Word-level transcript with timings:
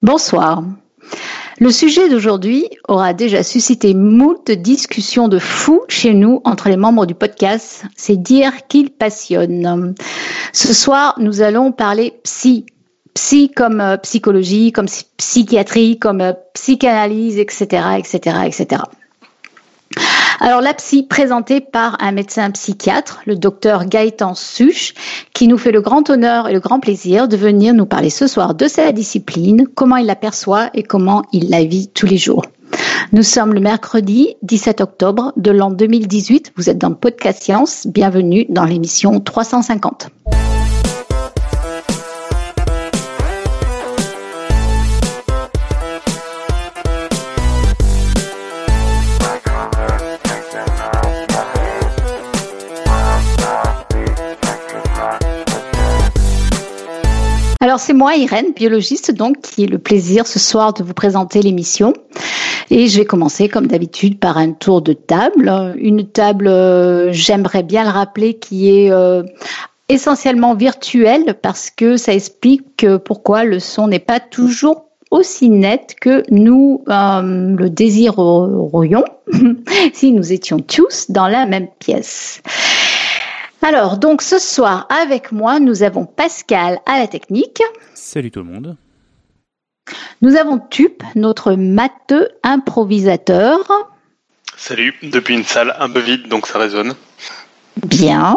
Bonsoir. 0.00 0.62
Le 1.58 1.72
sujet 1.72 2.08
d'aujourd'hui 2.08 2.66
aura 2.86 3.14
déjà 3.14 3.42
suscité 3.42 3.94
moult 3.94 4.48
discussions 4.52 5.26
de 5.26 5.40
fous 5.40 5.82
chez 5.88 6.14
nous 6.14 6.40
entre 6.44 6.68
les 6.68 6.76
membres 6.76 7.04
du 7.04 7.16
podcast. 7.16 7.84
C'est 7.96 8.16
dire 8.16 8.68
qu'il 8.68 8.90
passionne. 8.90 9.96
Ce 10.52 10.72
soir, 10.72 11.16
nous 11.18 11.42
allons 11.42 11.72
parler 11.72 12.12
psy. 12.22 12.66
Psy 13.14 13.50
comme 13.50 13.80
euh, 13.80 13.96
psychologie, 13.96 14.70
comme 14.70 14.86
psychiatrie, 15.16 15.98
comme 15.98 16.20
euh, 16.20 16.32
psychanalyse, 16.54 17.36
etc., 17.38 17.98
etc., 17.98 18.36
etc. 18.46 18.82
Alors 20.40 20.60
la 20.60 20.72
psy 20.74 21.02
présentée 21.02 21.60
par 21.60 21.96
un 22.00 22.12
médecin 22.12 22.50
psychiatre, 22.52 23.22
le 23.26 23.34
docteur 23.34 23.86
Gaëtan 23.86 24.34
Suche, 24.34 24.94
qui 25.32 25.48
nous 25.48 25.58
fait 25.58 25.72
le 25.72 25.80
grand 25.80 26.08
honneur 26.10 26.48
et 26.48 26.52
le 26.52 26.60
grand 26.60 26.78
plaisir 26.78 27.26
de 27.26 27.36
venir 27.36 27.74
nous 27.74 27.86
parler 27.86 28.10
ce 28.10 28.28
soir 28.28 28.54
de 28.54 28.68
sa 28.68 28.92
discipline, 28.92 29.66
comment 29.74 29.96
il 29.96 30.06
l'aperçoit 30.06 30.70
et 30.74 30.84
comment 30.84 31.24
il 31.32 31.50
la 31.50 31.64
vit 31.64 31.88
tous 31.88 32.06
les 32.06 32.18
jours. 32.18 32.44
Nous 33.12 33.24
sommes 33.24 33.52
le 33.52 33.60
mercredi 33.60 34.36
17 34.42 34.80
octobre 34.80 35.32
de 35.36 35.50
l'an 35.50 35.70
2018. 35.70 36.52
Vous 36.56 36.70
êtes 36.70 36.78
dans 36.78 36.92
podcast 36.92 37.42
Science. 37.42 37.86
Bienvenue 37.86 38.46
dans 38.48 38.64
l'émission 38.64 39.18
350. 39.18 40.10
Alors 57.78 57.86
c'est 57.86 57.92
moi, 57.92 58.16
Irène, 58.16 58.54
biologiste, 58.56 59.12
donc 59.12 59.40
qui 59.40 59.62
ai 59.62 59.66
le 59.68 59.78
plaisir 59.78 60.26
ce 60.26 60.40
soir 60.40 60.72
de 60.72 60.82
vous 60.82 60.94
présenter 60.94 61.42
l'émission. 61.42 61.92
Et 62.70 62.88
je 62.88 62.98
vais 62.98 63.04
commencer 63.04 63.48
comme 63.48 63.68
d'habitude 63.68 64.18
par 64.18 64.36
un 64.36 64.50
tour 64.50 64.82
de 64.82 64.94
table. 64.94 65.76
Une 65.78 66.04
table, 66.04 66.48
euh, 66.48 67.12
j'aimerais 67.12 67.62
bien 67.62 67.84
le 67.84 67.90
rappeler, 67.90 68.34
qui 68.34 68.68
est 68.68 68.90
euh, 68.90 69.22
essentiellement 69.88 70.56
virtuelle 70.56 71.36
parce 71.40 71.70
que 71.70 71.96
ça 71.96 72.12
explique 72.12 72.84
pourquoi 73.04 73.44
le 73.44 73.60
son 73.60 73.86
n'est 73.86 74.00
pas 74.00 74.18
toujours 74.18 74.86
aussi 75.12 75.48
net 75.48 75.94
que 76.00 76.24
nous 76.32 76.82
euh, 76.88 77.54
le 77.56 77.70
désirerions 77.70 79.04
si 79.92 80.10
nous 80.10 80.32
étions 80.32 80.58
tous 80.58 81.12
dans 81.12 81.28
la 81.28 81.46
même 81.46 81.68
pièce. 81.78 82.42
Alors, 83.62 83.98
donc 83.98 84.22
ce 84.22 84.38
soir, 84.38 84.86
avec 84.88 85.32
moi, 85.32 85.58
nous 85.58 85.82
avons 85.82 86.06
Pascal 86.06 86.80
à 86.86 86.98
la 86.98 87.08
technique. 87.08 87.60
Salut 87.94 88.30
tout 88.30 88.40
le 88.40 88.46
monde. 88.46 88.76
Nous 90.22 90.36
avons 90.36 90.58
Tup, 90.58 91.02
notre 91.14 91.54
matheux 91.54 92.28
improvisateur. 92.42 93.58
Salut, 94.56 94.94
depuis 95.02 95.34
une 95.34 95.44
salle 95.44 95.74
un 95.78 95.90
peu 95.90 96.00
vide, 96.00 96.28
donc 96.28 96.46
ça 96.46 96.58
résonne. 96.58 96.94
Bien. 97.84 98.36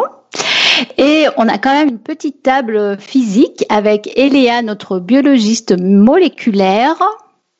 Et 0.98 1.26
on 1.36 1.48
a 1.48 1.58
quand 1.58 1.72
même 1.72 1.88
une 1.88 1.98
petite 1.98 2.42
table 2.42 2.98
physique 2.98 3.64
avec 3.68 4.10
Eléa, 4.16 4.62
notre 4.62 4.98
biologiste 4.98 5.78
moléculaire. 5.78 6.96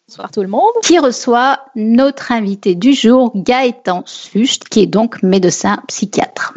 Bonsoir 0.08 0.30
tout 0.30 0.42
le 0.42 0.48
monde. 0.48 0.72
Qui 0.82 0.98
reçoit 0.98 1.60
notre 1.76 2.32
invité 2.32 2.74
du 2.74 2.92
jour, 2.92 3.32
Gaëtan 3.34 4.02
Sucht, 4.06 4.68
qui 4.68 4.80
est 4.80 4.86
donc 4.86 5.22
médecin 5.22 5.78
psychiatre. 5.88 6.54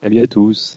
Salut 0.00 0.20
à 0.20 0.26
tous. 0.28 0.76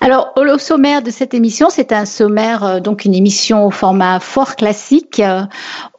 Alors, 0.00 0.32
au 0.36 0.58
sommaire 0.58 1.02
de 1.02 1.10
cette 1.10 1.34
émission, 1.34 1.68
c'est 1.70 1.90
un 1.90 2.04
sommaire, 2.04 2.64
euh, 2.64 2.80
donc 2.80 3.04
une 3.04 3.14
émission 3.14 3.66
au 3.66 3.70
format 3.72 4.20
fort 4.20 4.54
classique. 4.54 5.18
Euh, 5.18 5.42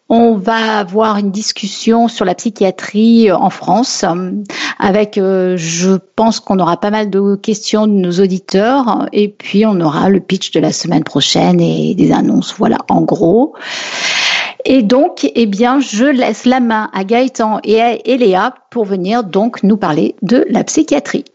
on 0.08 0.36
va 0.36 0.80
avoir 0.80 1.18
une 1.18 1.32
discussion 1.32 2.08
sur 2.08 2.24
la 2.24 2.34
psychiatrie 2.36 3.30
en 3.30 3.50
France 3.50 4.06
euh, 4.06 4.32
avec, 4.80 5.16
je 5.16 5.98
pense 6.16 6.40
qu'on 6.40 6.60
aura 6.60 6.78
pas 6.78 6.92
mal 6.92 7.10
de 7.10 7.36
questions 7.36 7.88
de 7.88 7.94
nos 7.94 8.12
auditeurs 8.12 9.08
et 9.12 9.28
puis 9.28 9.66
on 9.66 9.82
aura 9.82 10.10
le 10.10 10.22
pitch 10.22 10.52
de 10.52 10.62
la 10.62 10.72
semaine 10.72 11.04
prochaine 11.04 11.60
et 11.60 11.94
des 11.96 12.14
annonces. 12.14 12.54
Voilà, 12.58 12.78
en 12.90 13.02
gros. 13.02 13.54
Et 14.66 14.82
donc, 14.82 15.30
eh 15.36 15.46
bien, 15.46 15.82
je 15.82 16.06
laisse 16.06 16.46
la 16.46 16.62
main 16.62 16.90
à 16.94 17.04
Gaëtan 17.04 17.60
et 17.64 17.82
à 17.82 17.96
Eléa 18.06 18.54
pour 18.70 18.86
venir 18.86 19.24
donc 19.24 19.62
nous 19.64 19.78
parler 19.78 20.16
de 20.22 20.46
la 20.50 20.64
psychiatrie. 20.64 21.26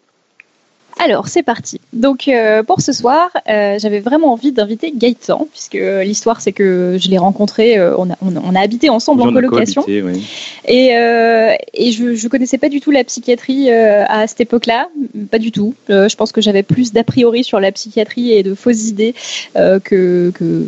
Alors, 0.99 1.29
c'est 1.29 1.45
parti. 1.45 1.81
Donc, 1.93 2.27
euh, 2.27 2.63
pour 2.65 2.81
ce 2.81 2.93
soir, 2.93 3.31
euh, 3.49 3.79
j'avais 3.79 4.01
vraiment 4.01 4.33
envie 4.33 4.51
d'inviter 4.51 4.93
Gaëtan, 4.95 5.47
puisque 5.51 5.79
l'histoire, 6.05 6.41
c'est 6.41 6.53
que 6.53 6.97
je 7.01 7.09
l'ai 7.09 7.19
rencontré, 7.19 7.79
euh, 7.79 7.95
on, 7.97 8.11
a, 8.11 8.17
on, 8.21 8.55
a, 8.55 8.61
habité 8.61 8.91
ensemble 8.91 9.23
en 9.23 9.33
colocation. 9.33 9.85
oui. 9.87 10.27
Et, 10.67 10.89
et 10.89 11.93
je 11.93 12.25
ne 12.25 12.29
connaissais 12.29 12.59
pas 12.59 12.69
du 12.69 12.81
tout 12.81 12.91
la 12.91 13.05
psychiatrie 13.05 13.71
à 13.71 14.27
cette 14.27 14.41
époque-là, 14.41 14.89
pas 15.31 15.39
du 15.39 15.53
tout. 15.53 15.75
je 15.89 16.15
pense 16.17 16.33
que 16.33 16.41
j'avais 16.41 16.63
plus 16.63 16.93
d'a 16.93 17.05
priori 17.05 17.45
sur 17.45 17.61
la 17.61 17.71
psychiatrie 17.73 18.33
et 18.33 18.43
de 18.43 18.55
fausses 18.55 18.89
idées 18.89 19.15
que, 19.55 20.31
que 20.35 20.65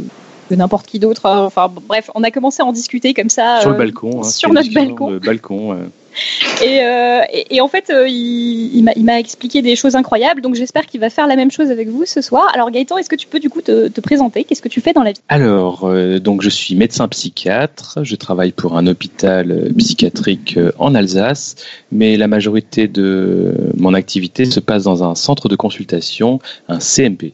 n'importe 0.51 0.87
qui 0.87 0.99
d'autre. 1.01 1.23
Enfin 1.27 1.73
bref, 1.89 2.11
on 2.15 2.23
a 2.23 2.31
commencé 2.31 2.63
à 2.63 2.67
en 2.67 2.73
discuter 2.73 3.15
comme 3.15 3.31
ça 3.31 3.61
sur 3.61 3.71
le 3.71 3.77
balcon, 3.77 4.21
hein, 4.21 4.25
sur 4.25 4.53
notre 4.53 4.73
balcon. 4.73 5.11
Le 5.11 5.19
balcon. 5.19 5.77
Euh, 6.63 7.23
et, 7.33 7.57
et, 7.57 7.61
en 7.63 7.69
fait, 7.69 7.89
euh, 7.89 8.07
il, 8.07 8.85
il 8.95 9.05
m'a 9.05 9.19
expliqué 9.19 9.63
des 9.63 9.77
choses 9.77 9.97
incroyables, 9.97 10.43
donc 10.43 10.55
j'espère 10.57 10.85
qu'il 10.85 11.01
va 11.01 11.09
faire 11.09 11.27
la 11.27 11.35
même 11.35 11.51
chose 11.51 11.71
avec 11.71 11.89
vous 11.89 12.05
ce 12.05 12.21
soir. 12.21 12.49
Alors 12.53 12.71
Gaëtan, 12.71 12.99
est-ce 12.99 13.09
que 13.09 13.17
tu 13.17 13.27
peux 13.27 13.41
du 13.41 13.49
coup 13.49 13.63
te, 13.63 13.89
te 13.89 14.01
présenter? 14.03 14.45
Qu'est-ce 14.45 14.61
que 14.61 14.69
tu 14.69 14.83
fais 14.83 14.93
dans 14.93 15.03
la 15.03 15.13
vie? 15.13 15.21
Alors, 15.31 15.85
euh, 15.85 16.19
donc 16.19 16.43
je 16.43 16.51
suis 16.51 16.75
médecin 16.75 17.09
psychiatre, 17.09 18.01
je 18.03 18.15
travaille 18.15 18.53
pour 18.53 18.77
un 18.77 18.87
hôpital 18.87 19.73
psychiatrique 19.79 20.59
en 20.79 20.95
Alsace, 20.95 21.57
mais 21.93 22.19
la 22.19 22.29
majorité 22.29 22.89
de 22.89 23.55
mon 23.77 23.95
activité 23.95 24.45
se 24.45 24.61
passe 24.61 24.85
dans 24.85 25.03
un 25.03 25.15
centre 25.15 25.49
de 25.49 25.57
consultation, 25.57 26.41
un 26.69 26.79
CMP. 26.79 27.33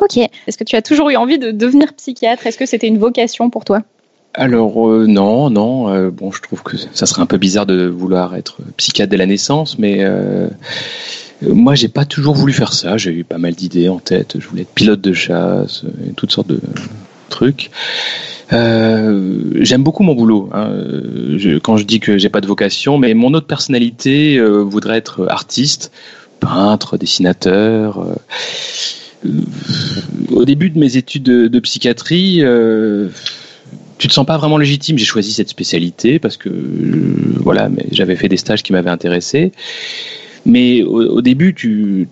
Ok. 0.00 0.16
Est-ce 0.16 0.56
que 0.56 0.64
tu 0.64 0.76
as 0.76 0.82
toujours 0.82 1.10
eu 1.10 1.16
envie 1.16 1.38
de 1.38 1.50
devenir 1.50 1.92
psychiatre? 1.94 2.46
Est-ce 2.46 2.58
que 2.58 2.66
c'était 2.66 2.88
une 2.88 2.98
vocation 2.98 3.50
pour 3.50 3.64
toi? 3.64 3.82
Alors 4.34 4.88
euh, 4.88 5.06
non, 5.06 5.50
non. 5.50 5.88
Euh, 5.92 6.10
bon, 6.10 6.32
je 6.32 6.40
trouve 6.40 6.62
que 6.62 6.76
ça 6.76 7.06
serait 7.06 7.22
un 7.22 7.26
peu 7.26 7.36
bizarre 7.36 7.66
de 7.66 7.86
vouloir 7.86 8.34
être 8.34 8.58
psychiatre 8.76 9.10
dès 9.10 9.16
la 9.16 9.26
naissance, 9.26 9.78
mais 9.78 9.98
euh, 10.00 10.48
moi, 11.42 11.74
j'ai 11.74 11.88
pas 11.88 12.04
toujours 12.04 12.34
voulu 12.34 12.52
faire 12.52 12.72
ça. 12.72 12.96
J'ai 12.96 13.12
eu 13.12 13.24
pas 13.24 13.38
mal 13.38 13.54
d'idées 13.54 13.88
en 13.88 13.98
tête. 13.98 14.36
Je 14.38 14.46
voulais 14.46 14.62
être 14.62 14.72
pilote 14.74 15.00
de 15.00 15.12
chasse, 15.12 15.84
toutes 16.16 16.32
sortes 16.32 16.48
de 16.48 16.60
trucs. 17.28 17.70
J'aime 18.50 19.82
beaucoup 19.82 20.02
mon 20.02 20.14
boulot. 20.14 20.50
Hein. 20.52 20.70
Quand 21.62 21.78
je 21.78 21.84
dis 21.84 22.00
que 22.00 22.18
j'ai 22.18 22.28
pas 22.28 22.40
de 22.40 22.46
vocation, 22.46 22.98
mais 22.98 23.14
mon 23.14 23.34
autre 23.34 23.46
personnalité 23.46 24.38
voudrait 24.40 24.98
être 24.98 25.26
artiste, 25.28 25.90
peintre, 26.38 26.96
dessinateur. 26.96 28.06
au 30.30 30.44
début 30.44 30.70
de 30.70 30.78
mes 30.78 30.96
études 30.96 31.22
de, 31.22 31.48
de 31.48 31.60
psychiatrie 31.60 32.42
tu 34.02 34.08
te 34.08 34.14
sens 34.14 34.26
pas 34.26 34.36
vraiment 34.36 34.58
légitime. 34.58 34.98
J'ai 34.98 35.04
choisi 35.04 35.32
cette 35.32 35.48
spécialité 35.48 36.18
parce 36.18 36.36
que 36.36 36.48
euh, 36.48 37.36
voilà, 37.36 37.68
mais 37.68 37.86
j'avais 37.92 38.16
fait 38.16 38.28
des 38.28 38.36
stages 38.36 38.64
qui 38.64 38.72
m'avaient 38.72 38.90
intéressé. 38.90 39.52
Mais 40.44 40.82
au, 40.82 41.20
début, 41.20 41.54
tu 41.54 42.08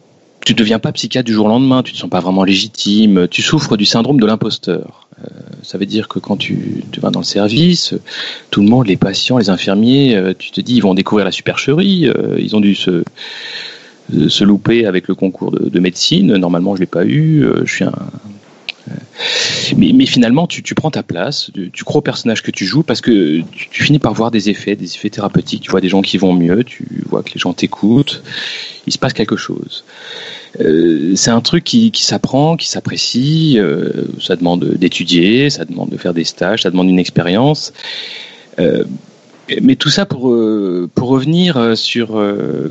tu 0.47 0.55
deviens 0.55 0.79
pas 0.79 0.93
psychiatre 0.93 1.27
du 1.27 1.33
jour 1.33 1.47
au 1.47 1.49
lendemain. 1.49 1.83
Tu 1.83 1.93
te 1.93 1.99
sens 1.99 2.09
pas 2.09 2.21
vraiment 2.21 2.45
légitime. 2.45 3.27
Tu 3.27 3.43
souffres 3.43 3.77
du 3.77 3.87
syndrome 3.87 4.21
de 4.21 4.27
l'imposteur. 4.27 5.09
Euh, 5.19 5.27
ça 5.65 5.79
veut 5.79 5.85
dire 5.85 6.07
que 6.07 6.21
quand 6.21 6.37
tu, 6.37 6.85
tu, 6.93 7.01
vas 7.01 7.11
dans 7.11 7.19
le 7.19 7.25
service, 7.25 7.95
tout 8.53 8.63
le 8.63 8.69
monde, 8.69 8.87
les 8.87 8.97
patients, 8.97 9.39
les 9.39 9.51
infirmiers, 9.51 10.15
euh, 10.15 10.33
tu 10.39 10.53
te 10.53 10.61
dis 10.61 10.77
ils 10.77 10.83
vont 10.83 10.95
découvrir 10.95 11.25
la 11.25 11.33
supercherie. 11.33 12.09
ils 12.39 12.55
ont 12.55 12.61
dû 12.61 12.77
se 12.77 13.03
se 14.29 14.45
louper 14.45 14.87
avec 14.87 15.09
le 15.09 15.17
concours 15.17 15.51
de, 15.51 15.69
de 15.69 15.81
médecine. 15.81 16.37
Normalement, 16.37 16.77
je 16.77 16.81
l'ai 16.81 16.87
pas 16.87 17.05
eu. 17.05 17.45
je 17.65 17.73
suis 17.73 17.85
un 17.85 17.93
mais, 19.77 20.07
finalement, 20.07 20.47
tu, 20.47 20.63
prends 20.75 20.91
ta 20.91 21.03
place, 21.03 21.51
tu, 21.73 21.85
crois 21.85 21.99
au 21.99 22.03
personnage 22.03 22.43
que 22.43 22.51
tu 22.51 22.67
joues 22.67 22.83
parce 22.83 23.01
que 23.01 23.43
tu, 23.53 23.85
finis 23.85 23.99
par 23.99 24.15
voir 24.15 24.31
des 24.31 24.51
effets, 24.51 24.77
des 24.77 24.95
effets 24.95 25.11
thérapeutiques. 25.11 25.63
Tu 25.63 25.71
vois 25.71 25.81
des 25.81 25.89
gens 25.89 26.03
qui 26.03 26.19
vont 26.19 26.33
mieux, 26.33 26.65
tu 26.65 26.87
vois 27.09 27.23
que 27.23 27.31
les 27.35 27.41
gens 27.41 27.53
t'écoutent, 27.53 28.23
il 28.87 28.93
se 28.93 28.99
passe 28.99 29.13
quelque 29.13 29.37
chose. 29.37 29.85
c'est 30.59 31.31
un 31.31 31.41
truc 31.41 31.65
qui, 31.65 31.93
s'apprend, 31.95 32.57
qui 32.57 32.69
s'apprécie. 32.69 33.59
ça 34.21 34.37
demande 34.37 34.65
d'étudier, 34.65 35.51
ça 35.51 35.65
demande 35.65 35.91
de 35.91 35.97
faire 35.97 36.15
des 36.15 36.25
stages, 36.25 36.63
ça 36.63 36.71
demande 36.71 36.89
une 36.89 36.99
expérience. 36.99 37.73
Mais 39.63 39.77
tout 39.77 39.91
ça 39.91 40.07
pour 40.07 40.35
pour 40.95 41.09
revenir 41.09 41.77
sur 41.77 42.23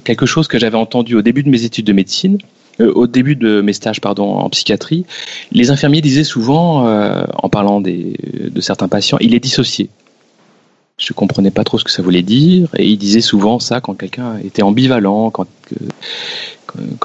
quelque 0.04 0.26
chose 0.26 0.48
que 0.48 0.60
j'avais 0.60 0.78
entendu 0.78 1.16
au 1.16 1.22
début 1.22 1.44
de 1.44 1.50
mes 1.50 1.64
études 1.64 1.86
de 1.86 1.94
médecine 1.94 2.38
euh, 2.81 2.92
au 2.94 3.08
début 3.08 3.36
de 3.36 3.62
mes 3.62 3.74
stages 3.74 4.00
pardon, 4.00 4.31
en 4.31 4.50
psychiatrie, 4.50 5.06
les 5.52 5.70
infirmiers 5.70 6.02
disaient 6.02 6.24
souvent, 6.24 6.88
euh, 6.88 7.24
en 7.36 7.50
parlant 7.50 7.81
des, 7.81 8.16
de 8.34 8.62
certains 8.62 8.88
patients, 8.88 9.18
il 9.20 9.36
est 9.36 9.40
dissocié. 9.40 9.90
Je 11.00 11.13
comprenais 11.13 11.50
pas 11.50 11.63
trop 11.63 11.80
ce 11.80 11.86
que 11.86 11.92
ça 11.92 12.04
voulait 12.04 12.22
dire, 12.22 12.68
et 12.78 12.86
ils 12.86 12.98
disaient 12.98 13.22
souvent 13.22 13.60
ça 13.60 13.80
quand 13.80 13.94
quelqu'un 13.94 14.38
était 14.44 14.62
ambivalent, 14.62 15.31
quand, 15.31 15.48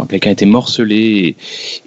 quelqu'un 0.08 0.30
était 0.30 0.46
morcelé. 0.46 1.36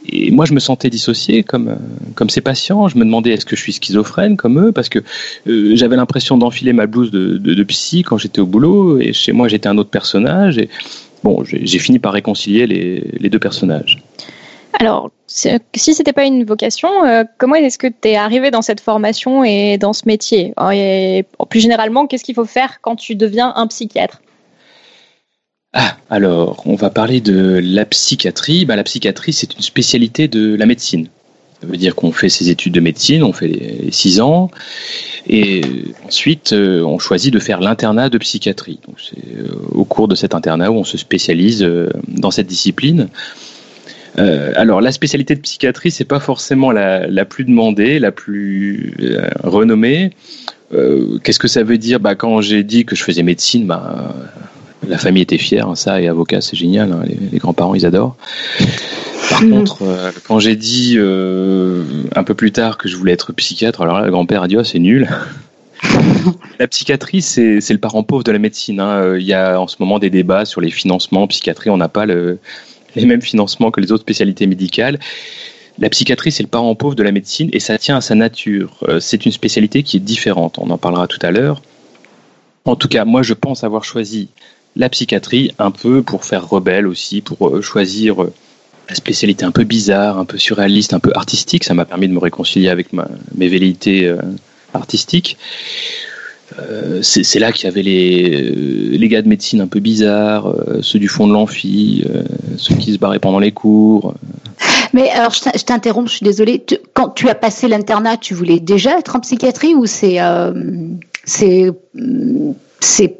Et, 0.08 0.32
moi, 0.32 0.46
je 0.46 0.54
me 0.54 0.60
sentais 0.60 0.90
dissocié 0.90 1.44
comme, 1.44 1.78
comme 2.16 2.30
ces 2.30 2.40
patients. 2.40 2.88
Je 2.88 2.98
me 2.98 3.04
demandais 3.04 3.32
est-ce 3.32 3.46
que 3.46 3.58
je 3.58 3.62
suis 3.62 3.74
schizophrène 3.74 4.38
comme 4.38 4.58
eux, 4.68 4.72
parce 4.72 4.88
que 4.88 5.00
euh, 5.48 5.76
j'avais 5.76 5.98
l'impression 5.98 6.38
d'enfiler 6.38 6.72
ma 6.72 6.88
blouse 6.88 7.12
de, 7.12 7.64
psy 7.64 8.04
quand 8.04 8.18
j'étais 8.18 8.40
au 8.40 8.46
boulot, 8.46 9.00
et 9.00 9.12
chez 9.12 9.34
moi, 9.34 9.50
j'étais 9.50 9.68
un 9.68 9.78
autre 9.78 9.90
personnage. 9.90 10.58
Et, 10.58 10.70
bon, 11.26 11.44
j'ai 11.44 11.80
fini 11.80 12.00
par 12.00 12.14
réconcilier 12.14 12.68
les, 12.68 13.30
deux 13.30 13.40
personnages. 13.40 14.00
Alors, 14.80 15.10
si 15.26 15.60
c'était 15.94 16.14
pas 16.14 16.26
une 16.26 16.44
vocation, 16.44 16.90
euh, 17.04 17.24
comment 17.40 17.56
est-ce 17.56 17.80
que 17.80 17.88
tu 17.88 18.10
es 18.10 18.16
arrivé 18.16 18.52
dans 18.52 18.62
cette 18.62 18.80
formation 18.80 19.44
et 19.44 19.78
dans 19.80 19.94
ce 19.94 20.04
métier? 20.06 20.54
Et, 20.72 21.26
Plus 21.50 21.62
généralement, 21.62 22.06
qu'est-ce 22.06 22.24
qu'il 22.24 22.36
faut 22.36 22.46
faire 22.46 22.80
quand 22.82 22.96
tu 22.96 23.16
deviens 23.16 23.54
un 23.56 23.66
psychiatre? 23.68 24.22
Ah, 25.74 25.98
alors, 26.12 26.62
on 26.66 26.76
va 26.76 26.92
parler 26.92 27.22
de 27.22 27.60
la 27.64 27.86
psychiatrie. 27.86 28.66
Bah, 28.66 28.76
la 28.76 28.84
psychiatrie, 28.84 29.34
c'est 29.34 29.56
une 29.56 29.62
spécialité 29.62 30.28
de 30.28 30.56
la 30.56 30.68
médecine. 30.68 31.10
Ça 31.60 31.66
veut 31.66 31.78
dire 31.78 31.96
qu'on 31.96 32.12
fait 32.12 32.30
ses 32.30 32.50
études 32.52 32.74
de 32.74 32.80
médecine, 32.80 33.24
on 33.24 33.34
fait 33.34 33.48
les 33.48 33.92
six 33.92 34.22
ans, 34.22 34.52
et 35.26 35.64
ensuite 36.06 36.54
euh, 36.54 36.84
on 36.84 37.00
choisit 37.00 37.34
de 37.34 37.40
faire 37.40 37.62
l'internat 37.62 38.10
de 38.10 38.20
psychiatrie. 38.20 38.80
C'est 39.00 39.38
euh, 39.38 39.48
au 39.72 39.84
cours 39.84 40.08
de 40.08 40.14
cet 40.14 40.36
internat 40.36 40.70
où 40.70 40.76
on 40.76 40.84
se 40.84 41.00
spécialise 41.00 41.68
dans 42.08 42.30
cette 42.30 42.46
discipline. 42.46 43.10
Alors 44.18 44.82
la 44.82 44.92
spécialité 44.92 45.36
de 45.36 45.42
psychiatrie, 45.42 45.92
c'est 45.92 46.06
pas 46.06 46.20
forcément 46.20 46.72
la, 46.72 47.08
la, 47.08 47.26
plus 47.26 47.44
demandée, 47.46 48.00
la 48.00 48.12
plus 48.12 48.94
renommée. 49.44 50.12
Qu'est-ce 51.24 51.40
que 51.40 51.48
ça 51.48 51.64
veut 51.64 51.78
dire? 51.78 52.00
Bah, 52.00 52.16
Quand 52.16 52.42
j'ai 52.42 52.64
dit 52.64 52.86
que 52.86 52.96
je 52.96 53.04
faisais 53.04 53.24
médecine, 53.24 53.68
bah, 53.68 54.16
la 54.88 54.98
famille 54.98 55.24
était 55.24 55.38
fière, 55.38 55.68
hein, 55.70 55.76
ça, 55.76 56.02
et 56.02 56.08
avocat, 56.08 56.42
c'est 56.42 56.56
génial, 56.56 56.92
hein, 56.92 57.02
les, 57.06 57.18
les 57.32 57.38
grands-parents, 57.38 57.76
ils 57.76 57.86
adorent. 57.86 58.16
Par 59.30 59.42
mm. 59.42 59.52
contre, 59.52 59.84
euh, 59.84 60.12
quand 60.28 60.40
j'ai 60.40 60.56
dit 60.56 60.96
euh, 60.98 61.84
un 62.16 62.24
peu 62.24 62.34
plus 62.34 62.52
tard 62.52 62.78
que 62.78 62.88
je 62.88 62.96
voulais 62.96 63.14
être 63.14 63.34
psychiatre, 63.34 63.82
alors 63.82 64.00
là, 64.00 64.06
le 64.06 64.12
grand-père 64.12 64.44
a 64.44 64.48
dit 64.48 64.58
oh, 64.58 64.64
c'est 64.64 64.80
nul. 64.80 65.08
la 66.60 66.68
psychiatrie, 66.68 67.22
c'est 67.22 67.60
le 67.70 67.78
parent 67.78 68.04
pauvre 68.04 68.24
de 68.24 68.32
la 68.32 68.40
médecine. 68.40 68.80
Hein. 68.80 69.02
Euh, 69.02 69.20
il 69.20 69.26
y 69.26 69.34
a 69.34 69.60
en 69.60 69.68
ce 69.68 69.76
moment 69.80 70.00
des 70.00 70.10
débats 70.10 70.46
sur 70.46 70.62
les 70.62 70.72
financements. 70.72 71.28
Psychiatrie, 71.28 71.70
on 71.70 71.78
n'a 71.78 71.90
pas 71.90 72.06
le, 72.06 72.40
les 72.98 73.06
mêmes 73.06 73.22
financements 73.22 73.72
que 73.72 73.82
les 73.82 73.92
autres 73.92 74.04
spécialités 74.04 74.48
médicales. 74.48 75.00
La 75.80 75.90
psychiatrie, 75.90 76.32
c'est 76.32 76.44
le 76.44 76.50
parent 76.50 76.74
pauvre 76.76 76.96
de 76.96 77.04
la 77.04 77.12
médecine 77.12 77.50
et 77.54 77.60
ça 77.60 77.78
tient 77.78 77.98
à 77.98 78.02
sa 78.02 78.16
nature. 78.16 78.84
C'est 79.00 79.26
une 79.26 79.32
spécialité 79.32 79.84
qui 79.84 79.98
est 79.98 80.02
différente. 80.02 80.58
On 80.58 80.70
en 80.72 80.78
parlera 80.78 81.08
tout 81.08 81.20
à 81.22 81.32
l'heure. 81.32 81.62
En 82.66 82.76
tout 82.76 82.88
cas, 82.88 83.06
moi, 83.06 83.22
je 83.22 83.34
pense 83.34 83.64
avoir 83.64 83.84
choisi 83.84 84.30
la 84.76 84.90
psychiatrie 84.90 85.54
un 85.60 85.72
peu 85.72 86.02
pour 86.02 86.26
faire 86.26 86.50
rebelle 86.50 86.88
aussi, 86.88 87.22
pour 87.22 87.62
choisir 87.64 88.26
la 88.90 88.96
spécialité 88.96 89.46
un 89.46 89.52
peu 89.52 89.64
bizarre, 89.64 90.18
un 90.18 90.26
peu 90.26 90.38
surréaliste, 90.38 90.94
un 90.94 91.00
peu 91.00 91.12
artistique. 91.16 91.64
Ça 91.64 91.74
m'a 91.74 91.86
permis 91.86 92.08
de 92.08 92.14
me 92.14 92.20
réconcilier 92.20 92.70
avec 92.70 92.88
mes 92.94 93.48
velléités 93.48 94.08
euh, 94.08 94.18
artistiques. 94.74 95.38
Euh, 96.60 97.02
c'est 97.02 97.40
là 97.40 97.52
qu'il 97.52 97.66
y 97.66 97.68
avait 97.68 97.84
les, 97.84 98.52
euh, 98.52 98.98
les 98.98 99.08
gars 99.10 99.22
de 99.22 99.28
médecine 99.28 99.62
un 99.62 99.68
peu 99.68 99.80
bizarres, 99.80 100.54
ceux 100.82 101.00
du 101.00 101.08
fond 101.08 101.28
de 101.28 101.34
l'amphi, 101.34 102.04
ceux 102.58 102.76
qui 102.76 102.94
se 102.94 102.98
barraient 102.98 103.20
pendant 103.20 103.40
les 103.40 103.52
cours. 103.52 104.14
Mais 104.94 105.10
alors, 105.10 105.32
je 105.32 105.64
t'interromps, 105.64 106.10
je 106.10 106.18
suis 106.18 106.24
désolée. 106.24 106.64
quand 106.94 107.10
tu 107.10 107.30
as 107.30 107.36
passé 107.36 107.68
l'internat, 107.68 108.18
tu 108.18 108.34
voulais 108.34 108.60
déjà 108.60 108.98
être 108.98 109.16
en 109.16 109.20
psychiatrie 109.20 109.76
ou 109.76 109.86
c'est 109.86 110.14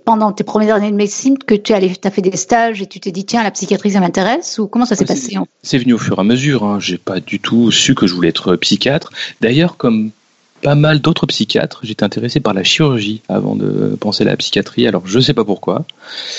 pendant 0.06 0.32
tes 0.32 0.44
premières 0.44 0.76
années 0.76 0.92
de 0.92 0.96
médecine 0.96 1.38
que 1.38 1.56
tu 1.56 1.74
as 1.74 2.12
fait 2.12 2.22
des 2.22 2.38
stages 2.38 2.82
et 2.82 2.88
tu 2.88 3.00
t'es 3.00 3.12
dit 3.12 3.26
tiens 3.26 3.44
la 3.44 3.52
psychiatrie 3.52 3.92
ça 3.92 4.00
m'intéresse 4.00 4.60
ou 4.60 4.68
comment 4.68 4.86
ça 4.86 4.96
s'est 4.96 5.06
passé 5.06 5.36
C'est 5.62 5.78
venu 5.78 5.94
au 5.94 5.98
fur 5.98 6.18
et 6.18 6.22
à 6.22 6.24
mesure. 6.24 6.64
Hein. 6.64 6.80
J'ai 6.80 6.98
pas 6.98 7.20
du 7.20 7.40
tout 7.40 7.72
su 7.72 7.96
que 7.96 8.08
je 8.08 8.14
voulais 8.14 8.30
être 8.30 8.56
psychiatre. 8.56 9.12
D'ailleurs, 9.42 9.78
comme 9.78 10.12
pas 10.62 10.76
mal 10.76 11.00
d'autres 11.00 11.26
psychiatres, 11.28 11.82
j'étais 11.84 12.04
intéressé 12.04 12.40
par 12.40 12.54
la 12.54 12.64
chirurgie 12.64 13.22
avant 13.30 13.56
de 13.56 13.96
penser 14.00 14.24
à 14.24 14.28
la 14.28 14.38
psychiatrie. 14.38 14.88
Alors 14.88 15.04
je 15.06 15.20
sais 15.20 15.34
pas 15.34 15.46
pourquoi. 15.46 15.86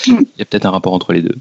Hmm. 0.07 0.21
Il 0.21 0.39
y 0.39 0.41
a 0.41 0.45
peut-être 0.45 0.65
un 0.65 0.71
rapport 0.71 0.93
entre 0.93 1.13
les 1.13 1.21
deux. 1.21 1.35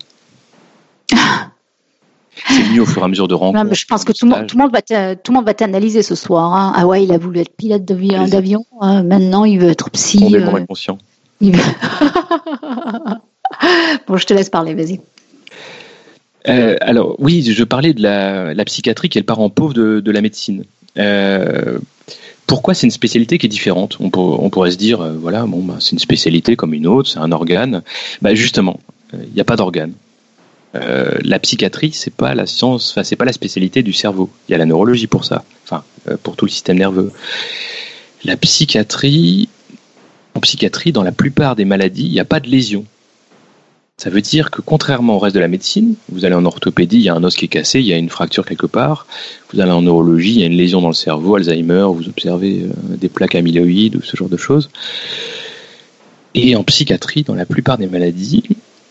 C'est 2.47 2.63
venu 2.63 2.81
au 2.81 2.87
fur 2.87 3.03
et 3.03 3.05
à 3.05 3.09
mesure 3.09 3.29
de 3.29 3.35
rencontres. 3.35 3.75
je 3.75 3.87
pense 3.87 4.05
que 4.05 4.13
tout, 4.13 4.25
le 4.25 4.31
monde 4.57 4.73
va 4.73 4.81
tout 5.17 5.33
le 5.33 5.37
monde 5.37 5.45
va 5.45 5.55
t'analyser 5.55 6.03
ce 6.03 6.15
soir. 6.15 6.55
Hein. 6.55 6.73
Ah 6.77 6.87
ouais, 6.87 7.03
il 7.05 7.13
a 7.13 7.19
voulu 7.19 7.41
être 7.41 7.55
pilote 7.57 7.85
d'avion. 7.85 8.65
Hein. 8.81 9.03
Maintenant, 9.03 9.45
il 9.45 9.59
veut 9.59 9.71
être 9.71 9.91
psy. 9.91 10.21
Complètement 10.21 10.55
euh... 10.55 10.61
inconscient. 10.61 10.99
bon, 11.41 11.53
je 14.17 14.27
te 14.27 14.35
laisse 14.35 14.51
parler, 14.51 14.75
vas-y. 14.75 15.01
Euh, 16.49 16.77
alors 16.81 17.17
oui, 17.19 17.43
je 17.43 17.65
parlais 17.65 17.93
de 17.93 18.03
la, 18.03 18.65
psychiatrie 18.65 19.09
qui 19.09 19.19
est 19.19 19.23
le 19.23 19.27
parent 19.27 19.51
pauvre 19.51 19.75
de, 19.75 20.11
la 20.11 20.21
médecine. 20.21 20.65
Euh, 20.97 21.79
pourquoi 22.49 22.75
c'est 22.75 22.87
une 22.87 22.91
spécialité 22.91 23.39
qui 23.39 23.47
est 23.47 23.49
différente 23.49 23.99
on, 24.01 24.11
pourrait 24.11 24.73
se 24.73 24.77
dire, 24.77 25.01
euh, 25.01 25.13
voilà, 25.13 25.45
bon, 25.47 25.63
bah, 25.63 25.77
c'est 25.79 25.93
une 25.93 26.01
spécialité 26.01 26.57
comme 26.57 26.75
une 26.75 26.89
autre, 26.89 27.09
c'est 27.09 27.21
un 27.21 27.31
organe. 27.31 27.83
Bah, 28.23 28.35
justement, 28.35 28.81
il 29.13 29.33
n'y 29.33 29.41
a 29.41 29.45
pas 29.45 29.55
d'organe. 29.55 29.93
la 30.75 31.39
psychiatrie, 31.39 31.93
c'est 31.93 32.13
pas 32.13 32.35
la 32.35 32.47
science, 32.47 32.91
enfin 32.91 33.05
c'est 33.05 33.17
pas 33.17 33.25
la 33.25 33.33
spécialité 33.33 33.83
du 33.83 33.93
cerveau. 33.93 34.31
Il 34.49 34.53
y 34.53 34.55
a 34.55 34.59
la 34.59 34.67
neurologie 34.67 35.07
pour 35.07 35.25
ça, 35.25 35.45
enfin 35.65 35.85
pour 36.23 36.37
tout 36.37 36.47
le 36.47 36.51
système 36.51 36.79
nerveux. 36.79 37.13
La 38.25 38.37
psychiatrie, 38.37 39.49
en 40.35 40.41
psychiatrie, 40.41 40.93
dans 40.93 41.03
la 41.03 41.13
plupart 41.13 41.57
des 41.57 41.65
maladies, 41.65 42.07
il 42.07 42.13
n'y 42.13 42.21
a 42.21 42.25
pas 42.25 42.41
de 42.41 42.49
lésion. 42.49 42.85
Ça 43.99 44.11
veut 44.11 44.21
dire 44.21 44.53
que 44.53 44.61
contrairement 44.61 45.17
au 45.17 45.19
reste 45.19 45.35
de 45.35 45.41
la 45.41 45.49
médecine, 45.49 45.97
vous 46.09 46.25
allez 46.25 46.37
en 46.37 46.45
orthopédie, 46.45 46.99
il 46.99 47.03
y 47.03 47.09
a 47.09 47.15
un 47.15 47.25
os 47.25 47.35
qui 47.35 47.47
est 47.47 47.49
cassé, 47.49 47.81
il 47.81 47.87
y 47.87 47.93
a 47.93 47.97
une 47.97 48.09
fracture 48.09 48.47
quelque 48.47 48.67
part. 48.67 49.09
Vous 49.53 49.61
allez 49.61 49.73
en 49.73 49.83
neurologie, 49.83 50.35
il 50.35 50.41
y 50.41 50.45
a 50.45 50.47
une 50.47 50.57
lésion 50.57 50.81
dans 50.81 50.89
le 50.89 50.95
cerveau, 50.95 51.35
Alzheimer, 51.35 51.89
vous 51.93 52.09
observez 52.09 52.63
euh, 52.63 52.97
des 52.97 53.09
plaques 53.09 53.35
amyloïdes 53.35 53.97
ou 53.97 54.03
ce 54.03 54.17
genre 54.17 54.29
de 54.29 54.37
choses. 54.37 54.71
Et 56.35 56.55
en 56.55 56.63
psychiatrie, 56.63 57.25
dans 57.25 57.35
la 57.35 57.45
plupart 57.45 57.77
des 57.77 57.89
maladies, 57.89 58.45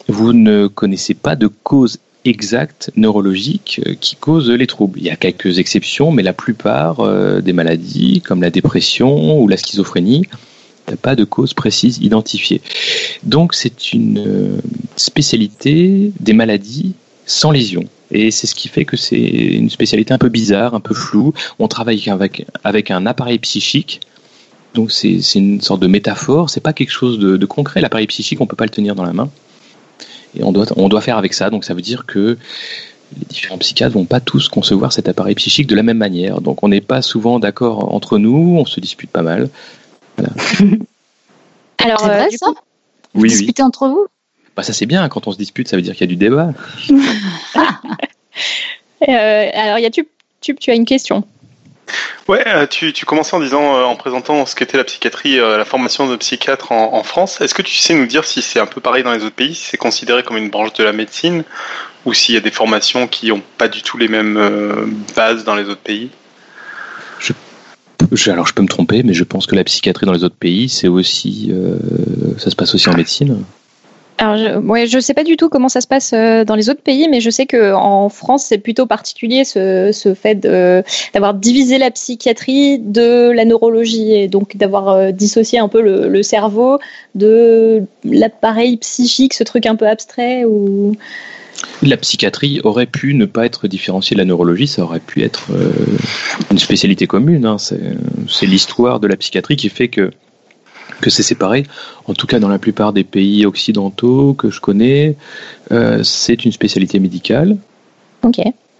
vous 0.09 0.33
ne 0.33 0.67
connaissez 0.67 1.13
pas 1.13 1.37
de 1.37 1.47
cause 1.47 1.99
exacte 2.25 2.91
neurologique 2.97 3.79
euh, 3.87 3.95
qui 3.97 4.17
cause 4.17 4.49
les 4.49 4.67
troubles. 4.67 4.99
Il 4.99 5.05
y 5.05 5.09
a 5.09 5.15
quelques 5.15 5.59
exceptions, 5.59 6.11
mais 6.11 6.21
la 6.21 6.33
plupart 6.33 6.99
euh, 6.99 7.39
des 7.39 7.53
maladies, 7.53 8.19
comme 8.19 8.41
la 8.41 8.49
dépression 8.49 9.39
ou 9.39 9.47
la 9.47 9.55
schizophrénie, 9.55 10.25
a 10.87 10.97
pas 10.97 11.15
de 11.15 11.23
cause 11.23 11.53
précise 11.53 11.97
identifiée. 12.01 12.61
Donc 13.23 13.53
c'est 13.53 13.93
une 13.93 14.19
euh, 14.19 14.57
spécialité 14.95 16.11
des 16.19 16.33
maladies 16.33 16.93
sans 17.25 17.51
lésion. 17.51 17.83
Et 18.09 18.31
c'est 18.31 18.47
ce 18.47 18.55
qui 18.55 18.69
fait 18.69 18.85
que 18.85 18.95
c'est 18.95 19.19
une 19.19 19.69
spécialité 19.69 20.13
un 20.13 20.17
peu 20.17 20.29
bizarre, 20.29 20.73
un 20.73 20.79
peu 20.79 20.93
floue. 20.93 21.33
On 21.59 21.67
travaille 21.67 22.09
avec, 22.09 22.45
avec 22.63 22.89
un 22.89 23.05
appareil 23.05 23.37
psychique. 23.39 23.99
Donc 24.73 24.91
c'est 24.91 25.19
une 25.35 25.61
sorte 25.61 25.81
de 25.81 25.87
métaphore. 25.87 26.49
C'est 26.49 26.61
pas 26.61 26.73
quelque 26.73 26.91
chose 26.91 27.19
de, 27.19 27.45
concret. 27.45 27.81
L'appareil 27.81 28.07
psychique, 28.07 28.39
on 28.39 28.47
peut 28.47 28.55
pas 28.55 28.65
le 28.65 28.69
tenir 28.69 28.95
dans 28.95 29.03
la 29.03 29.13
main. 29.13 29.29
Et 30.37 30.43
on 30.43 30.51
doit, 30.51 30.67
on 30.77 30.87
doit 30.87 31.01
faire 31.01 31.17
avec 31.17 31.33
ça. 31.33 31.49
Donc 31.49 31.65
ça 31.65 31.73
veut 31.73 31.81
dire 31.81 32.05
que 32.05 32.37
les 33.17 33.25
différents 33.25 33.57
psychiatres 33.57 33.93
vont 33.93 34.05
pas 34.05 34.19
tous 34.19 34.47
concevoir 34.47 34.93
cet 34.93 35.09
appareil 35.09 35.35
psychique 35.35 35.67
de 35.67 35.75
la 35.75 35.83
même 35.83 35.97
manière. 35.97 36.39
Donc 36.39 36.63
on 36.63 36.69
n'est 36.69 36.81
pas 36.81 37.01
souvent 37.01 37.39
d'accord 37.39 37.93
entre 37.93 38.17
nous. 38.17 38.55
On 38.57 38.65
se 38.65 38.79
dispute 38.79 39.09
pas 39.09 39.21
mal. 39.21 39.49
Alors, 41.83 41.99
c'est 41.99 42.07
vrai, 42.07 42.25
euh, 42.25 42.37
ça 42.37 42.47
Vous 43.13 43.21
oui, 43.21 43.29
disputez 43.29 43.63
entre 43.63 43.87
vous 43.87 44.07
bah, 44.55 44.63
Ça, 44.63 44.73
c'est 44.73 44.85
bien. 44.85 45.07
Quand 45.09 45.27
on 45.27 45.31
se 45.31 45.37
dispute, 45.37 45.67
ça 45.67 45.75
veut 45.75 45.81
dire 45.81 45.93
qu'il 45.93 46.01
y 46.01 46.05
a 46.05 46.07
du 46.07 46.15
débat. 46.15 46.51
euh, 49.07 49.49
alors, 49.53 49.79
y 49.79 49.91
tu, 49.91 50.07
tu, 50.41 50.55
tu 50.55 50.71
as 50.71 50.75
une 50.75 50.85
question? 50.85 51.23
Ouais, 52.27 52.43
euh, 52.47 52.67
tu, 52.67 52.91
tu, 52.91 53.05
commençais 53.05 53.35
en 53.35 53.39
disant, 53.39 53.83
en 53.83 53.95
présentant 53.95 54.45
ce 54.45 54.55
qu'était 54.55 54.75
la 54.75 54.83
psychiatrie, 54.83 55.37
la 55.37 55.63
formation 55.63 56.09
de 56.09 56.15
psychiatre 56.17 56.73
en, 56.73 56.93
en 56.93 57.03
France. 57.03 57.39
Est-ce 57.39 57.53
que 57.53 57.61
tu 57.61 57.75
sais 57.75 57.93
nous 57.93 58.07
dire 58.07 58.25
si 58.25 58.41
c'est 58.41 58.59
un 58.59 58.65
peu 58.65 58.81
pareil 58.81 59.03
dans 59.03 59.13
les 59.13 59.23
autres 59.23 59.35
pays, 59.35 59.55
si 59.55 59.63
c'est 59.63 59.77
considéré 59.77 60.23
comme 60.23 60.35
une 60.37 60.49
branche 60.49 60.73
de 60.73 60.83
la 60.83 60.91
médecine, 60.91 61.43
ou 62.05 62.13
s'il 62.13 62.35
y 62.35 62.37
a 62.37 62.41
des 62.41 62.51
formations 62.51 63.07
qui 63.07 63.27
n'ont 63.27 63.41
pas 63.57 63.69
du 63.69 63.81
tout 63.81 63.97
les 63.97 64.09
mêmes 64.09 65.05
bases 65.15 65.45
dans 65.45 65.55
les 65.55 65.69
autres 65.69 65.81
pays? 65.81 66.09
Alors 68.27 68.47
je 68.47 68.53
peux 68.53 68.61
me 68.61 68.67
tromper, 68.67 69.03
mais 69.03 69.13
je 69.13 69.23
pense 69.23 69.47
que 69.47 69.55
la 69.55 69.63
psychiatrie 69.63 70.05
dans 70.05 70.13
les 70.13 70.23
autres 70.23 70.35
pays, 70.35 70.69
c'est 70.69 70.87
aussi, 70.87 71.49
euh, 71.51 71.77
ça 72.37 72.49
se 72.49 72.55
passe 72.55 72.73
aussi 72.75 72.89
en 72.89 72.95
médecine. 72.95 73.43
alors, 74.17 74.37
je, 74.37 74.57
ouais, 74.57 74.87
je 74.87 74.99
sais 74.99 75.13
pas 75.13 75.23
du 75.23 75.37
tout 75.37 75.49
comment 75.49 75.69
ça 75.69 75.81
se 75.81 75.87
passe 75.87 76.13
euh, 76.13 76.43
dans 76.43 76.55
les 76.55 76.69
autres 76.69 76.81
pays, 76.81 77.07
mais 77.09 77.21
je 77.21 77.29
sais 77.29 77.45
que 77.45 77.73
en 77.73 78.09
France, 78.09 78.45
c'est 78.45 78.57
plutôt 78.57 78.85
particulier 78.85 79.45
ce, 79.45 79.91
ce 79.91 80.13
fait 80.13 80.35
d'avoir 81.13 81.33
divisé 81.33 81.77
la 81.77 81.91
psychiatrie 81.91 82.79
de 82.79 83.31
la 83.31 83.45
neurologie 83.45 84.13
et 84.13 84.27
donc 84.27 84.57
d'avoir 84.57 84.89
euh, 84.89 85.11
dissocié 85.11 85.59
un 85.59 85.67
peu 85.67 85.81
le, 85.81 86.07
le 86.07 86.23
cerveau 86.23 86.79
de 87.15 87.83
l'appareil 88.03 88.77
psychique, 88.77 89.33
ce 89.33 89.43
truc 89.43 89.65
un 89.65 89.75
peu 89.75 89.87
abstrait 89.87 90.45
ou. 90.45 90.95
La 91.83 91.97
psychiatrie 91.97 92.59
aurait 92.63 92.85
pu 92.85 93.13
ne 93.13 93.25
pas 93.25 93.45
être 93.45 93.67
différenciée 93.67 94.15
de 94.15 94.19
la 94.19 94.25
neurologie, 94.25 94.67
ça 94.67 94.83
aurait 94.83 94.99
pu 94.99 95.23
être 95.23 95.47
euh, 95.51 95.71
une 96.51 96.59
spécialité 96.59 97.07
commune. 97.07 97.45
Hein. 97.45 97.57
C'est 97.57 98.45
l'histoire 98.45 98.99
de 98.99 99.07
la 99.07 99.15
psychiatrie 99.15 99.55
qui 99.55 99.69
fait 99.69 99.87
que 99.87 100.11
que 101.01 101.11
c'est 101.11 101.21
séparé. 101.21 101.63
En 102.07 102.15
tout 102.15 102.25
cas, 102.25 102.39
dans 102.39 102.47
la 102.47 102.57
plupart 102.57 102.91
des 102.91 103.03
pays 103.03 103.45
occidentaux 103.45 104.33
que 104.33 104.49
je 104.49 104.59
connais, 104.59 105.15
euh, 105.71 106.01
c'est 106.01 106.43
une 106.43 106.51
spécialité 106.51 106.97
médicale. 106.97 107.57
Ok. 108.23 108.39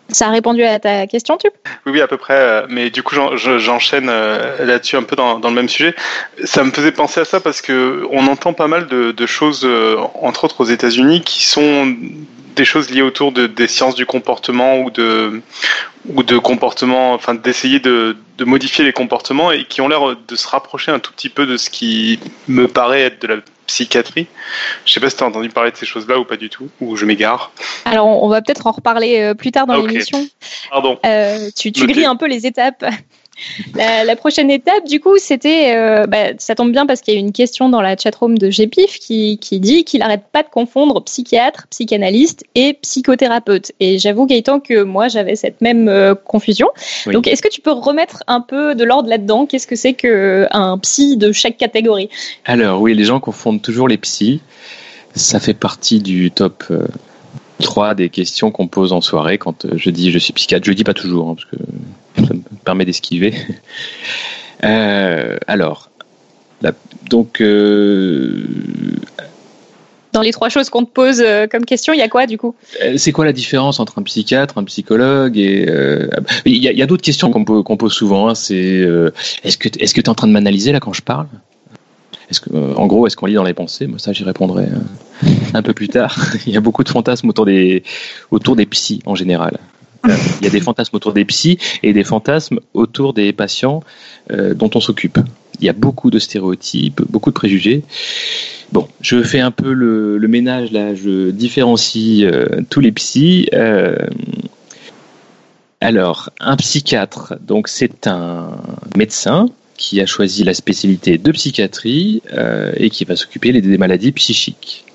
Ça 0.10 0.30
a 0.30 0.32
répondu 0.32 0.64
à 0.64 0.80
ta 0.80 1.06
question, 1.06 1.38
tu 1.38 1.48
Oui, 1.86 1.92
oui, 1.92 2.02
à 2.02 2.08
peu 2.08 2.18
près. 2.18 2.34
Euh, 2.34 2.66
mais 2.70 2.90
du 2.90 3.04
coup, 3.04 3.14
j'enchaîne 3.36 4.08
là-dessus 4.08 4.96
un 4.96 5.04
peu 5.04 5.16
dans, 5.16 5.38
dans, 5.38 5.50
le 5.50 5.56
même 5.56 5.70
sujet. 5.70 5.94
Ça 6.44 6.64
me 6.64 6.72
faisait 6.72 6.94
penser 6.94 7.20
à 7.20 7.26
ça 7.26 7.40
parce 7.40 7.62
que 7.62 8.08
on 8.10 8.26
entend 8.26 8.54
pas 8.54 8.68
mal 8.68 8.88
de, 8.88 9.12
de 9.12 9.26
choses, 9.28 9.68
entre 10.16 10.46
autres 10.46 10.62
aux 10.62 10.66
États-Unis, 10.66 11.22
qui 11.22 11.46
sont 11.46 11.94
des 12.58 12.66
choses 12.66 12.90
liées 12.90 13.02
autour 13.02 13.32
de, 13.32 13.48
des 13.48 13.68
sciences 13.68 13.96
du 13.96 14.06
comportement 14.06 14.80
ou 14.80 14.90
de 14.90 15.42
ou 16.10 16.24
de 16.24 16.38
comportement, 16.38 17.14
enfin 17.14 17.36
d'essayer 17.36 17.80
de, 17.80 18.16
de, 18.38 18.46
modifier 18.46 18.86
les 18.86 18.94
comportements 18.94 19.52
et 19.52 19.66
qui 19.66 19.82
ont 19.82 19.90
l'air 19.90 20.16
de 20.16 20.36
se 20.36 20.48
rapprocher 20.48 20.92
un 20.92 21.00
tout 21.00 21.12
petit 21.12 21.28
peu 21.30 21.46
de 21.46 21.58
ce 21.58 21.70
qui 21.70 22.20
me 22.48 22.68
paraît 22.68 23.02
être 23.02 23.22
de 23.22 23.28
la 23.28 23.36
psychiatrie. 23.66 24.28
Je 24.86 24.94
sais 24.94 25.02
pas 25.02 25.10
si 25.10 25.18
tu 25.18 25.24
as 25.24 25.28
entendu 25.28 25.50
parler 25.50 25.72
de 25.72 25.76
ces 25.76 25.86
choses-là 25.86 26.18
ou 26.18 26.24
pas 26.24 26.38
du 26.38 26.50
tout, 26.50 26.70
ou 26.80 26.96
je 26.96 27.06
m'égare. 27.06 27.52
Alors 27.86 28.08
on 28.08 28.30
va 28.30 28.42
peut-être 28.42 28.68
en 28.68 28.72
reparler 28.72 29.20
euh, 29.20 29.34
plus 29.34 29.52
tard 29.52 29.68
dans 29.68 29.76
l'émission. 29.76 30.26
Pardon. 30.70 30.98
Euh, 31.06 31.50
tu, 31.56 31.72
tu 31.72 31.86
grilles 31.86 32.06
un 32.06 32.16
peu 32.16 32.28
les 32.28 32.46
étapes. 32.46 32.86
La, 33.76 34.16
prochaine 34.16 34.50
étape, 34.50 34.88
du 34.88 35.00
coup, 35.00 35.18
c'était, 35.18 35.76
euh, 35.76 36.08
bah, 36.08 36.38
ça 36.38 36.56
tombe 36.56 36.72
bien 36.72 36.86
parce 36.86 37.02
qu'il 37.02 37.14
y 37.14 37.18
a 37.18 37.20
une 37.20 37.32
question 37.32 37.70
dans 37.70 37.82
la 37.82 37.96
chatroom 37.96 38.38
de 38.38 38.50
GPIF 38.50 39.00
qui, 39.00 39.38
qui 39.38 39.60
dit 39.60 39.84
qu'il 39.84 40.00
n'arrête 40.00 40.24
pas 40.32 40.44
de 40.44 40.50
confondre 40.50 41.04
psychiatre, 41.04 41.68
psychanalyste 41.70 42.46
et 42.56 42.74
psychothérapeute. 42.74 43.72
Et 43.80 44.00
j'avoue, 44.00 44.26
Gaëtan, 44.26 44.60
que 44.60 44.84
moi, 44.84 45.08
j'avais 45.08 45.36
cette 45.36 45.62
même 45.62 45.88
euh, 45.88 46.16
confusion. 46.16 46.70
Donc, 47.06 47.28
est-ce 47.28 47.42
que 47.42 47.50
tu 47.50 47.62
peux 47.62 47.72
remettre 47.72 48.24
un 48.28 48.42
peu 48.42 48.76
de 48.76 48.84
l'ordre 48.84 49.10
là-dedans? 49.10 49.46
Qu'est-ce 49.46 49.68
que 49.68 49.76
c'est 49.76 49.94
qu'un 49.94 50.78
psy 50.80 51.18
de 51.18 51.32
chaque 51.32 51.58
catégorie? 51.58 52.10
Alors, 52.46 52.82
oui, 52.82 52.96
les 52.96 53.04
gens 53.04 53.20
confondent 53.20 53.62
toujours 53.62 53.88
les 53.88 53.98
psys. 53.98 54.42
Ça 55.16 55.40
fait 55.40 55.54
partie 55.54 56.00
du 56.00 56.32
top. 56.32 56.64
Euh, 56.72 56.88
3 57.60 57.96
des 57.96 58.10
questions 58.10 58.52
qu'on 58.52 58.68
pose 58.68 58.94
en 58.94 59.02
soirée 59.02 59.40
quand 59.40 59.66
je 59.76 59.90
dis 59.90 60.12
je 60.12 60.20
suis 60.20 60.32
psychiatre. 60.32 60.66
Je 60.66 60.70
le 60.70 60.76
dis 60.76 60.84
pas 60.84 60.94
toujours, 60.94 61.30
hein, 61.30 61.36
parce 61.36 61.46
que 61.46 61.58
ça 62.18 62.34
me 62.34 62.42
permet 62.64 62.86
d'esquiver. 62.86 63.34
Euh, 64.64 65.38
alors, 65.46 65.92
donc. 67.12 67.42
Euh, 67.42 68.44
Dans 70.14 70.22
les 70.22 70.32
trois 70.32 70.50
choses 70.50 70.72
qu'on 70.72 70.84
te 70.84 70.90
pose 70.90 71.22
euh, 71.24 71.46
comme 71.46 71.64
question, 71.64 71.94
il 71.94 72.00
y 72.00 72.02
a 72.02 72.10
quoi 72.10 72.26
du 72.26 72.40
coup? 72.40 72.56
C'est 72.98 73.12
quoi 73.12 73.26
la 73.26 73.34
différence 73.34 73.80
entre 73.80 74.00
un 74.00 74.02
psychiatre, 74.02 74.58
un 74.58 74.64
psychologue 74.64 75.38
et 75.38 75.70
il 76.46 76.58
y 76.58 76.82
a, 76.82 76.86
d'autres 76.88 77.04
questions 77.04 77.30
qu'on 77.30 77.78
pose 77.78 77.94
souvent. 77.94 78.30
Hein, 78.30 78.34
c'est 78.34 78.84
est-ce 79.44 79.60
que 79.60 79.70
est-ce 79.80 79.94
que 79.94 80.02
tu 80.02 80.06
es 80.06 80.10
en 80.10 80.16
train 80.16 80.28
de 80.28 80.34
m'analyser 80.34 80.72
là 80.72 80.80
quand 80.80 80.94
je 80.94 81.04
parle? 81.04 81.28
Est-ce 82.32 82.42
que, 82.42 82.50
en 82.50 82.88
gros, 82.88 83.06
est-ce 83.08 83.16
qu'on 83.16 83.28
lit 83.28 83.36
dans 83.36 83.44
les 83.44 83.54
pensées? 83.54 83.88
Moi, 83.88 84.00
ça, 84.00 84.12
j'y 84.12 84.24
répondrai 84.24 84.66
un 85.54 85.62
peu 85.62 85.74
plus 85.74 85.88
tard. 85.88 86.18
il 86.48 86.54
y 86.54 86.58
a 86.58 86.62
beaucoup 86.62 86.84
de 86.84 86.90
fantasmes 86.90 87.30
autour 87.30 87.46
des 87.46 87.84
autour 88.32 88.56
des 88.56 88.66
psys 88.66 89.02
en 89.06 89.14
général. 89.16 89.60
Il 90.40 90.46
y 90.46 90.48
a 90.48 90.52
des 90.52 90.62
fantasmes 90.62 90.96
autour 90.96 91.14
des 91.14 91.26
psys 91.26 91.58
et 91.84 91.94
des 91.94 92.04
fantasmes 92.04 92.60
autour 92.74 93.14
des 93.14 93.34
patients 93.34 93.84
euh, 94.32 94.54
dont 94.54 94.70
on 94.76 94.80
s'occupe. 94.80 95.20
Il 95.60 95.66
y 95.66 95.70
a 95.70 95.74
beaucoup 95.74 96.12
de 96.12 96.20
stéréotypes, 96.20 97.02
beaucoup 97.10 97.32
de 97.32 97.36
préjugés. 97.36 97.84
Bon, 98.72 98.88
je 99.02 99.24
fais 99.24 99.40
un 99.40 99.52
peu 99.52 99.74
le, 99.74 100.20
ménage 100.28 100.72
là, 100.72 100.94
je 100.94 101.32
différencie 101.32 102.24
euh, 102.24 102.62
tous 102.70 102.80
les 102.80 102.92
psys. 102.92 103.50
Euh, 103.54 103.96
alors, 105.82 106.30
un 106.40 106.56
psychiatre, 106.58 107.36
donc 107.40 107.68
c'est 107.68 108.08
un 108.08 108.58
médecin 108.96 109.48
qui 109.78 110.02
a 110.02 110.06
choisi 110.06 110.44
la 110.44 110.56
spécialité 110.56 111.20
de 111.20 111.32
psychiatrie 111.32 112.24
et 112.78 112.90
qui 112.90 113.06
va 113.06 113.16
s'occuper 113.16 113.54
des 113.62 113.78
maladies 113.78 114.12
psychiques 114.12 114.87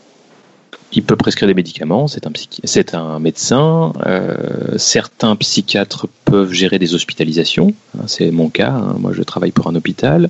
il 0.92 1.02
peut 1.02 1.16
prescrire 1.16 1.48
des 1.48 1.54
médicaments, 1.54 2.06
c'est 2.06 2.26
un, 2.26 2.32
c'est 2.64 2.94
un 2.94 3.18
médecin. 3.18 3.92
Euh, 4.06 4.76
certains 4.76 5.36
psychiatres 5.36 6.06
peuvent 6.24 6.52
gérer 6.52 6.78
des 6.78 6.94
hospitalisations, 6.94 7.74
hein, 7.98 8.04
c'est 8.06 8.30
mon 8.30 8.50
cas, 8.50 8.70
hein. 8.70 8.96
moi 8.98 9.12
je 9.14 9.22
travaille 9.22 9.52
pour 9.52 9.68
un 9.68 9.74
hôpital. 9.74 10.28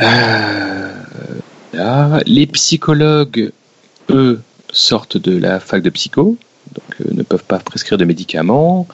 Euh, 0.00 0.92
les 2.26 2.46
psychologues, 2.46 3.50
eux, 4.10 4.40
sortent 4.72 5.16
de 5.16 5.36
la 5.36 5.60
fac 5.60 5.82
de 5.82 5.90
psycho, 5.90 6.36
donc 6.72 6.84
euh, 7.00 7.14
ne 7.14 7.22
peuvent 7.22 7.44
pas 7.44 7.58
prescrire 7.58 7.98
de 7.98 8.04
médicaments. 8.04 8.86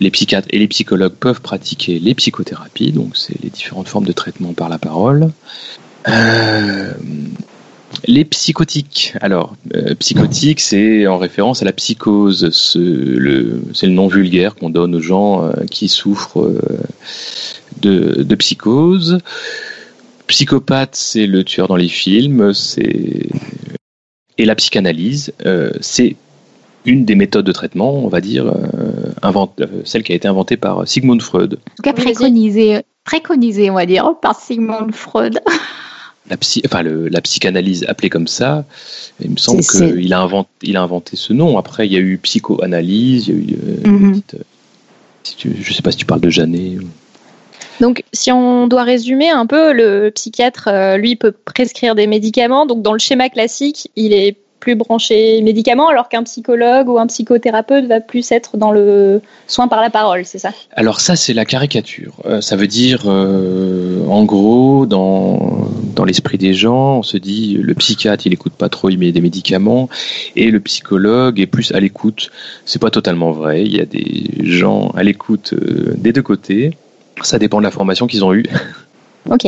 Les 0.00 0.10
psychiatres 0.10 0.48
et 0.50 0.58
les 0.58 0.68
psychologues 0.68 1.14
peuvent 1.14 1.40
pratiquer 1.40 1.98
les 1.98 2.14
psychothérapies, 2.14 2.92
donc 2.92 3.16
c'est 3.16 3.40
les 3.42 3.50
différentes 3.50 3.88
formes 3.88 4.06
de 4.06 4.12
traitement 4.12 4.52
par 4.52 4.68
la 4.68 4.78
parole. 4.78 5.30
Les 8.06 8.24
psychotiques. 8.24 9.14
Alors, 9.20 9.56
euh, 9.74 9.94
psychotique, 9.94 10.60
c'est 10.60 11.06
en 11.06 11.18
référence 11.18 11.62
à 11.62 11.64
la 11.64 11.72
psychose. 11.72 12.50
C'est 12.52 12.78
le, 12.78 13.62
le, 13.82 13.88
nom 13.88 14.08
vulgaire 14.08 14.54
qu'on 14.54 14.70
donne 14.70 14.94
aux 14.94 15.00
gens 15.00 15.44
euh, 15.44 15.52
qui 15.70 15.88
souffrent 15.88 16.42
euh, 16.42 16.60
de, 17.80 18.22
de, 18.22 18.34
psychose. 18.34 19.18
Psychopathe, 20.26 20.94
c'est 20.94 21.26
le 21.26 21.44
tueur 21.44 21.68
dans 21.68 21.76
les 21.76 21.88
films. 21.88 22.52
C'est 22.54 23.28
et 24.38 24.44
la 24.44 24.54
psychanalyse, 24.54 25.32
c'est 25.80 26.14
une 26.84 27.06
des 27.06 27.14
méthodes 27.14 27.46
de 27.46 27.52
traitement, 27.52 28.04
on 28.04 28.08
va 28.08 28.20
dire, 28.20 28.52
celle 29.84 30.02
qui 30.02 30.12
a 30.12 30.14
été 30.14 30.28
inventée 30.28 30.58
par 30.58 30.86
Sigmund 30.86 31.22
Freud. 31.22 31.54
En 31.54 31.76
tout 31.76 31.82
cas, 31.82 31.94
préconisée, 31.94 32.82
préconisée, 33.04 33.70
on 33.70 33.74
va 33.76 33.86
dire, 33.86 34.12
par 34.20 34.38
Sigmund 34.38 34.94
Freud. 34.94 35.40
la, 36.30 36.36
psy, 36.36 36.62
enfin 36.64 36.82
la 36.82 37.20
psychanalyse 37.20 37.84
appelée 37.88 38.10
comme 38.10 38.26
ça, 38.26 38.64
il 39.20 39.30
me 39.30 39.36
semble 39.36 39.62
qu'il 39.62 40.12
a, 40.12 40.20
inventé, 40.20 40.48
il 40.62 40.76
a 40.76 40.82
inventé 40.82 41.16
ce 41.16 41.32
nom. 41.32 41.58
Après, 41.58 41.86
il 41.86 41.92
y 41.92 41.96
a 41.96 42.00
eu 42.00 42.18
psychoanalyse, 42.18 43.28
il 43.28 43.34
y 43.34 43.54
a 43.54 43.56
eu. 43.56 43.58
Euh, 43.84 43.88
mhm. 43.88 44.22
euh, 44.34 44.38
je 45.38 45.48
ne 45.48 45.74
sais 45.74 45.82
pas 45.82 45.90
si 45.90 45.98
tu 45.98 46.06
parles 46.06 46.20
de 46.20 46.30
Janet. 46.30 46.78
Donc, 47.80 48.04
si 48.12 48.32
on 48.32 48.68
doit 48.68 48.84
résumer 48.84 49.28
un 49.28 49.46
peu, 49.46 49.72
le 49.72 50.10
psychiatre, 50.10 50.68
euh, 50.68 50.96
lui, 50.96 51.16
peut 51.16 51.32
prescrire 51.32 51.94
des 51.94 52.06
médicaments. 52.06 52.66
Donc, 52.66 52.82
dans 52.82 52.92
le 52.92 52.98
schéma 52.98 53.28
classique, 53.28 53.90
il 53.96 54.12
est 54.12 54.36
plus 54.66 54.74
branché 54.74 55.40
médicaments, 55.42 55.86
alors 55.86 56.08
qu'un 56.08 56.24
psychologue 56.24 56.88
ou 56.88 56.98
un 56.98 57.06
psychothérapeute 57.06 57.86
va 57.86 58.00
plus 58.00 58.32
être 58.32 58.56
dans 58.56 58.72
le 58.72 59.22
soin 59.46 59.68
par 59.68 59.80
la 59.80 59.90
parole, 59.90 60.24
c'est 60.24 60.40
ça? 60.40 60.50
Alors 60.72 60.98
ça, 60.98 61.14
c'est 61.14 61.34
la 61.34 61.44
caricature. 61.44 62.14
Euh, 62.24 62.40
ça 62.40 62.56
veut 62.56 62.66
dire, 62.66 63.04
euh, 63.06 64.04
en 64.08 64.24
gros, 64.24 64.84
dans, 64.84 65.68
dans 65.94 66.04
l'esprit 66.04 66.36
des 66.36 66.52
gens, 66.52 66.98
on 66.98 67.04
se 67.04 67.16
dit, 67.16 67.58
le 67.62 67.74
psychiatre, 67.74 68.26
il 68.26 68.32
écoute 68.32 68.54
pas 68.54 68.68
trop, 68.68 68.90
il 68.90 68.98
met 68.98 69.12
des 69.12 69.20
médicaments, 69.20 69.88
et 70.34 70.50
le 70.50 70.58
psychologue 70.58 71.38
est 71.38 71.46
plus 71.46 71.70
à 71.70 71.78
l'écoute. 71.78 72.32
C'est 72.64 72.80
pas 72.80 72.90
totalement 72.90 73.30
vrai. 73.30 73.62
Il 73.62 73.72
y 73.72 73.80
a 73.80 73.84
des 73.84 74.24
gens 74.42 74.90
à 74.96 75.04
l'écoute 75.04 75.52
euh, 75.52 75.94
des 75.96 76.12
deux 76.12 76.22
côtés. 76.22 76.76
Ça 77.22 77.38
dépend 77.38 77.58
de 77.58 77.62
la 77.62 77.70
formation 77.70 78.08
qu'ils 78.08 78.24
ont 78.24 78.34
eue. 78.34 78.46
Ok. 79.30 79.46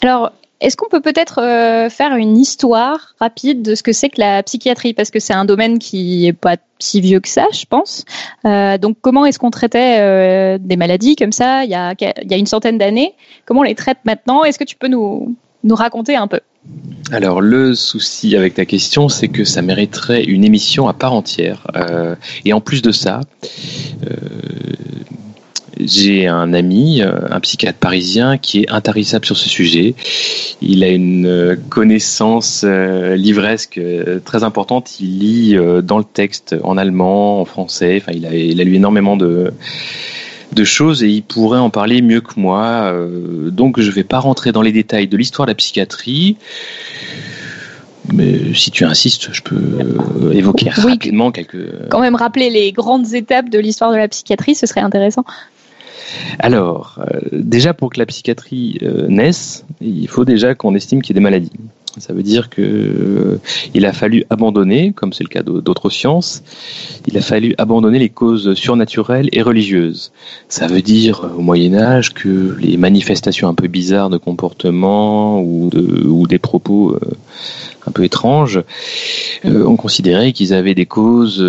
Alors, 0.00 0.32
est-ce 0.60 0.76
qu'on 0.76 0.88
peut 0.88 1.00
peut-être 1.00 1.40
euh, 1.40 1.88
faire 1.88 2.16
une 2.16 2.36
histoire 2.36 3.14
rapide 3.20 3.62
de 3.62 3.74
ce 3.74 3.82
que 3.82 3.92
c'est 3.92 4.08
que 4.08 4.20
la 4.20 4.42
psychiatrie? 4.42 4.92
Parce 4.92 5.10
que 5.10 5.20
c'est 5.20 5.32
un 5.32 5.44
domaine 5.44 5.78
qui 5.78 6.26
est 6.26 6.32
pas 6.32 6.56
si 6.80 7.00
vieux 7.00 7.20
que 7.20 7.28
ça, 7.28 7.46
je 7.52 7.64
pense. 7.64 8.04
Euh, 8.44 8.76
donc, 8.76 8.96
comment 9.00 9.24
est-ce 9.24 9.38
qu'on 9.38 9.50
traitait 9.50 9.98
euh, 10.00 10.58
des 10.60 10.76
maladies 10.76 11.16
comme 11.16 11.32
ça 11.32 11.64
il 11.64 11.70
y 11.70 11.74
a, 11.74 11.94
il 12.00 12.30
y 12.30 12.34
a 12.34 12.36
une 12.36 12.46
centaine 12.46 12.76
d'années? 12.76 13.14
Comment 13.44 13.60
on 13.60 13.64
les 13.64 13.76
traite 13.76 13.98
maintenant? 14.04 14.42
Est-ce 14.42 14.58
que 14.58 14.64
tu 14.64 14.74
peux 14.74 14.88
nous, 14.88 15.36
nous 15.62 15.74
raconter 15.76 16.16
un 16.16 16.26
peu? 16.26 16.40
Alors 17.12 17.40
le 17.40 17.74
souci 17.74 18.36
avec 18.36 18.54
ta 18.54 18.66
question, 18.66 19.08
c'est 19.08 19.28
que 19.28 19.44
ça 19.44 19.62
mériterait 19.62 20.24
une 20.24 20.44
émission 20.44 20.88
à 20.88 20.92
part 20.92 21.14
entière. 21.14 21.66
et 22.44 22.52
en 22.52 22.60
plus 22.60 22.82
de 22.82 22.90
ça, 22.90 23.20
j'ai 25.80 26.26
un 26.26 26.52
ami, 26.52 27.02
euh, 27.02 27.12
un 27.30 27.40
psychiatre 27.40 27.78
parisien, 27.78 28.38
qui 28.38 28.60
est 28.60 28.70
intarissable 28.70 29.24
sur 29.24 29.36
ce 29.36 29.48
sujet. 29.48 29.94
Il 30.60 30.82
a 30.82 30.88
une 30.88 31.26
euh, 31.26 31.56
connaissance 31.68 32.62
euh, 32.64 33.16
livresque 33.16 33.80
très 34.24 34.44
importante. 34.44 35.00
Il 35.00 35.18
lit 35.18 35.56
dans 35.82 35.98
le 35.98 36.04
texte 36.04 36.56
en 36.62 36.76
allemand, 36.76 37.40
en 37.40 37.44
français. 37.44 38.00
Enfin, 38.02 38.12
il 38.14 38.26
a, 38.26 38.34
il 38.34 38.60
a 38.60 38.64
lu 38.64 38.74
énormément 38.74 39.16
de 39.16 39.52
de 40.50 40.64
choses 40.64 41.04
et 41.04 41.08
il 41.08 41.22
pourrait 41.22 41.58
en 41.58 41.68
parler 41.68 42.00
mieux 42.00 42.22
que 42.22 42.40
moi. 42.40 42.90
donc 43.50 43.78
je 43.78 43.86
ne 43.86 43.94
vais 43.94 44.02
pas 44.02 44.18
rentrer 44.18 44.50
dans 44.50 44.62
les 44.62 44.72
détails 44.72 45.06
de 45.06 45.16
l'histoire 45.18 45.44
de 45.44 45.50
la 45.50 45.54
psychiatrie. 45.54 46.38
mais 48.14 48.54
si 48.54 48.70
tu 48.70 48.86
insistes, 48.86 49.28
je 49.30 49.42
peux 49.42 49.58
évoquer 50.32 50.70
rapidement 50.70 51.30
quelques. 51.32 51.90
Quand 51.90 52.00
même 52.00 52.14
rappeler 52.14 52.48
les 52.48 52.72
grandes 52.72 53.12
étapes 53.12 53.50
de 53.50 53.58
l'histoire 53.58 53.92
de 53.92 53.98
la 53.98 54.08
psychiatrie, 54.08 54.54
ce 54.54 54.66
serait 54.66 54.80
intéressant. 54.80 55.26
Alors, 56.38 57.00
déjà 57.32 57.74
pour 57.74 57.90
que 57.90 57.98
la 57.98 58.06
psychiatrie 58.06 58.78
naisse, 59.08 59.64
il 59.80 60.08
faut 60.08 60.24
déjà 60.24 60.54
qu'on 60.54 60.74
estime 60.74 61.02
qu'il 61.02 61.14
y 61.14 61.18
ait 61.18 61.20
des 61.20 61.24
maladies. 61.24 61.52
Ça 62.00 62.12
veut 62.12 62.22
dire 62.22 62.48
que 62.48 62.62
euh, 62.62 63.40
il 63.74 63.86
a 63.86 63.92
fallu 63.92 64.24
abandonner, 64.30 64.92
comme 64.92 65.12
c'est 65.12 65.24
le 65.24 65.28
cas 65.28 65.42
d'autres 65.42 65.90
sciences, 65.90 66.42
il 67.06 67.16
a 67.16 67.20
fallu 67.20 67.54
abandonner 67.58 67.98
les 67.98 68.08
causes 68.08 68.54
surnaturelles 68.54 69.28
et 69.32 69.42
religieuses. 69.42 70.12
Ça 70.48 70.66
veut 70.66 70.82
dire 70.82 71.28
au 71.36 71.40
Moyen 71.40 71.74
Âge 71.74 72.14
que 72.14 72.56
les 72.60 72.76
manifestations 72.76 73.48
un 73.48 73.54
peu 73.54 73.68
bizarres 73.68 74.10
de 74.10 74.18
comportement 74.18 75.40
ou, 75.40 75.70
ou 76.04 76.26
des 76.26 76.38
propos 76.38 76.92
euh, 76.92 77.00
un 77.86 77.90
peu 77.90 78.04
étranges, 78.04 78.62
euh, 79.44 79.64
on 79.64 79.76
considérait 79.76 80.32
qu'ils 80.32 80.52
avaient 80.52 80.74
des 80.74 80.86
causes 80.86 81.42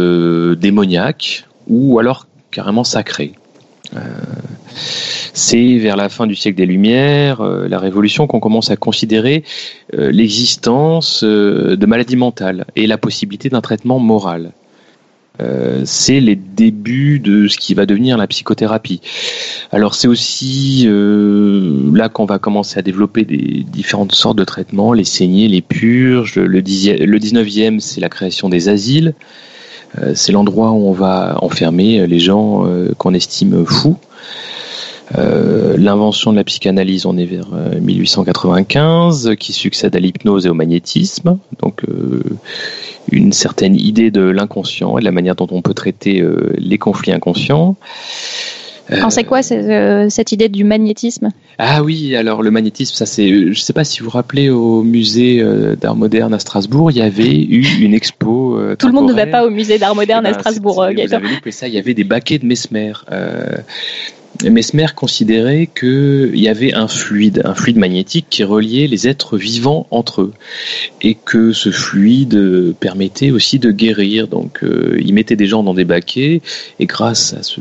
démoniaques 0.57 1.45
ou 1.67 1.99
alors 1.99 2.27
carrément 2.51 2.83
sacrées. 2.83 3.33
C'est 5.33 5.77
vers 5.77 5.95
la 5.95 6.09
fin 6.09 6.27
du 6.27 6.35
siècle 6.35 6.57
des 6.57 6.65
Lumières, 6.65 7.41
euh, 7.41 7.67
la 7.67 7.79
Révolution, 7.79 8.27
qu'on 8.27 8.39
commence 8.39 8.71
à 8.71 8.75
considérer 8.75 9.43
euh, 9.97 10.11
l'existence 10.11 11.23
euh, 11.23 11.75
de 11.75 11.85
maladies 11.85 12.17
mentales 12.17 12.65
et 12.75 12.87
la 12.87 12.97
possibilité 12.97 13.49
d'un 13.49 13.61
traitement 13.61 13.99
moral. 13.99 14.51
c'est 15.85 16.19
les 16.19 16.35
débuts 16.35 17.19
de 17.19 17.47
ce 17.47 17.57
qui 17.57 17.73
va 17.73 17.85
devenir 17.85 18.17
la 18.17 18.27
psychothérapie. 18.27 18.99
Alors 19.71 19.95
c'est 19.95 20.09
aussi 20.09 20.85
là 20.85 22.09
qu'on 22.09 22.25
va 22.25 22.39
commencer 22.39 22.77
à 22.77 22.81
développer 22.81 23.23
des 23.23 23.63
différentes 23.63 24.13
sortes 24.13 24.37
de 24.37 24.43
traitements, 24.43 24.91
les 24.91 25.05
saignées, 25.05 25.47
les 25.47 25.61
purges. 25.61 26.35
Le, 26.35 26.59
19e, 26.59 27.79
c'est 27.79 28.01
la 28.01 28.09
création 28.09 28.49
des 28.49 28.67
asiles. 28.67 29.13
C'est 30.13 30.31
l'endroit 30.31 30.71
où 30.71 30.87
on 30.87 30.93
va 30.93 31.37
enfermer 31.41 32.05
les 32.07 32.19
gens 32.19 32.65
qu'on 32.97 33.13
estime 33.13 33.65
fous. 33.65 33.97
Euh, 35.17 35.75
l'invention 35.77 36.31
de 36.31 36.37
la 36.37 36.43
psychanalyse, 36.43 37.05
on 37.05 37.17
est 37.17 37.25
vers 37.25 37.47
1895, 37.81 39.27
euh, 39.27 39.35
qui 39.35 39.53
succède 39.53 39.95
à 39.95 39.99
l'hypnose 39.99 40.45
et 40.45 40.49
au 40.49 40.53
magnétisme. 40.53 41.39
Donc, 41.61 41.83
euh, 41.89 42.21
une 43.11 43.33
certaine 43.33 43.75
idée 43.75 44.11
de 44.11 44.21
l'inconscient 44.21 44.97
et 44.97 45.01
de 45.01 45.05
la 45.05 45.11
manière 45.11 45.35
dont 45.35 45.47
on 45.51 45.61
peut 45.61 45.73
traiter 45.73 46.23
les 46.57 46.77
conflits 46.77 47.11
inconscients. 47.11 47.75
Alors 48.91 49.11
c'est 49.11 49.23
quoi 49.23 49.41
cette 49.41 50.31
idée 50.31 50.49
du 50.49 50.63
magnétisme? 50.63 51.29
Ah 51.57 51.83
oui, 51.83 52.15
alors 52.15 52.41
le 52.41 52.51
magnétisme, 52.51 52.95
ça 52.95 53.05
c'est, 53.05 53.29
je 53.29 53.49
ne 53.49 53.53
sais 53.53 53.73
pas 53.73 53.83
si 53.83 53.99
vous 53.99 54.05
vous 54.05 54.11
rappelez 54.11 54.49
au 54.49 54.83
musée 54.83 55.43
d'art 55.79 55.95
moderne 55.95 56.33
à 56.33 56.39
Strasbourg, 56.39 56.91
il 56.91 56.97
y 56.97 57.01
avait 57.01 57.35
eu 57.35 57.65
une 57.81 57.93
expo. 57.93 58.59
Tout 58.79 58.87
le 58.87 58.93
monde 58.93 59.09
ne 59.09 59.13
va 59.13 59.27
pas 59.27 59.45
au 59.45 59.49
musée 59.49 59.77
d'art 59.77 59.95
moderne 59.95 60.25
à 60.25 60.33
Strasbourg. 60.33 60.75
Vous 60.75 61.13
avez 61.13 61.27
lu 61.27 61.51
ça, 61.51 61.67
il 61.67 61.73
y 61.73 61.77
avait 61.77 61.93
des 61.93 62.03
baquets 62.03 62.39
de 62.39 62.45
Mesmer. 62.45 62.93
Mesmer 64.43 64.85
considérait 64.95 65.67
qu'il 65.67 66.39
y 66.39 66.47
avait 66.47 66.73
un 66.73 66.87
fluide, 66.87 67.41
un 67.43 67.53
fluide 67.53 67.75
magnétique 67.75 68.27
qui 68.29 68.45
reliait 68.45 68.87
les 68.87 69.07
êtres 69.07 69.37
vivants 69.37 69.85
entre 69.91 70.21
eux, 70.21 70.33
et 71.01 71.15
que 71.15 71.51
ce 71.51 71.71
fluide 71.71 72.73
permettait 72.79 73.31
aussi 73.31 73.59
de 73.59 73.71
guérir. 73.71 74.29
Donc, 74.29 74.63
euh, 74.63 74.97
il 74.99 75.13
mettait 75.13 75.35
des 75.35 75.45
gens 75.45 75.61
dans 75.61 75.73
des 75.73 75.83
baquets, 75.83 76.41
et 76.79 76.85
grâce 76.85 77.33
à 77.33 77.43
ce, 77.43 77.59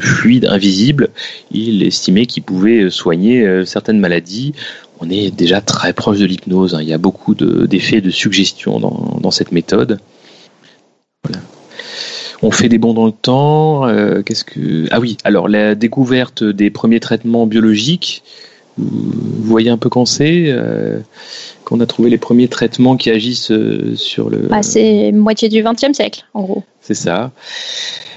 fluide 0.00 0.44
invisible, 0.44 1.08
il 1.50 1.82
estimait 1.82 2.26
qu'il 2.26 2.42
pouvait 2.42 2.90
soigner 2.90 3.46
euh, 3.46 3.64
certaines 3.64 3.98
maladies. 3.98 4.52
On 5.00 5.08
est 5.08 5.30
déjà 5.30 5.62
très 5.62 5.94
proche 5.94 6.18
de 6.18 6.26
l'hypnose. 6.26 6.74
Hein. 6.74 6.82
Il 6.82 6.88
y 6.88 6.92
a 6.92 6.98
beaucoup 6.98 7.34
d'effets 7.34 8.02
de, 8.02 8.10
suggestion 8.10 8.80
dans, 8.80 9.18
dans 9.22 9.30
cette 9.30 9.52
méthode. 9.52 9.98
Voilà. 11.24 11.40
On 12.42 12.50
fait 12.50 12.68
des 12.68 12.78
bons 12.78 12.94
dans 12.94 13.06
le 13.06 13.12
temps. 13.12 13.86
Euh, 13.86 14.22
qu'est-ce 14.22 14.44
que 14.44 14.86
Ah 14.90 15.00
oui, 15.00 15.16
alors 15.24 15.48
la 15.48 15.74
découverte 15.74 16.44
des 16.44 16.70
premiers 16.70 17.00
traitements 17.00 17.46
biologiques. 17.46 18.22
Vous 18.76 19.42
voyez 19.42 19.70
un 19.70 19.78
peu 19.78 19.88
quand 19.88 20.06
c'est 20.06 20.44
euh, 20.46 21.00
qu'on 21.64 21.80
a 21.80 21.86
trouvé 21.86 22.10
les 22.10 22.18
premiers 22.18 22.46
traitements 22.46 22.96
qui 22.96 23.10
agissent 23.10 23.50
euh, 23.50 23.96
sur 23.96 24.30
le. 24.30 24.38
Bah, 24.38 24.62
c'est 24.62 25.10
moitié 25.10 25.48
du 25.48 25.64
XXe 25.64 25.92
siècle, 25.94 26.24
en 26.32 26.42
gros. 26.42 26.62
C'est 26.80 26.94
ça. 26.94 27.32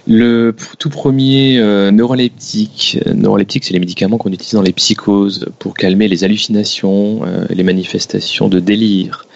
Le 0.08 0.56
tout 0.80 0.90
premier 0.90 1.60
neuroleptique, 1.92 2.98
neuroleptique, 3.14 3.66
c'est 3.66 3.74
les 3.74 3.80
médicaments 3.80 4.18
qu'on 4.18 4.32
utilise 4.32 4.54
dans 4.54 4.64
les 4.64 4.74
psychoses 4.74 5.46
pour 5.60 5.76
calmer 5.76 6.08
les 6.08 6.24
hallucinations, 6.24 7.22
les 7.52 7.62
manifestations 7.62 8.48
de 8.48 8.60
délire. 8.60 9.28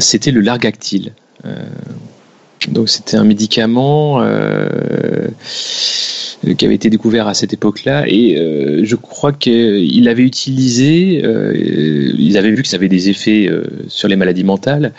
C'était 0.00 0.32
le 0.32 0.42
largactyle. 0.42 1.14
Donc 2.68 2.88
c'était 2.88 3.16
un 3.16 3.24
médicament 3.24 4.22
euh, 6.46 6.54
qui 6.54 6.64
avait 6.64 6.74
été 6.74 6.88
découvert 6.90 7.26
à 7.26 7.34
cette 7.34 7.52
époque-là 7.52 8.04
et 8.06 8.38
euh, 8.38 8.80
je 8.84 8.96
crois 8.96 9.32
qu'il 9.32 10.08
avait 10.08 10.22
utilisé, 10.22 11.22
euh, 11.24 11.52
ils 11.54 12.38
avaient 12.38 12.50
vu 12.50 12.62
que 12.62 12.68
ça 12.68 12.76
avait 12.76 12.88
des 12.88 13.08
effets 13.10 13.50
sur 13.88 14.08
les 14.08 14.16
maladies 14.16 14.44
mentales, 14.44 14.92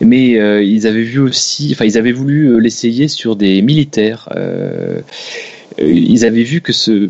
mais 0.00 0.30
ils 0.64 0.86
avaient 0.86 1.02
vu 1.02 1.20
aussi, 1.20 1.70
enfin 1.72 1.84
ils 1.84 1.96
avaient 1.98 2.12
voulu 2.12 2.60
l'essayer 2.60 3.08
sur 3.08 3.36
des 3.36 3.62
militaires. 3.62 4.28
Ils 5.80 6.24
avaient 6.24 6.42
vu 6.42 6.60
que 6.60 6.72
ce, 6.72 7.08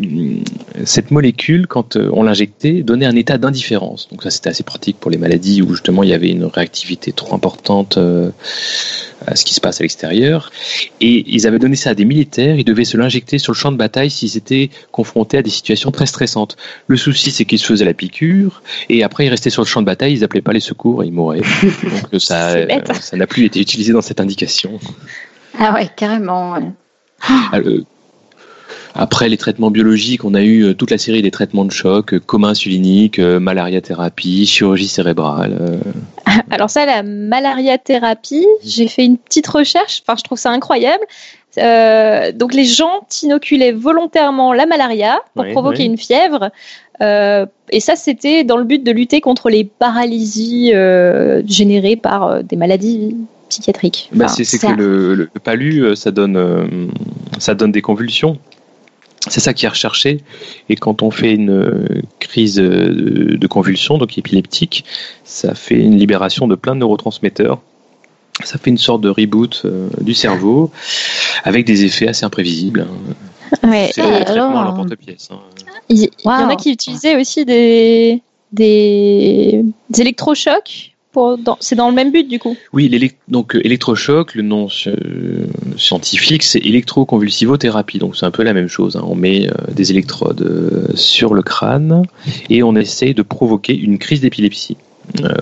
cette 0.85 1.11
molécule, 1.11 1.67
quand 1.67 1.97
on 1.97 2.23
l'injectait, 2.23 2.83
donnait 2.83 3.07
un 3.07 3.17
état 3.17 3.39
d'indifférence. 3.39 4.09
Donc 4.11 4.23
ça, 4.23 4.31
c'était 4.31 4.51
assez 4.51 4.63
pratique 4.63 4.99
pour 4.99 5.11
les 5.11 5.19
maladies 5.19 5.63
où 5.63 5.71
justement 5.71 6.03
il 6.03 6.11
y 6.11 6.15
avait 6.15 6.31
une 6.31 6.45
réactivité 6.45 7.13
trop 7.13 7.35
importante 7.35 7.99
à 9.27 9.37
ce 9.37 9.45
qui 9.45 9.55
se 9.55 9.61
passe 9.61 9.81
à 9.81 9.85
l'extérieur. 9.85 10.51
Et 11.01 11.25
ils 11.27 11.47
avaient 11.47 11.59
donné 11.59 11.77
ça 11.77 11.91
à 11.91 11.95
des 11.95 12.05
militaires, 12.05 12.57
ils 12.57 12.65
devaient 12.65 12.85
se 12.85 12.97
l'injecter 12.97 13.39
sur 13.39 13.53
le 13.53 13.57
champ 13.57 13.73
de 13.73 13.77
bataille 13.77 14.11
s'ils 14.11 14.37
étaient 14.37 14.71
confrontés 14.93 15.39
à 15.39 15.43
des 15.43 15.51
situations 15.51 15.91
très 15.91 16.07
stressantes. 16.07 16.57
Le 16.87 16.97
souci, 16.97 17.31
c'est 17.31 17.45
qu'ils 17.45 17.59
se 17.59 17.67
faisaient 17.67 17.85
la 17.85 17.95
piqûre, 17.95 18.63
et 18.89 19.03
après 19.03 19.27
ils 19.27 19.31
restaient 19.31 19.51
sur 19.51 19.63
le 19.63 19.67
champ 19.67 19.81
de 19.81 19.87
bataille, 19.87 20.13
ils 20.13 20.25
appelaient 20.25 20.43
pas 20.43 20.53
les 20.53 20.61
secours 20.61 21.03
et 21.03 21.07
ils 21.07 21.13
mouraient. 21.13 21.43
Donc 22.13 22.21
ça, 22.21 22.57
ça 23.01 23.17
n'a 23.17 23.27
plus 23.27 23.45
été 23.45 23.61
utilisé 23.61 23.93
dans 23.93 24.03
cette 24.03 24.21
indication. 24.21 24.79
Ah 25.59 25.75
ouais, 25.75 25.89
carrément. 25.97 26.55
Ah, 27.23 27.59
après 28.99 29.29
les 29.29 29.37
traitements 29.37 29.71
biologiques, 29.71 30.25
on 30.25 30.35
a 30.35 30.43
eu 30.43 30.65
euh, 30.65 30.75
toute 30.75 30.91
la 30.91 30.99
série 30.99 31.23
des 31.23 31.31
traitements 31.31 31.65
de 31.65 31.71
choc, 31.71 32.13
euh, 32.13 32.19
coma 32.19 32.49
insulinique, 32.49 33.21
euh, 33.21 33.39
malaria 33.39 33.81
thérapie, 33.81 34.45
chirurgie 34.45 34.89
cérébrale. 34.89 35.79
Alors 36.51 36.69
ça, 36.69 36.85
la 36.85 37.05
malaria 37.05 37.79
thérapie, 37.79 38.47
j'ai 38.65 38.89
fait 38.89 39.05
une 39.05 39.17
petite 39.17 39.47
recherche. 39.47 40.03
Enfin, 40.03 40.17
je 40.19 40.25
trouve 40.25 40.37
ça 40.37 40.51
incroyable. 40.51 41.05
donc 42.37 42.55
les 42.55 42.65
gens 42.65 43.07
inoculaient 43.23 43.73
volontairement 43.73 44.53
la 44.53 44.67
malaria 44.67 45.21
pour 45.35 45.47
provoquer 45.53 45.85
une 45.85 45.97
fièvre. 45.97 46.51
et 47.01 47.81
ça, 47.81 47.95
c'était 47.95 48.43
dans 48.43 48.57
le 48.57 48.65
but 48.65 48.83
de 48.83 48.91
lutter 48.91 49.21
contre 49.21 49.49
les 49.49 49.65
paralysies 49.65 50.73
générées 51.47 51.97
par 51.97 52.43
des 52.43 52.57
maladies 52.57 53.17
psychiatriques. 53.49 54.11
Bah, 54.13 54.29
c'est 54.29 54.59
que 54.59 54.73
le, 54.73 55.15
le, 55.15 55.27
palu, 55.43 55.97
ça 55.97 56.11
donne, 56.11 56.91
ça 57.39 57.55
donne 57.55 57.73
des 57.73 57.83
convulsions. 57.83 58.39
C'est 59.27 59.41
ça 59.41 59.53
qui 59.53 59.67
est 59.67 59.69
recherché. 59.69 60.23
Et 60.69 60.77
quand 60.77 61.03
on 61.03 61.11
fait 61.11 61.35
une 61.35 61.51
euh, 61.51 62.03
crise 62.21 62.61
euh, 62.61 63.37
de 63.37 63.47
convulsion, 63.47 63.99
donc 63.99 64.17
épileptique, 64.17 64.85
ça 65.25 65.55
fait 65.55 65.75
une 65.75 65.99
libération 65.99 66.47
de 66.47 66.55
plein 66.55 66.75
de 66.75 66.81
neurotransmetteurs. 66.81 67.61
Ça 68.45 68.59
fait 68.59 68.71
une 68.71 68.79
sorte 68.79 69.01
de 69.01 69.11
reboot 69.11 69.63
euh, 69.65 69.89
du 70.01 70.15
cerveau 70.15 70.71
avec 71.43 71.67
des 71.67 71.85
effets 71.85 72.07
assez 72.07 72.25
imprévisibles. 72.25 72.87
Hein. 73.63 73.89
c'est 73.93 74.01
un 74.01 74.21
traitement 74.21 74.61
à 74.61 74.65
l'emporte-pièce. 74.65 75.29
Hein. 75.33 75.41
Il 75.89 75.99
y, 75.99 76.11
en 76.25 76.49
a 76.49 76.55
qui 76.55 76.71
utilisaient 76.71 77.17
aussi 77.21 77.45
des, 77.45 78.23
des 78.53 79.65
électrochocs 79.99 80.93
c'est 81.61 81.75
dans 81.75 81.89
le 81.89 81.95
même 81.95 82.13
but 82.13 82.29
du 82.29 82.39
coup. 82.39 82.57
Oui, 82.73 83.13
donc 83.29 83.55
euh, 83.55 83.65
électrochoc, 83.65 84.35
le 84.35 84.43
nom 84.43 84.69
scientifique, 85.77 86.43
c'est 86.43 86.59
électroconvulsivothérapie. 86.59 87.99
Donc 87.99 88.17
c'est 88.17 88.27
un 88.27 88.31
peu 88.31 88.43
la 88.43 88.53
même 88.53 88.69
chose. 88.69 88.97
Hein. 88.97 89.05
On 89.07 89.15
met 89.15 89.49
euh, 89.49 89.53
des 89.73 89.91
électrodes 89.91 90.43
euh, 90.43 90.97
sur 90.97 91.35
le 91.35 91.43
crâne 91.43 92.03
et 92.51 92.63
on 92.63 92.75
essaye 92.77 93.15
de 93.15 93.23
provoquer 93.23 93.77
une 93.77 93.99
crise 93.99 94.21
d'épilepsie. 94.21 94.77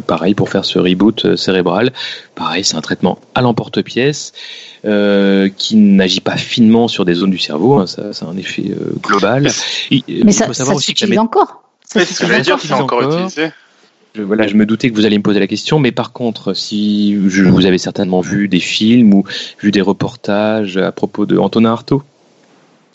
pareil 0.07 0.35
pour 0.35 0.49
faire 0.49 0.65
ce 0.65 0.79
reboot 0.79 1.37
cérébral. 1.37 1.93
Pareil, 2.35 2.65
c'est 2.65 2.77
un 2.77 2.81
traitement 2.81 3.19
à 3.35 3.43
l'emporte-pièce 3.43 4.33
qui 5.57 5.77
n'agit 5.77 6.21
pas 6.21 6.37
finement 6.37 6.87
sur 6.87 7.05
des 7.05 7.15
zones 7.15 7.33
du 7.33 7.39
cerveau. 7.39 7.75
Hein. 7.75 7.87
ça, 7.87 8.03
a 8.21 8.29
un 8.29 8.37
effet 8.37 8.71
global. 9.03 9.51
Mais 9.91 10.33
ça, 10.33 10.53
s'utilise 10.79 11.19
encore. 11.19 11.65
c'est 11.85 12.05
ce 12.05 12.21
que 12.21 12.27
je 12.27 12.41
dire, 12.41 12.59
c'est 12.61 12.73
encore 12.73 13.03
utilisé 13.03 13.51
je 14.17 14.55
me 14.55 14.67
doutais 14.67 14.91
que 14.91 14.95
vous 14.95 15.07
alliez 15.07 15.19
me 15.19 15.23
poser 15.23 15.41
la 15.41 15.47
question, 15.47 15.79
mais 15.79 15.93
par 15.93 16.13
contre, 16.13 16.55
si 16.55 17.15
vous 17.15 17.67
avez 17.67 17.79
certainement 17.79 18.21
vu 18.21 18.49
des 18.49 18.61
films 18.61 19.15
ou 19.15 19.25
vu 19.61 19.71
des 19.71 19.81
reportages 19.81 20.77
à 20.77 20.93
propos 20.93 21.27
de 21.27 21.37
Antonin 21.37 21.73
Artaud, 21.73 22.03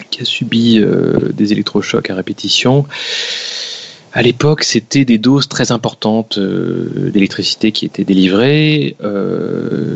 qui 0.10 0.22
a 0.22 0.26
subi 0.26 0.80
euh, 0.80 1.32
des 1.34 1.52
électrochocs 1.52 2.10
à 2.10 2.16
répétition, 2.16 2.86
à 4.14 4.22
l'époque, 4.22 4.64
c'était 4.64 5.06
des 5.06 5.18
doses 5.18 5.48
très 5.48 5.72
importantes 5.72 6.38
d'électricité 6.38 7.72
qui 7.72 7.86
étaient 7.86 8.04
délivrées 8.04 8.98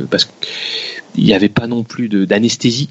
parce 0.10 0.26
qu'il 0.26 1.26
n'y 1.26 1.34
avait 1.34 1.50
pas 1.50 1.68
non 1.68 1.84
plus 1.84 2.08
d'anesthésie 2.08 2.88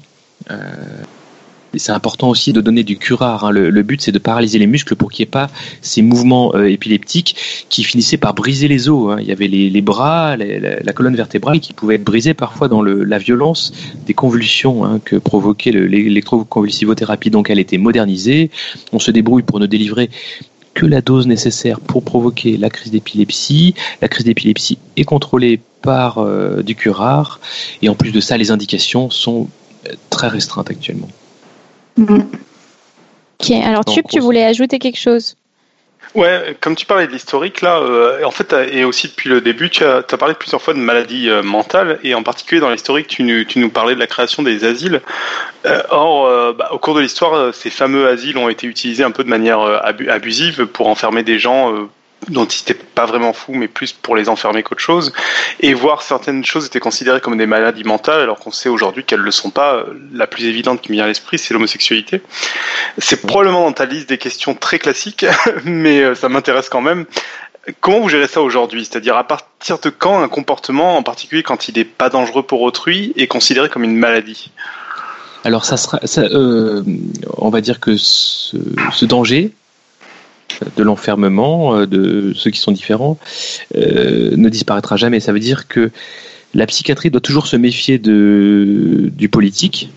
c'est 1.77 1.91
important 1.91 2.29
aussi 2.29 2.53
de 2.53 2.61
donner 2.61 2.83
du 2.83 2.97
curare. 2.97 3.45
Hein. 3.45 3.51
Le, 3.51 3.83
but, 3.83 4.01
c'est 4.01 4.11
de 4.11 4.19
paralyser 4.19 4.59
les 4.59 4.67
muscles 4.67 4.95
pour 4.95 5.11
qu'il 5.11 5.23
n'y 5.23 5.27
ait 5.27 5.31
pas 5.31 5.49
ces 5.81 6.01
mouvements 6.01 6.55
euh, 6.55 6.69
épileptiques 6.69 7.35
qui 7.69 7.83
finissaient 7.83 8.17
par 8.17 8.33
briser 8.33 8.67
les 8.67 8.89
os. 8.89 9.13
Hein. 9.13 9.17
Il 9.21 9.27
y 9.27 9.31
avait 9.31 9.47
les, 9.47 9.81
bras, 9.81 10.37
la, 10.37 10.93
colonne 10.93 11.15
vertébrale 11.15 11.59
qui 11.59 11.73
pouvait 11.73 11.95
être 11.95 12.03
brisée 12.03 12.33
parfois 12.33 12.67
dans 12.67 12.81
la 12.81 13.17
violence 13.17 13.73
des 14.05 14.13
convulsions 14.13 14.85
hein, 14.85 14.99
que 15.03 15.15
provoquait 15.15 15.71
l'électroconvulsivothérapie. 15.71 17.29
Donc 17.29 17.49
elle 17.49 17.59
était 17.59 17.77
modernisée. 17.77 18.51
On 18.91 18.99
se 18.99 19.11
débrouille 19.11 19.43
pour 19.43 19.59
ne 19.59 19.65
délivrer 19.65 20.09
que 20.75 20.85
la 20.85 21.01
dose 21.01 21.25
nécessaire 21.25 21.79
pour 21.79 22.03
provoquer 22.03 22.57
la 22.57 22.69
crise 22.69 22.91
d'épilepsie. 22.91 23.73
La 24.01 24.07
crise 24.07 24.25
d'épilepsie 24.25 24.77
est 24.97 25.05
contrôlée 25.05 25.59
par 25.81 26.19
euh, 26.19 26.61
du 26.61 26.75
curare. 26.75 27.39
Et 27.81 27.89
en 27.89 27.95
plus 27.95 28.11
de 28.11 28.19
ça, 28.19 28.37
les 28.37 28.51
indications 28.51 29.09
sont 29.09 29.47
euh, 29.87 29.93
très 30.09 30.27
restreintes 30.27 30.69
actuellement. 30.69 31.07
Ok, 31.97 33.51
alors 33.63 33.85
Tube, 33.85 34.05
tu 34.09 34.19
voulais 34.19 34.43
ajouter 34.43 34.79
quelque 34.79 34.99
chose 34.99 35.35
Ouais, 36.13 36.55
comme 36.61 36.75
tu 36.75 36.85
parlais 36.85 37.07
de 37.07 37.11
l'historique 37.11 37.59
là, 37.61 37.79
euh, 37.79 38.23
en 38.23 38.31
fait, 38.31 38.53
et 38.71 38.85
aussi 38.85 39.07
depuis 39.09 39.27
le 39.27 39.41
début, 39.41 39.69
tu 39.69 39.83
as, 39.83 40.01
parlé 40.03 40.33
plusieurs 40.33 40.61
fois 40.61 40.73
de 40.73 40.79
maladies 40.79 41.29
euh, 41.29 41.43
mentales, 41.43 41.99
et 42.03 42.15
en 42.15 42.23
particulier 42.23 42.61
dans 42.61 42.69
l'historique, 42.69 43.07
tu, 43.07 43.23
nous 43.23 43.69
parlais 43.69 43.95
de 43.95 43.99
la 43.99 44.07
création 44.07 44.41
des 44.41 44.63
asiles. 44.63 45.01
Euh, 45.65 45.81
or, 45.89 46.53
bah, 46.53 46.69
au 46.71 46.79
cours 46.79 46.95
de 46.95 47.01
l'histoire, 47.01 47.53
ces 47.53 47.69
fameux 47.69 48.07
asiles 48.07 48.37
ont 48.37 48.47
été 48.47 48.65
utilisés 48.65 49.03
un 49.03 49.11
peu 49.11 49.25
de 49.25 49.29
manière 49.29 49.59
abusive 50.07 50.67
pour 50.67 50.87
enfermer 50.87 51.23
des 51.23 51.37
gens 51.37 51.89
n'étaient 52.29 52.73
pas 52.73 53.05
vraiment 53.05 53.33
fous, 53.33 53.53
mais 53.53 53.67
plus 53.67 53.93
pour 53.93 54.15
les 54.15 54.29
enfermer 54.29 54.63
qu'autre 54.63 54.81
chose, 54.81 55.13
et 55.59 55.73
voir 55.73 56.01
certaines 56.01 56.43
choses 56.45 56.65
étaient 56.65 56.79
considérées 56.79 57.21
comme 57.21 57.37
des 57.37 57.45
maladies 57.45 57.83
mentales, 57.83 58.21
alors 58.21 58.39
qu'on 58.39 58.51
sait 58.51 58.69
aujourd'hui 58.69 59.03
qu'elles 59.03 59.19
ne 59.19 59.25
le 59.25 59.31
sont 59.31 59.49
pas. 59.49 59.85
La 60.13 60.27
plus 60.27 60.45
évidente 60.45 60.81
qui 60.81 60.89
me 60.89 60.95
vient 60.95 61.05
à 61.05 61.07
l'esprit, 61.07 61.37
c'est 61.37 61.53
l'homosexualité. 61.53 62.21
C'est 62.97 63.21
probablement 63.25 63.65
dans 63.65 63.73
ta 63.73 63.85
liste 63.85 64.09
des 64.09 64.17
questions 64.17 64.55
très 64.55 64.79
classiques, 64.79 65.25
mais 65.65 66.01
euh, 66.01 66.15
ça 66.15 66.29
m'intéresse 66.29 66.69
quand 66.69 66.81
même. 66.81 67.05
Comment 67.81 67.99
vous 67.99 68.09
gérez 68.09 68.27
ça 68.27 68.41
aujourd'hui? 68.41 68.85
C'est-à-dire 68.85 69.17
à 69.17 69.23
partir 69.23 69.79
de 69.79 69.89
quand 69.89 70.21
un 70.21 70.27
comportement, 70.27 70.97
en 70.97 71.03
particulier 71.03 71.41
quand 71.41 71.67
il 71.67 71.75
n'est 71.75 71.83
pas 71.83 72.09
dangereux 72.09 72.43
pour 72.43 72.61
autrui, 72.61 73.11
est 73.17 73.27
considéré 73.27 73.69
comme 73.69 73.83
une 73.83 73.97
maladie? 73.97 74.51
Alors 75.43 75.65
ça 75.65 75.77
sera, 75.77 75.99
euh, 76.17 76.83
on 77.37 77.49
va 77.49 77.61
dire 77.61 77.79
que 77.79 77.97
ce 77.97 79.05
danger, 79.05 79.51
de 80.75 80.83
l'enfermement, 80.83 81.75
euh, 81.75 81.85
de 81.85 82.33
ceux 82.35 82.51
qui 82.51 82.59
sont 82.59 82.71
différents, 82.71 83.17
euh, 83.75 84.35
ne 84.35 84.49
disparaîtra 84.49 84.97
jamais. 84.97 85.19
Ça 85.19 85.33
veut 85.33 85.39
dire 85.39 85.67
que 85.67 85.91
la 86.53 86.65
psychiatrie 86.65 87.09
doit 87.09 87.21
toujours 87.21 87.47
se 87.47 87.55
méfier 87.57 87.97
du 87.97 89.29
politique. 89.29 89.89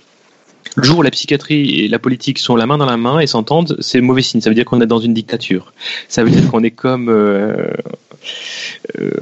Le 0.76 0.82
jour 0.82 0.98
où 0.98 1.02
la 1.02 1.10
psychiatrie 1.10 1.80
et 1.80 1.88
la 1.88 1.98
politique 1.98 2.38
sont 2.38 2.56
la 2.56 2.66
main 2.66 2.78
dans 2.78 2.86
la 2.86 2.96
main 2.96 3.20
et 3.20 3.26
s'entendent, 3.26 3.76
c'est 3.80 4.00
mauvais 4.00 4.22
signe. 4.22 4.40
Ça 4.40 4.50
veut 4.50 4.54
dire 4.54 4.64
qu'on 4.64 4.80
est 4.80 4.86
dans 4.86 4.98
une 4.98 5.14
dictature. 5.14 5.72
Ça 6.08 6.24
veut 6.24 6.30
dire 6.30 6.50
qu'on 6.50 6.62
est 6.62 6.72
comme 6.72 7.08
euh, 7.08 7.70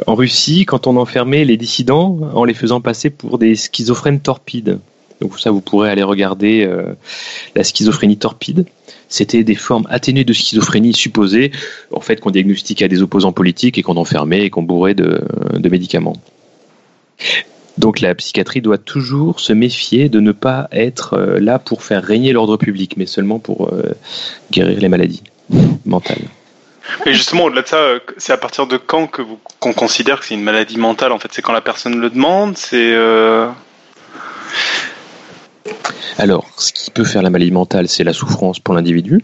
en 0.06 0.14
Russie 0.14 0.64
quand 0.64 0.86
on 0.86 0.96
enfermait 0.96 1.44
les 1.44 1.56
dissidents 1.56 2.18
en 2.34 2.44
les 2.44 2.54
faisant 2.54 2.80
passer 2.80 3.10
pour 3.10 3.38
des 3.38 3.54
schizophrènes 3.54 4.20
torpides. 4.20 4.78
Donc 5.20 5.38
ça, 5.38 5.50
vous 5.50 5.61
pourrez 5.61 5.90
aller 5.90 6.02
regarder 6.02 6.68
la 7.55 7.64
schizophrénie 7.64 8.18
torpide 8.18 8.66
c'était 9.09 9.44
des 9.44 9.55
formes 9.55 9.87
atténuées 9.88 10.24
de 10.24 10.33
schizophrénie 10.33 10.92
supposées, 10.92 11.52
en 11.92 12.00
fait, 12.00 12.20
qu'on 12.20 12.31
diagnostiquait 12.31 12.87
à 12.87 12.88
des 12.88 13.02
opposants 13.02 13.33
politiques 13.33 13.79
et 13.79 13.83
qu'on 13.83 13.96
enfermait 13.96 14.44
et 14.44 14.50
qu'on 14.50 14.62
bourrait 14.62 14.94
de, 14.94 15.20
médicaments. 15.68 16.16
Donc 17.79 18.00
la 18.00 18.14
psychiatrie 18.14 18.62
doit 18.62 18.79
toujours 18.79 19.40
se 19.40 19.52
méfier 19.52 20.09
de 20.09 20.20
ne 20.20 20.33
pas 20.33 20.68
être 20.72 21.14
euh, 21.14 21.38
là 21.38 21.59
pour 21.59 21.83
faire 21.83 22.02
régner 22.02 22.33
l'ordre 22.33 22.57
public, 22.57 22.96
mais 22.96 23.05
seulement 23.05 23.38
pour 23.38 23.68
euh, 23.68 23.94
guérir 24.50 24.81
les 24.81 24.88
maladies 24.88 25.22
mentales. 25.85 26.22
Et 27.05 27.12
justement, 27.12 27.44
au-delà 27.44 27.62
de 27.62 27.66
ça, 27.66 27.76
euh, 27.76 27.98
c'est 28.16 28.33
à 28.33 28.38
partir 28.38 28.66
de 28.66 28.79
quand 28.79 29.09
que 29.09 29.22
qu'on 29.61 29.74
considère 29.74 30.20
que 30.20 30.26
c'est 30.26 30.35
une 30.35 30.42
maladie 30.42 30.79
mentale 30.79 31.12
En 31.12 31.18
fait, 31.18 31.29
c'est 31.33 31.42
quand 31.42 31.52
la 31.52 31.61
personne 31.61 32.00
le 32.00 32.09
demande? 32.09 32.57
C'est 32.57 32.94
alors, 36.18 36.46
ce 36.57 36.72
qui 36.72 36.90
peut 36.90 37.05
faire 37.05 37.22
la 37.22 37.31
maladie 37.31 37.50
mentale, 37.50 37.88
c'est 37.88 38.05
la 38.05 38.12
souffrance 38.12 38.59
pour 38.59 38.74
l'individu. 38.74 39.22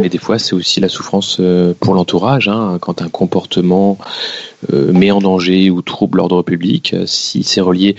Mais 0.00 0.08
des 0.08 0.18
fois, 0.18 0.38
c'est 0.38 0.54
aussi 0.54 0.80
la 0.80 0.88
souffrance 0.88 1.36
euh, 1.40 1.74
pour 1.78 1.94
l'entourage. 1.94 2.48
Hein, 2.48 2.78
quand 2.80 3.02
un 3.02 3.08
comportement 3.08 3.98
euh, 4.72 4.92
met 4.92 5.10
en 5.10 5.20
danger 5.20 5.70
ou 5.70 5.82
trouble 5.82 6.18
l'ordre 6.18 6.42
public, 6.42 6.94
euh, 6.94 7.04
si 7.06 7.42
c'est 7.42 7.60
relié 7.60 7.96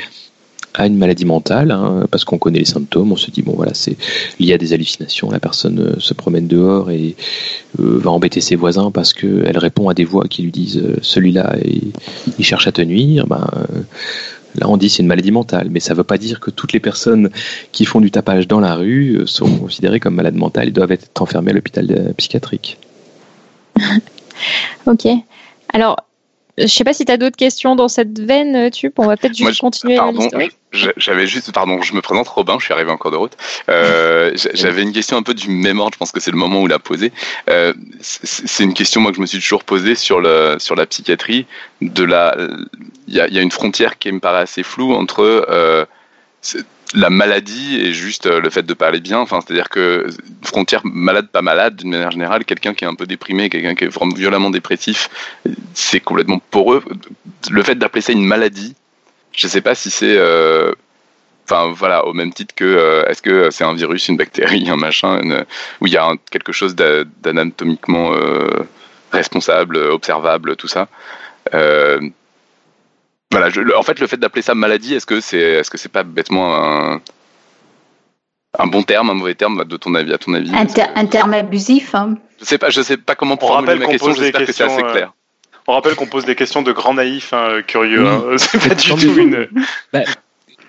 à 0.74 0.88
une 0.88 0.98
maladie 0.98 1.26
mentale, 1.26 1.70
hein, 1.70 2.08
parce 2.10 2.26
qu'on 2.26 2.40
connaît 2.40 2.58
les 2.58 2.66
symptômes, 2.66 3.12
on 3.12 3.16
se 3.16 3.30
dit 3.30 3.44
bon 3.44 3.54
voilà 3.56 3.76
c'est 3.76 3.96
lié 4.40 4.54
à 4.54 4.58
des 4.58 4.74
hallucinations, 4.74 5.30
la 5.30 5.40
personne 5.40 6.00
se 6.00 6.16
promène 6.16 6.48
dehors 6.48 6.90
et 6.90 7.16
va 7.78 8.10
embêter 8.10 8.42
ses 8.42 8.56
voisins 8.56 8.90
parce 8.90 9.14
qu'elle 9.14 9.60
répond 9.60 9.90
à 9.90 9.94
des 9.94 10.04
voix 10.04 10.24
qui 10.28 10.42
lui 10.42 10.52
disent 10.52 10.82
celui-là 11.04 11.58
il 12.40 12.44
cherche 12.44 12.66
à 12.66 12.72
te 12.72 12.82
nuire, 12.82 13.28
ben, 13.28 13.48
Là, 14.56 14.70
on 14.70 14.78
dit 14.78 14.90
c'est 14.90 15.02
une 15.02 15.08
maladie 15.08 15.32
mentale, 15.32 15.70
mais 15.72 15.80
ça 15.80 15.94
ne 15.94 15.98
veut 15.98 16.04
pas 16.04 16.18
dire 16.18 16.40
que 16.40 16.52
toutes 16.52 16.74
les 16.74 16.80
personnes 16.80 17.30
qui 17.72 17.86
font 17.86 18.02
du 18.02 18.12
tapage 18.12 18.48
dans 18.48 18.60
la 18.60 18.76
rue 18.76 19.18
euh, 19.18 19.26
sont 19.26 19.58
considérées 19.58 20.00
comme 20.00 20.16
malades 20.16 20.36
mentales 20.36 20.68
et 20.68 20.72
doivent 20.72 20.92
être 20.92 21.10
enfermées 21.22 21.52
à 21.52 21.54
l'hôpital 21.54 21.88
euh, 21.92 22.14
psychiatrique. 22.14 22.78
ok. 24.86 25.08
Alors, 25.74 25.98
je 26.58 26.68
sais 26.68 26.84
pas 26.84 26.94
si 26.94 27.04
tu 27.06 27.12
as 27.12 27.18
d'autres 27.18 27.36
questions 27.36 27.76
dans 27.76 27.88
cette 27.88 28.20
veine, 28.20 28.56
euh, 28.56 28.70
tu 28.70 28.92
On 28.98 29.08
va 29.08 29.18
peut-être 29.18 29.36
juste 29.36 29.60
continuer 29.60 29.98
l'historique. 30.12 30.56
J'avais 30.72 31.28
juste, 31.28 31.52
pardon, 31.52 31.82
je 31.82 31.94
me 31.94 32.02
présente 32.02 32.28
Robin, 32.28 32.58
je 32.60 32.66
suis 32.66 32.74
arrivé 32.74 32.92
en 32.92 32.98
cours 32.98 33.12
de 33.12 33.16
route. 33.16 33.38
Euh, 33.70 34.32
j'avais 34.54 34.84
une 34.84 34.92
question 34.92 35.18
un 35.18 35.24
peu 35.24 35.34
du 35.34 35.50
même 35.50 35.80
ordre, 35.80 35.94
je 35.94 36.00
pense 36.00 36.12
que 36.12 36.20
c'est 36.20 36.32
le 36.32 36.38
moment 36.38 36.62
où 36.62 36.68
la 36.68 36.80
poser. 36.80 37.12
Euh, 37.50 37.74
c'est 38.02 38.64
une 38.64 38.74
question 38.74 39.02
moi 39.02 39.12
que 39.12 39.18
je 39.18 39.22
me 39.22 39.26
suis 39.26 39.40
toujours 39.40 39.64
posée 39.64 39.96
sur 39.96 40.20
le 40.20 40.58
sur 40.60 40.76
la 40.76 40.86
psychiatrie. 40.86 41.46
De 41.82 42.04
la, 42.04 42.36
il 43.08 43.16
y 43.16 43.20
a, 43.20 43.28
y 43.28 43.40
a, 43.40 43.42
une 43.42 43.52
frontière 43.52 43.98
qui 43.98 44.12
me 44.12 44.20
paraît 44.20 44.42
assez 44.42 44.64
floue 44.64 44.94
entre 44.94 45.88
la 46.94 47.10
maladie 47.10 47.80
et 47.82 47.94
juste 47.94 48.28
euh, 48.28 48.40
le 48.40 48.50
fait 48.50 48.64
de 48.64 48.74
parler 48.74 49.00
bien. 49.00 49.20
Enfin, 49.20 49.40
c'est-à-dire 49.42 49.70
que 49.70 50.08
frontière 50.44 50.82
malade 50.84 51.28
pas 51.30 51.42
malade 51.42 51.76
d'une 51.76 51.90
manière 51.90 52.12
générale, 52.12 52.46
quelqu'un 52.46 52.74
qui 52.74 52.86
est 52.86 52.88
un 52.88 52.96
peu 52.96 53.06
déprimé, 53.06 53.50
quelqu'un 53.50 53.76
qui 53.76 53.86
est 53.86 53.88
vraiment 53.88 54.14
violemment 54.14 54.50
dépressif, 54.50 55.10
c'est 55.74 56.00
complètement 56.00 56.40
poreux. 56.52 56.84
Le 57.50 57.64
fait 57.64 57.76
d'appeler 57.76 58.02
ça 58.02 58.14
une 58.14 58.26
maladie, 58.26 58.76
je 59.32 59.48
ne 59.48 59.52
sais 59.52 59.62
pas 59.62 59.76
si 59.76 59.90
c'est 59.90 60.16
euh, 60.18 60.74
enfin 61.46 61.74
voilà 61.76 62.06
au 62.06 62.14
même 62.14 62.32
titre 62.32 62.54
que 62.56 62.64
euh, 62.64 63.06
est-ce 63.08 63.22
que 63.22 63.50
c'est 63.50 63.64
un 63.64 63.74
virus 63.74 64.08
une 64.08 64.18
bactérie 64.18 64.70
un 64.70 64.78
machin 64.78 65.20
où 65.82 65.88
il 65.88 65.94
y 65.94 65.98
a 65.98 66.14
quelque 66.30 66.52
chose 66.52 66.76
d'anatomiquement 66.76 68.12
responsable 69.12 69.78
observable 69.78 70.56
tout 70.56 70.68
ça 70.68 70.88
voilà, 73.34 73.50
en 73.78 73.84
fait, 73.84 74.00
le 74.00 74.08
fait 74.08 74.18
d'appeler 74.18 74.42
ça 74.42 74.54
maladie, 74.54 74.94
est-ce 74.94 75.06
que 75.06 75.20
c'est, 75.20 75.40
est-ce 75.40 75.70
que 75.70 75.78
c'est 75.78 75.92
pas 75.92 76.04
bêtement 76.04 76.56
un, 76.56 77.02
un 78.60 78.68
bon 78.68 78.84
terme, 78.84 79.10
un 79.10 79.16
mauvais 79.16 79.34
terme, 79.34 79.66
de 79.66 79.78
ton 79.78 79.96
avis, 79.96 80.14
à 80.14 80.18
ton 80.20 80.34
avis? 80.36 80.52
Un, 80.54 81.06
terme 81.06 81.34
abusif. 81.34 81.96
Hein. 81.96 82.16
Je 82.40 82.46
sais 82.46 82.58
pas, 82.60 82.70
je 82.70 82.82
sais 82.82 82.98
pas 82.98 83.16
comment 83.16 83.38
formuler 83.38 83.76
ma 83.76 83.88
question. 83.88 84.14
J'espère 84.14 84.46
que 84.46 84.52
c'est 84.52 84.64
assez 84.64 84.84
clair. 84.84 85.08
Euh, 85.08 85.60
on 85.66 85.74
rappelle 85.74 85.96
qu'on 85.96 86.08
pose 86.08 86.26
des 86.26 86.36
questions 86.36 86.62
de 86.62 86.72
grands 86.72 86.94
naïfs, 86.94 87.34
hein, 87.34 87.62
curieux. 87.66 88.06
Hein. 88.06 88.24
C'est 88.38 88.60
pas 88.60 88.76
du 88.76 88.90
tout 88.90 89.18
une. 89.18 89.48
Bah, 89.94 90.02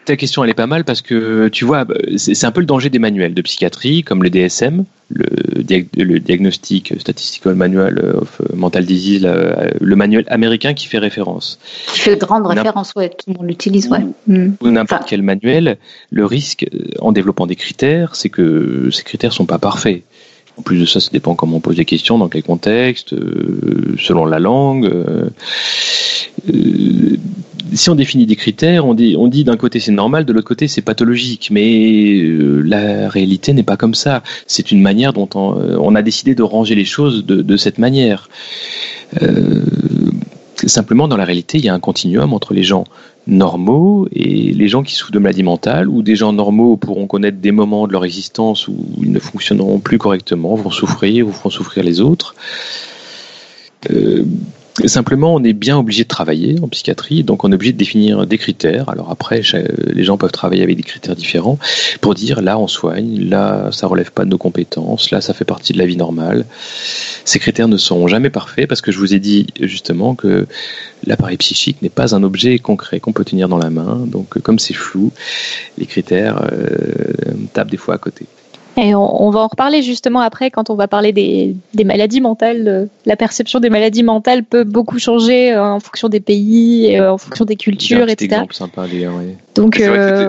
ta 0.04 0.16
question, 0.16 0.44
elle 0.44 0.50
est 0.50 0.54
pas 0.54 0.66
mal 0.66 0.84
parce 0.84 1.02
que 1.02 1.48
tu 1.48 1.64
vois, 1.64 1.84
bah, 1.84 1.94
c'est 2.16 2.44
un 2.44 2.50
peu 2.50 2.60
le 2.60 2.66
danger 2.66 2.90
des 2.90 2.98
manuels 2.98 3.34
de 3.34 3.42
psychiatrie, 3.42 4.02
comme 4.02 4.22
le 4.22 4.30
DSM, 4.30 4.84
le, 5.10 5.26
le 5.96 6.18
Diagnostic 6.18 6.94
Statistical 6.98 7.54
Manual 7.54 7.98
of 8.20 8.40
Mental 8.54 8.84
Disease, 8.84 9.22
le, 9.80 9.96
manuel 9.96 10.24
américain 10.28 10.74
qui 10.74 10.86
fait 10.86 10.98
référence. 10.98 11.58
Qui 11.88 12.00
fait 12.00 12.16
grande 12.18 12.46
référence, 12.46 12.92
ouais, 12.96 13.10
tout 13.10 13.30
le 13.30 13.34
monde 13.34 13.48
l'utilise, 13.48 13.88
ouais. 13.88 14.04
Ou, 14.28 14.70
n'importe 14.70 15.04
quel 15.06 15.22
manuel, 15.22 15.78
le 16.10 16.26
risque, 16.26 16.66
en 17.00 17.12
développant 17.12 17.46
des 17.46 17.56
critères, 17.56 18.16
c'est 18.16 18.30
que 18.30 18.90
ces 18.90 19.02
critères 19.02 19.32
sont 19.32 19.46
pas 19.46 19.58
parfaits. 19.58 20.02
En 20.56 20.62
plus 20.62 20.78
de 20.78 20.86
ça, 20.86 21.00
ça 21.00 21.10
dépend 21.12 21.34
comment 21.34 21.56
on 21.56 21.60
pose 21.60 21.76
des 21.76 21.84
questions, 21.84 22.16
dans 22.16 22.28
quel 22.28 22.44
contexte, 22.44 23.12
euh, 23.12 23.96
selon 23.98 24.24
la 24.24 24.38
langue. 24.38 24.84
Euh, 24.84 25.28
euh, 26.48 27.16
si 27.74 27.90
on 27.90 27.94
définit 27.94 28.26
des 28.26 28.36
critères, 28.36 28.86
on 28.86 28.94
dit, 28.94 29.44
d'un 29.44 29.56
côté 29.56 29.80
c'est 29.80 29.92
normal, 29.92 30.24
de 30.24 30.32
l'autre 30.32 30.46
côté 30.46 30.68
c'est 30.68 30.82
pathologique, 30.82 31.48
mais 31.50 32.20
euh, 32.22 32.62
la 32.62 33.08
réalité 33.08 33.52
n'est 33.52 33.62
pas 33.62 33.76
comme 33.76 33.94
ça. 33.94 34.22
C'est 34.46 34.70
une 34.70 34.80
manière 34.80 35.12
dont 35.12 35.28
euh, 35.34 35.76
on, 35.80 35.94
a 35.94 36.02
décidé 36.02 36.34
de 36.34 36.42
ranger 36.42 36.74
les 36.74 36.84
choses 36.84 37.24
de, 37.24 37.56
cette 37.56 37.78
manière. 37.78 38.28
Euh, 39.22 39.62
simplement, 40.66 41.08
dans 41.08 41.16
la 41.16 41.24
réalité, 41.24 41.58
il 41.58 41.64
y 41.64 41.68
a 41.68 41.74
un 41.74 41.80
continuum 41.80 42.32
entre 42.32 42.54
les 42.54 42.62
gens 42.62 42.84
normaux 43.26 44.06
et 44.12 44.52
les 44.52 44.68
gens 44.68 44.82
qui 44.82 44.94
souffrent 44.94 45.12
de 45.12 45.18
maladies 45.18 45.42
mentales 45.42 45.88
ou 45.88 46.02
des 46.02 46.16
gens 46.16 46.32
normaux 46.32 46.76
pourront 46.76 47.06
connaître 47.06 47.38
des 47.38 47.52
moments 47.52 47.86
de 47.86 47.92
leur 47.92 48.04
existence 48.04 48.68
où 48.68 48.76
ils 49.00 49.12
ne 49.12 49.18
fonctionneront 49.18 49.78
plus 49.78 49.98
correctement, 49.98 50.54
vont 50.54 50.70
souffrir 50.70 51.26
ou 51.26 51.32
feront 51.32 51.50
souffrir 51.50 51.84
les 51.84 52.00
autres. 52.00 52.34
Euh, 53.90 54.24
Simplement, 54.86 55.32
on 55.32 55.44
est 55.44 55.52
bien 55.52 55.78
obligé 55.78 56.02
de 56.02 56.08
travailler 56.08 56.56
en 56.60 56.66
psychiatrie, 56.66 57.22
donc 57.22 57.44
on 57.44 57.52
est 57.52 57.54
obligé 57.54 57.72
de 57.72 57.78
définir 57.78 58.26
des 58.26 58.38
critères. 58.38 58.88
Alors 58.88 59.08
après, 59.08 59.42
les 59.86 60.02
gens 60.02 60.16
peuvent 60.16 60.32
travailler 60.32 60.64
avec 60.64 60.76
des 60.76 60.82
critères 60.82 61.14
différents 61.14 61.60
pour 62.00 62.14
dire 62.14 62.42
là 62.42 62.58
on 62.58 62.66
soigne, 62.66 63.28
là 63.28 63.70
ça 63.70 63.86
relève 63.86 64.10
pas 64.10 64.24
de 64.24 64.30
nos 64.30 64.38
compétences, 64.38 65.12
là 65.12 65.20
ça 65.20 65.32
fait 65.32 65.44
partie 65.44 65.72
de 65.74 65.78
la 65.78 65.86
vie 65.86 65.96
normale. 65.96 66.44
Ces 67.24 67.38
critères 67.38 67.68
ne 67.68 67.76
sont 67.76 68.08
jamais 68.08 68.30
parfaits 68.30 68.66
parce 68.66 68.80
que 68.80 68.90
je 68.90 68.98
vous 68.98 69.14
ai 69.14 69.20
dit 69.20 69.46
justement 69.60 70.16
que 70.16 70.48
l'appareil 71.06 71.36
psychique 71.36 71.80
n'est 71.80 71.88
pas 71.88 72.16
un 72.16 72.24
objet 72.24 72.58
concret 72.58 72.98
qu'on 72.98 73.12
peut 73.12 73.24
tenir 73.24 73.48
dans 73.48 73.58
la 73.58 73.70
main. 73.70 74.02
Donc 74.06 74.40
comme 74.40 74.58
c'est 74.58 74.74
flou, 74.74 75.12
les 75.78 75.86
critères 75.86 76.42
euh, 76.52 77.12
tapent 77.52 77.70
des 77.70 77.76
fois 77.76 77.94
à 77.94 77.98
côté. 77.98 78.26
Et 78.76 78.94
on, 78.94 79.30
va 79.30 79.40
en 79.40 79.46
reparler 79.46 79.82
justement 79.82 80.20
après 80.20 80.50
quand 80.50 80.68
on 80.68 80.74
va 80.74 80.88
parler 80.88 81.12
des, 81.12 81.84
maladies 81.84 82.20
mentales. 82.20 82.66
Euh, 82.66 82.86
la 83.06 83.16
perception 83.16 83.60
des 83.60 83.70
maladies 83.70 84.02
mentales 84.02 84.42
peut 84.42 84.64
beaucoup 84.64 84.98
changer 84.98 85.52
euh, 85.52 85.64
en 85.64 85.80
fonction 85.80 86.08
des 86.08 86.20
pays, 86.20 86.96
euh, 86.96 87.12
en 87.12 87.18
fonction 87.18 87.44
des 87.44 87.56
cultures, 87.56 88.08
etc. 88.08 88.24
Exemple 88.24 88.54
sympa 88.54 88.82
à 88.82 88.86
oui. 88.86 89.36
Donc 89.54 89.80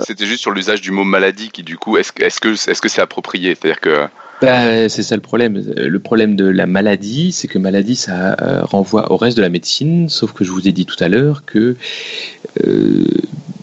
c'était 0.01 0.25
juste 0.25 0.41
sur 0.41 0.51
l'usage 0.51 0.81
du 0.81 0.91
mot 0.91 1.03
maladie 1.03 1.49
qui 1.49 1.63
du 1.63 1.77
coup 1.77 1.97
est-ce 1.97 2.11
est-ce 2.19 2.39
que 2.39 2.49
est-ce 2.49 2.81
que 2.81 2.89
c'est 2.89 3.01
approprié, 3.01 3.55
c'est-à-dire 3.55 3.81
que 3.81 4.05
bah, 4.41 4.89
c'est 4.89 5.01
ça 5.01 5.15
le 5.15 5.21
problème. 5.21 5.63
Le 5.75 5.99
problème 5.99 6.35
de 6.35 6.45
la 6.45 6.67
maladie, 6.67 7.31
c'est 7.31 7.47
que 7.47 7.57
maladie, 7.57 7.95
ça 7.95 8.35
renvoie 8.63 9.11
au 9.11 9.17
reste 9.17 9.37
de 9.37 9.41
la 9.41 9.49
médecine, 9.49 10.09
sauf 10.09 10.33
que 10.33 10.43
je 10.43 10.51
vous 10.51 10.67
ai 10.67 10.71
dit 10.71 10.85
tout 10.85 11.01
à 11.01 11.07
l'heure 11.07 11.45
que 11.45 11.77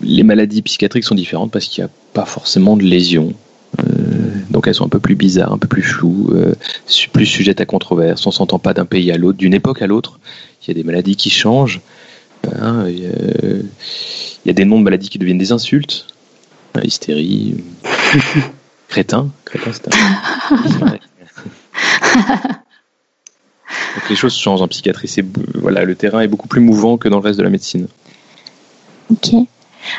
les 0.03 0.23
maladies 0.23 0.63
psychiatriques 0.63 1.05
sont 1.05 1.15
différentes 1.15 1.53
parce 1.53 1.67
qu'il 1.67 1.85
n'y 1.85 1.89
a 1.89 1.93
pas 2.15 2.25
forcément 2.25 2.77
de 2.77 2.83
lésions. 2.83 3.35
Donc 4.51 4.67
elles 4.67 4.75
sont 4.75 4.87
un 4.87 4.91
peu 4.91 4.99
plus 4.99 5.15
bizarres, 5.15 5.53
un 5.53 5.59
peu 5.59 5.69
plus 5.69 5.83
floues, 5.83 6.31
euh, 6.33 6.55
plus 7.13 7.27
sujettes 7.27 7.61
à 7.61 7.67
controverse. 7.67 8.27
On 8.27 8.31
s'entend 8.31 8.59
pas 8.59 8.75
d'un 8.75 8.85
pays 8.85 9.11
à 9.13 9.17
l'autre, 9.17 9.39
d'une 9.39 9.55
époque 9.55 9.83
à 9.83 9.87
l'autre. 9.87 10.19
Il 10.63 10.69
y 10.69 10.71
a 10.71 10.75
des 10.75 10.85
maladies 10.85 11.17
qui 11.17 11.31
changent. 11.31 11.81
Hein, 12.61 12.87
il, 12.89 13.65
y 14.45 14.51
a, 14.51 14.53
des 14.53 14.65
noms 14.65 14.79
de 14.79 14.85
maladies 14.85 15.09
qui 15.09 15.19
deviennent 15.19 15.39
des 15.39 15.53
insultes. 15.53 16.07
Hystérie, 16.83 17.63
crétin, 18.89 19.31
crétin 19.45 19.71
c'est 19.73 19.89
un... 19.89 19.93
Donc 23.95 24.09
les 24.09 24.17
choses 24.17 24.35
changent 24.35 24.63
en 24.63 24.69
psychiatrie. 24.69 25.15
voilà, 25.55 25.85
le 25.85 25.95
terrain 25.95 26.21
est 26.21 26.29
beaucoup 26.29 26.49
plus 26.49 26.61
mouvant 26.61 26.97
que 26.97 27.09
dans 27.09 27.19
le 27.19 27.23
reste 27.23 27.39
de 27.39 27.45
la 27.45 27.51
médecine. 27.51 27.89
Ok. 29.11 29.35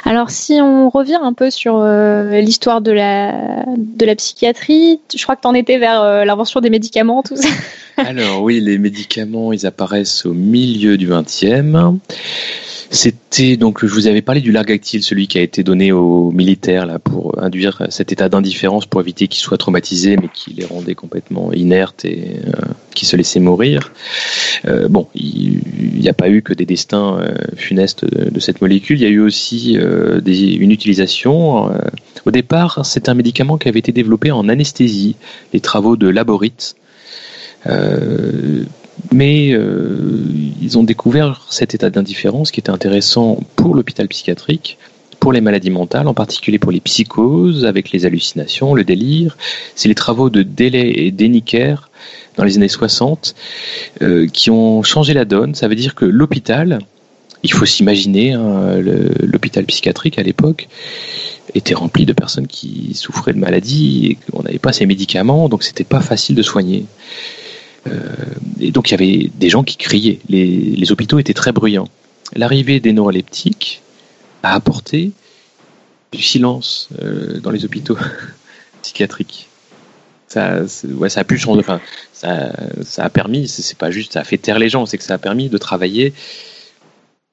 Alors 0.05 0.29
si 0.29 0.53
on 0.61 0.89
revient 0.89 1.19
un 1.21 1.33
peu 1.33 1.49
sur 1.49 1.77
euh, 1.77 2.39
l'histoire 2.41 2.81
de 2.81 2.91
la, 2.91 3.65
de 3.77 4.05
la 4.05 4.15
psychiatrie, 4.15 4.99
je 5.15 5.23
crois 5.23 5.35
que 5.35 5.41
tu 5.41 5.47
en 5.47 5.53
étais 5.53 5.77
vers 5.77 6.01
euh, 6.01 6.25
l'invention 6.25 6.61
des 6.61 6.69
médicaments, 6.69 7.23
tout 7.23 7.35
ça. 7.35 7.47
Alors 7.97 8.41
oui, 8.41 8.59
les 8.59 8.77
médicaments, 8.77 9.53
ils 9.53 9.65
apparaissent 9.65 10.25
au 10.25 10.33
milieu 10.33 10.97
du 10.97 11.07
20e. 11.07 11.97
C'était 12.89 13.57
donc, 13.57 13.83
je 13.83 13.91
vous 13.91 14.05
avais 14.05 14.21
parlé 14.21 14.39
du 14.39 14.51
largactyle, 14.51 15.01
celui 15.01 15.27
qui 15.27 15.39
a 15.39 15.41
été 15.41 15.63
donné 15.63 15.91
aux 15.91 16.29
militaires 16.29 16.85
là 16.85 16.99
pour 16.99 17.41
induire 17.41 17.87
cet 17.89 18.11
état 18.11 18.29
d'indifférence 18.29 18.85
pour 18.85 19.01
éviter 19.01 19.27
qu'ils 19.27 19.41
soient 19.41 19.57
traumatisés, 19.57 20.15
mais 20.15 20.29
qui 20.31 20.53
les 20.53 20.65
rendait 20.65 20.93
complètement 20.93 21.51
inertes 21.53 22.05
et 22.05 22.35
euh, 22.45 22.51
qui 22.93 23.07
se 23.07 23.15
laissaient 23.15 23.39
mourir. 23.39 23.91
Bon, 24.89 25.07
il 25.15 25.61
n'y 25.83 26.09
a 26.09 26.13
pas 26.13 26.29
eu 26.29 26.41
que 26.41 26.53
des 26.53 26.65
destins 26.65 27.19
euh, 27.19 27.35
funestes 27.55 28.05
de, 28.05 28.39
cette 28.39 28.61
molécule. 28.61 28.97
Il 28.99 29.03
y 29.03 29.07
a 29.07 29.09
eu 29.09 29.19
aussi 29.19 29.77
des, 30.21 30.53
une 30.53 30.71
utilisation. 30.71 31.69
au 32.25 32.31
départ, 32.31 32.85
c'est 32.85 33.09
un 33.09 33.13
médicament 33.13 33.57
qui 33.57 33.69
avait 33.69 33.79
été 33.79 33.91
développé 33.91 34.31
en 34.31 34.49
anesthésie. 34.49 35.15
Les 35.53 35.59
travaux 35.59 35.95
de 35.95 36.07
Laborit 36.07 36.75
mais 39.11 39.51
euh, 39.53 40.23
ils 40.61 40.77
ont 40.77 40.83
découvert 40.83 41.47
cet 41.49 41.73
état 41.73 41.89
d'indifférence 41.89 42.51
qui 42.51 42.59
était 42.59 42.69
intéressant 42.69 43.39
pour 43.55 43.75
l'hôpital 43.75 44.07
psychiatrique, 44.07 44.77
pour 45.19 45.33
les 45.33 45.41
maladies 45.41 45.69
mentales, 45.69 46.07
en 46.07 46.13
particulier 46.13 46.59
pour 46.59 46.71
les 46.71 46.79
psychoses, 46.79 47.65
avec 47.65 47.91
les 47.91 48.05
hallucinations, 48.05 48.73
le 48.73 48.83
délire. 48.83 49.37
C'est 49.75 49.87
les 49.87 49.95
travaux 49.95 50.29
de 50.29 50.43
Delay 50.43 50.93
et 50.95 51.11
Deniker 51.11 51.89
dans 52.37 52.43
les 52.43 52.57
années 52.57 52.67
60 52.67 53.35
euh, 54.01 54.27
qui 54.27 54.49
ont 54.49 54.83
changé 54.83 55.13
la 55.13 55.25
donne. 55.25 55.55
Ça 55.55 55.67
veut 55.67 55.75
dire 55.75 55.95
que 55.95 56.05
l'hôpital, 56.05 56.79
il 57.43 57.51
faut 57.51 57.65
s'imaginer, 57.65 58.33
hein, 58.33 58.79
l'hôpital 58.79 59.65
psychiatrique 59.65 60.17
à 60.17 60.23
l'époque 60.23 60.67
était 61.53 61.73
rempli 61.73 62.05
de 62.05 62.13
personnes 62.13 62.47
qui 62.47 62.93
souffraient 62.95 63.33
de 63.33 63.39
maladies 63.39 64.07
et 64.07 64.15
qu'on 64.15 64.43
n'avait 64.43 64.59
pas 64.59 64.73
ces 64.73 64.85
médicaments, 64.85 65.49
donc 65.49 65.63
c'était 65.63 65.83
pas 65.83 66.01
facile 66.01 66.35
de 66.35 66.41
soigner. 66.41 66.85
Euh, 67.87 67.99
et 68.59 68.71
donc 68.71 68.89
il 68.89 68.91
y 68.91 68.95
avait 68.95 69.29
des 69.35 69.49
gens 69.49 69.63
qui 69.63 69.77
criaient. 69.77 70.19
Les, 70.29 70.91
hôpitaux 70.91 71.19
étaient 71.19 71.33
très 71.33 71.51
bruyants. 71.51 71.89
L'arrivée 72.35 72.79
des 72.79 72.93
neuroleptiques 72.93 73.81
a 74.41 74.53
apporté 74.53 75.11
du 76.11 76.21
silence 76.21 76.89
euh, 77.01 77.39
dans 77.39 77.51
les 77.51 77.65
hôpitaux 77.65 77.97
psychiatriques. 78.81 79.49
Ça, 80.33 80.61
ouais, 80.95 81.09
ça 81.09 81.21
a 81.21 81.23
pu 81.23 81.37
changer. 81.37 81.59
Enfin, 81.59 81.79
ça, 82.11 82.51
ça 82.83 83.03
a 83.03 83.09
permis. 83.09 83.47
C'est 83.47 83.77
pas 83.77 83.91
juste, 83.91 84.13
ça 84.13 84.21
a 84.21 84.23
fait 84.23 84.37
taire 84.37 84.57
les 84.57 84.69
gens. 84.69 84.85
C'est 84.85 84.97
que 84.97 85.03
ça 85.03 85.13
a 85.15 85.19
permis 85.19 85.49
de 85.49 85.57
travailler 85.57 86.13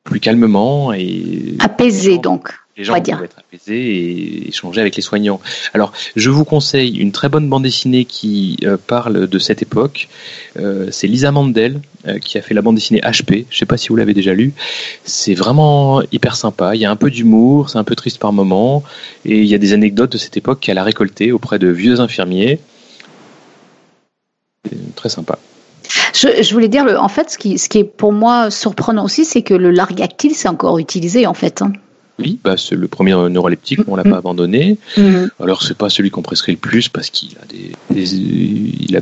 plus 0.04 0.20
calmement 0.20 0.92
et 0.92 1.56
apaisé 1.60 2.18
donc 2.18 2.50
les 2.80 2.84
gens 2.84 2.94
peuvent 2.94 3.24
être 3.24 3.38
apaisés 3.38 3.74
et 3.74 4.48
échanger 4.48 4.80
avec 4.80 4.96
les 4.96 5.02
soignants. 5.02 5.40
Alors, 5.74 5.92
je 6.16 6.30
vous 6.30 6.44
conseille 6.46 6.96
une 6.96 7.12
très 7.12 7.28
bonne 7.28 7.48
bande 7.48 7.64
dessinée 7.64 8.06
qui 8.06 8.58
euh, 8.64 8.78
parle 8.78 9.26
de 9.26 9.38
cette 9.38 9.60
époque. 9.60 10.08
Euh, 10.58 10.88
c'est 10.90 11.06
Lisa 11.06 11.30
Mandel 11.30 11.80
euh, 12.06 12.18
qui 12.18 12.38
a 12.38 12.42
fait 12.42 12.54
la 12.54 12.62
bande 12.62 12.76
dessinée 12.76 13.00
HP. 13.00 13.44
Je 13.50 13.56
ne 13.56 13.58
sais 13.58 13.66
pas 13.66 13.76
si 13.76 13.88
vous 13.88 13.96
l'avez 13.96 14.14
déjà 14.14 14.32
lu. 14.32 14.54
C'est 15.04 15.34
vraiment 15.34 16.00
hyper 16.10 16.36
sympa. 16.36 16.74
Il 16.74 16.80
y 16.80 16.86
a 16.86 16.90
un 16.90 16.96
peu 16.96 17.10
d'humour, 17.10 17.68
c'est 17.68 17.78
un 17.78 17.84
peu 17.84 17.96
triste 17.96 18.18
par 18.18 18.32
moments, 18.32 18.82
et 19.26 19.40
il 19.40 19.46
y 19.46 19.54
a 19.54 19.58
des 19.58 19.74
anecdotes 19.74 20.12
de 20.12 20.18
cette 20.18 20.38
époque 20.38 20.60
qu'elle 20.60 20.78
a 20.78 20.84
récoltées 20.84 21.32
auprès 21.32 21.58
de 21.58 21.68
vieux 21.68 22.00
infirmiers. 22.00 22.60
Très 24.94 25.08
sympa. 25.08 25.38
Je, 26.12 26.52
voulais 26.52 26.68
dire, 26.68 26.84
en 27.00 27.08
fait, 27.08 27.30
ce 27.30 27.38
qui, 27.38 27.58
ce 27.58 27.68
qui 27.68 27.78
est 27.78 27.84
pour 27.84 28.12
moi 28.12 28.50
surprenant 28.50 29.04
aussi, 29.04 29.24
c'est 29.24 29.42
que 29.42 29.54
le 29.54 29.70
largactyle, 29.70 30.34
c'est 30.34 30.48
encore 30.48 30.78
utilisé, 30.78 31.26
en 31.26 31.34
fait. 31.34 31.62
Hein. 31.62 31.72
Oui, 32.20 32.38
bah, 32.44 32.56
c'est 32.56 32.74
le 32.74 32.86
premier 32.86 33.12
neuroleptique, 33.30 33.80
on 33.88 33.96
l'a 33.96 34.02
pas 34.02 34.10
mm-hmm. 34.10 34.18
abandonné. 34.18 34.78
Mm-hmm. 34.96 35.28
Alors 35.40 35.62
c'est 35.62 35.76
pas 35.76 35.88
celui 35.88 36.10
qu'on 36.10 36.20
prescrit 36.20 36.52
le 36.52 36.58
plus 36.58 36.88
parce 36.90 37.08
qu'il 37.08 37.30
a 37.38 37.46
des, 37.46 37.72
il 37.98 38.94
a 38.96 39.00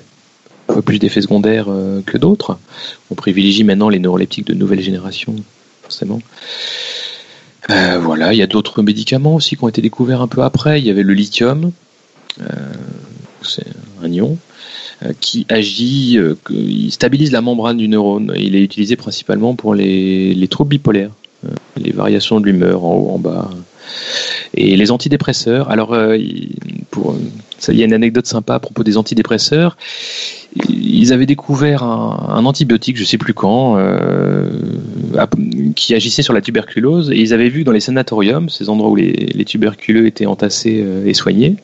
un 0.68 0.74
peu 0.74 0.82
plus 0.82 0.98
d'effets 1.00 1.22
secondaires 1.22 1.66
euh, 1.68 2.00
que 2.06 2.16
d'autres. 2.16 2.58
On 3.10 3.16
privilégie 3.16 3.64
maintenant 3.64 3.88
les 3.88 3.98
neuroleptiques 3.98 4.46
de 4.46 4.54
nouvelle 4.54 4.80
génération, 4.80 5.34
forcément. 5.82 6.20
Euh, 7.70 7.98
voilà, 7.98 8.32
il 8.32 8.38
y 8.38 8.42
a 8.42 8.46
d'autres 8.46 8.82
médicaments 8.82 9.34
aussi 9.34 9.56
qui 9.56 9.64
ont 9.64 9.68
été 9.68 9.82
découverts 9.82 10.20
un 10.20 10.28
peu 10.28 10.42
après. 10.42 10.80
Il 10.80 10.86
y 10.86 10.90
avait 10.90 11.02
le 11.02 11.12
lithium, 11.12 11.72
euh, 12.40 12.44
c'est 13.42 13.66
un 14.02 14.12
ion 14.12 14.38
qui 15.20 15.46
agit, 15.48 16.18
qui 16.46 16.90
stabilise 16.90 17.32
la 17.32 17.40
membrane 17.40 17.76
du 17.76 17.88
neurone. 17.88 18.32
Il 18.37 18.56
est 18.56 18.62
utilisé 18.62 18.96
principalement 18.96 19.54
pour 19.54 19.74
les, 19.74 20.34
les 20.34 20.48
troubles 20.48 20.70
bipolaires 20.70 21.12
les 21.76 21.92
variations 21.92 22.40
de 22.40 22.46
l'humeur 22.46 22.84
en 22.84 22.94
haut, 22.94 23.11
en 23.11 23.18
bas. 23.18 23.50
Et 24.54 24.76
les 24.76 24.90
antidépresseurs, 24.90 25.70
alors 25.70 25.92
euh, 25.92 26.18
pour, 26.90 27.16
ça, 27.58 27.72
il 27.72 27.78
y 27.78 27.82
a 27.82 27.84
une 27.84 27.94
anecdote 27.94 28.26
sympa 28.26 28.54
à 28.54 28.61
propos 28.61 28.82
des 28.82 28.96
antidépresseurs. 28.96 29.76
Ils 30.68 31.12
avaient 31.12 31.26
découvert 31.26 31.82
un, 31.82 32.44
antibiotique, 32.44 32.96
je 32.96 33.04
sais 33.04 33.18
plus 33.18 33.34
quand, 33.34 33.76
euh, 33.78 34.48
qui 35.76 35.94
agissait 35.94 36.22
sur 36.22 36.32
la 36.32 36.40
tuberculose, 36.40 37.10
et 37.10 37.16
ils 37.16 37.32
avaient 37.34 37.48
vu 37.48 37.64
dans 37.64 37.72
les 37.72 37.80
sanatoriums, 37.80 38.48
ces 38.48 38.68
endroits 38.68 38.90
où 38.90 38.96
les, 38.96 39.44
tuberculeux 39.44 40.06
étaient 40.06 40.26
entassés 40.26 40.82
euh, 40.82 41.06
et 41.06 41.14
soignés, 41.14 41.56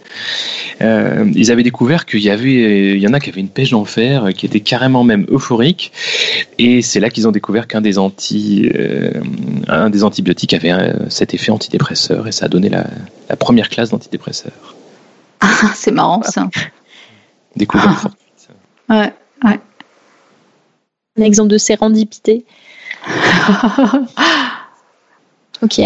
euh, 0.83 1.31
ils 1.35 1.51
avaient 1.51 1.63
découvert 1.63 2.07
qu'il 2.07 2.21
y 2.21 2.31
avait, 2.31 2.95
il 2.95 3.01
y 3.01 3.09
en 3.09 3.13
a 3.13 3.21
qui 3.21 3.31
avaient 3.31 3.41
une 3.41 3.49
pêche 3.49 3.71
d'enfer, 3.71 4.31
qui 4.35 4.47
était 4.47 4.61
carrément 4.61 5.05
même 5.05 5.27
euphorique, 5.31 5.93
et 6.59 6.83
c'est 6.83 7.01
là 7.01 7.11
qu'ils 7.11 7.27
ont 7.27 7.33
découvert 7.33 7.67
qu'un 7.67 7.81
des 7.81 7.99
anti, 7.99 8.71
un 9.69 9.91
des 9.91 10.05
antibiotiques 10.05 10.55
avait 10.55 10.93
cet 11.09 11.35
effet 11.35 11.51
antidépresseur, 11.51 12.29
et 12.29 12.33
ça 12.33 12.47
a 12.47 12.49
donné 12.49 12.69
la, 12.69 12.87
la 13.29 13.37
première 13.37 13.69
classe 13.69 13.91
d'antidépresseurs. 13.91 14.75
Ah, 15.41 15.73
c'est 15.75 15.93
marrant 15.93 16.23
ça. 16.23 16.49
Découverte 17.57 18.07
ah. 18.07 18.24
Ouais, 18.89 19.13
ouais. 19.45 19.61
Un 21.19 21.23
exemple 21.23 21.49
de 21.49 21.59
sérendipité. 21.59 22.45
ok. 25.63 25.81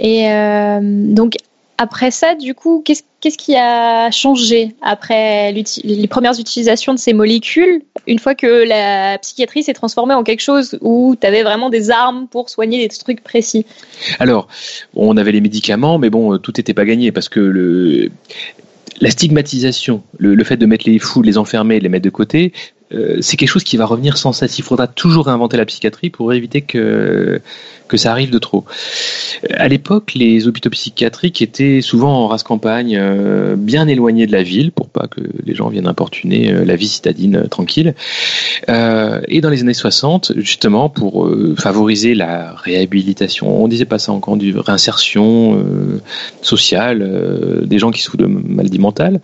Et 0.00 0.30
euh, 0.30 0.80
donc, 0.82 1.34
après 1.78 2.10
ça, 2.10 2.34
du 2.34 2.54
coup, 2.54 2.82
qu'est-ce 2.84 3.38
qui 3.38 3.54
a 3.54 4.10
changé 4.10 4.74
après 4.82 5.52
les 5.52 6.08
premières 6.08 6.38
utilisations 6.40 6.92
de 6.92 6.98
ces 6.98 7.12
molécules, 7.12 7.82
une 8.08 8.18
fois 8.18 8.34
que 8.34 8.64
la 8.66 9.16
psychiatrie 9.18 9.62
s'est 9.62 9.74
transformée 9.74 10.14
en 10.14 10.24
quelque 10.24 10.40
chose 10.40 10.76
où 10.80 11.14
tu 11.20 11.24
avais 11.24 11.44
vraiment 11.44 11.70
des 11.70 11.90
armes 11.90 12.26
pour 12.26 12.50
soigner 12.50 12.80
des 12.80 12.88
trucs 12.88 13.22
précis? 13.22 13.64
Alors, 14.18 14.48
on 14.94 15.16
avait 15.16 15.32
les 15.32 15.40
médicaments, 15.40 15.98
mais 15.98 16.10
bon, 16.10 16.38
tout 16.38 16.52
n'était 16.56 16.74
pas 16.74 16.84
gagné 16.84 17.12
parce 17.12 17.28
que 17.28 17.38
le, 17.38 18.10
la 19.00 19.10
stigmatisation, 19.10 20.02
le, 20.18 20.42
fait 20.44 20.56
de 20.56 20.66
mettre 20.66 20.88
les 20.88 20.98
fous, 20.98 21.22
les 21.22 21.38
enfermer, 21.38 21.80
les 21.80 21.88
mettre 21.88 22.04
de 22.04 22.10
côté, 22.10 22.52
euh, 22.92 23.18
c'est 23.20 23.36
quelque 23.36 23.48
chose 23.48 23.64
qui 23.64 23.76
va 23.76 23.84
revenir 23.84 24.16
sans 24.16 24.32
cesse. 24.32 24.58
Il 24.58 24.62
faudra 24.62 24.86
toujours 24.86 25.26
réinventer 25.26 25.56
la 25.56 25.66
psychiatrie 25.66 26.10
pour 26.10 26.32
éviter 26.32 26.62
que, 26.62 27.40
que 27.86 27.96
ça 27.96 28.12
arrive 28.12 28.30
de 28.30 28.38
trop. 28.38 28.64
À 29.50 29.68
l'époque, 29.68 30.12
les 30.14 30.48
hôpitaux 30.48 30.70
psychiatriques 30.70 31.42
étaient 31.42 31.82
souvent 31.82 32.24
en 32.24 32.28
race 32.28 32.42
campagne, 32.42 32.96
euh, 32.98 33.56
bien 33.56 33.88
éloignés 33.88 34.26
de 34.26 34.32
la 34.32 34.42
ville, 34.42 34.72
pour 34.72 34.88
pas 34.88 35.06
que 35.06 35.20
les 35.44 35.54
gens 35.54 35.68
viennent 35.68 35.86
importuner 35.86 36.50
euh, 36.50 36.64
la 36.64 36.76
vie 36.76 36.88
citadine 36.88 37.46
tranquille. 37.48 37.94
et 38.68 39.40
dans 39.40 39.50
les 39.50 39.60
années 39.60 39.74
60, 39.74 40.32
justement, 40.36 40.88
pour 40.88 41.30
favoriser 41.58 42.14
la 42.14 42.54
réhabilitation, 42.54 43.64
on 43.64 43.68
disait 43.68 43.84
pas 43.84 43.98
ça 43.98 44.12
encore, 44.12 44.36
du 44.36 44.56
réinsertion 44.58 45.62
sociale 46.42 47.64
des 47.64 47.78
gens 47.78 47.90
qui 47.90 48.02
souffrent 48.02 48.18
de 48.18 48.26
maladies 48.26 48.78
mentales, 48.78 49.20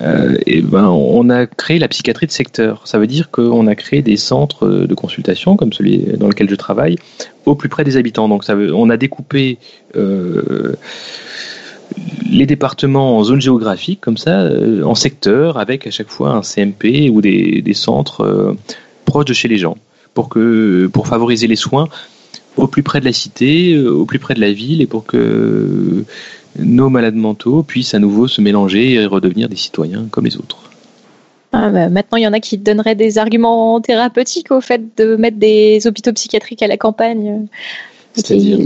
euh, 0.00 0.36
et 0.46 0.60
ben, 0.60 0.88
on 0.88 1.30
a 1.30 1.46
créé 1.46 1.78
la 1.78 1.88
psychiatrie 1.88 2.26
de 2.26 2.32
secteur. 2.32 2.86
Ça 2.86 2.98
veut 2.98 3.06
dire 3.06 3.30
qu'on 3.30 3.66
a 3.66 3.74
créé 3.74 4.02
des 4.02 4.16
centres 4.16 4.68
de 4.68 4.94
consultation, 4.94 5.56
comme 5.56 5.72
celui 5.72 5.98
dans 5.98 6.28
lequel 6.28 6.50
je 6.50 6.54
travaille, 6.54 6.96
au 7.46 7.54
plus 7.54 7.68
près 7.68 7.84
des 7.84 7.96
habitants. 7.96 8.28
Donc, 8.28 8.44
on 8.48 8.90
a 8.90 8.96
découpé 8.96 9.58
euh, 9.96 10.74
les 12.28 12.46
départements 12.46 13.18
en 13.18 13.24
zones 13.24 13.40
géographiques, 13.40 14.00
comme 14.00 14.16
ça, 14.16 14.42
euh, 14.42 14.82
en 14.82 14.94
secteurs, 14.94 15.58
avec 15.58 15.86
à 15.86 15.90
chaque 15.90 16.10
fois 16.10 16.30
un 16.30 16.42
CMP 16.42 17.10
ou 17.10 17.20
des, 17.20 17.62
des 17.62 17.74
centres 17.74 18.56
proches 19.04 19.26
de 19.26 19.34
chez 19.34 19.48
les 19.48 19.58
gens, 19.58 19.76
pour, 20.12 20.28
que, 20.28 20.88
pour 20.92 21.06
favoriser 21.06 21.46
les 21.46 21.56
soins 21.56 21.88
au 22.56 22.68
plus 22.68 22.84
près 22.84 23.00
de 23.00 23.04
la 23.04 23.12
cité, 23.12 23.76
au 23.78 24.04
plus 24.04 24.20
près 24.20 24.34
de 24.34 24.40
la 24.40 24.52
ville, 24.52 24.80
et 24.80 24.86
pour 24.86 25.04
que 25.04 26.04
nos 26.58 26.88
malades 26.88 27.14
mentaux 27.14 27.62
puissent 27.62 27.94
à 27.94 27.98
nouveau 27.98 28.28
se 28.28 28.40
mélanger 28.40 28.94
et 28.94 29.06
redevenir 29.06 29.48
des 29.48 29.56
citoyens 29.56 30.06
comme 30.10 30.24
les 30.24 30.36
autres. 30.36 30.58
Ah, 31.52 31.70
bah, 31.70 31.88
maintenant, 31.88 32.18
il 32.18 32.22
y 32.22 32.26
en 32.26 32.32
a 32.32 32.40
qui 32.40 32.58
donneraient 32.58 32.96
des 32.96 33.16
arguments 33.18 33.80
thérapeutiques 33.80 34.50
au 34.50 34.60
fait 34.60 34.96
de 34.96 35.14
mettre 35.14 35.36
des 35.36 35.86
hôpitaux 35.86 36.12
psychiatriques 36.12 36.62
à 36.62 36.66
la 36.66 36.76
campagne 36.76 37.46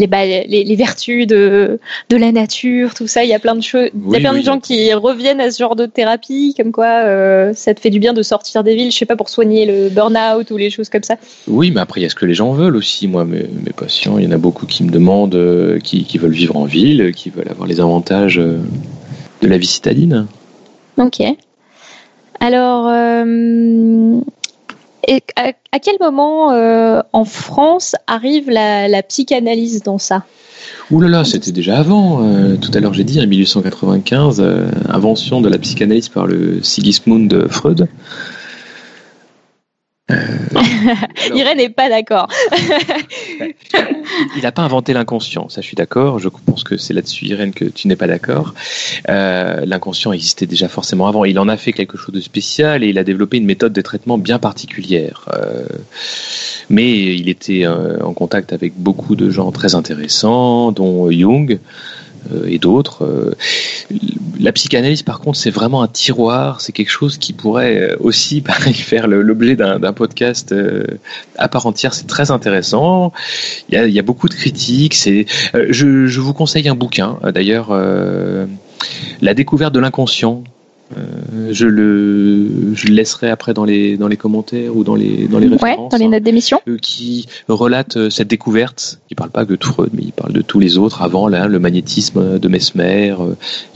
bah, 0.08 0.24
les, 0.24 0.64
les, 0.64 0.76
vertus 0.76 1.26
de, 1.26 1.78
de 2.11 2.16
la 2.16 2.32
nature, 2.32 2.94
tout 2.94 3.06
ça. 3.06 3.24
Il 3.24 3.30
y 3.30 3.34
a 3.34 3.38
plein 3.38 3.54
de 3.54 3.62
choses. 3.62 3.88
il 3.94 4.12
y 4.12 4.16
a 4.16 4.20
plein 4.20 4.34
de 4.34 4.44
gens 4.44 4.61
qui 4.61 4.92
reviennent 4.92 5.40
à 5.40 5.50
ce 5.50 5.58
genre 5.58 5.76
de 5.76 5.87
thérapie, 5.87 6.54
comme 6.56 6.72
quoi 6.72 6.87
euh, 6.87 7.52
ça 7.54 7.74
te 7.74 7.80
fait 7.80 7.90
du 7.90 7.98
bien 7.98 8.12
de 8.12 8.22
sortir 8.22 8.62
des 8.62 8.74
villes, 8.74 8.92
je 8.92 8.98
sais 8.98 9.06
pas, 9.06 9.16
pour 9.16 9.28
soigner 9.28 9.66
le 9.66 9.88
burn-out 9.88 10.50
ou 10.50 10.56
les 10.56 10.70
choses 10.70 10.88
comme 10.88 11.02
ça. 11.02 11.16
Oui, 11.46 11.70
mais 11.70 11.80
après, 11.80 12.00
il 12.00 12.02
y 12.04 12.06
a 12.06 12.11
ce 12.11 12.14
que 12.14 12.26
les 12.26 12.34
gens 12.34 12.52
veulent 12.52 12.76
aussi. 12.76 13.08
Moi, 13.08 13.24
mes, 13.24 13.46
mes 13.64 13.72
patients, 13.74 14.18
il 14.18 14.24
y 14.24 14.26
en 14.26 14.32
a 14.32 14.38
beaucoup 14.38 14.66
qui 14.66 14.84
me 14.84 14.90
demandent, 14.90 15.34
euh, 15.34 15.78
qui, 15.78 16.04
qui, 16.04 16.18
veulent 16.18 16.32
vivre 16.32 16.56
en 16.56 16.64
ville, 16.64 17.12
qui 17.14 17.30
veulent 17.30 17.50
avoir 17.50 17.66
les 17.66 17.80
avantages 17.80 18.38
euh, 18.38 18.58
de 19.40 19.48
la 19.48 19.56
vie 19.56 19.66
citadine. 19.66 20.26
Ok. 20.98 21.22
Alors, 22.40 22.87
à, 25.37 25.79
quel 25.79 25.97
moment 26.01 26.53
euh, 26.53 27.01
en 27.12 27.25
France 27.25 27.97
arrive 28.07 28.51
la, 28.51 29.03
psychanalyse 29.03 29.83
dans 29.83 29.99
ça? 29.99 30.25
Ouh 30.90 31.01
là 31.01 31.09
là, 31.09 31.25
c'était 31.25 31.53
déjà 31.53 31.79
avant. 31.79 32.23
Euh, 32.23 32.57
tout 32.57 32.71
à 32.75 32.81
l'heure, 32.81 32.94
j'ai 32.94 33.05
dit, 33.05 33.21
en 33.21 33.27
1895, 33.27 34.40
euh, 34.40 34.68
invention 34.88 35.40
de 35.40 35.49
la 35.49 35.59
psychanalyse 35.59 36.09
par 36.09 36.27
le 36.27 36.62
Sigismund 36.62 37.47
Freud. 37.49 37.88
Euh, 40.11 40.14
Irène 41.35 41.59
n'est 41.59 41.68
pas 41.68 41.88
d'accord. 41.88 42.29
il 44.37 44.42
n'a 44.42 44.53
pas 44.53 44.62
inventé 44.62 44.92
l'inconscient, 44.92 45.49
ça 45.49 45.61
je 45.61 45.66
suis 45.66 45.75
d'accord. 45.75 46.18
Je 46.18 46.29
pense 46.29 46.64
que 46.64 46.77
c'est 46.77 46.94
là-dessus, 46.94 47.27
Irène, 47.27 47.53
que 47.53 47.66
tu 47.66 47.88
n'es 47.88 47.97
pas 47.97 48.07
d'accord. 48.07 48.55
Euh, 49.09 49.64
l'inconscient 49.66 50.12
existait 50.12 50.47
déjà 50.47 50.68
forcément 50.68 51.07
avant. 51.07 51.25
Il 51.25 51.38
en 51.38 51.49
a 51.49 51.57
fait 51.57 51.73
quelque 51.73 51.99
chose 51.99 52.14
de 52.14 52.21
spécial 52.21 52.83
et 52.85 52.88
il 52.88 52.99
a 52.99 53.05
développé 53.05 53.37
une 53.37 53.47
méthode 53.47 53.73
de 53.73 53.81
traitement 53.83 54.18
bien 54.18 54.38
particulière. 54.38 55.27
Euh, 55.35 55.66
mais 56.71 56.90
il 57.14 57.29
était 57.29 57.66
en 57.66 58.12
contact 58.12 58.53
avec 58.53 58.75
beaucoup 58.77 59.16
de 59.16 59.31
gens 59.31 59.53
très 59.53 59.75
intéressants, 59.75 60.73
dont 60.73 61.11
Jung. 61.11 61.59
Euh, 62.33 62.47
et 62.47 62.59
d'autres. 62.59 63.05
Euh, 63.05 63.35
la 64.41 64.53
psychanalyse, 64.53 65.03
par 65.03 65.21
contre, 65.21 65.38
c'est 65.38 65.51
vraiment 65.51 65.83
un 65.83 65.88
tiroir. 65.88 66.61
C'est 66.61 66.73
quelque 66.73 66.91
chose 66.91 67.19
qui 67.19 67.33
pourrait 67.33 67.79
euh, 67.79 67.97
aussi 68.01 68.41
pareil, 68.43 68.75
faire 68.75 69.07
l'objet 69.07 69.57
d'un 69.57 69.93
podcast 69.93 70.55
à 71.37 71.49
part 71.49 71.67
entière. 71.67 71.95
C'est 71.95 72.07
très 72.07 72.31
intéressant. 72.31 73.12
Il 73.71 73.79
y 73.79 73.99
a, 73.99 74.03
beaucoup 74.03 74.29
de 74.29 74.35
critiques. 74.35 74.95
C'est, 74.95 75.27
je, 75.55 76.07
je, 76.07 76.21
vous 76.21 76.33
conseille 76.33 76.69
un 76.69 76.75
bouquin, 76.75 77.19
d'ailleurs, 77.35 77.77
La 79.21 79.35
découverte 79.35 79.75
de 79.75 79.81
l'inconscient 79.81 80.45
euh, 80.96 81.51
je, 81.53 81.66
le, 81.66 82.74
je 82.74 82.87
le 82.87 82.94
laisserai 82.94 83.31
après 83.31 83.53
dans 83.53 83.64
les, 83.64 83.96
dans 83.98 84.09
les 84.09 84.16
commentaires 84.16 84.74
ou 84.74 84.85
dans 84.85 84.94
les, 84.94 85.29
dans 85.29 85.38
les 85.38 85.48
références. 85.48 85.90
dans 85.90 85.98
les 85.98 86.09
notes 86.09 86.22
d'émission. 86.22 86.61
Euh, 86.66 86.79
qui 86.81 87.27
relate 87.48 87.96
euh, 87.96 88.11
cette 88.11 88.29
découverte. 88.29 88.98
Il 89.11 89.14
parle 89.14 89.31
pas 89.31 89.44
que 89.44 89.55
de 89.55 89.64
Freud, 89.64 89.90
mais 89.92 90.03
il 90.03 90.12
parle 90.12 90.33
de 90.33 90.40
tous 90.40 90.61
les 90.61 90.79
autres 90.79 91.03
avant, 91.03 91.29
là, 91.29 91.46
le 91.46 91.59
magnétisme 91.59 92.38
de 92.38 92.48
Mesmer, 92.48 93.14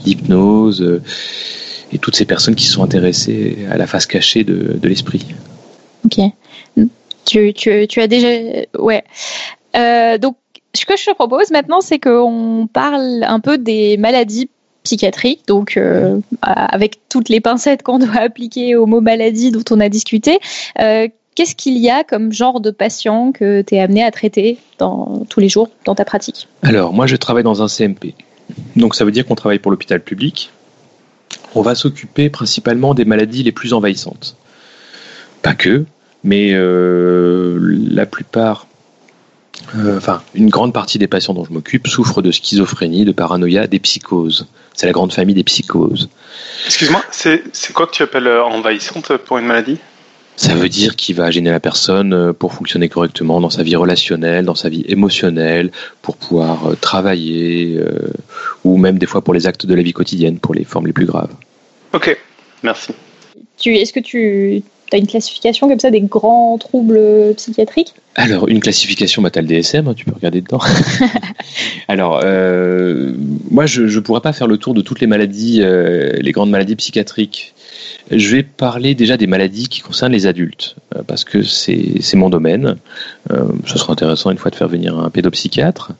l'hypnose, 0.05 1.01
et 1.91 1.99
toutes 1.99 2.15
ces 2.15 2.25
personnes 2.25 2.55
qui 2.55 2.65
sont 2.65 2.83
intéressées 2.83 3.57
à 3.69 3.77
la 3.77 3.85
face 3.85 4.07
cachée 4.07 4.43
de, 4.43 4.77
de 4.79 4.87
l'esprit. 4.87 5.25
Ok. 6.05 6.19
Tu, 7.25 7.53
tu, 7.53 7.87
tu 7.87 8.01
as 8.01 8.07
déjà. 8.07 8.27
Ouais. 8.79 9.03
donc, 10.19 10.35
ce 10.75 10.85
que 10.85 10.97
je 10.97 11.05
te 11.05 11.13
propose 11.13 11.51
maintenant, 11.51 11.81
c'est 11.81 11.99
qu'on 11.99 12.67
parle 12.71 13.23
un 13.23 13.39
peu 13.39 13.59
des 13.59 13.97
maladies 13.97 14.49
psychiatrique, 14.83 15.41
donc 15.47 15.77
euh, 15.77 16.19
avec 16.41 16.99
toutes 17.09 17.29
les 17.29 17.41
pincettes 17.41 17.83
qu'on 17.83 17.99
doit 17.99 18.15
appliquer 18.19 18.75
au 18.75 18.85
mot 18.85 19.01
maladie 19.01 19.51
dont 19.51 19.63
on 19.71 19.79
a 19.79 19.89
discuté. 19.89 20.39
Euh, 20.79 21.07
qu'est-ce 21.35 21.55
qu'il 21.55 21.77
y 21.77 21.89
a 21.89 22.03
comme 22.03 22.31
genre 22.31 22.59
de 22.59 22.71
patient 22.71 23.31
que 23.31 23.61
tu 23.61 23.75
es 23.75 23.79
amené 23.79 24.03
à 24.03 24.11
traiter 24.11 24.57
dans, 24.77 25.25
tous 25.29 25.39
les 25.39 25.49
jours 25.49 25.69
dans 25.85 25.95
ta 25.95 26.05
pratique? 26.05 26.47
Alors, 26.61 26.93
moi, 26.93 27.07
je 27.07 27.15
travaille 27.15 27.43
dans 27.43 27.61
un 27.61 27.67
CMP. 27.67 28.13
Donc, 28.75 28.95
ça 28.95 29.05
veut 29.05 29.11
dire 29.11 29.25
qu'on 29.25 29.35
travaille 29.35 29.59
pour 29.59 29.71
l'hôpital 29.71 30.01
public. 30.01 30.51
On 31.55 31.61
va 31.61 31.75
s'occuper 31.75 32.29
principalement 32.29 32.93
des 32.93 33.05
maladies 33.05 33.43
les 33.43 33.51
plus 33.51 33.73
envahissantes. 33.73 34.35
Pas 35.41 35.53
que, 35.53 35.85
mais 36.23 36.51
euh, 36.53 37.57
la 37.61 38.05
plupart 38.05 38.67
euh, 39.75 39.97
enfin, 39.97 40.21
une 40.33 40.49
grande 40.49 40.73
partie 40.73 40.99
des 40.99 41.07
patients 41.07 41.33
dont 41.33 41.45
je 41.45 41.51
m'occupe 41.51 41.87
souffrent 41.87 42.21
de 42.21 42.31
schizophrénie, 42.31 43.05
de 43.05 43.11
paranoïa, 43.11 43.67
des 43.67 43.79
psychoses. 43.79 44.47
C'est 44.73 44.85
la 44.85 44.91
grande 44.91 45.13
famille 45.13 45.35
des 45.35 45.43
psychoses. 45.43 46.09
Excuse-moi, 46.65 47.03
c'est 47.11 47.73
quoi 47.73 47.87
que 47.87 47.91
tu 47.91 48.03
appelles 48.03 48.27
euh, 48.27 48.43
envahissante 48.43 49.17
pour 49.17 49.37
une 49.37 49.45
maladie? 49.45 49.77
Ça 50.35 50.55
veut 50.55 50.69
dire 50.69 50.95
qu'il 50.95 51.15
va 51.15 51.29
gêner 51.29 51.51
la 51.51 51.59
personne 51.59 52.13
euh, 52.13 52.33
pour 52.33 52.53
fonctionner 52.53 52.89
correctement 52.89 53.39
dans 53.39 53.51
sa 53.51 53.61
vie 53.61 53.75
relationnelle, 53.75 54.45
dans 54.45 54.55
sa 54.55 54.69
vie 54.69 54.83
émotionnelle, 54.87 55.71
pour 56.01 56.17
pouvoir 56.17 56.71
travailler, 56.81 57.79
ou 58.63 58.77
même 58.77 58.97
des 58.97 59.05
fois 59.05 59.21
pour 59.21 59.33
les 59.33 59.45
actes 59.45 59.65
de 59.65 59.75
la 59.75 59.83
vie 59.83 59.93
quotidienne, 59.93 60.39
pour 60.39 60.55
les 60.55 60.63
formes 60.63 60.87
les 60.87 60.93
plus 60.93 61.05
graves. 61.05 61.33
Ok, 61.93 62.17
merci. 62.63 62.93
Est-ce 63.63 63.93
que 63.93 63.99
tu 63.99 64.63
as 64.95 64.99
une 64.99 65.07
classification 65.07 65.67
comme 65.67 65.79
ça 65.79 65.91
des 65.91 66.01
grands 66.01 66.57
troubles 66.57 66.99
psychiatriques? 67.35 67.93
Alors, 68.15 68.47
une 68.47 68.59
classification, 68.59 69.21
bah, 69.21 69.31
tu 69.31 69.39
le 69.39 69.47
DSM, 69.47 69.87
hein, 69.87 69.93
tu 69.95 70.05
peux 70.05 70.13
regarder 70.13 70.41
dedans. 70.41 70.59
Alors, 71.87 72.21
euh, 72.23 73.13
moi, 73.49 73.65
je 73.65 73.83
ne 73.83 73.99
pourrais 73.99 74.21
pas 74.21 74.33
faire 74.33 74.47
le 74.47 74.57
tour 74.57 74.73
de 74.73 74.81
toutes 74.81 74.99
les 74.99 75.07
maladies, 75.07 75.61
euh, 75.61 76.13
les 76.19 76.31
grandes 76.31 76.51
maladies 76.51 76.75
psychiatriques. 76.75 77.53
Je 78.11 78.35
vais 78.35 78.43
parler 78.43 78.93
déjà 78.93 79.17
des 79.17 79.27
maladies 79.27 79.67
qui 79.67 79.81
concernent 79.81 80.11
les 80.11 80.27
adultes, 80.27 80.75
euh, 80.95 81.01
parce 81.07 81.23
que 81.23 81.41
c'est 81.41 82.15
mon 82.15 82.29
domaine. 82.29 82.75
ce 83.65 83.77
sera 83.79 83.93
intéressant 83.93 84.29
une 84.29 84.37
fois 84.37 84.51
de 84.51 84.55
faire 84.55 84.67
venir 84.67 84.97
un 84.99 85.09
pédopsychiatre. 85.09 85.93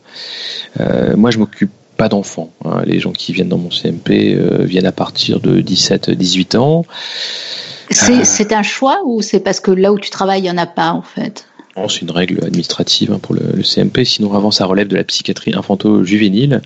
moi, 1.15 1.32
je 1.32 1.39
m'occupe 1.39 1.71
pas 1.97 2.10
d'enfants. 2.10 2.51
Hein. 2.65 2.82
Les 2.86 2.99
gens 2.99 3.12
qui 3.12 3.34
viennent 3.34 3.49
dans 3.49 3.58
mon 3.58 3.69
CMP 3.69 4.36
viennent 4.65 4.86
à 4.86 4.91
partir 4.91 5.39
de 5.39 5.62
17-18 5.62 6.58
ans. 6.58 6.86
C'est 7.89 8.53
un 8.53 8.63
choix 8.63 9.01
ou 9.06 9.21
c'est 9.21 9.39
parce 9.39 9.60
que 9.60 9.71
là 9.71 9.93
où 9.93 9.99
tu 9.99 10.10
travailles, 10.10 10.41
il 10.41 10.43
n'y 10.43 10.51
en 10.51 10.58
a 10.58 10.65
pas 10.65 10.91
en 10.91 11.01
fait? 11.01 11.45
C'est 11.89 12.01
une 12.01 12.12
règle 12.12 12.43
administrative 12.45 13.12
hein, 13.12 13.19
pour 13.19 13.34
le, 13.34 13.63
CMP. 13.63 14.06
Sinon, 14.06 14.34
avant, 14.34 14.51
ça 14.51 14.65
relève 14.65 14.88
de 14.88 14.95
la 14.95 15.03
psychiatrie 15.03 15.53
infanto-juvénile. 15.56 16.62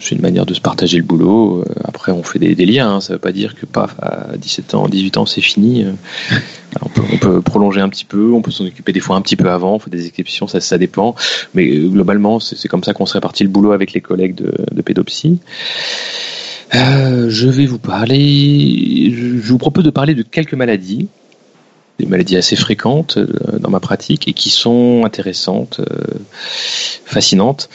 C'est 0.00 0.14
une 0.14 0.20
manière 0.20 0.46
de 0.46 0.54
se 0.54 0.60
partager 0.60 0.96
le 0.96 1.02
boulot. 1.02 1.64
Après, 1.84 2.12
on 2.12 2.22
fait 2.22 2.38
des, 2.38 2.66
liens. 2.66 2.96
Hein. 2.96 3.00
Ça 3.00 3.12
ne 3.12 3.16
veut 3.16 3.20
pas 3.20 3.32
dire 3.32 3.54
que 3.54 3.66
paf, 3.66 3.94
à 4.00 4.36
17 4.36 4.74
ans, 4.74 4.88
18 4.88 5.16
ans, 5.16 5.26
c'est 5.26 5.40
fini. 5.40 5.84
On 6.82 7.18
peut, 7.18 7.40
prolonger 7.40 7.80
un 7.80 7.88
petit 7.88 8.04
peu, 8.04 8.32
on 8.32 8.42
peut 8.42 8.50
s'en 8.50 8.64
occuper 8.64 8.92
des 8.92 9.00
fois 9.00 9.16
un 9.16 9.22
petit 9.22 9.36
peu 9.36 9.50
avant, 9.50 9.74
on 9.74 9.78
fait 9.78 9.90
des 9.90 10.06
exceptions, 10.06 10.46
ça, 10.46 10.78
dépend. 10.78 11.14
Mais 11.54 11.66
globalement, 11.66 12.38
c'est 12.40 12.68
comme 12.68 12.84
ça 12.84 12.92
qu'on 12.92 13.06
se 13.06 13.14
répartit 13.14 13.42
le 13.42 13.48
boulot 13.48 13.72
avec 13.72 13.92
les 13.92 14.00
collègues 14.00 14.36
de, 14.36 14.82
pédopsie. 14.82 15.40
je 16.72 17.48
vais 17.48 17.66
vous 17.66 17.78
parler, 17.78 19.12
je 19.12 19.48
vous 19.48 19.58
propose 19.58 19.84
de 19.84 19.90
parler 19.90 20.14
de 20.14 20.22
quelques 20.22 20.54
maladies 20.54 21.08
des 22.00 22.06
maladies 22.06 22.36
assez 22.36 22.56
fréquentes 22.56 23.18
euh, 23.18 23.58
dans 23.58 23.70
ma 23.70 23.80
pratique 23.80 24.26
et 24.26 24.32
qui 24.32 24.50
sont 24.50 25.02
intéressantes, 25.04 25.80
euh, 25.80 26.18
fascinantes. 27.04 27.68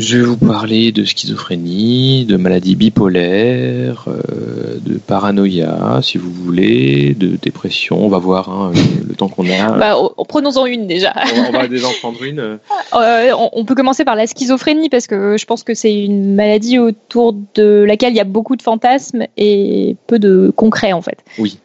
Je 0.00 0.16
vais 0.16 0.24
vous 0.24 0.38
parler 0.38 0.92
de 0.92 1.04
schizophrénie, 1.04 2.24
de 2.24 2.38
maladies 2.38 2.74
bipolaires, 2.74 4.06
euh, 4.08 4.78
de 4.80 4.96
paranoïa, 4.96 6.00
si 6.02 6.16
vous 6.16 6.30
voulez, 6.30 7.12
de 7.12 7.36
dépression. 7.36 8.02
On 8.02 8.08
va 8.08 8.16
voir 8.16 8.48
hein, 8.48 8.72
le, 9.06 9.14
temps 9.14 9.28
qu'on 9.28 9.44
a. 9.50 9.76
Bah, 9.76 9.96
Prenons-en 10.26 10.64
une 10.64 10.86
déjà. 10.86 11.12
On 11.48 11.52
va, 11.52 11.68
déjà 11.68 11.88
en 11.88 11.92
prendre 12.00 12.22
une. 12.22 12.58
on 12.92 13.64
peut 13.66 13.74
commencer 13.74 14.06
par 14.06 14.16
la 14.16 14.26
schizophrénie 14.26 14.88
parce 14.88 15.06
que 15.06 15.36
je 15.36 15.44
pense 15.44 15.62
que 15.62 15.74
c'est 15.74 15.94
une 15.94 16.34
maladie 16.34 16.78
autour 16.78 17.34
de 17.54 17.84
laquelle 17.86 18.14
il 18.14 18.16
y 18.16 18.20
a 18.20 18.24
beaucoup 18.24 18.56
de 18.56 18.62
fantasmes 18.62 19.26
et 19.36 19.96
peu 20.06 20.18
de 20.18 20.50
concret 20.56 20.94
en 20.94 21.02
fait. 21.02 21.18
Oui. 21.38 21.58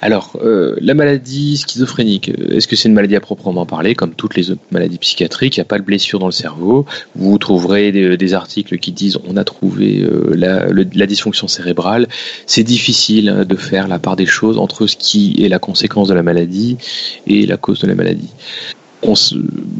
Alors, 0.00 0.36
euh, 0.42 0.76
la 0.80 0.94
maladie 0.94 1.56
schizophrénique, 1.56 2.30
euh, 2.30 2.56
est-ce 2.56 2.66
que 2.66 2.76
c'est 2.76 2.88
une 2.88 2.94
maladie 2.94 3.16
à 3.16 3.20
proprement 3.20 3.66
parler, 3.66 3.94
comme 3.94 4.14
toutes 4.14 4.34
les 4.34 4.50
autres 4.50 4.62
maladies 4.70 4.98
psychiatriques? 4.98 5.56
Il 5.56 5.60
n'y 5.60 5.62
a 5.62 5.66
pas 5.66 5.78
de 5.78 5.84
blessure 5.84 6.18
dans 6.18 6.26
le 6.26 6.32
cerveau. 6.32 6.86
Vous 7.14 7.38
trouverez 7.38 7.92
des, 7.92 8.34
articles 8.34 8.78
qui 8.78 8.92
disent 8.92 9.18
on 9.28 9.36
a 9.36 9.44
trouvé 9.44 10.00
euh, 10.02 10.34
la, 10.34 11.06
dysfonction 11.06 11.48
cérébrale. 11.48 12.08
C'est 12.46 12.62
difficile 12.64 13.28
hein, 13.28 13.44
de 13.44 13.56
faire 13.56 13.88
la 13.88 13.98
part 13.98 14.16
des 14.16 14.26
choses 14.26 14.58
entre 14.58 14.86
ce 14.86 14.96
qui 14.96 15.36
est 15.44 15.48
la 15.48 15.58
conséquence 15.58 16.08
de 16.08 16.14
la 16.14 16.22
maladie 16.22 16.78
et 17.26 17.46
la 17.46 17.56
cause 17.56 17.80
de 17.80 17.86
la 17.86 17.94
maladie 17.94 18.30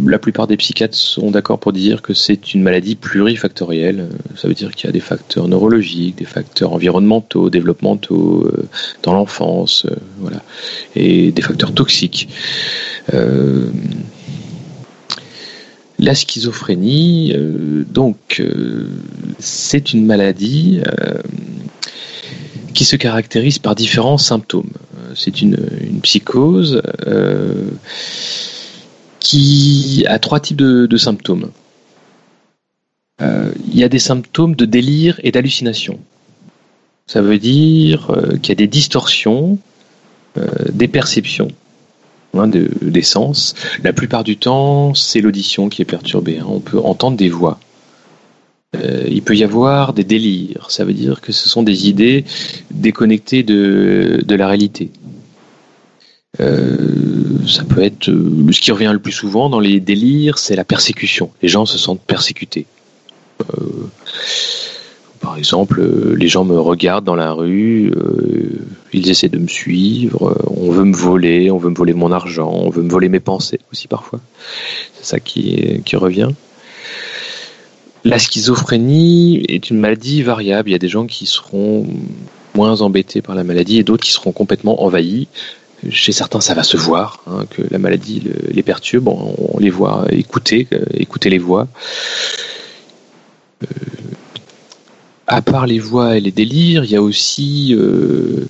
la 0.04 0.18
plupart 0.18 0.46
des 0.46 0.56
psychiatres 0.56 0.96
sont 0.96 1.30
d'accord 1.30 1.58
pour 1.58 1.72
dire 1.72 2.02
que 2.02 2.12
c'est 2.12 2.54
une 2.54 2.62
maladie 2.62 2.96
plurifactorielle. 2.96 4.08
Ça 4.36 4.48
veut 4.48 4.54
dire 4.54 4.72
qu'il 4.72 4.86
y 4.86 4.88
a 4.88 4.92
des 4.92 5.00
facteurs 5.00 5.46
neurologiques, 5.48 6.16
des 6.18 6.24
facteurs 6.24 6.72
environnementaux, 6.72 7.48
développementaux 7.48 8.44
euh, 8.44 8.68
dans 9.02 9.12
l'enfance, 9.12 9.86
euh, 9.86 9.94
voilà, 10.18 10.42
et 10.96 11.30
des 11.30 11.42
facteurs 11.42 11.72
toxiques. 11.72 12.28
Euh, 13.14 13.70
la 16.00 16.16
schizophrénie, 16.16 17.32
donc, 17.92 18.42
c'est 19.38 19.92
une 19.92 20.04
maladie 20.04 20.80
qui 22.74 22.84
se 22.84 22.96
caractérise 22.96 23.60
par 23.60 23.76
différents 23.76 24.18
symptômes. 24.18 24.72
C'est 25.14 25.42
une, 25.42 25.56
une 25.80 26.00
psychose 26.00 26.82
qui 29.22 30.04
a 30.08 30.18
trois 30.18 30.40
types 30.40 30.56
de, 30.58 30.96
symptômes. 30.96 31.50
Euh, 33.20 33.52
il 33.68 33.78
y 33.78 33.84
a 33.84 33.88
des 33.88 34.00
symptômes 34.00 34.56
de 34.56 34.64
délire 34.64 35.20
et 35.22 35.30
d'hallucination. 35.30 36.00
Ça 37.06 37.22
veut 37.22 37.38
dire 37.38 38.10
euh, 38.10 38.36
qu'il 38.36 38.48
y 38.48 38.52
a 38.52 38.56
des 38.56 38.66
distorsions 38.66 39.58
euh, 40.38 40.48
des 40.72 40.88
perceptions, 40.88 41.48
hein, 42.34 42.48
des 42.48 43.02
sens. 43.02 43.54
La 43.84 43.92
plupart 43.92 44.24
du 44.24 44.36
temps, 44.38 44.94
c'est 44.94 45.20
l'audition 45.20 45.68
qui 45.68 45.82
est 45.82 45.86
perturbée. 45.86 46.38
Hein. 46.38 46.46
On 46.48 46.60
peut 46.60 46.80
entendre 46.80 47.16
des 47.16 47.28
voix. 47.28 47.60
il 49.08 49.22
peut 49.22 49.36
y 49.36 49.44
avoir 49.44 49.92
des 49.92 50.04
délires. 50.04 50.66
Ça 50.70 50.84
veut 50.84 50.94
dire 50.94 51.20
que 51.20 51.32
ce 51.32 51.48
sont 51.48 51.62
des 51.62 51.88
idées 51.88 52.24
déconnectées 52.70 53.42
de 53.44 54.34
la 54.34 54.46
réalité. 54.48 54.90
Euh, 56.40 57.46
ça 57.46 57.64
peut 57.64 57.82
être 57.82 58.08
euh, 58.08 58.50
ce 58.52 58.60
qui 58.60 58.72
revient 58.72 58.90
le 58.92 58.98
plus 58.98 59.12
souvent 59.12 59.50
dans 59.50 59.60
les 59.60 59.80
délires, 59.80 60.38
c'est 60.38 60.56
la 60.56 60.64
persécution. 60.64 61.30
Les 61.42 61.48
gens 61.48 61.66
se 61.66 61.76
sentent 61.76 62.00
persécutés. 62.00 62.64
Euh, 63.42 63.90
par 65.20 65.36
exemple, 65.36 65.82
les 66.16 66.28
gens 66.28 66.44
me 66.44 66.58
regardent 66.58 67.04
dans 67.04 67.14
la 67.14 67.32
rue, 67.32 67.92
ils 68.92 69.08
essaient 69.08 69.28
de 69.28 69.38
me 69.38 69.46
suivre, 69.46 70.36
on 70.56 70.72
veut 70.72 70.84
me 70.84 70.96
voler, 70.96 71.48
on 71.50 71.58
veut 71.58 71.70
me 71.70 71.76
voler 71.76 71.92
mon 71.92 72.10
argent, 72.10 72.50
on 72.50 72.70
veut 72.70 72.82
me 72.82 72.90
voler 72.90 73.08
mes 73.08 73.20
pensées 73.20 73.60
aussi 73.70 73.86
parfois. 73.86 74.18
C'est 74.94 75.04
ça 75.04 75.20
qui, 75.20 75.80
qui 75.84 75.94
revient. 75.94 76.30
La 78.04 78.18
schizophrénie 78.18 79.44
est 79.48 79.70
une 79.70 79.78
maladie 79.78 80.22
variable. 80.22 80.70
Il 80.70 80.72
y 80.72 80.76
a 80.76 80.80
des 80.80 80.88
gens 80.88 81.06
qui 81.06 81.26
seront 81.26 81.86
moins 82.56 82.80
embêtés 82.80 83.22
par 83.22 83.36
la 83.36 83.44
maladie 83.44 83.78
et 83.78 83.84
d'autres 83.84 84.04
qui 84.04 84.12
seront 84.12 84.32
complètement 84.32 84.82
envahis. 84.82 85.28
Chez 85.90 86.12
certains, 86.12 86.40
ça 86.40 86.54
va 86.54 86.62
se 86.62 86.76
voir, 86.76 87.22
hein, 87.26 87.44
que 87.50 87.62
la 87.70 87.78
maladie 87.78 88.22
les 88.50 88.62
perturbe. 88.62 89.08
On, 89.08 89.58
les 89.58 89.70
voit 89.70 90.06
écouter, 90.10 90.68
euh, 90.72 90.84
écouter 90.94 91.28
les 91.28 91.38
voix. 91.38 91.66
Euh, 93.62 93.66
à 95.26 95.42
part 95.42 95.66
les 95.66 95.80
voix 95.80 96.16
et 96.16 96.20
les 96.20 96.30
délires, 96.30 96.84
il 96.84 96.90
y 96.90 96.96
a 96.96 97.02
aussi, 97.02 97.74
euh, 97.74 98.46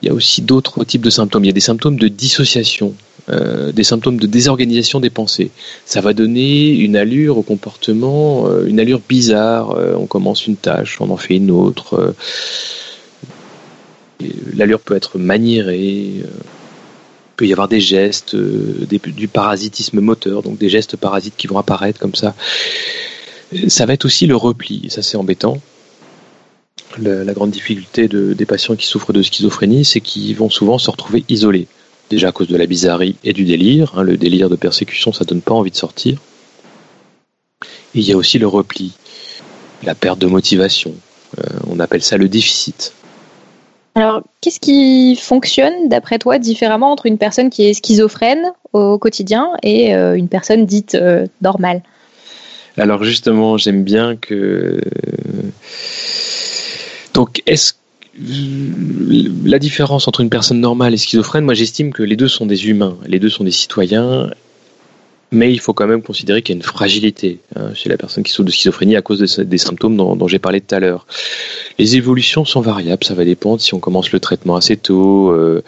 il 0.00 0.06
y 0.06 0.10
a 0.10 0.14
aussi 0.14 0.40
d'autres 0.40 0.84
types 0.84 1.02
de 1.02 1.10
symptômes. 1.10 1.44
Il 1.44 1.48
y 1.48 1.50
a 1.50 1.54
des 1.54 1.60
symptômes 1.60 1.98
de 1.98 2.08
dissociation, 2.08 2.94
des 3.28 3.84
symptômes 3.84 4.18
de 4.18 4.26
désorganisation 4.26 4.98
des 4.98 5.10
pensées. 5.10 5.50
Ça 5.86 6.00
va 6.00 6.12
donner 6.12 6.70
une 6.70 6.96
allure 6.96 7.38
au 7.38 7.42
comportement, 7.42 8.46
une 8.66 8.80
allure 8.80 9.00
bizarre. 9.08 9.76
on 9.96 10.06
commence 10.06 10.46
une 10.46 10.56
tâche, 10.56 11.00
on 11.00 11.10
en 11.10 11.16
fait 11.16 11.36
une 11.36 11.50
autre 11.50 12.14
l'allure 14.54 14.80
peut 14.80 14.96
être 14.96 15.18
maniérée, 15.18 16.22
euh, 16.24 16.28
peut 17.36 17.46
y 17.46 17.52
avoir 17.52 17.68
des 17.68 17.80
gestes, 17.80 18.34
euh, 18.34 18.86
du 18.88 19.28
parasitisme 19.28 20.00
moteur, 20.00 20.42
donc 20.42 20.58
des 20.58 20.68
gestes 20.68 20.96
parasites 20.96 21.34
qui 21.36 21.46
vont 21.46 21.58
apparaître 21.58 21.98
comme 21.98 22.14
ça. 22.14 22.34
Ça 23.68 23.86
va 23.86 23.92
être 23.92 24.04
aussi 24.04 24.26
le 24.26 24.36
repli, 24.36 24.86
ça 24.88 25.02
c'est 25.02 25.16
embêtant. 25.16 25.60
la 26.98 27.32
grande 27.32 27.50
difficulté 27.50 28.08
des 28.08 28.46
patients 28.46 28.76
qui 28.76 28.86
souffrent 28.86 29.12
de 29.12 29.22
schizophrénie, 29.22 29.84
c'est 29.84 30.00
qu'ils 30.00 30.36
vont 30.36 30.50
souvent 30.50 30.78
se 30.78 30.90
retrouver 30.90 31.24
isolés. 31.28 31.66
Déjà 32.10 32.28
à 32.28 32.32
cause 32.32 32.48
de 32.48 32.56
la 32.56 32.66
bizarrerie 32.66 33.16
et 33.24 33.32
du 33.32 33.44
délire. 33.44 33.92
Hein, 33.96 34.02
le 34.02 34.16
délire 34.16 34.50
de 34.50 34.56
persécution, 34.56 35.12
ça 35.12 35.24
donne 35.24 35.40
pas 35.40 35.54
envie 35.54 35.70
de 35.70 35.76
sortir. 35.76 36.18
Il 37.94 38.02
y 38.02 38.12
a 38.12 38.16
aussi 38.16 38.38
le 38.38 38.46
repli, 38.46 38.92
la 39.82 39.94
perte 39.94 40.18
de 40.18 40.26
motivation. 40.26 40.94
Euh, 41.38 41.42
on 41.68 41.80
appelle 41.80 42.02
ça 42.02 42.16
le 42.16 42.28
déficit. 42.28 42.92
Alors, 43.94 44.22
qu'est-ce 44.40 44.60
qui 44.60 45.16
fonctionne, 45.16 45.88
d'après 45.88 46.18
toi, 46.18 46.38
différemment 46.38 46.92
entre 46.92 47.06
une 47.06 47.18
personne 47.18 47.50
qui 47.50 47.64
est 47.64 47.74
schizophrène 47.74 48.52
au 48.72 48.98
quotidien 48.98 49.50
et 49.62 49.94
euh, 49.94 50.16
une 50.16 50.28
personne 50.28 50.64
dite 50.64 50.94
euh, 50.94 51.26
normale? 51.42 51.82
Alors, 52.78 53.04
justement, 53.04 53.58
j'aime 53.58 53.84
bien 53.84 54.16
que. 54.16 54.80
Donc, 57.12 57.42
est-ce 57.46 57.74
la 59.44 59.58
différence 59.58 60.06
entre 60.06 60.20
une 60.20 60.28
personne 60.28 60.60
normale 60.60 60.92
et 60.92 60.98
schizophrène, 60.98 61.44
moi 61.44 61.54
j'estime 61.54 61.94
que 61.94 62.02
les 62.02 62.16
deux 62.16 62.28
sont 62.28 62.44
des 62.44 62.68
humains, 62.68 62.98
les 63.06 63.18
deux 63.18 63.30
sont 63.30 63.42
des 63.42 63.50
citoyens 63.50 64.30
mais 65.32 65.50
il 65.50 65.58
faut 65.58 65.72
quand 65.72 65.86
même 65.86 66.02
considérer 66.02 66.42
qu'il 66.42 66.54
y 66.54 66.56
a 66.56 66.60
une 66.60 66.62
fragilité 66.62 67.40
hein, 67.56 67.72
chez 67.74 67.88
la 67.88 67.96
personne 67.96 68.22
qui 68.22 68.30
souffre 68.30 68.46
de 68.46 68.52
schizophrénie 68.52 68.96
à 68.96 69.02
cause 69.02 69.38
des 69.38 69.58
symptômes 69.58 69.96
dont, 69.96 70.28
j'ai 70.28 70.38
parlé 70.38 70.60
tout 70.60 70.74
à 70.74 70.78
l'heure. 70.78 71.06
Les 71.78 71.96
évolutions 71.96 72.44
sont 72.44 72.60
variables, 72.60 73.02
ça 73.02 73.14
va 73.14 73.24
dépendre 73.24 73.60
si 73.60 73.72
on 73.72 73.80
commence 73.80 74.12
le 74.12 74.20
traitement 74.20 74.56
assez 74.56 74.76
tôt. 74.76 75.30
Euh, 75.32 75.62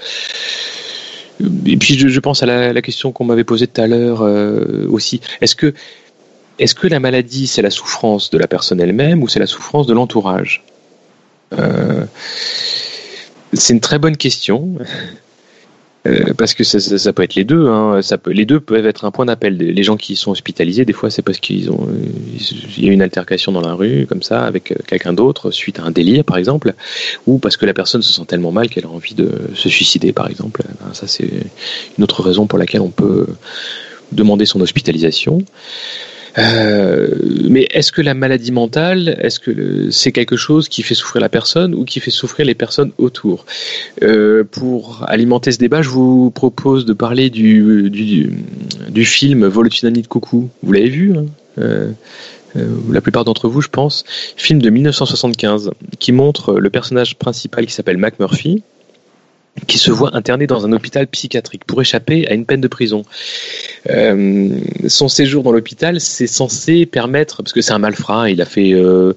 et 1.67 1.77
puis 1.79 1.99
je, 1.99 2.21
pense 2.21 2.43
à 2.43 2.47
la, 2.47 2.83
question 2.83 3.11
qu'on 3.11 3.25
m'avait 3.25 3.45
posée 3.45 3.67
tout 3.67 3.81
à 3.81 3.87
l'heure 3.87 4.23
euh, 4.23 4.87
aussi. 4.91 5.21
Est-ce 5.41 5.57
que, 5.57 5.73
est-ce 6.59 6.75
que 6.75 6.87
la 6.87 7.01
maladie, 7.01 7.47
c'est 7.47 7.62
la 7.62 7.71
souffrance 7.71 8.31
de 8.31 8.39
la 8.39 8.47
personne 8.47 8.81
elle-même 8.81 9.23
ou 9.23 9.29
c'est 9.29 9.41
la 9.41 9.47
souffrance 9.47 9.87
de 9.87 9.95
l'entourage? 9.95 10.62
Euh, 11.59 12.05
C'est 13.55 13.73
une 13.73 13.81
très 13.81 13.99
bonne 13.99 14.17
question. 14.17 14.77
Euh, 16.07 16.35
parce 16.37 16.53
que 16.53 16.65
ça, 16.65 16.81
ça, 16.81 17.13
peut 17.13 17.23
être 17.23 17.35
les 17.35 17.45
deux. 17.45 17.69
Hein. 17.69 18.03
Ça 18.03 18.19
peut, 18.19 18.31
les 18.31 18.45
deux 18.45 18.61
peuvent 18.61 18.87
être 18.87 19.05
un 19.05 19.11
point 19.11 19.25
d'appel. 19.25 19.57
Les 19.57 19.83
gens 19.83 19.97
qui 19.97 20.17
sont 20.17 20.33
hospitalisés, 20.33 20.85
des 20.85 20.93
fois, 20.93 21.11
c'est 21.11 21.23
parce 21.23 21.39
qu'ils 21.39 21.71
ont, 21.71 21.89
il 22.77 22.85
y 22.85 22.89
a 22.91 22.93
une 22.93 23.01
altercation 23.01 23.53
dans 23.53 23.63
la 23.63 23.73
rue, 23.73 24.07
comme 24.07 24.23
ça, 24.23 24.45
avec 24.45 24.73
euh, 24.73 24.77
quelqu'un 24.87 25.15
d'autre, 25.15 25.51
suite 25.51 25.79
à 25.79 25.85
un 25.85 25.91
délire, 25.91 26.25
par 26.25 26.37
exemple, 26.37 26.75
ou 27.27 27.39
parce 27.39 27.57
que 27.57 27.65
la 27.65 27.73
personne 27.73 28.03
se 28.03 28.13
sent 28.13 28.27
tellement 28.27 28.53
mal 28.53 28.69
qu'elle 28.69 28.85
a 28.85 28.91
envie 28.91 29.15
de 29.15 29.31
se 29.55 29.69
suicider, 29.69 30.13
par 30.13 30.29
exemple. 30.29 30.63
Ben, 30.81 30.93
ça, 30.93 31.07
c'est 31.07 31.31
une 31.97 32.05
autre 32.05 32.23
raison 32.23 32.47
pour 32.47 32.59
laquelle 32.59 32.83
on 32.83 32.91
peut 32.91 33.27
demander 34.13 34.45
son 34.45 34.61
hospitalisation. 34.61 35.39
Euh, 36.39 37.09
mais 37.49 37.66
est-ce 37.70 37.93
que 37.93 38.03
la 38.03 38.14
maladie 38.14 38.53
mentale, 38.53 39.16
est-ce 39.20 39.39
que 39.39 39.91
c'est 39.91 40.12
quelque 40.12 40.37
chose 40.37 40.68
qui 40.68 40.82
fait 40.82 40.95
souffrir 40.95 41.20
la 41.20 41.28
personne 41.28 41.74
ou 41.74 41.85
qui 41.85 42.01
fait 42.01 42.11
souffrir 42.11 42.47
les 42.47 42.55
personnes 42.55 42.93
autour 42.99 43.47
euh, 44.03 44.45
Pour 44.45 45.05
alimenter 45.07 45.53
ce 45.53 45.59
débat, 45.59 45.82
je 45.82 45.91
vous 45.91 46.30
propose 46.30 46.85
de 46.85 46.93
parler 46.93 47.30
du, 47.30 47.91
du, 47.91 48.32
du 48.89 49.05
film 49.05 49.47
Vol 49.47 49.68
de 49.68 50.07
coucou. 50.07 50.51
Vous 50.62 50.72
l'avez 50.72 50.89
vu 50.89 51.16
hein 51.16 51.26
euh, 51.59 51.93
la 52.91 53.01
plupart 53.01 53.24
d'entre 53.24 53.49
vous, 53.49 53.61
je 53.61 53.68
pense, 53.68 54.05
film 54.37 54.62
de 54.62 54.70
1975 54.70 55.72
qui 55.99 56.12
montre 56.12 56.55
le 56.55 56.70
personnage 56.70 57.16
principal 57.16 57.66
qui 57.66 57.72
s'appelle 57.72 57.99
Mac 57.99 58.20
Murphy, 58.20 58.62
qui 59.67 59.79
se 59.79 59.91
voit 59.91 60.17
interné 60.17 60.47
dans 60.47 60.67
un 60.67 60.73
hôpital 60.73 61.07
psychiatrique 61.07 61.65
pour 61.65 61.81
échapper 61.81 62.27
à 62.29 62.35
une 62.35 62.45
peine 62.45 62.61
de 62.61 62.69
prison. 62.69 63.05
Euh, 63.89 64.49
son 64.89 65.09
séjour 65.09 65.43
dans 65.43 65.53
l'hôpital, 65.53 66.01
c'est 66.01 66.27
censé 66.27 66.87
permettre, 66.87 67.43
parce 67.43 67.53
que 67.53 67.61
c'est 67.61 67.73
un 67.73 67.79
malfrat, 67.79 68.31
il 68.31 68.43
a 68.43 68.47
fait, 68.47 68.73
euh, 68.75 69.13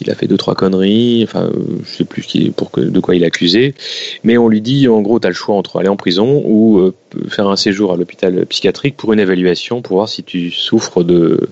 il 0.00 0.10
a 0.10 0.14
fait 0.14 0.26
deux 0.26 0.36
trois 0.36 0.54
conneries, 0.54 1.22
enfin, 1.24 1.50
je 1.84 1.96
sais 1.98 2.04
plus 2.04 2.26
pour 2.56 2.70
que, 2.70 2.80
de 2.80 3.00
quoi 3.00 3.14
il 3.14 3.22
est 3.22 3.26
accusé, 3.26 3.74
mais 4.24 4.36
on 4.36 4.48
lui 4.48 4.60
dit 4.60 4.88
en 4.88 5.00
gros, 5.02 5.20
tu 5.20 5.26
as 5.26 5.30
le 5.30 5.36
choix 5.36 5.54
entre 5.54 5.78
aller 5.78 5.88
en 5.88 5.96
prison 5.96 6.42
ou 6.44 6.78
euh, 6.78 6.94
faire 7.28 7.48
un 7.48 7.56
séjour 7.56 7.92
à 7.92 7.96
l'hôpital 7.96 8.46
psychiatrique 8.46 8.96
pour 8.96 9.12
une 9.12 9.20
évaluation, 9.20 9.82
pour 9.82 9.96
voir 9.96 10.08
si 10.08 10.22
tu 10.22 10.50
souffres 10.50 11.02
de 11.02 11.48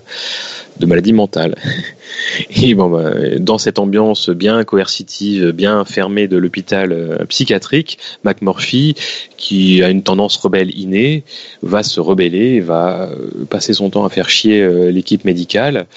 de 0.79 0.85
maladie 0.85 1.13
mentale. 1.13 1.55
Et 2.49 2.73
bon, 2.73 2.89
bah, 2.89 3.11
dans 3.39 3.57
cette 3.57 3.79
ambiance 3.79 4.29
bien 4.29 4.63
coercitive, 4.63 5.51
bien 5.51 5.85
fermée 5.85 6.27
de 6.27 6.37
l'hôpital 6.37 6.91
euh, 6.91 7.25
psychiatrique, 7.25 7.97
McMurphy, 8.23 8.95
qui 9.37 9.83
a 9.83 9.89
une 9.89 10.03
tendance 10.03 10.37
rebelle 10.37 10.77
innée, 10.77 11.23
va 11.61 11.83
se 11.83 11.99
rebeller, 11.99 12.59
va 12.61 13.09
euh, 13.09 13.45
passer 13.49 13.73
son 13.73 13.89
temps 13.89 14.05
à 14.05 14.09
faire 14.09 14.29
chier 14.29 14.61
euh, 14.61 14.91
l'équipe 14.91 15.25
médicale. 15.25 15.87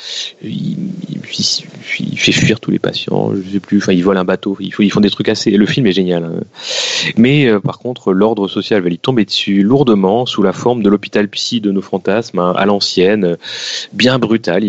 Il, 0.42 0.76
fait 2.16 2.32
fuir 2.32 2.60
tous 2.60 2.70
les 2.70 2.78
patients. 2.78 3.32
Je 3.34 3.52
sais 3.52 3.60
plus. 3.60 3.78
Enfin, 3.78 3.92
il 3.92 4.02
vole 4.02 4.16
un 4.16 4.24
bateau. 4.24 4.56
Ils, 4.60 4.72
font 4.72 5.00
des 5.00 5.10
trucs 5.10 5.28
assez. 5.28 5.50
Le 5.50 5.66
film 5.66 5.86
est 5.86 5.92
génial. 5.92 6.24
Hein. 6.24 6.40
Mais 7.16 7.50
par 7.60 7.78
contre, 7.78 8.12
l'ordre 8.12 8.48
social 8.48 8.82
va 8.82 8.88
lui 8.88 8.98
tomber 8.98 9.24
dessus 9.24 9.57
lourdement 9.62 10.26
sous 10.26 10.42
la 10.42 10.52
forme 10.52 10.82
de 10.82 10.88
l'hôpital 10.88 11.28
psy 11.28 11.60
de 11.60 11.70
nos 11.70 11.82
fantasmes, 11.82 12.38
hein, 12.38 12.52
à 12.56 12.66
l'ancienne, 12.66 13.36
bien 13.92 14.18
brutal 14.18 14.64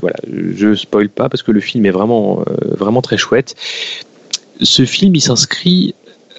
voilà, 0.00 0.16
je 0.26 0.74
spoil 0.74 1.08
pas 1.08 1.28
parce 1.28 1.42
que 1.42 1.52
le 1.52 1.60
film 1.60 1.86
est 1.86 1.90
vraiment, 1.90 2.40
euh, 2.40 2.74
vraiment 2.76 3.02
très 3.02 3.16
chouette. 3.16 3.54
Ce 4.60 4.84
film, 4.84 5.14
il 5.14 5.20
s'inscrit 5.20 5.94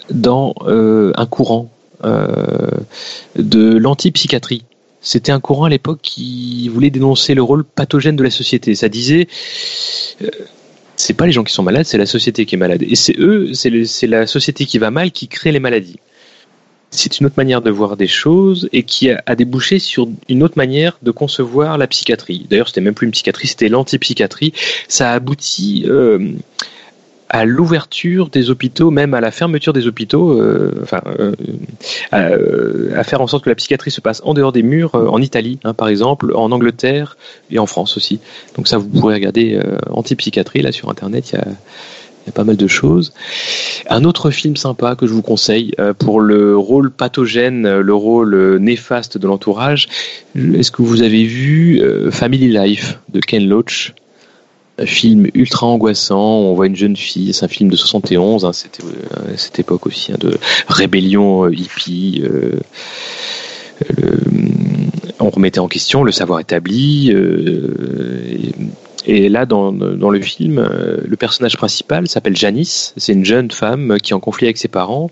dans 0.10 0.54
euh, 0.66 1.12
un 1.16 1.26
courant 1.26 1.70
euh, 2.04 2.72
de 3.36 3.78
l'antipsychiatrie. 3.78 4.64
C'était 5.02 5.32
un 5.32 5.40
courant 5.40 5.66
à 5.66 5.70
l'époque 5.70 6.00
qui 6.02 6.68
voulait 6.68 6.90
dénoncer 6.90 7.34
le 7.34 7.42
rôle 7.42 7.64
pathogène 7.64 8.16
de 8.16 8.24
la 8.24 8.32
société. 8.32 8.76
Ça 8.76 8.90
disait 8.90 9.28
c'est 10.98 11.14
pas 11.14 11.26
les 11.26 11.32
gens 11.32 11.46
qui 11.46 11.54
sont 11.54 11.64
malades, 11.64 11.86
c'est 11.86 11.98
la 11.98 12.06
société 12.06 12.46
qui 12.46 12.56
est 12.56 12.58
malade. 12.58 12.84
Et 12.84 12.96
c'est 12.96 13.18
eux, 13.18 13.54
c'est 13.54 14.08
la 14.08 14.28
société 14.28 14.66
qui 14.66 14.78
va 14.78 14.92
mal 14.92 15.12
qui 15.12 15.30
crée 15.30 15.54
les 15.54 15.62
maladies 15.62 16.00
c'est 16.92 17.20
une 17.20 17.28
autre 17.28 17.36
manière 17.38 17.62
de 17.62 17.70
voir 17.70 17.98
des 17.98 18.08
choses 18.08 18.70
et 18.74 18.84
qui 18.84 19.10
a, 19.12 19.36
débouché 19.36 19.80
sur 19.80 20.08
une 20.28 20.44
autre 20.44 20.58
manière 20.58 20.98
de 21.04 21.12
concevoir 21.12 21.78
la 21.78 21.88
psychiatrie. 21.88 22.48
D'ailleurs, 22.50 22.68
c'était 22.68 22.82
même 22.82 22.96
plus 22.96 23.06
une 23.06 23.12
psychiatrie, 23.12 23.48
c'était 23.48 23.70
l'antipsychiatrie. 23.70 24.54
Ça 24.88 25.12
a 25.12 25.14
abouti 25.14 25.86
euh, 25.88 26.32
à 27.30 27.46
l'ouverture 27.46 28.30
des 28.30 28.50
hôpitaux, 28.50 28.90
même 28.90 29.14
à 29.14 29.22
la 29.22 29.30
fermeture 29.30 29.72
des 29.72 29.86
hôpitaux, 29.86 30.32
euh, 30.42 30.74
enfin, 30.82 31.02
euh, 31.20 32.92
à, 32.96 33.04
faire 33.04 33.22
en 33.22 33.28
sorte 33.28 33.44
que 33.44 33.50
la 33.50 33.56
psychiatrie 33.56 33.92
se 33.92 34.02
passe 34.02 34.22
en 34.26 34.34
dehors 34.34 34.52
des 34.52 34.64
murs, 34.64 34.96
en 34.96 35.22
Italie, 35.22 35.60
hein, 35.64 35.76
par 35.76 35.90
exemple, 35.90 36.34
en 36.36 36.52
Angleterre 36.52 37.18
et 37.52 37.60
en 37.60 37.68
France 37.68 37.98
aussi. 37.98 38.20
Donc 38.56 38.68
ça, 38.68 38.80
vous 38.80 38.88
pourrez 38.88 39.14
regarder 39.14 39.62
antipsychiatrie 39.92 40.64
là 40.64 40.72
sur 40.72 40.90
Internet. 40.90 41.32
Il 41.32 41.36
y 41.36 41.40
a 41.40 41.46
y 42.26 42.30
a 42.30 42.32
pas 42.32 42.44
mal 42.44 42.58
de 42.58 42.68
choses. 42.68 43.14
Un 43.90 44.04
autre 44.04 44.32
film 44.32 44.56
sympa 44.56 44.96
que 44.96 45.08
je 45.08 45.14
vous 45.14 45.22
conseille 45.22 45.74
euh, 45.80 45.94
pour 45.94 46.22
le 46.22 46.58
rôle 46.58 46.92
pathogène, 46.92 47.66
euh, 47.66 47.82
le 47.82 47.94
rôle 47.94 48.34
euh, 48.34 48.60
néfaste 48.60 49.18
de 49.18 49.28
l'entourage. 49.28 49.88
Est-ce 50.36 50.72
que 50.72 50.82
vous 50.82 51.02
avez 51.02 51.24
vu 51.24 51.82
Family 52.12 52.48
Life 52.50 53.00
de 53.10 53.20
Ken 53.20 53.48
Loach? 53.48 53.94
Un 54.78 54.86
film 54.86 55.28
ultra 55.34 55.68
angoissant. 55.68 56.40
On 56.40 56.54
voit 56.54 56.68
une 56.68 56.76
jeune 56.76 56.96
fille, 56.96 57.34
c'est 57.34 57.44
un 57.44 57.50
film 57.50 57.70
de 57.70 57.76
71, 57.76 58.46
hein, 58.46 58.54
c'était 58.54 58.84
cette 59.36 59.60
époque 59.60 59.86
aussi 59.88 60.14
hein, 60.14 60.18
de 60.20 60.38
rébellion 60.70 61.50
hippie. 61.50 62.24
on 65.20 65.30
remettait 65.30 65.60
en 65.60 65.68
question 65.68 66.04
le 66.04 66.14
savoir 66.14 66.40
établi. 66.40 67.14
Là, 69.08 69.46
dans, 69.46 69.72
dans 69.72 70.10
le 70.10 70.22
film, 70.22 70.60
euh, 70.60 70.98
le 71.06 71.16
personnage 71.16 71.58
principal 71.58 72.08
s'appelle 72.08 72.36
Janice. 72.36 72.94
C'est 72.98 73.14
une 73.14 73.26
jeune 73.26 73.52
femme 73.52 73.98
qui 74.02 74.14
est 74.14 74.16
en 74.16 74.20
conflit 74.20 74.48
avec 74.48 74.58
ses 74.58 74.68
parents. 74.68 75.10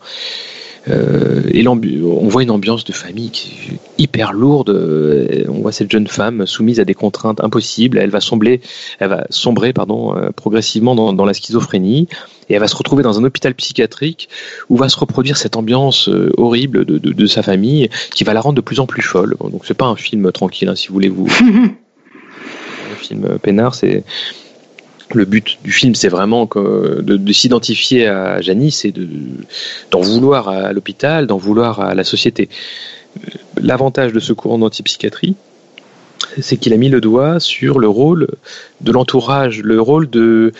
Euh, 0.89 1.41
et 1.51 1.67
on 1.67 2.27
voit 2.27 2.43
une 2.43 2.51
ambiance 2.51 2.85
de 2.85 2.93
famille 2.93 3.29
qui 3.29 3.49
est 3.71 4.03
hyper 4.03 4.33
lourde. 4.33 4.69
Euh, 4.69 5.43
on 5.49 5.61
voit 5.61 5.71
cette 5.71 5.91
jeune 5.91 6.07
femme 6.07 6.45
soumise 6.45 6.79
à 6.79 6.85
des 6.85 6.93
contraintes 6.93 7.43
impossibles. 7.43 7.97
Elle 7.97 8.09
va 8.09 8.21
sombrer, 8.21 8.61
elle 8.99 9.09
va 9.09 9.25
sombrer 9.29 9.73
pardon, 9.73 10.15
euh, 10.15 10.29
progressivement 10.31 10.95
dans, 10.95 11.13
dans, 11.13 11.25
la 11.25 11.33
schizophrénie. 11.33 12.07
Et 12.49 12.53
elle 12.53 12.59
va 12.59 12.67
se 12.67 12.75
retrouver 12.75 13.03
dans 13.03 13.19
un 13.19 13.23
hôpital 13.23 13.53
psychiatrique 13.55 14.29
où 14.69 14.77
va 14.77 14.87
se 14.87 14.97
reproduire 14.97 15.37
cette 15.37 15.57
ambiance 15.57 16.09
horrible 16.37 16.85
de, 16.85 16.97
de, 16.97 17.11
de 17.11 17.25
sa 17.25 17.43
famille 17.43 17.89
qui 18.15 18.23
va 18.23 18.33
la 18.33 18.39
rendre 18.39 18.55
de 18.55 18.61
plus 18.61 18.79
en 18.79 18.85
plus 18.85 19.01
folle. 19.01 19.35
Donc 19.51 19.65
c'est 19.65 19.73
pas 19.73 19.87
un 19.87 19.97
film 19.97 20.31
tranquille, 20.31 20.69
hein, 20.69 20.75
si 20.75 20.87
vous 20.87 20.93
voulez 20.93 21.09
vous 21.09 21.27
film 22.97 23.39
peinard, 23.41 23.75
c'est 23.75 24.03
le 25.13 25.25
but 25.25 25.57
du 25.63 25.71
film, 25.71 25.95
c'est 25.95 26.09
vraiment 26.09 26.49
de, 26.55 27.33
s'identifier 27.33 28.07
à 28.07 28.41
Janice 28.41 28.83
et 28.85 28.93
d'en 29.91 30.01
vouloir 30.01 30.49
à 30.49 30.73
l'hôpital, 30.73 31.27
d'en 31.27 31.37
vouloir 31.37 31.79
à 31.79 31.95
la 31.95 32.03
société. 32.03 32.49
L'avantage 33.59 34.11
de 34.11 34.19
ce 34.19 34.33
courant 34.33 34.57
d'antipsychiatrie, 34.57 35.35
c'est 36.41 36.57
qu'il 36.57 36.73
a 36.73 36.77
mis 36.77 36.89
le 36.89 36.99
doigt 36.99 37.39
sur 37.39 37.79
le 37.79 37.87
rôle 37.87 38.27
de 38.81 38.91
l'entourage, 38.91 39.61
le 39.61 39.79
rôle 39.79 40.09
de 40.09 40.51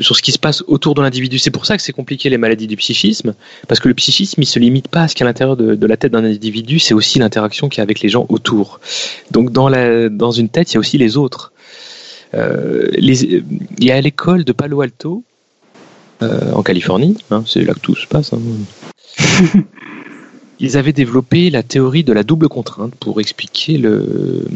sur 0.00 0.14
ce 0.16 0.20
qui 0.20 0.32
se 0.32 0.38
passe 0.38 0.62
autour 0.66 0.94
de 0.94 1.00
l'individu. 1.00 1.38
C'est 1.38 1.50
pour 1.50 1.64
ça 1.64 1.76
que 1.76 1.82
c'est 1.82 1.92
compliqué 1.92 2.28
les 2.28 2.36
maladies 2.36 2.66
du 2.66 2.76
psychisme, 2.76 3.34
parce 3.66 3.80
que 3.80 3.88
le 3.88 3.94
psychisme, 3.94 4.42
il 4.42 4.46
se 4.46 4.58
limite 4.58 4.88
pas 4.88 5.02
à 5.02 5.08
ce 5.08 5.14
qu'il 5.14 5.24
y 5.24 5.26
a 5.26 5.28
à 5.28 5.30
l'intérieur 5.30 5.56
de, 5.56 5.86
la 5.86 5.96
tête 5.96 6.12
d'un 6.12 6.24
individu, 6.24 6.78
c'est 6.78 6.92
aussi 6.92 7.18
l'interaction 7.18 7.68
qu'il 7.68 7.78
y 7.78 7.80
a 7.80 7.84
avec 7.84 8.00
les 8.00 8.08
gens 8.10 8.26
autour. 8.28 8.80
Donc 9.30 9.52
dans, 9.52 9.68
la, 9.68 10.10
dans 10.10 10.32
une 10.32 10.50
tête, 10.50 10.72
il 10.72 10.74
y 10.74 10.76
a 10.76 10.80
aussi 10.80 10.98
les 10.98 11.16
autres. 11.16 11.52
Euh, 12.34 12.88
il 12.96 13.84
y 13.84 13.90
a 13.90 14.00
l'école 14.00 14.44
de 14.44 14.52
Palo 14.52 14.80
Alto, 14.80 15.22
euh, 16.22 16.52
en 16.52 16.62
Californie, 16.62 17.16
hein, 17.30 17.44
c'est 17.46 17.62
là 17.62 17.74
que 17.74 17.80
tout 17.80 17.94
se 17.94 18.06
passe. 18.06 18.32
Hein. 18.32 18.40
Ils 20.58 20.78
avaient 20.78 20.94
développé 20.94 21.50
la 21.50 21.62
théorie 21.62 22.04
de 22.04 22.14
la 22.14 22.22
double 22.22 22.48
contrainte 22.48 22.94
pour 22.94 23.20
expliquer 23.20 23.76
le, 23.76 24.46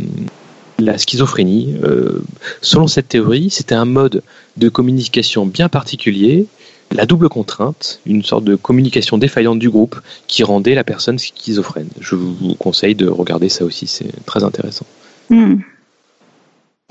la 0.78 0.96
schizophrénie. 0.96 1.74
Euh, 1.84 2.22
selon 2.62 2.86
cette 2.86 3.08
théorie, 3.08 3.50
c'était 3.50 3.74
un 3.74 3.84
mode 3.84 4.22
de 4.56 4.68
communication 4.70 5.44
bien 5.44 5.68
particulier, 5.68 6.46
la 6.90 7.04
double 7.04 7.28
contrainte, 7.28 8.00
une 8.06 8.24
sorte 8.24 8.44
de 8.44 8.56
communication 8.56 9.18
défaillante 9.18 9.58
du 9.58 9.68
groupe 9.68 10.00
qui 10.26 10.42
rendait 10.42 10.74
la 10.74 10.84
personne 10.84 11.18
schizophrène. 11.18 11.88
Je 12.00 12.14
vous 12.14 12.54
conseille 12.54 12.94
de 12.94 13.06
regarder 13.06 13.50
ça 13.50 13.64
aussi, 13.64 13.86
c'est 13.86 14.24
très 14.24 14.42
intéressant. 14.42 14.86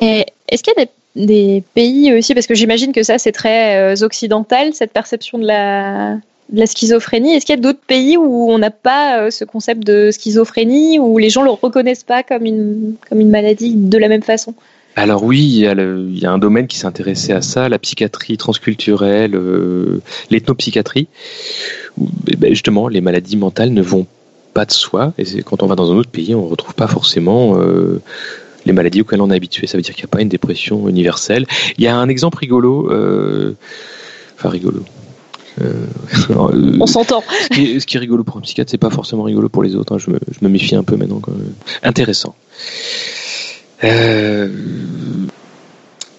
Est-ce 0.01 0.63
qu'il 0.63 0.73
y 0.77 0.81
a 0.81 0.85
des, 1.15 1.63
pays 1.73 2.13
aussi, 2.13 2.33
parce 2.33 2.47
que 2.47 2.55
j'imagine 2.55 2.91
que 2.91 3.03
ça 3.03 3.17
c'est 3.17 3.31
très 3.31 3.77
euh, 3.77 4.05
occidental, 4.05 4.73
cette 4.73 4.91
perception 4.91 5.37
de 5.37 5.45
la, 5.45 6.19
schizophrénie. 6.65 7.33
Est-ce 7.33 7.45
qu'il 7.45 7.55
y 7.55 7.59
a 7.59 7.61
d'autres 7.61 7.85
pays 7.85 8.17
où 8.17 8.49
on 8.49 8.57
n'a 8.57 8.71
pas 8.71 9.19
euh, 9.19 9.31
ce 9.31 9.43
concept 9.43 9.85
de 9.85 10.11
schizophrénie, 10.11 10.99
où 10.99 11.17
les 11.17 11.29
gens 11.29 11.41
ne 11.41 11.47
le 11.47 11.51
reconnaissent 11.51 12.03
pas 12.03 12.23
comme 12.23 12.45
une, 12.45 12.95
comme 13.07 13.19
une 13.19 13.29
maladie 13.29 13.73
de 13.75 13.97
la 13.97 14.07
même 14.07 14.23
façon? 14.23 14.53
Alors 14.95 15.23
oui, 15.23 15.39
il 15.39 16.17
y, 16.19 16.25
a 16.25 16.31
un 16.31 16.37
domaine 16.39 16.67
qui 16.67 16.77
s'intéressait 16.77 17.31
à 17.31 17.41
ça, 17.41 17.69
la 17.69 17.79
psychiatrie 17.79 18.37
transculturelle, 18.37 19.35
euh, 19.35 20.01
l'ethnopsychiatrie. 20.29 21.07
Eh 22.27 22.35
ben, 22.35 22.49
justement, 22.49 22.87
les 22.87 22.99
maladies 22.99 23.37
mentales 23.37 23.71
ne 23.71 23.81
vont 23.81 24.07
pas 24.53 24.65
de 24.65 24.71
soi. 24.71 25.13
Et 25.17 25.43
quand 25.43 25.63
on 25.63 25.67
va 25.67 25.75
dans 25.75 25.91
un 25.91 25.95
autre 25.95 26.09
pays, 26.09 26.33
on 26.35 26.43
ne 26.43 26.49
retrouve 26.49 26.73
pas 26.73 26.87
forcément 26.87 27.55
les 28.65 28.73
maladies 28.73 29.01
auxquelles 29.01 29.21
on 29.21 29.31
est 29.31 29.35
habitué. 29.35 29.67
Ça 29.67 29.77
veut 29.77 29.81
dire 29.81 29.95
qu'il 29.95 30.03
n'y 30.03 30.09
a 30.09 30.13
pas 30.15 30.21
une 30.21 30.29
dépression 30.29 30.87
universelle. 30.87 31.45
Il 31.77 31.83
y 31.83 31.87
a 31.87 31.95
un 31.95 32.09
exemple 32.09 32.39
rigolo, 32.39 32.87
enfin 34.37 34.49
rigolo, 34.49 34.83
euh, 35.61 35.85
On 36.79 36.85
s'entend. 36.87 37.23
Ce, 37.51 37.85
qui 37.85 37.97
est 37.97 37.99
rigolo 37.99 38.23
pour 38.23 38.37
un 38.37 38.41
psychiatre, 38.41 38.71
c'est 38.71 38.77
pas 38.77 38.89
forcément 38.89 39.23
rigolo 39.23 39.49
pour 39.49 39.63
les 39.63 39.75
autres. 39.75 39.93
Hein. 39.93 39.97
Je, 39.97 40.09
me, 40.11 40.49
méfie 40.49 40.75
un 40.75 40.83
peu 40.83 40.95
maintenant. 40.95 41.21
Intéressant. 41.83 42.35
Euh, 43.83 44.49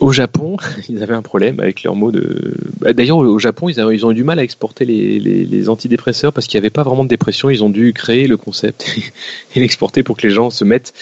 au 0.00 0.12
Japon, 0.12 0.56
ils 0.88 1.02
avaient 1.02 1.14
un 1.14 1.22
problème 1.22 1.60
avec 1.60 1.82
leurs 1.82 1.94
mots 1.94 2.10
de. 2.10 2.54
Bah, 2.80 2.92
d'ailleurs, 2.92 3.18
au 3.18 3.38
Japon, 3.38 3.68
ils, 3.68 3.80
ont 3.80 4.10
eu 4.10 4.14
du 4.14 4.24
mal 4.24 4.38
à 4.38 4.42
exporter 4.42 4.84
les, 4.84 5.68
antidépresseurs 5.68 6.32
parce 6.32 6.46
qu'il 6.46 6.58
n'y 6.58 6.62
avait 6.62 6.70
pas 6.70 6.82
vraiment 6.82 7.04
de 7.04 7.08
dépression. 7.08 7.50
Ils 7.50 7.62
ont 7.62 7.70
dû 7.70 7.92
créer 7.92 8.26
le 8.26 8.36
concept 8.36 8.86
et 9.54 9.60
l'exporter 9.60 10.02
pour 10.02 10.16
que 10.16 10.26
les 10.26 10.32
gens 10.32 10.50
se 10.50 10.64
mettent 10.64 10.94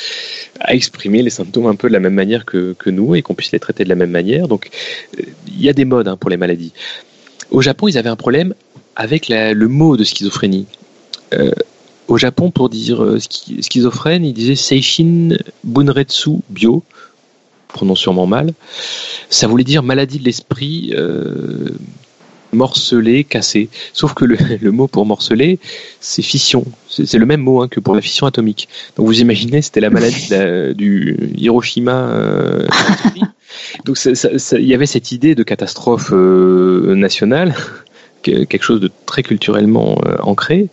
à 0.61 0.75
exprimer 0.75 1.23
les 1.23 1.31
symptômes 1.31 1.67
un 1.67 1.77
peu 1.77 1.89
de 1.89 1.93
la 1.93 2.01
même 2.01 2.15
manière 2.15 2.45
que, 2.45 2.75
nous 2.87 3.15
et 3.15 3.23
qu'on 3.23 3.35
puisse 3.35 3.53
les 3.53 3.61
traiter 3.61 3.85
de 3.85 3.89
la 3.89 3.95
même 3.95 4.11
manière. 4.11 4.49
Donc, 4.49 4.71
euh, 5.19 5.23
il 5.47 5.63
y 5.63 5.69
a 5.69 5.73
des 5.73 5.85
modes 5.85 6.09
hein, 6.09 6.17
pour 6.17 6.31
les 6.31 6.37
maladies. 6.37 6.73
Au 7.51 7.63
Japon, 7.63 7.89
ils 7.89 7.97
avaient 7.97 8.11
un 8.11 8.17
problème 8.17 8.53
avec 8.97 9.29
le 9.29 9.69
mot 9.69 9.97
de 9.97 10.05
schizophrénie. 10.05 10.67
Euh, 11.35 11.53
au 12.09 12.17
Japon, 12.17 12.51
pour 12.51 12.69
dire 12.69 13.05
euh, 13.05 13.19
schizophrène, 13.21 14.25
ils 14.25 14.33
disaient 14.33 14.57
Seishin 14.57 15.37
Bunretsu 15.63 16.41
Bio. 16.49 16.83
Prononce 17.69 18.01
sûrement 18.01 18.27
mal. 18.27 18.53
Ça 19.31 19.47
voulait 19.47 19.65
dire 19.65 19.83
maladie 19.83 20.19
de 20.19 20.25
l'esprit 20.25 20.93
euh, 20.95 21.71
morcelé, 22.53 23.25
cassé. 23.25 23.69
Sauf 23.93 24.15
que 24.15 24.25
le, 24.25 24.73
mot 24.73 24.87
pour 24.87 25.07
morceler, 25.07 25.59
c'est 26.01 26.23
fission. 26.23 26.65
C'est 26.89 27.19
le 27.19 27.27
même 27.27 27.41
mot 27.41 27.63
hein, 27.63 27.69
que 27.69 27.81
pour 27.81 27.95
la 27.95 28.01
fission 28.01 28.27
atomique. 28.27 28.69
Donc 28.97 29.07
vous 29.07 29.21
imaginez, 29.21 29.63
c'était 29.63 29.81
la 29.81 29.91
maladie 29.91 30.29
du 30.75 31.33
Hiroshima. 31.37 31.93
Euh, 31.93 32.67
Donc 33.85 33.99
il 34.05 34.67
y 34.67 34.75
avait 34.75 34.87
cette 34.87 35.13
idée 35.13 35.35
de 35.35 35.43
catastrophe 35.43 36.11
euh, 36.13 36.95
nationale 36.95 37.55
quelque 38.23 38.63
chose 38.63 38.81
de 38.81 38.91
très 39.07 39.23
culturellement 39.23 39.99
euh, 40.07 40.17
ancré. 40.21 40.69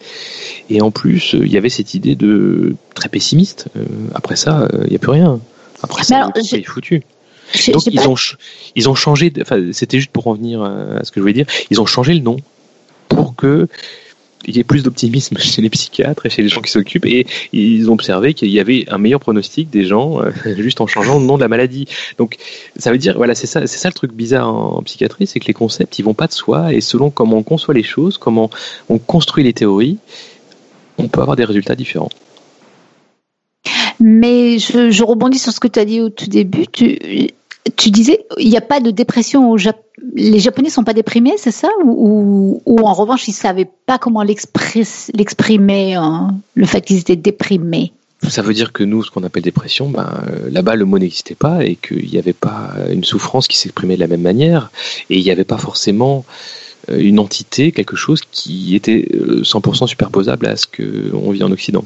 Et 0.70 0.82
en 0.82 0.92
plus, 0.92 1.34
il 1.34 1.52
y 1.52 1.58
avait 1.58 1.70
cette 1.70 1.94
idée 1.94 2.16
de 2.16 2.76
très 2.96 3.08
pessimiste. 3.08 3.68
après 4.14 4.36
ça, 4.36 4.68
il 4.86 4.90
n'y 4.90 4.96
a 4.96 5.00
plus 5.00 5.12
rien. 5.12 5.40
Après 5.84 6.04
ça, 6.04 6.32
c'est 6.44 6.64
foutu. 6.64 7.04
Donc 7.72 7.86
ils 7.86 8.08
ont, 8.08 8.16
ils 8.76 8.90
ont 8.90 8.96
changé, 8.96 9.32
enfin, 9.42 9.72
c'était 9.72 10.00
juste 10.00 10.12
pour 10.12 10.28
en 10.28 10.34
venir 10.34 10.64
à 10.64 11.04
ce 11.04 11.12
que 11.12 11.16
je 11.18 11.22
voulais 11.22 11.34
dire, 11.34 11.46
ils 11.70 11.80
ont 11.80 11.86
changé 11.86 12.14
le 12.14 12.22
nom 12.22 12.38
pour 13.08 13.36
que 13.36 13.68
il 14.48 14.56
y 14.56 14.60
ait 14.60 14.64
plus 14.64 14.84
d'optimisme 14.84 15.38
chez 15.38 15.62
les 15.62 15.70
psychiatres 15.70 16.26
et 16.26 16.30
chez 16.30 16.42
les 16.42 16.50
gens 16.50 16.62
qui 16.62 16.72
s'occupent 16.72 17.06
et 17.06 17.26
ils 17.52 17.90
ont 17.90 17.94
observé 17.94 18.34
qu'il 18.34 18.50
y 18.50 18.60
avait 18.60 18.86
un 18.90 18.98
meilleur 18.98 19.20
pronostic 19.20 19.70
des 19.70 19.86
gens 19.86 20.22
euh, 20.22 20.32
juste 20.58 20.82
en 20.82 20.88
changeant 20.88 21.20
le 21.20 21.26
nom 21.26 21.36
de 21.36 21.42
la 21.42 21.48
maladie. 21.48 21.88
Donc 22.18 22.38
ça 22.78 22.92
veut 22.92 22.98
dire 22.98 23.16
voilà 23.18 23.36
c'est 23.36 23.48
ça 23.48 23.66
c'est 23.68 23.78
ça 23.78 23.90
le 23.90 23.94
truc 23.94 24.14
bizarre 24.14 24.54
en, 24.54 24.82
psychiatrie 24.84 25.28
c'est 25.28 25.40
que 25.40 25.48
les 25.48 25.54
concepts 25.54 25.98
ils 26.00 26.04
vont 26.04 26.14
pas 26.14 26.28
de 26.28 26.34
soi 26.34 26.74
et 26.74 26.82
selon 26.82 27.10
comment 27.10 27.38
on 27.38 27.44
conçoit 27.44 27.74
les 27.74 27.84
choses 27.84 28.18
comment 28.18 28.50
on 28.90 29.00
construit 29.00 29.44
les 29.44 29.54
théories 29.54 29.98
on 30.98 31.08
peut 31.08 31.22
avoir 31.22 31.36
des 31.36 31.46
résultats 31.46 31.76
différents. 31.76 32.10
Mais 34.00 34.60
je, 34.60 34.92
je 34.92 35.04
rebondis 35.04 35.40
sur 35.40 35.52
ce 35.52 35.60
que 35.60 35.68
tu 35.68 35.80
as 35.80 35.86
dit 35.86 36.02
au 36.02 36.10
tout 36.10 36.28
début. 36.28 36.68
Tu, 36.68 37.30
tu 37.76 37.92
disais, 37.92 38.26
il 38.38 38.50
n'y 38.50 38.58
a 38.58 38.62
pas 38.62 38.80
de 38.80 38.92
dépression 38.92 39.50
au 39.50 39.58
Japon. 39.58 39.80
Les 40.14 40.40
Japonais 40.40 40.70
sont 40.70 40.84
pas 40.84 40.94
déprimés, 40.94 41.34
c'est 41.38 41.52
ça? 41.52 41.70
Ou, 41.84 42.62
ou, 42.66 42.80
en 42.80 42.94
revanche, 42.94 43.28
ils 43.28 43.34
savaient 43.34 43.70
pas 43.86 43.98
comment 43.98 44.24
l'exprimer, 44.24 45.96
hein, 45.96 46.36
le 46.54 46.66
fait 46.66 46.82
qu'ils 46.82 47.00
étaient 47.00 47.16
déprimés 47.16 47.92
ça 48.30 48.42
veut 48.42 48.54
dire 48.54 48.72
que 48.72 48.84
nous, 48.84 49.04
ce 49.04 49.12
qu'on 49.12 49.24
appelle 49.24 49.44
dépression, 49.44 49.90
ben, 49.90 50.10
euh, 50.28 50.50
là-bas, 50.50 50.76
le 50.76 50.86
mot 50.86 51.00
n'existait 51.00 51.36
pas 51.36 51.66
et 51.66 51.76
qu'il 51.76 52.10
n'y 52.10 52.18
avait 52.18 52.34
pas 52.34 52.74
une 52.90 53.04
souffrance 53.04 53.48
qui 53.48 53.58
s'exprimait 53.58 53.96
de 53.96 54.00
la 54.00 54.08
même 54.08 54.22
manière 54.22 54.72
et 55.10 55.18
il 55.18 55.24
n'y 55.24 55.32
avait 55.32 55.44
pas 55.44 55.58
forcément 55.58 56.26
euh, 56.90 56.98
une 56.98 57.20
entité, 57.20 57.72
quelque 57.72 57.96
chose 57.96 58.22
qui 58.32 58.76
était 58.76 59.08
100% 59.12 59.84
euh, 59.84 59.88
superposable 59.88 60.48
à 60.48 60.56
ce 60.56 60.66
qu'on 60.68 61.32
vit 61.32 61.44
en 61.44 61.52
Occident. 61.52 61.84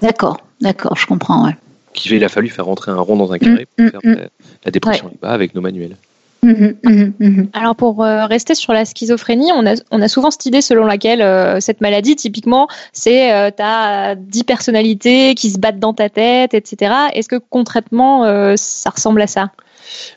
D'accord, 0.00 0.38
d'accord, 0.62 0.96
je 0.96 1.06
comprends, 1.06 1.44
ouais 1.46 1.56
qu'il 1.92 2.24
a 2.24 2.28
fallu 2.28 2.48
faire 2.48 2.66
rentrer 2.66 2.90
un 2.90 3.00
rond 3.00 3.16
dans 3.16 3.32
un 3.32 3.38
carré 3.38 3.66
pour 3.76 3.86
mm, 3.86 3.90
faire 3.90 4.00
mm, 4.02 4.16
la, 4.64 4.70
dépression 4.70 5.06
ouais. 5.06 5.12
bas 5.20 5.30
avec 5.30 5.54
nos 5.54 5.60
manuels. 5.60 5.96
Mm, 6.42 7.44
Alors 7.52 7.76
pour 7.76 8.02
euh, 8.02 8.26
rester 8.26 8.56
sur 8.56 8.72
la 8.72 8.84
schizophrénie, 8.84 9.52
on 9.54 9.64
a, 9.64 9.74
on 9.92 10.02
a 10.02 10.08
souvent 10.08 10.32
cette 10.32 10.44
idée 10.46 10.60
selon 10.60 10.86
laquelle 10.86 11.22
euh, 11.22 11.60
cette 11.60 11.80
maladie, 11.80 12.16
typiquement, 12.16 12.66
c'est 12.92 13.32
euh, 13.32 13.50
tu 13.56 13.62
as 13.62 14.16
10 14.16 14.44
personnalités 14.44 15.36
qui 15.36 15.50
se 15.50 15.58
battent 15.58 15.78
dans 15.78 15.94
ta 15.94 16.08
tête, 16.08 16.54
etc. 16.54 16.92
Est-ce 17.14 17.28
que 17.28 17.36
concrètement, 17.50 18.24
ça 18.56 18.90
ressemble 18.90 19.22
à 19.22 19.28
ça? 19.28 19.50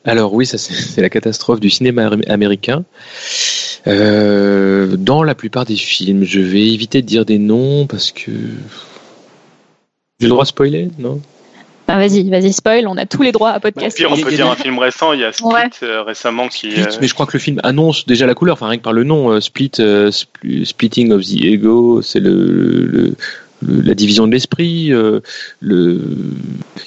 Alors 0.06 0.34
oui, 0.34 0.46
ça 0.46 0.58
c'est 0.58 1.02
la 1.02 1.10
catastrophe 1.10 1.60
du 1.60 1.70
cinéma 1.70 2.10
américain. 2.28 2.86
dans 3.86 5.24
la 5.24 5.36
plupart 5.36 5.66
des 5.66 5.76
films, 5.76 6.24
je 6.24 6.39
vais 6.39 6.74
éviter 6.74 7.04
de 7.04 7.08
dire 7.08 7.26
des 7.26 7.38
noms 7.38 7.86
parce 7.86 8.12
que 8.12 8.32
j'ai 10.20 10.28
le 10.28 10.30
droit 10.30 10.43
de 10.43 10.49
spoiler, 10.49 10.89
non? 10.97 11.22
Ah, 11.88 11.97
vas-y, 11.97 12.28
vas-y, 12.30 12.51
spoil, 12.51 12.88
on 12.88 12.97
a 12.97 13.05
tous 13.05 13.22
les 13.22 13.32
droits 13.32 13.51
à 13.51 13.59
podcast. 13.59 13.95
Puis 13.95 14.05
on 14.07 14.18
peut 14.18 14.32
dire 14.32 14.49
un 14.49 14.55
film 14.55 14.80
récent, 14.80 15.13
il 15.13 15.20
y 15.20 15.24
a 15.24 15.32
Split 15.32 15.84
euh, 15.84 16.01
récemment 16.01 16.47
qui. 16.47 16.72
Split, 16.72 16.82
euh, 16.82 16.97
mais 16.99 17.07
je 17.07 17.13
crois 17.13 17.28
que 17.28 17.34
le 17.34 17.39
film 17.39 17.59
annonce 17.63 18.07
déjà 18.07 18.26
la 18.26 18.34
couleur, 18.34 18.53
enfin 18.53 18.68
rien 18.68 18.78
que 18.78 18.84
par 18.84 18.93
le 18.93 19.03
nom, 19.03 19.30
euh, 19.30 19.39
Split, 19.39 19.72
Splitting 20.63 21.11
of 21.11 21.22
the 21.22 21.43
Ego, 21.43 22.01
c'est 22.01 22.20
le, 22.20 23.16
la 23.61 23.93
division 23.93 24.26
de 24.26 24.32
l'esprit. 24.32 24.88
le, 24.88 25.22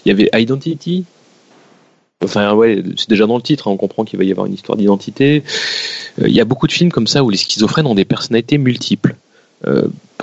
il 0.05 0.09
y 0.09 0.11
avait 0.11 0.31
Identity. 0.35 1.05
Enfin 2.24 2.53
ouais, 2.55 2.83
c'est 2.97 3.09
déjà 3.09 3.26
dans 3.26 3.37
le 3.37 3.43
titre, 3.43 3.68
hein, 3.68 3.70
on 3.70 3.76
comprend 3.76 4.05
qu'il 4.05 4.18
va 4.18 4.24
y 4.24 4.33
avoir 4.33 4.47
une 4.47 4.55
histoire 4.55 4.76
d'identité. 4.76 5.45
Il 6.20 6.33
y 6.33 6.41
a 6.41 6.45
beaucoup 6.45 6.66
de 6.66 6.72
films 6.72 6.91
comme 6.91 7.07
ça 7.07 7.22
où 7.22 7.31
les 7.31 7.37
schizophrènes 7.37 7.87
ont 7.87 7.95
des 7.95 8.05
personnalités 8.05 8.59
multiples. 8.59 9.14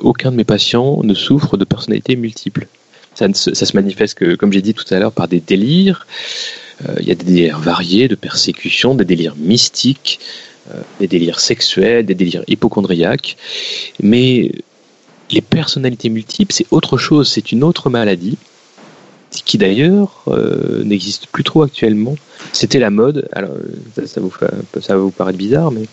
aucun 0.01 0.32
de 0.32 0.36
mes 0.36 0.43
patients 0.43 1.01
ne 1.03 1.14
souffre 1.14 1.56
de 1.56 1.64
personnalités 1.64 2.18
multiples. 2.18 2.68
Ça, 3.16 3.28
se 3.34 3.76
manifeste, 3.76 4.18
que, 4.18 4.36
comme 4.36 4.51
j'ai 4.51 4.61
dit 4.61 4.74
tout 4.74 4.86
à 4.93 4.99
l'heure, 4.99 5.11
par 5.11 5.28
des 5.28 5.39
délires. 5.39 6.05
Euh, 6.88 6.95
il 6.99 7.07
y 7.07 7.11
a 7.11 7.16
des 7.16 7.24
délires 7.24 7.59
variés 7.59 8.07
de 8.07 8.16
persécution, 8.16 8.95
des 8.95 9.05
délires 9.05 9.36
mystiques, 9.38 10.20
euh, 10.72 10.82
des 10.99 11.07
délires 11.07 11.39
sexuels, 11.39 12.05
des 12.05 12.16
délires 12.16 12.43
hypochondriaques. 12.47 13.38
Mais 14.01 14.51
les 15.32 15.41
personnalités 15.41 16.09
multiples, 16.09 16.53
c'est 16.53 16.68
autre 16.72 16.97
chose, 16.97 17.30
c'est 17.30 17.51
une 17.51 17.63
autre 17.63 17.89
maladie 17.89 18.38
qui 19.43 19.57
d'ailleurs 19.57 20.24
euh, 20.28 20.84
n'existe 20.84 21.28
plus 21.28 21.43
trop 21.43 21.63
actuellement. 21.63 22.16
C'était 22.51 22.80
la 22.80 22.89
mode, 22.89 23.28
alors 23.32 23.51
ça, 24.05 24.22
vous, 24.22 24.32
ça 24.82 24.95
va 24.95 25.01
vous 25.01 25.11
paraître 25.11 25.38
bizarre, 25.38 25.72
mais 25.72 25.84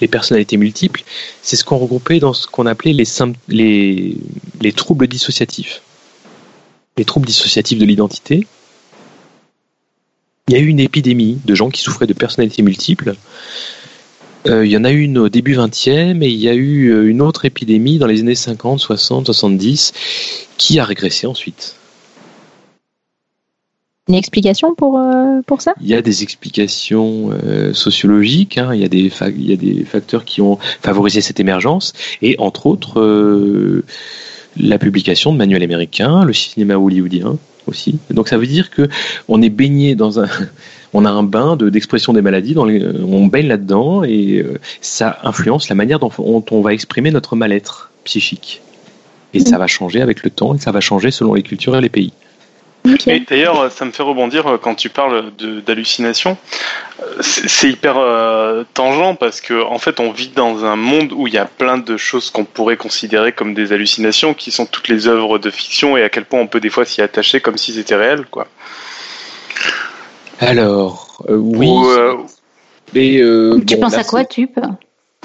les 0.00 0.08
personnalités 0.08 0.56
multiples, 0.56 1.02
c'est 1.42 1.56
ce 1.56 1.64
qu'on 1.64 1.78
regroupait 1.78 2.20
dans 2.20 2.32
ce 2.32 2.46
qu'on 2.46 2.66
appelait 2.66 2.92
les, 2.92 3.04
les, 3.48 4.16
les 4.60 4.72
troubles 4.72 5.06
dissociatifs. 5.06 5.82
Les 6.96 7.04
troubles 7.04 7.26
dissociatifs 7.26 7.78
de 7.78 7.84
l'identité. 7.84 8.46
Il 10.48 10.54
y 10.54 10.56
a 10.56 10.60
eu 10.60 10.66
une 10.66 10.80
épidémie 10.80 11.38
de 11.44 11.54
gens 11.54 11.70
qui 11.70 11.80
souffraient 11.80 12.06
de 12.06 12.12
personnalités 12.12 12.62
multiples. 12.62 13.14
Euh, 14.46 14.64
il 14.64 14.72
y 14.72 14.76
en 14.76 14.84
a 14.84 14.90
eu 14.90 15.02
une 15.02 15.18
au 15.18 15.28
début 15.28 15.54
20e 15.54 16.22
et 16.22 16.28
il 16.28 16.40
y 16.40 16.48
a 16.48 16.54
eu 16.54 16.88
euh, 16.88 17.08
une 17.08 17.20
autre 17.20 17.44
épidémie 17.44 17.98
dans 17.98 18.06
les 18.06 18.20
années 18.20 18.34
50, 18.34 18.80
60, 18.80 19.26
70 19.26 19.92
qui 20.56 20.78
a 20.78 20.84
régressé 20.84 21.26
ensuite 21.26 21.76
une 24.10 24.16
explication 24.16 24.74
pour, 24.74 24.98
euh, 24.98 25.40
pour 25.46 25.62
ça? 25.62 25.72
Il 25.80 25.86
y 25.86 25.94
a 25.94 26.02
des 26.02 26.22
explications 26.24 27.30
euh, 27.30 27.72
sociologiques, 27.72 28.58
hein. 28.58 28.74
il, 28.74 28.80
y 28.80 28.84
a 28.84 28.88
des 28.88 29.10
il 29.36 29.48
y 29.48 29.52
a 29.52 29.56
des 29.56 29.84
facteurs 29.84 30.24
qui 30.24 30.40
ont 30.40 30.58
favorisé 30.82 31.20
cette 31.20 31.38
émergence, 31.38 31.92
et 32.20 32.34
entre 32.38 32.66
autres, 32.66 33.00
euh, 33.00 33.84
la 34.58 34.78
publication 34.78 35.32
de 35.32 35.38
manuels 35.38 35.62
américains, 35.62 36.24
le 36.24 36.32
cinéma 36.32 36.74
hollywoodien 36.74 37.38
aussi. 37.68 37.98
Donc 38.10 38.26
ça 38.26 38.36
veut 38.36 38.48
dire 38.48 38.70
que 38.70 38.88
on 39.28 39.40
est 39.42 39.48
baigné 39.48 39.94
dans 39.94 40.20
un... 40.20 40.28
On 40.92 41.04
a 41.04 41.08
un 41.08 41.22
bain 41.22 41.56
d'expression 41.56 42.12
des 42.12 42.20
maladies, 42.20 42.54
dans 42.54 42.66
on 42.66 43.26
baigne 43.26 43.46
là-dedans, 43.46 44.02
et 44.02 44.44
ça 44.80 45.20
influence 45.22 45.68
la 45.68 45.76
manière 45.76 46.00
dont 46.00 46.10
on 46.50 46.60
va 46.62 46.74
exprimer 46.74 47.12
notre 47.12 47.36
mal-être 47.36 47.92
psychique. 48.02 48.60
Et 49.32 49.38
ça 49.38 49.56
va 49.56 49.68
changer 49.68 50.00
avec 50.00 50.24
le 50.24 50.30
temps, 50.30 50.56
et 50.56 50.58
ça 50.58 50.72
va 50.72 50.80
changer 50.80 51.12
selon 51.12 51.34
les 51.34 51.44
cultures 51.44 51.76
et 51.76 51.80
les 51.80 51.88
pays. 51.88 52.12
Et 53.06 53.20
d'ailleurs, 53.20 53.70
ça 53.70 53.84
me 53.84 53.90
fait 53.90 54.02
rebondir 54.02 54.46
euh, 54.46 54.58
quand 54.58 54.74
tu 54.74 54.88
parles 54.88 55.30
d'hallucination. 55.66 56.36
Euh, 57.02 57.16
c'est 57.20 57.68
hyper 57.68 57.98
euh, 57.98 58.64
tangent 58.74 59.16
parce 59.18 59.40
que 59.40 59.62
en 59.62 59.78
fait, 59.78 60.00
on 60.00 60.12
vit 60.12 60.28
dans 60.28 60.64
un 60.64 60.76
monde 60.76 61.12
où 61.12 61.26
il 61.26 61.34
y 61.34 61.38
a 61.38 61.44
plein 61.44 61.78
de 61.78 61.96
choses 61.96 62.30
qu'on 62.30 62.44
pourrait 62.44 62.76
considérer 62.76 63.32
comme 63.32 63.54
des 63.54 63.72
hallucinations, 63.72 64.34
qui 64.34 64.50
sont 64.50 64.66
toutes 64.66 64.88
les 64.88 65.08
œuvres 65.08 65.38
de 65.38 65.50
fiction 65.50 65.96
et 65.96 66.02
à 66.02 66.08
quel 66.08 66.24
point 66.24 66.40
on 66.40 66.46
peut 66.46 66.60
des 66.60 66.70
fois 66.70 66.84
s'y 66.84 67.02
attacher 67.02 67.40
comme 67.40 67.58
si 67.58 67.72
c'était 67.74 67.96
réel, 67.96 68.24
quoi. 68.30 68.46
Alors, 70.40 71.22
oui. 71.28 71.68
mais, 72.94 73.20
tu 73.66 73.76
penses 73.76 73.94
à 73.94 74.04
quoi, 74.04 74.24
tu 74.24 74.48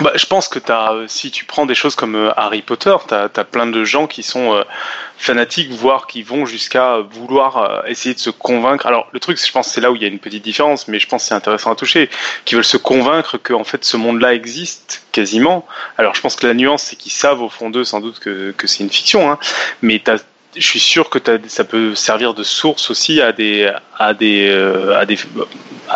bah, 0.01 0.11
je 0.15 0.25
pense 0.25 0.49
que 0.49 0.59
as, 0.69 0.91
euh, 0.91 1.05
si 1.07 1.31
tu 1.31 1.45
prends 1.45 1.65
des 1.65 1.73
choses 1.73 1.95
comme 1.95 2.15
euh, 2.15 2.31
Harry 2.35 2.61
Potter, 2.61 2.95
tu 3.07 3.13
as, 3.13 3.29
plein 3.29 3.65
de 3.65 3.85
gens 3.85 4.07
qui 4.07 4.23
sont 4.23 4.53
euh, 4.53 4.63
fanatiques, 5.17 5.71
voire 5.71 6.05
qui 6.05 6.21
vont 6.21 6.45
jusqu'à 6.45 6.99
vouloir 6.99 7.85
essayer 7.87 8.13
de 8.13 8.19
se 8.19 8.29
convaincre. 8.29 8.87
Alors 8.87 9.07
le 9.13 9.21
truc, 9.21 9.39
je 9.41 9.51
pense 9.53 9.69
c'est 9.69 9.79
là 9.79 9.91
où 9.91 9.95
il 9.95 10.01
y 10.01 10.05
a 10.05 10.09
une 10.09 10.19
petite 10.19 10.43
différence, 10.43 10.89
mais 10.89 10.99
je 10.99 11.07
pense 11.07 11.23
c'est 11.23 11.33
intéressant 11.33 11.71
à 11.71 11.75
toucher, 11.75 12.09
qui 12.43 12.55
veulent 12.55 12.65
se 12.65 12.75
convaincre 12.75 13.37
que 13.37 13.53
en 13.53 13.63
fait 13.63 13.85
ce 13.85 13.95
monde-là 13.95 14.33
existe 14.33 15.05
quasiment. 15.13 15.65
Alors 15.97 16.13
je 16.13 16.19
pense 16.19 16.35
que 16.35 16.45
la 16.45 16.53
nuance, 16.53 16.83
c'est 16.83 16.97
qu'ils 16.97 17.13
savent 17.13 17.41
au 17.41 17.49
fond 17.49 17.69
d'eux 17.69 17.85
sans 17.85 18.01
doute 18.01 18.19
que, 18.19 18.51
que 18.51 18.67
c'est 18.67 18.83
une 18.83 18.89
fiction, 18.89 19.31
hein, 19.31 19.39
mais 19.81 20.01
tu 20.03 20.11
je 20.55 20.65
suis 20.65 20.79
sûr 20.79 21.09
que 21.09 21.19
ça 21.47 21.63
peut 21.63 21.95
servir 21.95 22.33
de 22.33 22.43
source 22.43 22.89
aussi 22.89 23.21
à 23.21 23.31
des, 23.31 23.71
à 23.97 24.13
euh, 24.21 25.05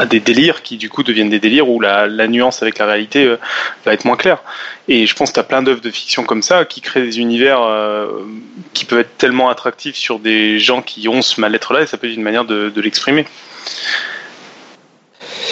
délires 0.05 0.61
qui 0.61 0.77
du 0.77 0.89
coup 0.89 1.03
deviennent 1.03 1.29
des 1.29 1.39
délires 1.39 1.69
où 1.69 1.79
la, 1.79 2.27
nuance 2.27 2.61
avec 2.61 2.77
la 2.77 2.85
réalité 2.85 3.25
euh, 3.25 3.37
va 3.85 3.93
être 3.93 4.05
moins 4.05 4.17
claire. 4.17 4.39
Et 4.87 5.05
je 5.05 5.15
pense 5.15 5.29
que 5.29 5.35
tu 5.35 5.39
as 5.39 5.43
plein 5.43 5.61
d'œuvres 5.61 5.81
de 5.81 5.91
fiction 5.91 6.23
comme 6.23 6.41
ça 6.41 6.65
qui 6.65 6.81
créent 6.81 7.01
des 7.01 7.19
univers 7.19 7.61
euh, 7.61 8.07
qui 8.73 8.85
peuvent 8.85 8.99
être 8.99 9.17
tellement 9.17 9.49
attractifs 9.49 9.95
sur 9.95 10.19
des 10.19 10.59
gens 10.59 10.81
qui 10.81 11.07
ont 11.07 11.21
ce 11.21 11.39
mal-être-là 11.39 11.81
et 11.81 11.85
ça 11.85 11.97
peut 11.97 12.07
être 12.07 12.15
une 12.15 12.23
manière 12.23 12.45
de 12.45 12.81
l'exprimer. 12.81 13.25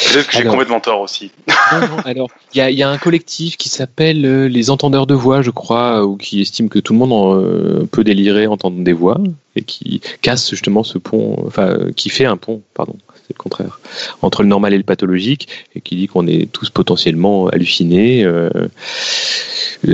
Peut-être 0.05 0.27
que 0.27 0.37
j'ai 0.37 0.43
complètement 0.43 0.79
tort 0.79 1.01
aussi. 1.01 1.31
alors, 2.05 2.29
il 2.53 2.57
y 2.57 2.83
a, 2.83 2.89
un 2.89 2.97
collectif 2.97 3.57
qui 3.57 3.69
s'appelle 3.69 4.25
euh, 4.25 4.47
les 4.47 4.69
entendeurs 4.69 5.07
de 5.07 5.13
voix, 5.13 5.41
je 5.41 5.51
crois, 5.51 6.05
ou 6.05 6.17
qui 6.17 6.41
estime 6.41 6.69
que 6.69 6.79
tout 6.79 6.93
le 6.93 6.99
monde 6.99 7.37
euh, 7.37 7.85
peut 7.91 8.03
délirer 8.03 8.47
entendre 8.47 8.83
des 8.83 8.93
voix 8.93 9.19
et 9.55 9.63
qui 9.63 10.01
casse 10.21 10.49
justement 10.49 10.83
ce 10.83 10.97
pont, 10.97 11.43
enfin, 11.45 11.77
qui 11.95 12.09
fait 12.09 12.25
un 12.25 12.37
pont, 12.37 12.61
pardon. 12.73 12.95
c'est 13.15 13.33
le 13.33 13.41
contraire. 13.41 13.79
Entre 14.21 14.43
le 14.43 14.47
normal 14.47 14.73
et 14.73 14.77
le 14.77 14.83
pathologique, 14.83 15.47
et 15.75 15.81
qui 15.81 15.95
dit 15.95 16.07
qu'on 16.07 16.27
est 16.27 16.51
tous 16.51 16.69
potentiellement 16.69 17.47
hallucinés. 17.47 18.23
Euh, 18.23 18.49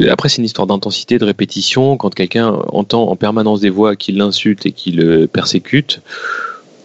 après, 0.09 0.29
c'est 0.29 0.37
une 0.37 0.45
histoire 0.45 0.67
d'intensité, 0.67 1.17
de 1.17 1.25
répétition. 1.25 1.97
Quand 1.97 2.13
quelqu'un 2.13 2.47
entend 2.69 3.09
en 3.09 3.15
permanence 3.15 3.61
des 3.61 3.69
voix 3.69 3.95
qui 3.95 4.11
l'insultent 4.11 4.65
et 4.65 4.71
qui 4.71 4.91
le 4.91 5.27
persécutent, 5.27 6.01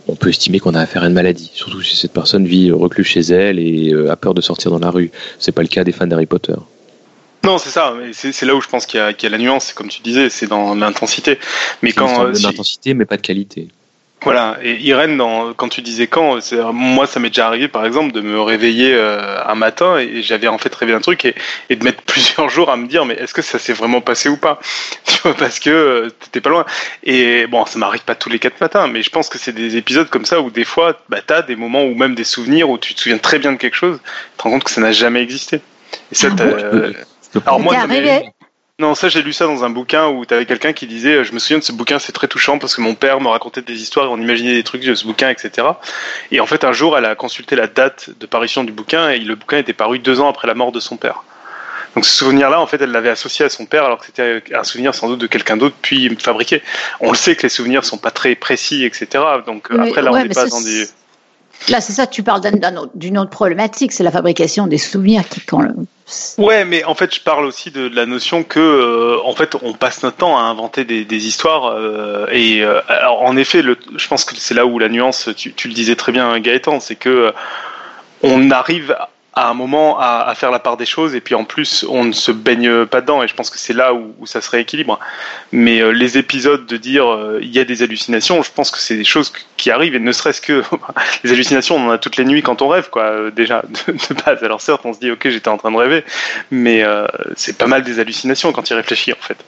on 0.09 0.17
peut 0.17 0.31
estimer 0.31 0.59
qu'on 0.59 0.75
a 0.75 0.81
affaire 0.81 1.03
à 1.03 1.07
une 1.07 1.13
maladie, 1.13 1.51
surtout 1.55 1.83
si 1.83 1.97
cette 1.97 2.13
personne 2.13 2.47
vit 2.47 2.73
reclus 2.73 3.05
chez 3.05 3.21
elle 3.21 3.59
et 3.59 3.95
a 4.09 4.17
peur 4.17 4.35
de 4.35 4.41
sortir 4.41 4.71
dans 4.71 4.79
la 4.79 4.91
rue. 4.91 5.11
C'est 5.39 5.53
pas 5.53 5.63
le 5.63 5.69
cas 5.69 5.85
des 5.85 5.93
fans 5.93 6.07
d'Harry 6.07 6.27
Potter. 6.27 6.55
Non, 7.45 7.59
c'est 7.59 7.71
ça. 7.71 7.95
C'est 8.13 8.45
là 8.45 8.55
où 8.55 8.61
je 8.61 8.69
pense 8.69 8.85
qu'il 8.85 8.99
y, 8.99 9.27
a 9.27 9.29
la 9.29 9.39
nuance. 9.39 9.73
Comme 9.73 9.89
tu 9.89 10.03
disais, 10.03 10.29
c'est 10.29 10.47
dans 10.47 10.75
l'intensité. 10.75 11.39
Mais 11.83 11.93
quand 11.93 12.25
l'intensité, 12.25 12.95
mais 12.95 13.05
pas 13.05 13.17
de 13.17 13.23
qualité. 13.23 13.69
Voilà, 14.23 14.59
et 14.63 14.75
Irène, 14.81 15.17
dans, 15.17 15.55
quand 15.55 15.69
tu 15.69 15.81
disais 15.81 16.09
quand, 16.09 16.39
moi 16.73 17.07
ça 17.07 17.21
m'est 17.21 17.29
déjà 17.29 17.47
arrivé 17.47 17.69
par 17.69 17.87
exemple 17.87 18.13
de 18.13 18.21
me 18.21 18.41
réveiller 18.41 18.93
euh, 18.93 19.39
un 19.47 19.55
matin 19.55 19.97
et, 19.97 20.23
j'avais 20.23 20.49
en 20.49 20.59
fait 20.59 20.75
rêvé 20.75 20.93
un 20.93 21.01
truc 21.01 21.25
et, 21.25 21.77
de 21.77 21.85
mettre 21.85 22.03
plusieurs 22.07 22.49
jours 22.49 22.71
à 22.71 22.77
me 22.77 22.89
dire 22.89 23.05
mais 23.05 23.15
est-ce 23.15 23.33
que 23.33 23.43
ça 23.43 23.61
s'est 23.61 23.73
vraiment 23.73 24.01
passé 24.01 24.29
ou 24.29 24.37
pas? 24.37 24.59
Tu 25.05 25.23
vois, 25.23 25.35
parce 25.35 25.59
que 25.59 25.71
euh, 25.71 26.11
t'étais 26.11 26.41
pas 26.41 26.51
loin. 26.51 26.67
Et 27.03 27.47
bon, 27.47 27.65
ça 27.67 27.79
m'arrive 27.79 28.03
pas 28.03 28.15
tous 28.15 28.29
les 28.29 28.39
quatre 28.39 28.61
matins, 28.61 28.87
mais 28.87 29.03
je 29.03 29.11
pense 29.11 29.29
que 29.29 29.39
c'est 29.39 29.53
des 29.53 29.77
épisodes 29.77 30.09
comme 30.09 30.25
ça 30.25 30.41
où 30.41 30.51
des 30.51 30.65
fois, 30.65 31.01
bah, 31.09 31.19
t'as 31.27 31.43
des 31.43 31.57
moments 31.57 31.85
ou 31.85 31.95
même 31.95 32.15
des 32.15 32.25
souvenirs 32.25 32.69
où 32.71 32.79
tu 32.79 32.95
te 32.95 33.01
souviens 33.01 33.19
très 33.19 33.39
bien 33.39 33.53
de 33.53 33.57
quelque 33.57 33.75
chose, 33.75 33.99
tu 34.03 34.37
te 34.37 34.43
rends 34.43 34.51
compte 34.51 34.65
que 34.65 34.71
ça 34.71 34.81
n'a 34.81 34.93
jamais 34.93 35.23
existé. 35.23 35.61
Et 36.13 36.15
ça, 36.15 36.29
ah 36.39 37.41
Alors 37.47 37.61
moi, 37.61 37.75
non, 38.81 38.95
ça 38.95 39.09
j'ai 39.09 39.23
lu 39.23 39.33
ça 39.33 39.47
dans 39.47 39.65
un 39.65 39.71
bouquin 39.71 40.07
où 40.07 40.25
tu 40.25 40.33
avais 40.33 40.47
quelqu'un 40.47 40.73
qui 40.73 40.87
disait, 40.87 41.17
euh, 41.17 41.25
je 41.25 41.33
me 41.33 41.41
souviens 41.41 41.59
de 41.59 41.65
ce 41.65 41.73
bouquin, 41.73 41.99
c'est 41.99 42.13
très 42.13 42.29
touchant 42.29 42.61
parce 42.61 42.77
que 42.77 42.81
mon 42.81 42.95
père 42.95 43.21
me 43.21 43.27
racontait 43.27 43.61
des 43.61 43.83
histoires, 43.83 44.07
et 44.07 44.09
on 44.09 44.19
imaginait 44.19 44.55
des 44.55 44.63
trucs 44.63 44.85
de 44.85 44.95
ce 44.95 45.05
bouquin, 45.05 45.31
etc. 45.31 45.67
Et 46.31 46.39
en 46.39 46.47
fait, 46.47 46.63
un 46.63 46.71
jour, 46.71 46.97
elle 46.97 47.05
a 47.05 47.17
consulté 47.17 47.57
la 47.57 47.67
date 47.67 48.11
de 48.21 48.27
parution 48.27 48.63
du 48.63 48.71
bouquin 48.71 49.11
et 49.11 49.19
le 49.19 49.35
bouquin 49.35 49.59
était 49.59 49.73
paru 49.73 49.99
deux 49.99 50.21
ans 50.21 50.29
après 50.29 50.47
la 50.47 50.55
mort 50.55 50.71
de 50.71 50.79
son 50.79 50.97
père. 50.97 51.25
Donc 51.97 52.05
ce 52.05 52.15
souvenir-là, 52.15 52.61
en 52.61 52.69
fait, 52.69 52.81
elle 52.81 52.93
l'avait 52.93 53.09
associé 53.09 53.45
à 53.45 53.49
son 53.49 53.67
père 53.67 53.85
alors 53.85 53.99
que 53.99 54.07
c'était 54.07 54.45
un 54.55 54.63
souvenir 54.63 54.95
sans 54.95 55.09
doute 55.09 55.21
de 55.21 55.27
quelqu'un 55.27 55.57
d'autre 55.57 55.75
puis 55.83 56.15
fabriqué. 56.17 56.63
On 57.01 57.11
le 57.11 57.17
sait 57.17 57.35
que 57.35 57.43
les 57.43 57.49
souvenirs 57.49 57.85
sont 57.85 57.99
pas 57.99 58.13
très 58.13 58.37
précis, 58.37 58.85
etc. 58.85 59.25
Donc 59.45 59.71
après, 59.73 60.03
là, 60.03 60.13
on 60.13 60.23
n'est 60.23 60.29
pas 60.29 60.47
dans 60.47 60.61
des 60.61 60.87
Là, 61.69 61.81
c'est 61.81 61.93
ça, 61.93 62.07
tu 62.07 62.23
parles 62.23 62.41
d'une 62.95 63.19
autre 63.19 63.31
problématique, 63.31 63.93
c'est 63.93 64.05
la 64.05 64.11
fabrication 64.11 64.67
des 64.67 64.79
souvenirs 64.79 65.29
qui, 65.29 65.41
Ouais, 66.39 66.65
mais 66.65 66.85
en 66.85 66.95
fait, 66.95 67.15
je 67.15 67.21
parle 67.21 67.45
aussi 67.45 67.71
de, 67.71 67.89
la 67.89 68.07
notion 68.07 68.43
que, 68.43 68.59
euh, 68.59 69.19
en 69.25 69.35
fait, 69.35 69.55
on 69.63 69.75
passe 69.75 70.03
notre 70.03 70.17
temps 70.17 70.39
à 70.39 70.43
inventer 70.43 70.85
des, 70.85 71.27
histoires. 71.27 71.67
Euh, 71.67 72.27
et 72.33 72.63
euh, 72.63 72.81
en 73.21 73.37
effet, 73.37 73.63
je 73.63 74.09
pense 74.09 74.25
que 74.25 74.35
c'est 74.37 74.55
là 74.55 74.65
où 74.65 74.79
la 74.79 74.89
nuance, 74.89 75.29
tu, 75.37 75.53
tu, 75.53 75.69
le 75.69 75.75
disais 75.75 75.97
très 75.97 76.13
bien, 76.13 76.39
Gaëtan, 76.41 76.81
c'est 76.81 76.97
que 76.97 77.33
on 78.23 78.51
arrive 78.51 78.97
à 79.39 79.51
un 79.51 79.55
moment 79.55 80.01
à, 80.01 80.35
faire 80.35 80.51
la 80.51 80.59
part 80.59 80.77
des 80.77 80.85
choses 80.85 81.15
et 81.15 81.21
puis 81.21 81.37
en 81.37 81.45
plus 81.45 81.87
on 81.89 82.05
ne 82.05 82.13
se 82.13 82.33
baigne 82.33 82.87
pas 82.87 83.01
dedans 83.01 83.23
et 83.23 83.29
je 83.29 83.35
pense 83.35 83.51
que 83.51 83.59
c'est 83.59 83.73
là 83.73 83.95
où, 83.95 84.27
ça 84.27 84.41
se 84.41 84.51
rééquilibre. 84.51 84.99
Mais 85.53 85.81
euh, 85.81 85.91
les 85.91 86.19
épisodes 86.19 86.67
de 86.67 86.77
dire 86.77 87.07
euh, 87.07 87.39
il 87.41 87.55
y 87.55 87.61
a 87.61 87.65
des 87.65 87.85
hallucinations, 87.85 88.43
je 88.43 88.51
pense 88.51 88.73
que 88.73 88.79
c'est 88.79 88.97
des 88.97 89.05
choses 89.05 89.33
qui 89.57 89.71
arrivent 89.71 89.95
et 89.95 90.01
ne 90.01 90.11
serait-ce 90.11 90.41
que 90.41 90.65
les 91.23 91.31
hallucinations 91.31 91.77
on 91.77 91.87
en 91.87 91.91
a 91.91 91.99
toutes 91.99 92.17
les 92.17 92.25
nuits 92.25 92.43
quand 92.43 92.63
on 92.63 92.69
rêve 92.69 92.91
quoi 92.91 93.05
euh, 93.05 93.31
déjà 93.31 93.63
de, 93.87 94.15
base. 94.25 94.43
Alors 94.43 94.61
certes 94.61 94.81
on 94.85 94.93
se 94.93 94.99
dit 94.99 95.13
ok 95.13 95.29
j'étais 95.29 95.49
en 95.49 95.57
train 95.57 95.71
de 95.71 95.77
rêver 95.77 96.05
mais 96.51 96.85
c'est 97.37 97.57
pas 97.57 97.69
mal 97.69 97.85
des 97.85 98.01
hallucinations 98.01 98.51
quand 98.53 98.69
il 98.71 98.75
réfléchit 98.75 99.13
en 99.13 99.23
fait. 99.23 99.39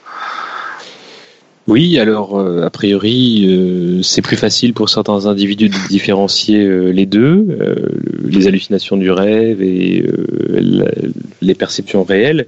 Oui, 1.67 1.99
alors 1.99 2.39
a 2.39 2.69
priori, 2.69 4.01
c'est 4.03 4.21
plus 4.21 4.35
facile 4.35 4.73
pour 4.73 4.89
certains 4.89 5.27
individus 5.27 5.69
de 5.69 5.87
différencier 5.89 6.67
les 6.91 7.05
deux, 7.05 7.47
les 8.25 8.47
hallucinations 8.47 8.97
du 8.97 9.11
rêve 9.11 9.61
et 9.61 10.03
les 11.41 11.55
perceptions 11.55 12.03
réelles. 12.03 12.47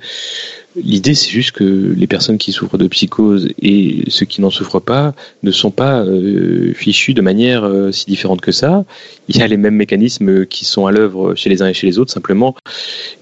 L'idée, 0.76 1.14
c'est 1.14 1.30
juste 1.30 1.52
que 1.52 1.64
les 1.64 2.08
personnes 2.08 2.40
qui 2.40 2.52
souffrent 2.52 2.80
de 2.80 2.88
psychose 2.88 3.50
et 3.62 4.06
ceux 4.08 4.26
qui 4.26 4.42
n'en 4.42 4.50
souffrent 4.50 4.82
pas 4.82 5.14
ne 5.44 5.52
sont 5.52 5.70
pas 5.70 6.00
euh, 6.00 6.74
fichus 6.74 7.14
de 7.14 7.22
manière 7.22 7.64
euh, 7.64 7.92
si 7.92 8.06
différente 8.06 8.42
que 8.42 8.52
ça. 8.52 8.84
Il 9.28 9.38
y 9.38 9.42
a 9.44 9.48
les 9.48 9.58
mêmes 9.58 9.76
mécanismes 9.76 10.48
qui 10.48 10.66
sont 10.66 10.88
à 10.88 10.92
l'œuvre 10.92 11.36
chez 11.36 11.50
les 11.50 11.62
uns 11.62 11.68
et 11.68 11.74
chez 11.76 11.86
les 11.86 12.00
autres. 12.00 12.12
Simplement, 12.12 12.56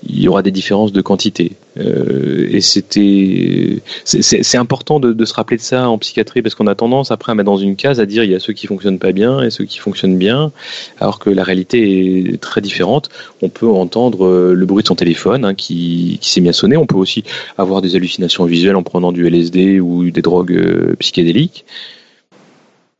il 0.07 0.21
y 0.21 0.29
aura 0.29 0.43
des 0.43 0.51
différences 0.51 0.93
de 0.93 1.01
quantité. 1.01 1.51
Euh, 1.77 2.47
et 2.51 2.61
c'était, 2.61 3.81
c'est 4.05 4.57
important 4.57 4.99
de, 4.99 5.25
se 5.25 5.33
rappeler 5.33 5.57
de 5.57 5.61
ça 5.61 5.89
en 5.89 5.97
psychiatrie 5.97 6.41
parce 6.41 6.55
qu'on 6.55 6.67
a 6.67 6.75
tendance 6.75 7.11
après 7.11 7.31
à 7.31 7.35
mettre 7.35 7.45
dans 7.45 7.57
une 7.57 7.75
case 7.75 7.99
à 7.99 8.05
dire 8.05 8.23
il 8.23 8.31
y 8.31 8.35
a 8.35 8.39
ceux 8.39 8.53
qui 8.53 8.67
fonctionnent 8.67 8.99
pas 8.99 9.11
bien 9.11 9.41
et 9.41 9.49
ceux 9.49 9.65
qui 9.65 9.79
fonctionnent 9.79 10.17
bien, 10.17 10.51
alors 10.99 11.19
que 11.19 11.29
la 11.29 11.43
réalité 11.43 12.33
est 12.33 12.41
très 12.41 12.61
différente. 12.61 13.09
On 13.41 13.49
peut 13.49 13.69
entendre 13.69 14.53
le 14.53 14.65
bruit 14.65 14.83
de 14.83 14.87
son 14.87 14.95
téléphone 14.95 15.43
hein, 15.43 15.53
qui, 15.53 16.17
qui 16.21 16.31
s'est 16.31 16.41
mis 16.41 16.49
à 16.49 16.53
sonner. 16.53 16.77
On 16.77 16.85
peut 16.85 16.95
aussi 16.95 17.23
avoir 17.57 17.81
des 17.81 17.95
hallucinations 17.95 18.45
visuelles 18.45 18.75
en 18.75 18.83
prenant 18.83 19.11
du 19.11 19.27
LSD 19.27 19.79
ou 19.79 20.09
des 20.11 20.21
drogues 20.21 20.53
euh, 20.53 20.95
psychédéliques. 20.99 21.65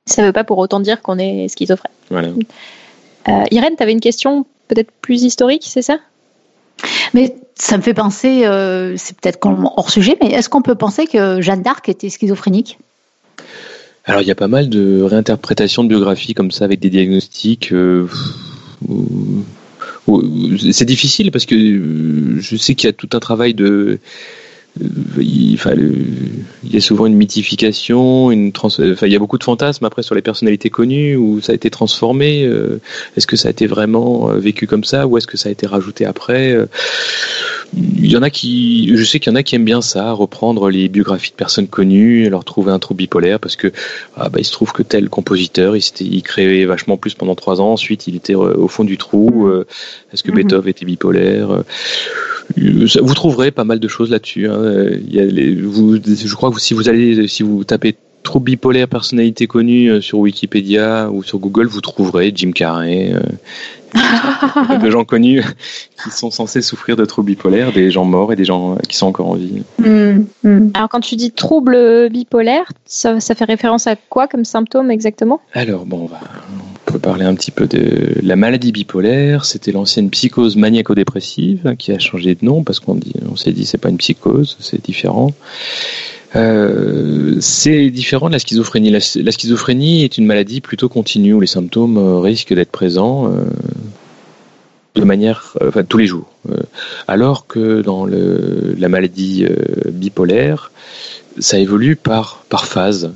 Ça 0.05 0.21
ne 0.21 0.27
veut 0.27 0.33
pas 0.33 0.43
pour 0.43 0.57
autant 0.57 0.79
dire 0.79 1.01
qu'on 1.01 1.17
est 1.17 1.47
schizophrène. 1.47 1.91
Voilà. 2.09 2.29
Euh, 3.27 3.43
Irène, 3.51 3.75
tu 3.77 3.83
avais 3.83 3.91
une 3.91 3.99
question 3.99 4.45
peut-être 4.67 4.91
plus 5.01 5.23
historique, 5.23 5.63
c'est 5.65 5.81
ça? 5.81 5.99
Mais 7.13 7.35
ça 7.55 7.77
me 7.77 7.83
fait 7.83 7.93
penser, 7.93 8.45
euh, 8.45 8.95
c'est 8.97 9.15
peut-être 9.19 9.39
hors 9.43 9.89
sujet, 9.89 10.17
mais 10.21 10.31
est-ce 10.31 10.49
qu'on 10.49 10.61
peut 10.61 10.75
penser 10.75 11.05
que 11.05 11.41
Jeanne 11.41 11.61
d'Arc 11.61 11.87
était 11.89 12.09
schizophrénique? 12.09 12.79
Alors 14.05 14.21
il 14.21 14.27
y 14.27 14.31
a 14.31 14.35
pas 14.35 14.47
mal 14.47 14.69
de 14.69 15.03
réinterprétations 15.03 15.83
de 15.83 15.89
biographies 15.89 16.33
comme 16.33 16.49
ça 16.49 16.65
avec 16.65 16.79
des 16.79 16.89
diagnostics. 16.89 17.71
C'est 20.71 20.85
difficile 20.85 21.31
parce 21.31 21.45
que 21.45 21.55
je 22.39 22.55
sais 22.55 22.75
qu'il 22.75 22.87
y 22.87 22.89
a 22.89 22.93
tout 22.93 23.09
un 23.13 23.19
travail 23.19 23.53
de 23.53 23.99
il, 24.79 25.59
il 26.63 26.73
y 26.73 26.77
a 26.77 26.81
souvent 26.81 27.05
une 27.05 27.15
mythification, 27.15 28.31
une 28.31 28.51
trans, 28.51 28.67
enfin, 28.67 29.07
il 29.07 29.11
y 29.11 29.15
a 29.15 29.19
beaucoup 29.19 29.37
de 29.37 29.43
fantasmes 29.43 29.85
après 29.85 30.03
sur 30.03 30.15
les 30.15 30.21
personnalités 30.21 30.69
connues 30.69 31.15
où 31.15 31.41
ça 31.41 31.51
a 31.51 31.55
été 31.55 31.69
transformé. 31.69 32.45
Euh, 32.45 32.79
est-ce 33.17 33.27
que 33.27 33.35
ça 33.35 33.49
a 33.49 33.51
été 33.51 33.67
vraiment 33.67 34.29
euh, 34.29 34.37
vécu 34.37 34.67
comme 34.67 34.83
ça 34.83 35.07
ou 35.07 35.17
est-ce 35.17 35.27
que 35.27 35.37
ça 35.37 35.49
a 35.49 35.51
été 35.51 35.67
rajouté 35.67 36.05
après 36.05 36.53
euh, 36.53 36.67
Il 37.73 38.09
y 38.09 38.15
en 38.15 38.21
a 38.21 38.29
qui, 38.29 38.95
je 38.95 39.03
sais 39.03 39.19
qu'il 39.19 39.31
y 39.31 39.33
en 39.33 39.35
a 39.35 39.43
qui 39.43 39.55
aiment 39.55 39.65
bien 39.65 39.81
ça, 39.81 40.11
reprendre 40.13 40.69
les 40.69 40.87
biographies 40.87 41.31
de 41.31 41.35
personnes 41.35 41.67
connues, 41.67 42.29
leur 42.29 42.45
trouver 42.45 42.71
un 42.71 42.79
trou 42.79 42.93
bipolaire 42.93 43.39
parce 43.39 43.57
que 43.57 43.71
ah, 44.15 44.29
bah, 44.29 44.39
il 44.39 44.45
se 44.45 44.51
trouve 44.53 44.71
que 44.71 44.83
tel 44.83 45.09
compositeur, 45.09 45.75
il, 45.75 45.83
il 45.99 46.23
créait 46.23 46.65
vachement 46.65 46.95
plus 46.95 47.15
pendant 47.15 47.35
trois 47.35 47.59
ans, 47.59 47.73
ensuite 47.73 48.07
il 48.07 48.15
était 48.15 48.35
au 48.35 48.67
fond 48.67 48.85
du 48.85 48.97
trou. 48.97 49.51
Est-ce 50.13 50.23
que 50.23 50.31
mm-hmm. 50.31 50.35
Beethoven 50.35 50.69
était 50.69 50.85
bipolaire 50.85 51.63
vous 52.57 53.13
trouverez 53.13 53.51
pas 53.51 53.63
mal 53.63 53.79
de 53.79 53.87
choses 53.87 54.09
là-dessus. 54.09 54.47
Hein. 54.47 54.60
Il 54.63 55.13
y 55.13 55.19
a 55.19 55.25
les, 55.25 55.55
vous, 55.55 55.97
je 56.03 56.35
crois 56.35 56.51
que 56.51 56.59
si 56.59 56.73
vous 56.73 56.89
allez, 56.89 57.27
si 57.27 57.43
vous 57.43 57.63
tapez 57.63 57.95
trop 58.23 58.39
bipolaire 58.39 58.87
personnalité 58.87 59.47
connue 59.47 59.89
euh, 59.89 60.01
sur 60.01 60.19
Wikipédia 60.19 61.09
ou 61.11 61.23
sur 61.23 61.39
Google, 61.39 61.67
vous 61.67 61.81
trouverez 61.81 62.31
Jim 62.33 62.51
Carrey, 62.51 63.13
euh, 63.13 64.77
de 64.77 64.89
gens 64.89 65.03
connus 65.03 65.43
qui 66.03 66.11
sont 66.11 66.31
censés 66.31 66.61
souffrir 66.61 66.95
de 66.95 67.05
troubles 67.05 67.27
bipolaires, 67.31 67.73
des 67.73 67.91
gens 67.91 68.05
morts 68.05 68.31
et 68.31 68.35
des 68.35 68.45
gens 68.45 68.77
qui 68.87 68.95
sont 68.95 69.07
encore 69.07 69.29
en 69.29 69.35
vie. 69.35 69.63
Mm, 69.79 70.25
mm. 70.43 70.71
Alors 70.73 70.89
quand 70.89 71.01
tu 71.01 71.15
dis 71.15 71.31
trouble 71.31 72.09
bipolaire, 72.09 72.71
ça, 72.85 73.19
ça, 73.19 73.35
fait 73.35 73.45
référence 73.45 73.87
à 73.87 73.95
quoi 73.95 74.27
comme 74.27 74.45
symptôme 74.45 74.91
exactement? 74.91 75.41
Alors 75.53 75.85
bon, 75.85 76.01
on 76.03 76.05
va, 76.05 76.19
peut 76.85 76.99
parler 76.99 77.25
un 77.25 77.35
petit 77.35 77.51
peu 77.51 77.67
de 77.67 78.15
la 78.21 78.35
maladie 78.35 78.71
bipolaire. 78.71 79.45
C'était 79.45 79.71
l'ancienne 79.71 80.09
psychose 80.09 80.55
maniaco-dépressive 80.55 81.75
qui 81.77 81.91
a 81.91 81.99
changé 81.99 82.35
de 82.35 82.45
nom 82.45 82.63
parce 82.63 82.79
qu'on 82.79 82.99
on 83.29 83.35
s'est 83.35 83.51
dit 83.51 83.65
c'est 83.65 83.77
pas 83.77 83.89
une 83.89 83.97
psychose, 83.97 84.57
c'est 84.59 84.83
différent. 84.83 85.31
Euh, 86.35 87.37
c'est 87.41 87.89
différent 87.89 88.27
de 88.27 88.33
la 88.33 88.39
schizophrénie. 88.39 88.89
La, 88.89 88.99
schizophrénie 88.99 90.03
est 90.03 90.17
une 90.17 90.25
maladie 90.25 90.61
plutôt 90.61 90.87
continue 90.87 91.33
où 91.33 91.41
les 91.41 91.47
symptômes 91.47 91.97
euh, 91.97 92.19
risquent 92.19 92.53
d'être 92.53 92.71
présents 92.71 93.27
euh, 93.27 93.43
de 94.95 95.03
manière, 95.03 95.57
enfin 95.65 95.83
tous 95.83 95.97
les 95.97 96.05
jours. 96.05 96.29
alors 97.07 97.47
que 97.47 97.81
dans 97.81 98.05
la 98.05 98.89
maladie 98.89 99.45
bipolaire, 99.87 100.71
ça 101.39 101.59
évolue 101.59 101.95
par 101.95 102.43
par 102.49 102.65
phase. 102.65 103.11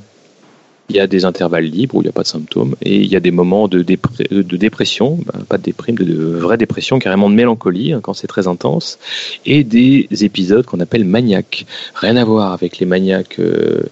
Il 0.90 0.96
y 0.96 1.00
a 1.00 1.08
des 1.08 1.26
intervalles 1.26 1.66
libres 1.66 1.96
où 1.96 2.02
il 2.02 2.06
n'y 2.06 2.10
a 2.10 2.14
pas 2.14 2.22
de 2.22 2.28
symptômes 2.28 2.76
et 2.82 2.96
il 2.98 3.08
y 3.08 3.16
a 3.16 3.20
des 3.20 3.32
moments 3.32 3.68
de, 3.68 3.82
dépression, 3.82 5.18
ben, 5.26 5.44
pas 5.50 5.58
de 5.58 5.64
déprime, 5.64 5.96
de, 5.96 6.14
vraie 6.38 6.58
dépression, 6.58 7.00
carrément 7.00 7.30
de 7.30 7.36
mélancolie 7.36 7.94
hein, 7.94 8.02
quand 8.02 8.14
c'est 8.14 8.28
très 8.28 8.48
intense, 8.48 9.00
et 9.46 9.64
des 9.64 10.08
épisodes 10.12 10.66
qu'on 10.66 10.80
appelle 10.80 11.06
maniaques. 11.06 11.66
Rien 11.96 12.16
à 12.18 12.24
voir 12.24 12.54
avec 12.54 12.78
les 12.78 12.86
maniaques. 12.86 13.40
Euh, 13.40 13.84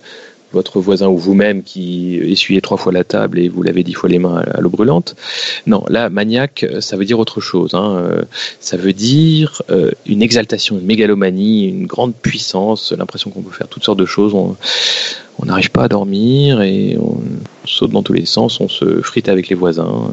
votre 0.54 0.80
voisin 0.80 1.08
ou 1.08 1.18
vous-même 1.18 1.64
qui 1.64 2.16
essuyez 2.16 2.62
trois 2.62 2.78
fois 2.78 2.92
la 2.92 3.04
table 3.04 3.40
et 3.40 3.50
vous 3.50 3.64
lavez 3.64 3.84
dix 3.84 3.94
fois 3.94 4.10
les 4.10 4.20
mains 4.20 4.44
à 4.54 4.62
l'eau 4.62 4.70
brûlante. 4.70 5.16
Non, 5.68 5.84
là, 5.90 6.10
maniaque, 6.10 6.66
ça 6.80 6.96
veut 6.96 7.06
dire 7.06 7.20
autre 7.20 7.42
chose. 7.42 7.74
Hein. 7.74 7.98
Euh, 7.98 8.22
ça 8.60 8.78
veut 8.78 8.94
dire 8.94 9.62
euh, 9.70 9.92
une 10.06 10.22
exaltation, 10.22 10.78
une 10.78 10.86
mégalomanie, 10.86 11.68
une 11.68 11.88
grande 11.88 12.14
puissance, 12.16 12.92
l'impression 12.92 13.32
qu'on 13.32 13.42
peut 13.42 13.52
faire 13.52 13.68
toutes 13.68 13.84
sortes 13.84 14.00
de 14.00 14.06
choses. 14.06 14.34
On 14.34 15.46
n'arrive 15.46 15.72
pas 15.72 15.84
à 15.84 15.88
dormir 15.88 16.62
et 16.62 16.98
on 17.00 17.18
saute 17.66 17.92
dans 17.92 18.04
tous 18.04 18.14
les 18.14 18.26
sens, 18.26 18.60
on 18.60 18.70
se 18.70 19.02
frite 19.02 19.30
avec 19.30 19.50
les 19.50 19.56
voisins. 19.56 20.12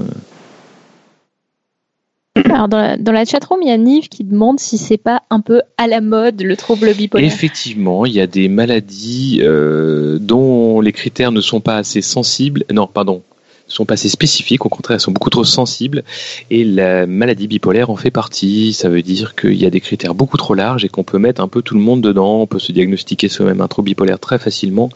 Alors 2.45 2.68
dans 2.68 2.78
la, 2.78 2.97
dans 2.97 3.12
la 3.12 3.24
chatroom, 3.24 3.61
il 3.62 3.68
y 3.68 3.72
a 3.72 3.76
Nive 3.76 4.09
qui 4.09 4.24
demande 4.24 4.61
si 4.61 4.78
c'est 4.78 4.99
pas 4.99 5.22
un 5.31 5.41
peu 5.41 5.62
à 5.78 5.87
la 5.87 6.01
mode 6.01 6.43
le 6.43 6.57
trouble 6.57 6.95
bipolaire. 6.95 7.26
Effectivement, 7.26 8.07
il 8.07 8.12
y 8.12 8.20
a 8.20 8.26
des 8.26 8.49
maladies 8.49 9.41
euh, 9.43 10.18
dont 10.20 10.81
les 10.81 10.93
critères 10.93 11.33
ne 11.33 11.41
sont 11.41 11.61
pas 11.61 11.76
assez 11.76 12.03
sensibles. 12.03 12.64
Non, 12.70 12.87
pardon, 12.87 13.22
sont 13.66 13.85
pas 13.85 13.95
assez 13.95 14.09
spécifiques, 14.09 14.66
au 14.66 14.68
contraire, 14.68 14.97
elles 14.97 15.01
sont 15.01 15.12
beaucoup 15.12 15.31
trop 15.31 15.45
sensibles. 15.45 16.05
Et 16.51 16.64
la 16.64 17.07
maladie 17.07 17.49
bipolaire 17.49 17.91
en 17.91 17.97
fait 17.97 18.11
partie. 18.11 18.72
Ça 18.72 18.89
veut 18.89 19.03
dire 19.03 19.35
qu'il 19.35 19.55
y 19.55 19.66
a 19.66 19.70
des 19.70 19.81
critères 19.81 20.14
beaucoup 20.14 20.37
trop 20.37 20.55
larges 20.55 20.85
et 20.85 20.89
qu'on 20.89 21.05
peut 21.05 21.18
mettre 21.18 21.41
un 21.41 21.49
peu 21.49 21.62
tout 21.62 21.74
le 21.74 21.81
monde 21.81 22.01
dedans. 22.01 22.41
On 22.41 22.47
peut 22.47 22.59
se 22.59 22.72
diagnostiquer 22.72 23.28
soi-même 23.28 23.61
un 23.61 23.68
trouble 23.68 23.87
bipolaire 23.87 24.18
très 24.18 24.39
facilement 24.39 24.91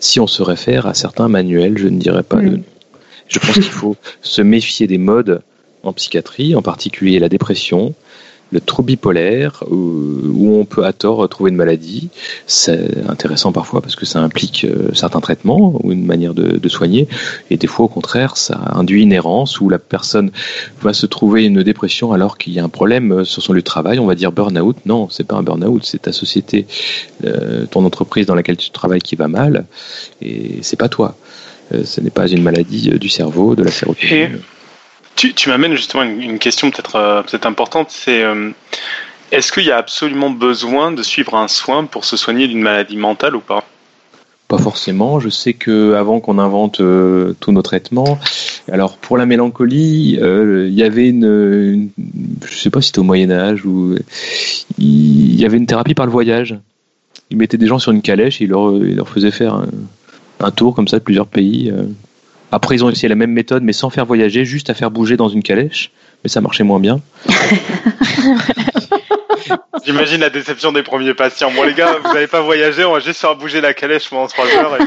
si 0.00 0.20
on 0.20 0.26
se 0.26 0.42
réfère 0.42 0.86
à 0.86 0.94
certains 0.94 1.28
manuels. 1.28 1.78
Je 1.78 1.88
ne 1.88 1.98
dirais 1.98 2.22
pas. 2.22 2.40
Le... 2.40 2.60
Je 3.28 3.38
pense 3.38 3.54
qu'il 3.54 3.62
faut 3.64 3.96
se 4.22 4.42
méfier 4.42 4.86
des 4.86 4.98
modes 4.98 5.42
en 5.86 5.92
psychiatrie, 5.92 6.54
en 6.54 6.62
particulier 6.62 7.18
la 7.18 7.28
dépression, 7.28 7.94
le 8.52 8.60
trouble 8.60 8.86
bipolaire, 8.86 9.64
où 9.68 10.56
on 10.56 10.64
peut 10.64 10.84
à 10.84 10.92
tort 10.92 11.28
trouver 11.28 11.50
une 11.50 11.56
maladie. 11.56 12.08
C'est 12.46 13.06
intéressant 13.08 13.52
parfois 13.52 13.80
parce 13.80 13.96
que 13.96 14.06
ça 14.06 14.20
implique 14.20 14.64
euh, 14.64 14.90
certains 14.94 15.20
traitements 15.20 15.78
ou 15.82 15.92
une 15.92 16.04
manière 16.04 16.34
de, 16.34 16.68
soigner. 16.68 17.08
Et 17.50 17.56
des 17.56 17.66
fois, 17.66 17.86
au 17.86 17.88
contraire, 17.88 18.36
ça 18.36 18.60
induit 18.72 19.02
une 19.02 19.12
errance 19.12 19.60
où 19.60 19.68
la 19.68 19.78
personne 19.78 20.30
va 20.82 20.92
se 20.92 21.06
trouver 21.06 21.44
une 21.44 21.62
dépression 21.62 22.12
alors 22.12 22.38
qu'il 22.38 22.52
y 22.52 22.60
a 22.60 22.64
un 22.64 22.68
problème 22.68 23.12
euh, 23.12 23.24
sur 23.24 23.42
son 23.42 23.52
lieu 23.52 23.60
de 23.60 23.64
travail. 23.64 23.98
On 23.98 24.06
va 24.06 24.14
dire 24.14 24.32
burn-out. 24.32 24.76
Non, 24.84 25.08
c'est 25.10 25.24
pas 25.24 25.36
un 25.36 25.42
burn-out, 25.42 25.84
c'est 25.84 26.02
ta 26.02 26.12
société, 26.12 26.66
euh, 27.24 27.66
ton 27.66 27.84
entreprise 27.84 28.26
dans 28.26 28.34
laquelle 28.34 28.56
tu 28.56 28.70
travailles 28.70 29.00
qui 29.00 29.16
va 29.16 29.28
mal. 29.28 29.64
Et 30.22 30.58
c'est 30.62 30.78
pas 30.78 30.88
toi. 30.88 31.16
ce 31.72 32.00
n'est 32.00 32.10
pas 32.10 32.28
une 32.28 32.42
maladie 32.42 32.90
du 32.98 33.08
cerveau, 33.08 33.54
de 33.54 33.62
la 33.62 33.70
sérotonine. 33.70 34.40
Tu, 35.16 35.48
m'amènes 35.48 35.74
justement 35.74 36.02
une, 36.02 36.20
une 36.20 36.38
question 36.38 36.70
peut-être 36.70 36.96
euh, 36.96 37.22
peut-être 37.22 37.46
importante, 37.46 37.90
c'est 37.90 38.22
euh, 38.22 38.50
est-ce 39.32 39.50
qu'il 39.50 39.64
y 39.64 39.70
a 39.70 39.78
absolument 39.78 40.28
besoin 40.28 40.92
de 40.92 41.02
suivre 41.02 41.34
un 41.36 41.48
soin 41.48 41.86
pour 41.86 42.04
se 42.04 42.18
soigner 42.18 42.46
d'une 42.46 42.60
maladie 42.60 42.98
mentale 42.98 43.34
ou 43.34 43.40
pas? 43.40 43.64
Pas 44.46 44.58
forcément. 44.58 45.18
Je 45.18 45.30
sais 45.30 45.54
que 45.54 45.94
avant 45.94 46.20
qu'on 46.20 46.38
invente 46.38 46.80
euh, 46.80 47.34
tous 47.40 47.50
nos 47.50 47.62
traitements, 47.62 48.18
alors 48.70 48.98
pour 48.98 49.16
la 49.16 49.24
mélancolie, 49.24 50.18
il 50.20 50.74
y 50.74 50.82
avait 50.82 51.08
une, 51.08 51.24
une, 51.24 51.90
je 52.46 52.54
sais 52.54 52.70
pas 52.70 52.82
si 52.82 52.88
c'était 52.88 53.00
au 53.00 53.04
Moyen 53.04 53.30
Âge 53.30 53.62
il 54.78 55.40
y 55.40 55.44
avait 55.46 55.56
une 55.56 55.66
thérapie 55.66 55.94
par 55.94 56.06
le 56.06 56.12
voyage. 56.12 56.58
Ils 57.30 57.38
mettaient 57.38 57.56
des 57.56 57.66
gens 57.66 57.78
sur 57.78 57.90
une 57.90 58.02
calèche 58.02 58.40
et 58.40 58.44
ils 58.44 58.50
leur, 58.50 58.76
ils 58.76 59.02
faisaient 59.06 59.32
faire 59.32 59.54
un, 59.54 59.66
un, 60.40 60.50
tour 60.50 60.74
comme 60.74 60.86
ça 60.86 60.98
de 60.98 61.02
plusieurs 61.02 61.26
pays. 61.26 61.72
Après, 62.52 62.74
ils 62.76 62.84
ont 62.84 62.90
essayé 62.90 63.08
la 63.08 63.14
même 63.14 63.32
méthode, 63.32 63.62
mais 63.62 63.72
sans 63.72 63.90
faire 63.90 64.06
voyager, 64.06 64.44
juste 64.44 64.70
à 64.70 64.74
faire 64.74 64.90
bouger 64.90 65.16
dans 65.16 65.28
une 65.28 65.42
calèche. 65.42 65.90
Mais 66.24 66.30
ça 66.30 66.40
marchait 66.40 66.64
moins 66.64 66.80
bien. 66.80 67.00
J'imagine 69.84 70.20
la 70.20 70.30
déception 70.30 70.72
des 70.72 70.82
premiers 70.82 71.14
patients. 71.14 71.52
Bon, 71.52 71.62
les 71.62 71.74
gars, 71.74 71.98
vous 72.02 72.12
n'avez 72.12 72.26
pas 72.26 72.40
voyagé, 72.40 72.84
on 72.84 72.92
va 72.92 73.00
juste 73.00 73.20
faire 73.20 73.36
bouger 73.36 73.60
la 73.60 73.74
calèche 73.74 74.08
pendant 74.08 74.26
trois 74.26 74.46
heures. 74.46 74.78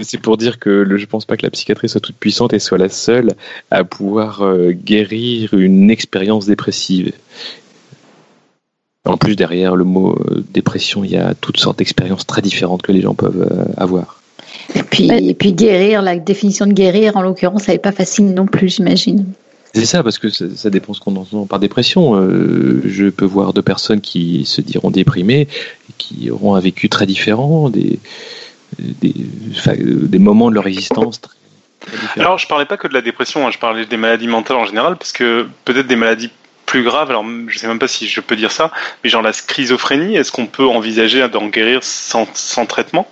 C'est 0.00 0.20
pour 0.20 0.36
dire 0.36 0.58
que 0.58 0.86
je 0.88 0.96
je 0.96 1.06
pense 1.06 1.24
pas 1.24 1.36
que 1.36 1.42
la 1.42 1.50
psychiatrie 1.50 1.88
soit 1.88 2.00
toute 2.00 2.16
puissante 2.16 2.52
et 2.52 2.58
soit 2.58 2.78
la 2.78 2.88
seule 2.88 3.34
à 3.70 3.84
pouvoir 3.84 4.42
euh, 4.42 4.72
guérir 4.72 5.54
une 5.54 5.90
expérience 5.90 6.46
dépressive. 6.46 7.12
En 9.04 9.16
plus, 9.16 9.36
derrière 9.36 9.76
le 9.76 9.84
mot 9.84 10.16
euh, 10.18 10.44
dépression, 10.52 11.04
il 11.04 11.10
y 11.10 11.16
a 11.16 11.34
toutes 11.34 11.58
sortes 11.58 11.78
d'expériences 11.78 12.26
très 12.26 12.42
différentes 12.42 12.82
que 12.82 12.92
les 12.92 13.00
gens 13.00 13.14
peuvent 13.14 13.48
euh, 13.50 13.72
avoir. 13.76 14.20
Et 14.74 14.82
puis, 14.82 15.10
et 15.10 15.34
puis 15.34 15.52
guérir, 15.52 16.02
la 16.02 16.16
définition 16.16 16.66
de 16.66 16.72
guérir, 16.72 17.16
en 17.16 17.22
l'occurrence, 17.22 17.68
elle 17.68 17.74
n'est 17.74 17.80
pas 17.80 17.92
facile 17.92 18.34
non 18.34 18.46
plus, 18.46 18.76
j'imagine. 18.76 19.26
C'est 19.74 19.84
ça, 19.84 20.02
parce 20.02 20.18
que 20.18 20.30
ça, 20.30 20.70
dépend 20.70 20.94
ce 20.94 21.00
qu'on 21.00 21.16
entend 21.16 21.44
par 21.44 21.58
dépression. 21.58 22.14
Euh, 22.16 22.80
je 22.86 23.06
peux 23.10 23.26
voir 23.26 23.52
deux 23.52 23.62
personnes 23.62 24.00
qui 24.00 24.46
se 24.46 24.60
diront 24.60 24.90
déprimées, 24.90 25.42
et 25.42 25.92
qui 25.98 26.30
auront 26.30 26.54
un 26.54 26.60
vécu 26.60 26.88
très 26.88 27.06
différent, 27.06 27.68
des, 27.68 27.98
des, 28.78 29.14
des 29.14 30.18
moments 30.18 30.48
de 30.50 30.54
leur 30.54 30.66
existence 30.66 31.20
très, 31.20 31.34
Alors, 32.18 32.38
je 32.38 32.46
parlais 32.46 32.64
pas 32.64 32.76
que 32.76 32.88
de 32.88 32.94
la 32.94 33.02
dépression, 33.02 33.46
hein, 33.46 33.50
je 33.50 33.58
parlais 33.58 33.86
des 33.86 33.96
maladies 33.96 34.28
mentales 34.28 34.56
en 34.56 34.66
général, 34.66 34.96
parce 34.96 35.12
que 35.12 35.46
peut-être 35.64 35.86
des 35.86 35.96
maladies 35.96 36.30
plus 36.64 36.82
graves, 36.82 37.10
alors 37.10 37.24
je 37.46 37.58
sais 37.58 37.68
même 37.68 37.78
pas 37.78 37.88
si 37.88 38.08
je 38.08 38.20
peux 38.20 38.34
dire 38.34 38.50
ça, 38.50 38.72
mais 39.02 39.10
genre 39.10 39.22
la 39.22 39.32
schizophrénie, 39.32 40.16
est-ce 40.16 40.32
qu'on 40.32 40.46
peut 40.46 40.66
envisager 40.66 41.26
d'en 41.28 41.46
guérir 41.46 41.84
sans, 41.84 42.26
sans 42.34 42.66
traitement? 42.66 43.08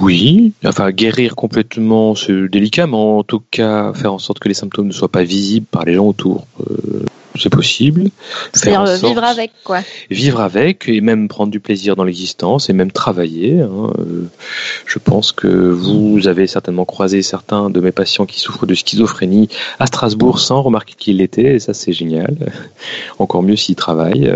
Oui, 0.00 0.52
enfin 0.64 0.90
guérir 0.90 1.36
complètement, 1.36 2.14
c'est 2.14 2.48
délicat, 2.48 2.86
mais 2.86 2.96
en 2.96 3.22
tout 3.22 3.42
cas 3.50 3.92
faire 3.92 4.12
en 4.12 4.18
sorte 4.18 4.40
que 4.40 4.48
les 4.48 4.54
symptômes 4.54 4.88
ne 4.88 4.92
soient 4.92 5.10
pas 5.10 5.22
visibles 5.22 5.66
par 5.70 5.84
les 5.84 5.94
gens 5.94 6.06
autour. 6.06 6.46
Euh, 6.60 7.04
c'est 7.36 7.50
possible. 7.50 8.10
C'est-à-dire 8.52 8.82
euh, 8.82 8.96
vivre 8.96 9.24
avec, 9.24 9.52
quoi. 9.64 9.80
Vivre 10.10 10.40
avec 10.40 10.88
et 10.88 11.00
même 11.00 11.26
prendre 11.26 11.50
du 11.50 11.58
plaisir 11.58 11.96
dans 11.96 12.04
l'existence 12.04 12.70
et 12.70 12.72
même 12.72 12.92
travailler. 12.92 13.60
Hein. 13.60 13.92
Euh, 13.98 14.28
je 14.86 14.98
pense 14.98 15.32
que 15.32 15.48
vous 15.48 16.26
avez 16.26 16.46
certainement 16.46 16.84
croisé 16.84 17.22
certains 17.22 17.70
de 17.70 17.80
mes 17.80 17.92
patients 17.92 18.26
qui 18.26 18.40
souffrent 18.40 18.66
de 18.66 18.74
schizophrénie 18.74 19.48
à 19.78 19.86
Strasbourg 19.86 20.38
sans 20.40 20.62
remarquer 20.62 20.94
qu'il 20.96 21.18
l'était, 21.18 21.54
et 21.54 21.58
ça 21.60 21.72
c'est 21.72 21.92
génial. 21.92 22.36
Encore 23.18 23.42
mieux 23.42 23.56
s'ils 23.56 23.76
travaillent. 23.76 24.32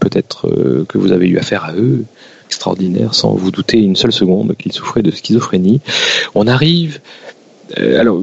Peut-être 0.00 0.48
que 0.88 0.98
vous 0.98 1.12
avez 1.12 1.28
eu 1.28 1.38
affaire 1.38 1.64
à 1.64 1.72
eux 1.74 2.04
extraordinaire 2.46 3.14
sans 3.14 3.34
vous 3.34 3.50
douter 3.50 3.78
une 3.78 3.96
seule 3.96 4.12
seconde 4.12 4.56
qu'il 4.56 4.72
souffrait 4.72 5.02
de 5.02 5.10
schizophrénie. 5.10 5.80
On 6.34 6.46
arrive, 6.46 7.00
euh, 7.78 8.00
alors 8.00 8.20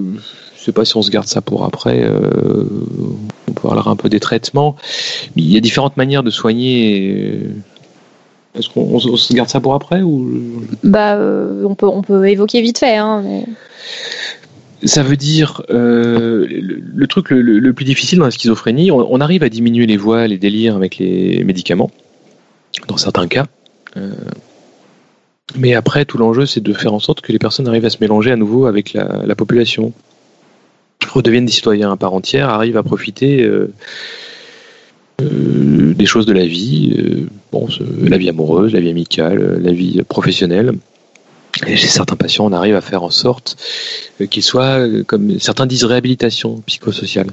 je 0.58 0.64
sais 0.64 0.72
pas 0.72 0.86
si 0.86 0.96
on 0.96 1.02
se 1.02 1.12
garde 1.12 1.28
ça 1.28 1.42
pour 1.42 1.66
après, 1.66 2.04
euh, 2.04 2.64
on 3.50 3.54
parlera 3.54 3.92
un 3.92 3.96
peu 3.96 4.10
des 4.10 4.20
traitements, 4.20 4.76
mais 5.36 5.44
il 5.44 5.52
y 5.52 5.58
a 5.58 5.60
différentes 5.60 5.98
manières 5.98 6.24
de 6.24 6.32
soigner. 6.32 7.14
Euh, 7.14 8.58
est-ce 8.58 8.70
qu'on 8.70 9.00
se 9.00 9.34
garde 9.34 9.50
ça 9.50 9.60
pour 9.60 9.74
après 9.74 10.04
ou? 10.04 10.64
Bah, 10.84 11.18
on 11.18 11.74
peut 11.74 11.88
on 11.88 12.04
peut 12.04 12.30
évoquer 12.30 12.62
vite 12.62 12.78
fait. 12.78 12.98
Hein, 12.98 13.24
Ça 14.84 15.02
veut 15.02 15.18
dire 15.18 15.64
le, 15.70 17.06
truc 17.08 17.32
le, 17.32 17.74
plus 17.74 17.84
difficile 17.84 18.20
dans 18.20 18.26
la 18.26 18.32
schizophrénie, 18.32 18.92
on, 18.92 19.20
arrive 19.22 19.42
à 19.42 19.50
diminuer 19.50 19.88
les 19.88 19.98
voix, 19.98 20.28
les 20.28 20.38
délires 20.38 20.76
avec 20.76 21.00
les 21.00 21.44
médicaments, 21.44 21.90
dans 22.88 22.98
certains 22.98 23.28
cas. 23.28 23.48
Euh, 23.98 24.12
mais 25.56 25.74
après, 25.74 26.06
tout 26.06 26.18
l'enjeu, 26.18 26.46
c'est 26.46 26.62
de 26.62 26.74
faire 26.74 26.94
en 26.94 27.00
sorte 27.00 27.22
que 27.22 27.32
les 27.32 27.40
personnes 27.40 27.68
arrivent 27.68 27.86
à 27.86 27.90
se 27.90 27.98
mélanger 28.02 28.32
à 28.32 28.36
nouveau 28.36 28.66
avec 28.66 28.94
la, 28.94 29.36
population, 29.36 29.94
redeviennent 31.12 31.46
des 31.46 31.52
citoyens 31.52 31.92
à 31.92 31.98
part 31.98 32.14
entière, 32.14 32.50
arrivent 32.50 32.78
à 32.78 32.84
profiter 32.84 33.44
euh, 33.44 33.72
euh, 35.22 35.94
des 35.94 36.06
choses 36.06 36.26
de 36.26 36.34
la 36.34 36.46
vie, 36.46 37.28
bon, 37.52 37.68
la 38.02 38.18
vie 38.18 38.30
amoureuse, 38.30 38.74
la 38.74 38.80
vie 38.80 38.90
amicale, 38.90 39.60
la 39.62 39.72
vie 39.72 40.02
professionnelle. 40.04 40.74
Et 41.68 41.76
chez 41.76 41.88
certains 41.88 42.16
patients, 42.16 42.46
on 42.46 42.54
arrive 42.54 42.76
à 42.76 42.82
faire 42.82 43.04
en 43.04 43.12
sorte 43.12 43.58
qu'ils 44.32 44.42
soient, 44.42 44.88
comme 45.06 45.40
certains 45.40 45.68
disent, 45.68 45.84
réhabilitation 45.84 46.64
psychosociale. 46.66 47.28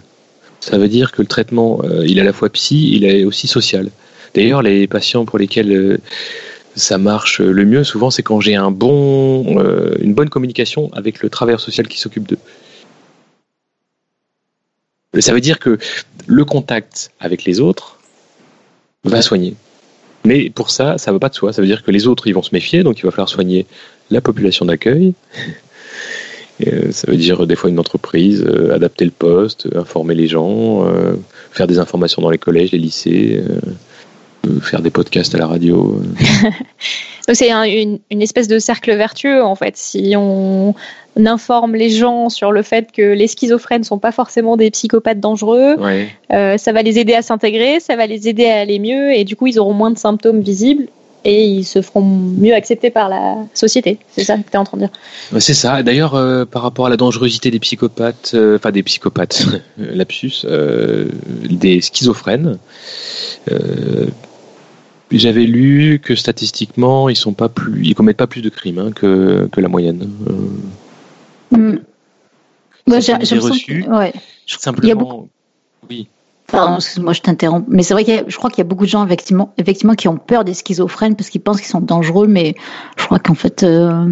Ça 0.60 0.76
veut 0.76 0.88
dire 0.88 1.10
que 1.12 1.22
le 1.22 1.28
traitement, 1.28 1.80
il 2.04 2.18
est 2.18 2.20
à 2.20 2.24
la 2.24 2.34
fois 2.34 2.50
psy, 2.50 2.90
il 2.92 3.06
est 3.06 3.24
aussi 3.24 3.46
social. 3.46 3.88
D'ailleurs, 4.34 4.60
les 4.60 4.86
patients 4.86 5.24
pour 5.24 5.38
lesquels 5.38 5.98
ça 6.76 6.98
marche 6.98 7.40
le 7.40 7.64
mieux 7.64 7.84
souvent, 7.84 8.10
c'est 8.10 8.22
quand 8.22 8.40
j'ai 8.40 8.54
un 8.54 8.70
bon, 8.70 9.58
euh, 9.58 9.96
une 10.00 10.14
bonne 10.14 10.28
communication 10.28 10.90
avec 10.92 11.22
le 11.22 11.30
travailleur 11.30 11.60
social 11.60 11.88
qui 11.88 11.98
s'occupe 11.98 12.28
d'eux. 12.28 12.38
Ça 15.18 15.32
veut 15.32 15.40
dire 15.40 15.58
que 15.58 15.78
le 16.26 16.44
contact 16.44 17.10
avec 17.18 17.44
les 17.44 17.60
autres 17.60 17.98
va 19.04 19.22
soigner. 19.22 19.56
Mais 20.24 20.50
pour 20.50 20.70
ça, 20.70 20.98
ça 20.98 21.10
ne 21.10 21.16
va 21.16 21.20
pas 21.20 21.28
de 21.28 21.34
soi. 21.34 21.52
Ça 21.52 21.62
veut 21.62 21.66
dire 21.66 21.82
que 21.82 21.90
les 21.90 22.06
autres, 22.06 22.26
ils 22.28 22.34
vont 22.34 22.42
se 22.42 22.54
méfier, 22.54 22.82
donc 22.84 23.00
il 23.00 23.04
va 23.04 23.10
falloir 23.10 23.28
soigner 23.28 23.66
la 24.10 24.20
population 24.20 24.64
d'accueil. 24.64 25.14
Euh, 26.66 26.92
ça 26.92 27.10
veut 27.10 27.16
dire 27.16 27.46
des 27.46 27.56
fois 27.56 27.70
une 27.70 27.78
entreprise, 27.78 28.44
euh, 28.46 28.74
adapter 28.74 29.06
le 29.06 29.10
poste, 29.10 29.66
informer 29.74 30.14
les 30.14 30.28
gens, 30.28 30.86
faire 31.50 31.66
des 31.66 31.78
informations 31.78 32.22
dans 32.22 32.30
les 32.30 32.38
collèges, 32.38 32.72
les 32.72 32.78
lycées 32.78 33.42
faire 34.62 34.80
des 34.80 34.90
podcasts 34.90 35.34
à 35.34 35.38
la 35.38 35.46
radio. 35.46 36.00
c'est 37.34 37.50
une, 37.50 38.22
espèce 38.22 38.48
de 38.48 38.58
cercle 38.58 38.94
vertueux 38.94 39.42
en 39.42 39.54
fait. 39.54 39.76
Si 39.76 40.14
on, 40.16 40.74
informe 41.26 41.74
les 41.74 41.90
gens 41.90 42.30
sur 42.30 42.50
le 42.50 42.62
fait 42.62 42.92
que 42.92 43.02
les 43.02 43.26
schizophrènes 43.26 43.80
ne 43.80 43.84
sont 43.84 43.98
pas 43.98 44.12
forcément 44.12 44.56
des 44.56 44.70
psychopathes 44.70 45.20
dangereux, 45.20 45.76
euh, 46.32 46.56
ça 46.56 46.72
va 46.72 46.80
les 46.80 46.98
aider 46.98 47.12
à 47.12 47.20
s'intégrer, 47.20 47.78
ça 47.78 47.94
va 47.96 48.06
les 48.06 48.26
aider 48.26 48.46
à 48.46 48.60
aller 48.60 48.78
mieux 48.78 49.12
et 49.12 49.24
du 49.24 49.36
coup 49.36 49.46
ils 49.46 49.58
auront 49.58 49.74
moins 49.74 49.90
de 49.90 49.98
symptômes 49.98 50.40
visibles 50.40 50.86
et 51.24 51.44
ils 51.44 51.64
se 51.64 51.82
feront 51.82 52.00
mieux 52.00 52.54
accepter 52.54 52.88
par 52.88 53.10
la 53.10 53.36
société. 53.52 53.98
C'est 54.16 54.24
ça 54.24 54.38
que 54.38 54.48
tu 54.48 54.54
es 54.54 54.56
en 54.56 54.64
train 54.64 54.78
de 54.78 54.84
dire 54.84 55.40
C'est 55.40 55.52
ça. 55.52 55.82
D'ailleurs, 55.82 56.14
euh, 56.14 56.46
par 56.46 56.62
rapport 56.62 56.86
à 56.86 56.88
la 56.88 56.96
dangerosité 56.96 57.50
des 57.50 57.58
psychopathes, 57.58 58.30
euh, 58.32 58.56
enfin 58.56 58.70
des 58.70 58.82
psychopathes, 58.82 59.44
lapsus, 59.76 60.46
des 60.46 61.82
schizophrènes, 61.82 62.56
j'avais 65.18 65.44
lu 65.44 66.00
que 66.02 66.14
statistiquement, 66.14 67.08
ils 67.08 67.16
sont 67.16 67.32
pas 67.32 67.48
plus, 67.48 67.84
ils 67.84 67.94
commettent 67.94 68.16
pas 68.16 68.26
plus 68.26 68.42
de 68.42 68.48
crimes 68.48 68.78
hein, 68.78 68.92
que, 68.92 69.48
que, 69.50 69.60
la 69.60 69.68
moyenne. 69.68 70.08
Mm. 71.50 71.76
Moi, 72.86 73.00
j'ai 73.00 73.14
reçu. 73.38 73.84
Ouais. 73.88 74.12
Simplement, 74.46 75.28
oui. 75.88 76.08
Pardon, 76.46 76.76
excuse-moi, 76.76 77.12
je 77.12 77.20
t'interromps. 77.20 77.66
Mais 77.68 77.82
c'est 77.82 77.94
vrai 77.94 78.04
que 78.04 78.28
je 78.28 78.36
crois 78.36 78.50
qu'il 78.50 78.58
y 78.58 78.62
a 78.62 78.64
beaucoup 78.64 78.84
de 78.84 78.90
gens 78.90 79.04
effectivement, 79.04 79.54
effectivement 79.58 79.94
qui 79.94 80.08
ont 80.08 80.16
peur 80.16 80.44
des 80.44 80.54
schizophrènes 80.54 81.14
parce 81.14 81.30
qu'ils 81.30 81.40
pensent 81.40 81.58
qu'ils 81.58 81.70
sont 81.70 81.80
dangereux, 81.80 82.26
mais 82.26 82.54
je 82.96 83.04
crois 83.04 83.18
qu'en 83.18 83.34
fait, 83.34 83.62
euh, 83.62 84.06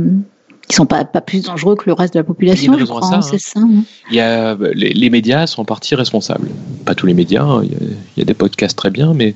ils 0.70 0.74
sont 0.74 0.86
pas, 0.86 1.04
pas 1.04 1.20
plus 1.20 1.42
dangereux 1.42 1.76
que 1.76 1.84
le 1.86 1.92
reste 1.92 2.14
de 2.14 2.18
la 2.18 2.24
population. 2.24 2.74
Il 2.74 2.80
y 2.80 2.82
a, 2.82 2.86
crois, 2.86 3.14
hein, 3.14 3.22
ça, 3.22 3.38
ça, 3.38 3.60
hein. 3.60 3.84
il 4.10 4.16
y 4.16 4.20
a 4.20 4.56
les, 4.74 4.90
les, 4.90 5.10
médias 5.10 5.46
sont 5.46 5.62
en 5.62 5.64
partie 5.64 5.94
responsables. 5.94 6.48
Pas 6.84 6.94
tous 6.94 7.06
les 7.06 7.14
médias, 7.14 7.42
hein. 7.42 7.62
il, 7.64 7.72
y 7.72 7.74
a, 7.74 7.78
il, 7.80 8.18
y 8.18 8.22
a, 8.22 8.24
des 8.24 8.34
podcasts 8.34 8.76
très 8.76 8.90
bien, 8.90 9.14
mais 9.14 9.34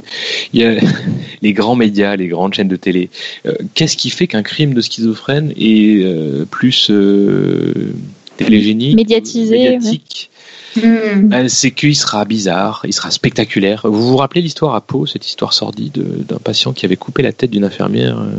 il 0.52 0.60
y 0.60 0.64
a 0.64 0.74
les 1.42 1.52
grands 1.52 1.76
médias, 1.76 2.16
les 2.16 2.28
grandes 2.28 2.54
chaînes 2.54 2.68
de 2.68 2.76
télé. 2.76 3.10
Euh, 3.46 3.54
qu'est-ce 3.74 3.96
qui 3.96 4.10
fait 4.10 4.26
qu'un 4.26 4.42
crime 4.42 4.74
de 4.74 4.80
schizophrène 4.80 5.52
est 5.56 6.02
euh, 6.04 6.44
plus 6.44 6.90
euh, 6.90 7.94
télégénique, 8.36 8.96
médiatisé, 8.96 9.70
médiatique? 9.70 10.30
Ben, 10.76 11.48
c'est 11.48 11.70
qu'il 11.70 11.94
sera 11.96 12.24
bizarre, 12.24 12.82
il 12.84 12.92
sera 12.92 13.10
spectaculaire. 13.10 13.82
Vous 13.84 14.08
vous 14.08 14.16
rappelez 14.16 14.40
l'histoire 14.40 14.74
à 14.74 14.80
Pau, 14.80 15.06
cette 15.06 15.26
histoire 15.26 15.52
sordide 15.52 16.26
d'un 16.26 16.38
patient 16.38 16.72
qui 16.72 16.86
avait 16.86 16.96
coupé 16.96 17.22
la 17.22 17.32
tête 17.32 17.50
d'une 17.50 17.64
infirmière 17.64 18.18
euh, 18.18 18.32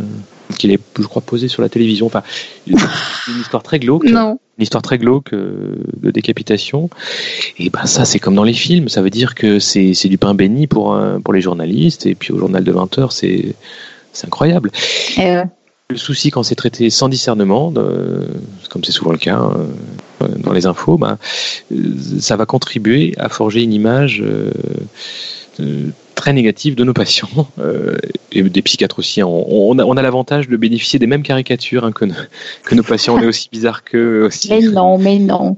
qu'il 0.57 0.71
est, 0.71 0.79
je 0.97 1.05
crois, 1.05 1.21
posé 1.21 1.47
sur 1.47 1.61
la 1.61 1.69
télévision. 1.69 2.05
Enfin, 2.05 2.23
une, 2.67 2.77
histoire 3.39 3.63
très 3.63 3.79
glauque. 3.79 4.05
Non. 4.05 4.39
Une 4.57 4.63
histoire 4.63 4.83
très 4.83 4.97
glauque 4.97 5.33
euh, 5.33 5.75
de 5.97 6.11
décapitation. 6.11 6.89
Et 7.57 7.69
ben 7.69 7.85
ça, 7.85 8.05
c'est 8.05 8.19
comme 8.19 8.35
dans 8.35 8.43
les 8.43 8.53
films. 8.53 8.89
Ça 8.89 9.01
veut 9.01 9.09
dire 9.09 9.35
que 9.35 9.59
c'est 9.59 10.07
du 10.07 10.17
pain 10.17 10.33
béni 10.33 10.67
pour, 10.67 10.97
pour 11.23 11.33
les 11.33 11.41
journalistes. 11.41 12.05
Et 12.05 12.15
puis 12.15 12.33
au 12.33 12.39
journal 12.39 12.63
de 12.63 12.71
20 12.71 12.99
heures, 12.99 13.11
c'est 13.11 13.55
incroyable. 14.23 14.71
Et 15.17 15.37
Le 15.89 15.97
souci 15.97 16.29
quand 16.29 16.43
c'est 16.43 16.55
traité 16.55 16.89
sans 16.89 17.09
discernement, 17.09 17.73
comme 18.69 18.83
c'est 18.83 18.91
souvent 18.91 19.11
le 19.11 19.17
cas, 19.17 19.37
hein, 19.37 19.67
dans 20.37 20.53
les 20.53 20.65
infos, 20.65 20.97
ben, 20.97 21.17
ça 22.19 22.35
va 22.35 22.45
contribuer 22.45 23.13
à 23.17 23.29
forger 23.29 23.63
une 23.63 23.73
image 23.73 24.21
euh, 24.21 24.51
euh, 24.51 24.83
très 26.15 26.33
négative 26.33 26.75
de 26.75 26.83
nos 26.83 26.93
patients 26.93 27.47
et 28.31 28.43
des 28.43 28.61
psychiatres 28.61 28.99
aussi. 28.99 29.21
Hein. 29.21 29.27
On, 29.27 29.77
a, 29.77 30.01
l'avantage 30.01 30.47
de 30.47 30.57
bénéficier 30.57 30.99
des 30.99 31.07
mêmes 31.07 31.23
caricatures 31.23 31.85
hein, 31.85 31.91
que, 31.91 32.05
que, 32.63 32.75
nos 32.75 32.83
patients. 32.83 33.15
On 33.15 33.21
est 33.21 33.25
aussi 33.25 33.49
bizarres 33.51 33.83
qu'eux 33.83 34.25
aussi. 34.25 34.49
Mais 34.49 34.61
non, 34.61 34.97
mais 34.97 35.19
non. 35.19 35.57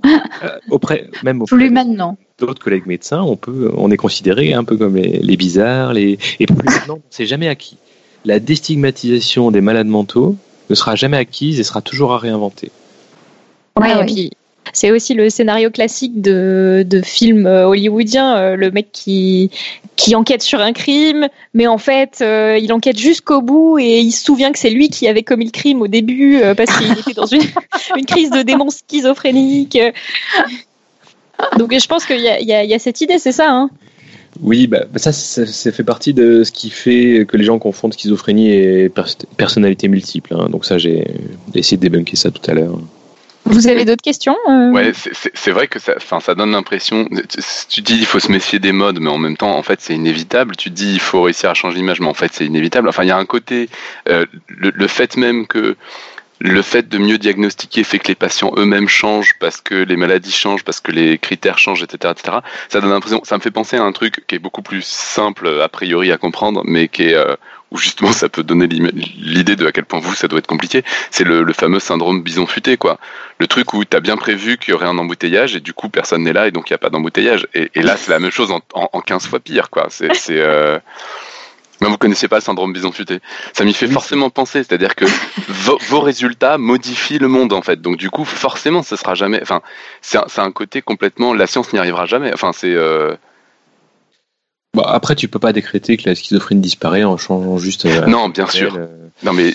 auprès, 0.69 1.09
même 1.23 1.41
auprès 1.41 1.55
plus 1.55 1.69
maintenant. 1.69 2.17
D'autres 2.39 2.61
collègues 2.61 2.85
médecins, 2.85 3.21
on 3.21 3.37
peut, 3.37 3.71
on 3.77 3.91
est 3.91 3.97
considéré 3.97 4.53
un 4.53 4.65
peu 4.65 4.75
comme 4.75 4.97
les, 4.97 5.37
bizarres, 5.37 5.93
les 5.93 6.17
et 6.39 6.45
plus 6.45 6.65
maintenant, 6.65 6.99
c'est 7.09 7.25
jamais 7.25 7.47
acquis. 7.47 7.77
La 8.25 8.39
déstigmatisation 8.39 9.51
des 9.51 9.61
malades 9.61 9.87
mentaux 9.87 10.35
ne 10.69 10.75
sera 10.75 10.95
jamais 10.95 11.17
acquise 11.17 11.59
et 11.59 11.63
sera 11.63 11.81
toujours 11.81 12.13
à 12.13 12.17
réinventer. 12.17 12.71
Ouais, 13.79 14.01
et 14.01 14.05
puis 14.05 14.31
c'est 14.73 14.91
aussi 14.91 15.13
le 15.13 15.29
scénario 15.29 15.69
classique 15.69 16.21
de, 16.21 16.85
de 16.87 17.01
films 17.01 17.45
euh, 17.47 17.67
hollywoodiens, 17.67 18.37
euh, 18.37 18.55
le 18.55 18.71
mec 18.71 18.87
qui, 18.91 19.49
enquête 20.13 20.41
sur 20.41 20.59
un 20.61 20.73
crime, 20.73 21.27
mais 21.53 21.67
en 21.67 21.77
fait, 21.77 22.19
euh, 22.21 22.57
il 22.61 22.71
enquête 22.73 22.97
jusqu'au 22.97 23.41
bout 23.41 23.79
et 23.79 23.99
il 23.99 24.11
se 24.11 24.23
souvient 24.23 24.51
que 24.51 24.59
c'est 24.59 24.69
lui 24.69 24.89
qui 24.89 25.07
avait 25.07 25.23
commis 25.23 25.45
le 25.45 25.51
crime 25.51 25.81
au 25.81 25.87
début 25.87 26.41
parce 26.55 26.77
qu'il 26.77 26.91
était 26.91 27.13
dans 27.13 27.25
une, 27.25 27.41
crise 28.07 28.29
de 28.29 28.41
démon 28.41 28.69
schizophrénique. 28.69 29.77
Donc 31.57 31.77
je 31.77 31.87
pense 31.87 32.05
qu'il 32.05 32.19
y 32.21 32.73
a, 32.73 32.79
cette 32.79 33.01
idée, 33.01 33.19
c'est 33.19 33.31
ça. 33.31 33.49
Hein? 33.49 33.69
Oui, 34.41 34.67
bah, 34.67 34.83
bah 34.91 34.99
ça, 34.99 35.11
ça, 35.11 35.71
fait 35.71 35.83
partie 35.83 36.13
de 36.13 36.43
ce 36.43 36.51
qui 36.51 36.69
fait 36.69 37.25
que 37.27 37.37
les 37.37 37.45
gens 37.45 37.57
confondent 37.57 37.93
schizophrénie 37.93 38.51
et 38.51 38.91
personnalité 39.37 39.87
multiple. 39.87 40.35
Hein. 40.37 40.49
Donc 40.49 40.65
ça, 40.65 40.77
j'ai 40.77 41.07
essayé 41.53 41.77
de 41.77 41.81
débunker 41.81 42.17
ça 42.17 42.31
tout 42.31 42.49
à 42.49 42.53
l'heure. 42.53 42.79
Vous 43.45 43.67
avez 43.67 43.85
d'autres 43.85 44.01
questions 44.01 44.35
euh 44.49 44.71
Ouais, 44.71 44.91
c'est 45.33 45.51
vrai 45.51 45.67
que 45.67 45.79
ça, 45.79 45.93
ça 45.99 46.35
donne 46.35 46.51
l'impression. 46.51 47.07
Tu 47.69 47.81
dis 47.81 47.95
il 47.95 48.05
faut 48.05 48.19
se 48.19 48.31
méfier 48.31 48.59
des 48.59 48.71
modes, 48.71 48.99
mais 48.99 49.09
en 49.09 49.19
même 49.19 49.37
temps, 49.37 49.55
en 49.55 49.63
fait, 49.63 49.81
c'est 49.81 49.93
inévitable. 49.93 50.55
Tu 50.55 50.71
dis 50.71 50.93
il 50.93 50.99
faut 50.99 51.21
réussir 51.21 51.51
à 51.51 51.53
changer 51.53 51.77
l'image, 51.77 51.99
mais 51.99 52.07
en 52.07 52.13
fait, 52.15 52.31
c'est 52.33 52.45
inévitable. 52.45 52.89
Enfin, 52.89 53.03
il 53.03 53.09
y 53.09 53.11
a 53.11 53.17
un 53.17 53.25
côté, 53.25 53.69
euh, 54.09 54.25
le, 54.47 54.71
le, 54.71 54.87
fait 54.87 55.15
même 55.15 55.45
que 55.45 55.75
le 56.39 56.61
fait 56.61 56.89
de 56.89 56.97
mieux 56.97 57.17
diagnostiquer 57.17 57.83
fait 57.83 57.99
que 57.99 58.07
les 58.07 58.15
patients 58.15 58.51
eux-mêmes 58.57 58.89
changent 58.89 59.35
parce 59.39 59.61
que 59.61 59.75
les 59.75 59.95
maladies 59.95 60.31
changent, 60.31 60.63
parce 60.63 60.79
que 60.79 60.91
les 60.91 61.17
critères 61.17 61.59
changent, 61.59 61.83
etc., 61.83 62.13
etc. 62.17 62.37
Ça 62.69 62.81
donne 62.81 62.89
l'impression, 62.89 63.21
ça 63.23 63.37
me 63.37 63.41
fait 63.41 63.51
penser 63.51 63.77
à 63.77 63.83
un 63.83 63.91
truc 63.91 64.25
qui 64.27 64.35
est 64.35 64.39
beaucoup 64.39 64.61
plus 64.61 64.83
simple 64.83 65.61
a 65.61 65.69
priori 65.69 66.11
à 66.11 66.17
comprendre, 66.17 66.61
mais 66.65 66.87
qui 66.87 67.03
est 67.03 67.13
euh, 67.13 67.35
où 67.75 67.77
justement 67.77 68.13
ça 68.13 68.29
peut 68.29 68.43
donner 68.43 68.67
l'idée 68.67 69.57
de 69.57 69.67
à 69.67 69.71
quel 69.73 69.83
point 69.85 69.99
vous 69.99 70.15
ça 70.15 70.27
doit 70.27 70.39
être 70.39 70.47
compliqué. 70.47 70.83
C'est 71.11 71.25
le, 71.25 71.45
fameux 71.51 71.79
syndrome 71.79 72.23
bison 72.23 72.47
futé, 72.47 72.77
quoi. 72.77 72.97
Le 73.39 73.47
truc 73.47 73.73
où 73.73 73.83
tu 73.83 73.95
as 73.95 73.99
bien 73.99 74.15
prévu 74.15 74.57
qu'il 74.57 74.71
y 74.71 74.73
aurait 74.73 74.87
un 74.87 74.97
embouteillage 74.97 75.55
et 75.55 75.59
du 75.59 75.73
coup 75.73 75.89
personne 75.89 76.23
n'est 76.23 76.33
là 76.33 76.47
et 76.47 76.51
donc 76.51 76.69
il 76.69 76.73
n'y 76.73 76.75
a 76.75 76.79
pas 76.79 76.89
d'embouteillage. 76.89 77.47
Et, 77.53 77.69
là 77.81 77.97
c'est 77.97 78.11
la 78.11 78.19
même 78.19 78.31
chose 78.31 78.51
en, 78.51 78.61
en, 78.73 79.01
15 79.01 79.27
fois 79.27 79.39
pire, 79.39 79.69
quoi. 79.69 79.87
C'est 79.89 80.09
euh, 80.29 80.79
mais 81.81 81.89
vous 81.89 81.97
connaissez 81.97 82.29
pas 82.29 82.37
le 82.37 82.41
syndrome 82.41 82.71
bison 82.71 82.93
futé. 82.93 83.19
Ça 83.51 83.65
m'y 83.65 83.73
fait 83.73 83.87
forcément 83.87 84.29
penser, 84.29 84.63
c'est-à-dire 84.63 84.95
que 84.95 85.05
vos, 85.49 85.99
résultats 85.99 86.57
modifient 86.57 87.19
le 87.19 87.27
monde 87.27 87.51
en 87.51 87.61
fait. 87.61 87.81
Donc 87.81 87.97
du 87.97 88.09
coup, 88.09 88.23
forcément, 88.23 88.81
ce 88.81 88.95
sera 88.95 89.13
jamais. 89.13 89.41
Enfin, 89.41 89.61
c'est 90.01 90.17
un, 90.17 90.43
un, 90.43 90.51
côté 90.51 90.81
complètement. 90.81 91.33
La 91.33 91.47
science 91.47 91.73
n'y 91.73 91.79
arrivera 91.79 92.05
jamais. 92.05 92.31
Enfin, 92.33 92.51
c'est. 92.53 92.73
Euh... 92.73 93.15
Bon, 94.75 94.83
après, 94.83 95.15
tu 95.15 95.27
peux 95.27 95.39
pas 95.39 95.53
décréter 95.53 95.97
que 95.97 96.07
la 96.07 96.15
schizophrénie 96.15 96.61
disparaît 96.61 97.03
en 97.03 97.17
changeant 97.17 97.57
juste. 97.57 97.85
Euh, 97.85 98.05
non, 98.05 98.29
bien 98.29 98.47
sûr. 98.47 98.75
Euh. 98.75 98.87
Non, 99.23 99.33
mais 99.33 99.53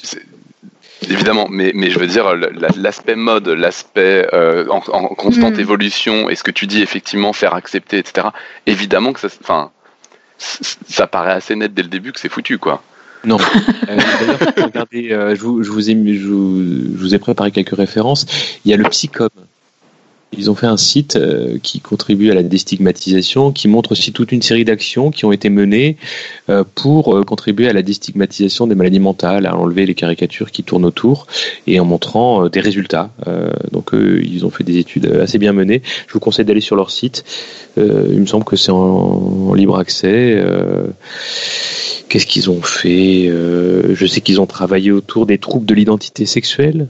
Évidemment, 1.09 1.47
mais, 1.51 1.73
mais 1.75 1.91
je 1.91 1.99
veux 1.99 2.07
dire, 2.07 2.35
l'aspect 2.77 3.16
mode, 3.16 3.49
l'aspect 3.49 4.29
euh, 4.35 4.66
en, 4.68 4.83
en, 4.93 5.09
constante 5.09 5.57
mm. 5.57 5.61
évolution, 5.61 6.29
et 6.29 6.35
ce 6.35 6.43
que 6.43 6.51
tu 6.51 6.66
dis 6.66 6.83
effectivement, 6.83 7.33
faire 7.33 7.55
accepter, 7.55 7.99
etc. 7.99 8.29
Évidemment 8.66 9.12
que 9.12 9.21
ça, 9.21 9.29
enfin, 9.41 9.71
ça 10.39 11.07
paraît 11.07 11.33
assez 11.33 11.57
net 11.57 11.73
dès 11.73 11.83
le 11.83 11.89
début 11.89 12.12
que 12.12 12.21
c'est 12.21 12.29
foutu, 12.29 12.59
quoi. 12.59 12.83
Non. 13.25 13.39
Euh, 13.89 13.97
d'ailleurs, 13.97 14.66
regardez, 14.66 15.11
euh, 15.11 15.35
je, 15.35 15.41
vous, 15.41 15.64
je, 15.64 15.71
vous 15.71 15.91
ai, 15.91 15.95
je, 15.95 16.27
vous, 16.29 16.62
je 16.62 17.01
vous 17.01 17.14
ai 17.14 17.18
préparé 17.18 17.51
quelques 17.51 17.77
références. 17.77 18.27
Il 18.64 18.71
y 18.71 18.75
a 18.75 18.77
le 18.77 18.85
Psychom 18.85 19.31
ils 20.37 20.51
ont 20.51 20.55
fait 20.55 20.66
un 20.66 20.76
site 20.76 21.16
euh, 21.16 21.59
qui 21.62 21.81
contribue 21.81 22.31
à 22.31 22.35
la 22.35 22.43
déstigmatisation, 22.43 23.51
qui 23.53 23.66
montre 23.66 23.93
aussi 23.93 24.12
toute 24.12 24.31
une 24.31 24.43
série 24.43 24.64
d'actions 24.64 25.11
qui 25.11 25.24
ont 25.24 25.33
été 25.33 25.51
menées 25.51 25.97
euh, 26.49 26.62
pour 26.74 27.16
euh, 27.16 27.24
contribuer 27.24 27.68
à 27.68 27.72
la 27.72 27.83
déstigmatisation 27.83 28.68
des 28.68 28.76
maladies 28.76 29.01
mentales, 29.01 29.47
à 29.47 29.57
enlever 29.57 29.87
les 29.87 29.95
caricatures 29.95 30.53
qui 30.53 30.62
tournent 30.62 30.85
autour 30.85 31.26
et 31.66 31.81
en 31.81 31.85
montrant 31.85 32.49
des 32.49 32.61
résultats. 32.61 33.11
donc 33.72 33.91
ils 33.93 34.45
ont 34.45 34.51
fait 34.51 34.64
des 34.64 34.78
études 34.78 35.07
assez 35.07 35.39
bien 35.39 35.53
menées. 35.53 35.83
Je 36.07 36.12
vous 36.12 36.20
conseille 36.20 36.45
d'aller 36.45 36.61
sur 36.61 36.76
leur 36.76 36.91
site. 36.91 37.24
il 37.76 38.20
me 38.20 38.26
semble 38.26 38.45
que 38.45 38.57
c'est 38.57 38.72
en, 38.72 39.55
libre 39.55 39.78
accès. 39.78 40.43
Qu'est-ce 42.09 42.26
qu'ils 42.26 42.51
ont 42.51 42.62
fait? 42.62 43.28
Je 43.28 44.07
sais 44.07 44.20
qu'ils 44.20 44.41
ont 44.41 44.47
travaillé 44.47 44.93
autour 44.93 45.26
des 45.26 45.39
troubles 45.39 45.66
de 45.66 45.74
l'identité 45.74 46.26
sexuelle 46.26 46.89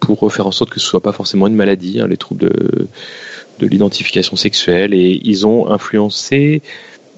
pour 0.00 0.32
faire 0.32 0.46
en 0.46 0.52
sorte 0.52 0.70
que 0.70 0.80
ce 0.80 0.86
soit 0.86 1.00
pas 1.00 1.12
forcément 1.12 1.46
une 1.46 1.54
maladie, 1.54 2.00
hein, 2.00 2.08
les 2.08 2.16
troubles 2.16 2.48
de, 2.48 2.88
de 3.58 3.66
l'identification 3.66 4.36
sexuelle, 4.36 4.94
et 4.94 5.20
ils 5.22 5.46
ont 5.46 5.68
influencé 5.68 6.62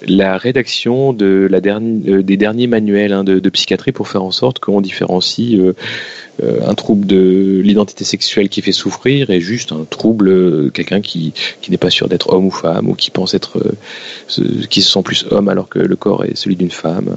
la 0.06 0.36
rédaction 0.36 1.12
de 1.12 1.48
la 1.50 1.58
euh, 1.58 2.22
des 2.22 2.36
derniers 2.36 2.66
manuels 2.66 3.12
hein, 3.12 3.24
de, 3.24 3.38
de, 3.38 3.50
psychiatrie 3.50 3.92
pour 3.92 4.08
faire 4.08 4.22
en 4.22 4.30
sorte 4.30 4.58
qu'on 4.58 4.80
différencie 4.80 5.58
euh, 5.58 5.74
euh, 6.42 6.66
un 6.66 6.74
trouble 6.74 7.06
de 7.06 7.60
l'identité 7.62 8.04
sexuelle 8.04 8.48
qui 8.48 8.62
fait 8.62 8.72
souffrir 8.72 9.30
et 9.30 9.40
juste 9.40 9.72
un 9.72 9.84
trouble, 9.88 10.70
quelqu'un 10.72 11.00
qui, 11.00 11.32
qui 11.60 11.70
n'est 11.70 11.76
pas 11.76 11.90
sûr 11.90 12.08
d'être 12.08 12.32
homme 12.32 12.46
ou 12.46 12.50
femme 12.50 12.88
ou 12.88 12.94
qui 12.94 13.10
pense 13.10 13.34
être, 13.34 13.62
qui 14.68 14.82
se 14.82 14.90
sent 14.90 15.02
plus 15.02 15.26
homme 15.30 15.48
alors 15.48 15.68
que 15.68 15.78
le 15.78 15.96
corps 15.96 16.24
est 16.24 16.36
celui 16.36 16.56
d'une 16.56 16.70
femme 16.70 17.16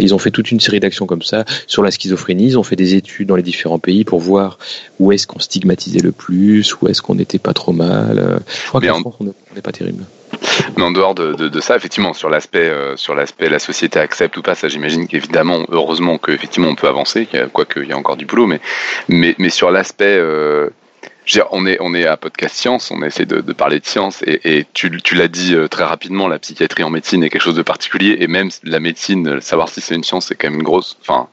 ils 0.00 0.14
ont 0.14 0.18
fait 0.18 0.30
toute 0.30 0.50
une 0.50 0.60
série 0.60 0.80
d'actions 0.80 1.06
comme 1.06 1.22
ça 1.22 1.44
sur 1.66 1.82
la 1.82 1.90
schizophrénie. 1.90 2.46
Ils 2.46 2.58
ont 2.58 2.62
fait 2.62 2.76
des 2.76 2.94
études 2.94 3.28
dans 3.28 3.36
les 3.36 3.42
différents 3.42 3.78
pays 3.78 4.04
pour 4.04 4.20
voir 4.20 4.58
où 4.98 5.12
est-ce 5.12 5.26
qu'on 5.26 5.38
stigmatisait 5.38 6.00
le 6.00 6.12
plus, 6.12 6.74
où 6.80 6.88
est-ce 6.88 7.02
qu'on 7.02 7.14
n'était 7.14 7.38
pas 7.38 7.52
trop 7.52 7.72
mal. 7.72 8.40
Je 8.64 8.68
crois 8.68 8.80
qu'en 8.80 9.00
France, 9.00 9.16
on 9.20 9.24
n'est 9.24 9.62
pas 9.62 9.72
terrible. 9.72 10.04
Mais 10.76 10.82
en 10.82 10.90
dehors 10.90 11.14
de, 11.14 11.60
ça, 11.60 11.76
effectivement, 11.76 12.12
sur 12.12 12.28
l'aspect, 12.28 12.68
euh, 12.68 12.96
sur 12.96 13.14
l'aspect, 13.14 13.48
la 13.48 13.58
société 13.58 13.98
accepte 13.98 14.36
ou 14.36 14.42
pas, 14.42 14.54
ça, 14.54 14.68
j'imagine 14.68 15.08
qu'évidemment, 15.08 15.64
heureusement 15.70 16.18
qu'effectivement, 16.18 16.68
on 16.68 16.74
peut 16.74 16.88
avancer, 16.88 17.28
quoique 17.52 17.80
il 17.80 17.88
y 17.88 17.92
a 17.92 17.96
encore 17.96 18.16
du 18.16 18.26
boulot, 18.26 18.46
mais, 18.46 18.60
mais, 19.08 19.34
mais 19.38 19.50
sur 19.50 19.70
l'aspect 19.70 20.16
euh, 20.18 20.70
on 21.50 21.66
est, 21.66 21.78
on 21.80 21.94
est 21.94 22.06
à 22.06 22.16
Podcast 22.16 22.56
Science, 22.56 22.90
on 22.90 23.02
essaie 23.02 23.26
de, 23.26 23.40
parler 23.52 23.80
de 23.80 23.86
science, 23.86 24.22
et, 24.26 24.66
tu, 24.72 24.90
l'as 25.14 25.28
dit 25.28 25.54
euh, 25.54 25.68
très 25.68 25.84
rapidement, 25.84 26.28
la 26.28 26.38
psychiatrie 26.38 26.84
en 26.84 26.90
médecine 26.90 27.22
est 27.24 27.30
quelque 27.30 27.42
chose 27.42 27.56
de 27.56 27.62
particulier, 27.62 28.16
et 28.20 28.26
même 28.26 28.50
la 28.64 28.80
médecine, 28.80 29.40
savoir 29.40 29.68
si 29.68 29.80
c'est 29.80 29.94
une 29.94 30.04
science, 30.04 30.26
c'est 30.26 30.34
quand 30.34 30.48
même 30.48 30.60
une 30.60 30.64
grosse. 30.64 30.96
Enfin, 31.00 31.28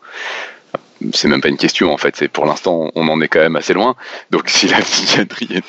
c'est 1.13 1.27
même 1.27 1.41
pas 1.41 1.49
une 1.49 1.57
question 1.57 1.93
en 1.93 1.97
fait. 1.97 2.15
C'est 2.15 2.27
pour 2.27 2.45
l'instant, 2.45 2.91
on 2.95 3.07
en 3.07 3.21
est 3.21 3.27
quand 3.27 3.39
même 3.39 3.55
assez 3.55 3.73
loin. 3.73 3.95
Donc 4.31 4.49
si 4.49 4.67
la 4.67 4.79
psychiatrie 4.79 5.49
est 5.51 5.63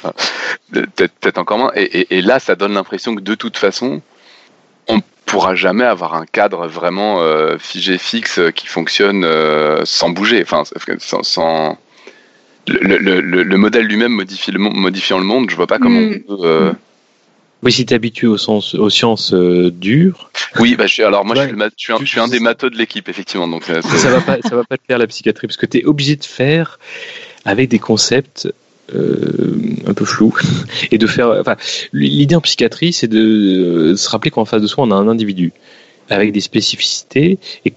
peut-être 0.72 1.14
peut 1.14 1.32
encore 1.36 1.58
moins. 1.58 1.72
Et, 1.74 2.22
là, 2.22 2.38
ça 2.38 2.54
donne 2.54 2.74
l'impression 2.74 3.14
que 3.14 3.20
de 3.20 3.34
toute 3.34 3.56
façon, 3.56 4.02
on 4.88 5.00
pourra 5.24 5.54
jamais 5.54 5.84
avoir 5.84 6.14
un 6.14 6.26
cadre 6.26 6.68
vraiment 6.68 7.20
euh, 7.20 7.58
figé 7.58 7.98
fixe 7.98 8.40
qui 8.54 8.66
fonctionne 8.66 9.24
euh, 9.24 9.84
sans 9.84 10.10
bouger. 10.10 10.42
Enfin, 10.42 10.62
sans 10.98 11.78
le, 12.68 13.56
modèle 13.56 13.86
lui-même 13.86 14.12
modifie 14.12 14.50
le, 14.50 14.58
modifiant 14.58 15.18
le 15.18 15.24
monde, 15.24 15.50
je 15.50 15.56
vois 15.56 15.66
pas 15.66 15.78
comment 15.78 16.00
mm. 16.00 16.14
on 16.28 16.36
peut. 16.36 16.46
Euh, 16.46 16.72
oui, 17.62 17.72
si 17.72 17.86
tu 17.86 17.94
es 17.94 17.96
habitué 17.96 18.26
aux, 18.26 18.36
sens, 18.36 18.74
aux 18.74 18.90
sciences 18.90 19.32
euh, 19.32 19.70
dures. 19.70 20.30
Oui, 20.58 20.76
bah, 20.76 20.86
je 20.86 21.02
alors 21.02 21.24
moi, 21.24 21.34
je, 21.36 21.54
suis 21.76 21.92
un, 21.92 21.98
je, 22.00 22.04
suis 22.04 22.20
un, 22.20 22.28
des 22.28 22.38
matheux 22.38 22.70
de 22.70 22.76
l'équipe, 22.76 23.08
effectivement. 23.08 23.48
Donc, 23.48 23.70
euh, 23.70 23.80
ça 23.82 24.10
va 24.10 24.20
pas, 24.20 24.38
ça 24.42 24.54
va 24.54 24.64
pas 24.64 24.76
te 24.76 24.84
faire 24.86 24.98
la 24.98 25.06
psychiatrie, 25.06 25.46
parce 25.46 25.56
que 25.56 25.66
tu 25.66 25.78
es 25.78 25.84
obligé 25.84 26.16
de 26.16 26.24
faire 26.24 26.78
avec 27.44 27.68
des 27.68 27.78
concepts 27.78 28.48
un 28.92 29.94
peu 29.94 30.04
flous 30.04 30.34
et 30.92 30.98
de 30.98 31.06
faire. 31.06 31.30
Enfin, 31.40 31.56
l'idée 31.92 32.36
en 32.36 32.40
psychiatrie, 32.40 32.92
c'est 32.92 33.08
de 33.08 33.94
se 33.96 34.08
rappeler 34.10 34.30
qu'en 34.30 34.44
face 34.44 34.62
de 34.62 34.66
soi, 34.66 34.84
on 34.84 34.90
a 34.90 34.94
un 34.94 35.08
individu 35.08 35.52
avec 36.10 36.32
des 36.32 36.40
spécificités 36.40 37.38
et 37.64 37.72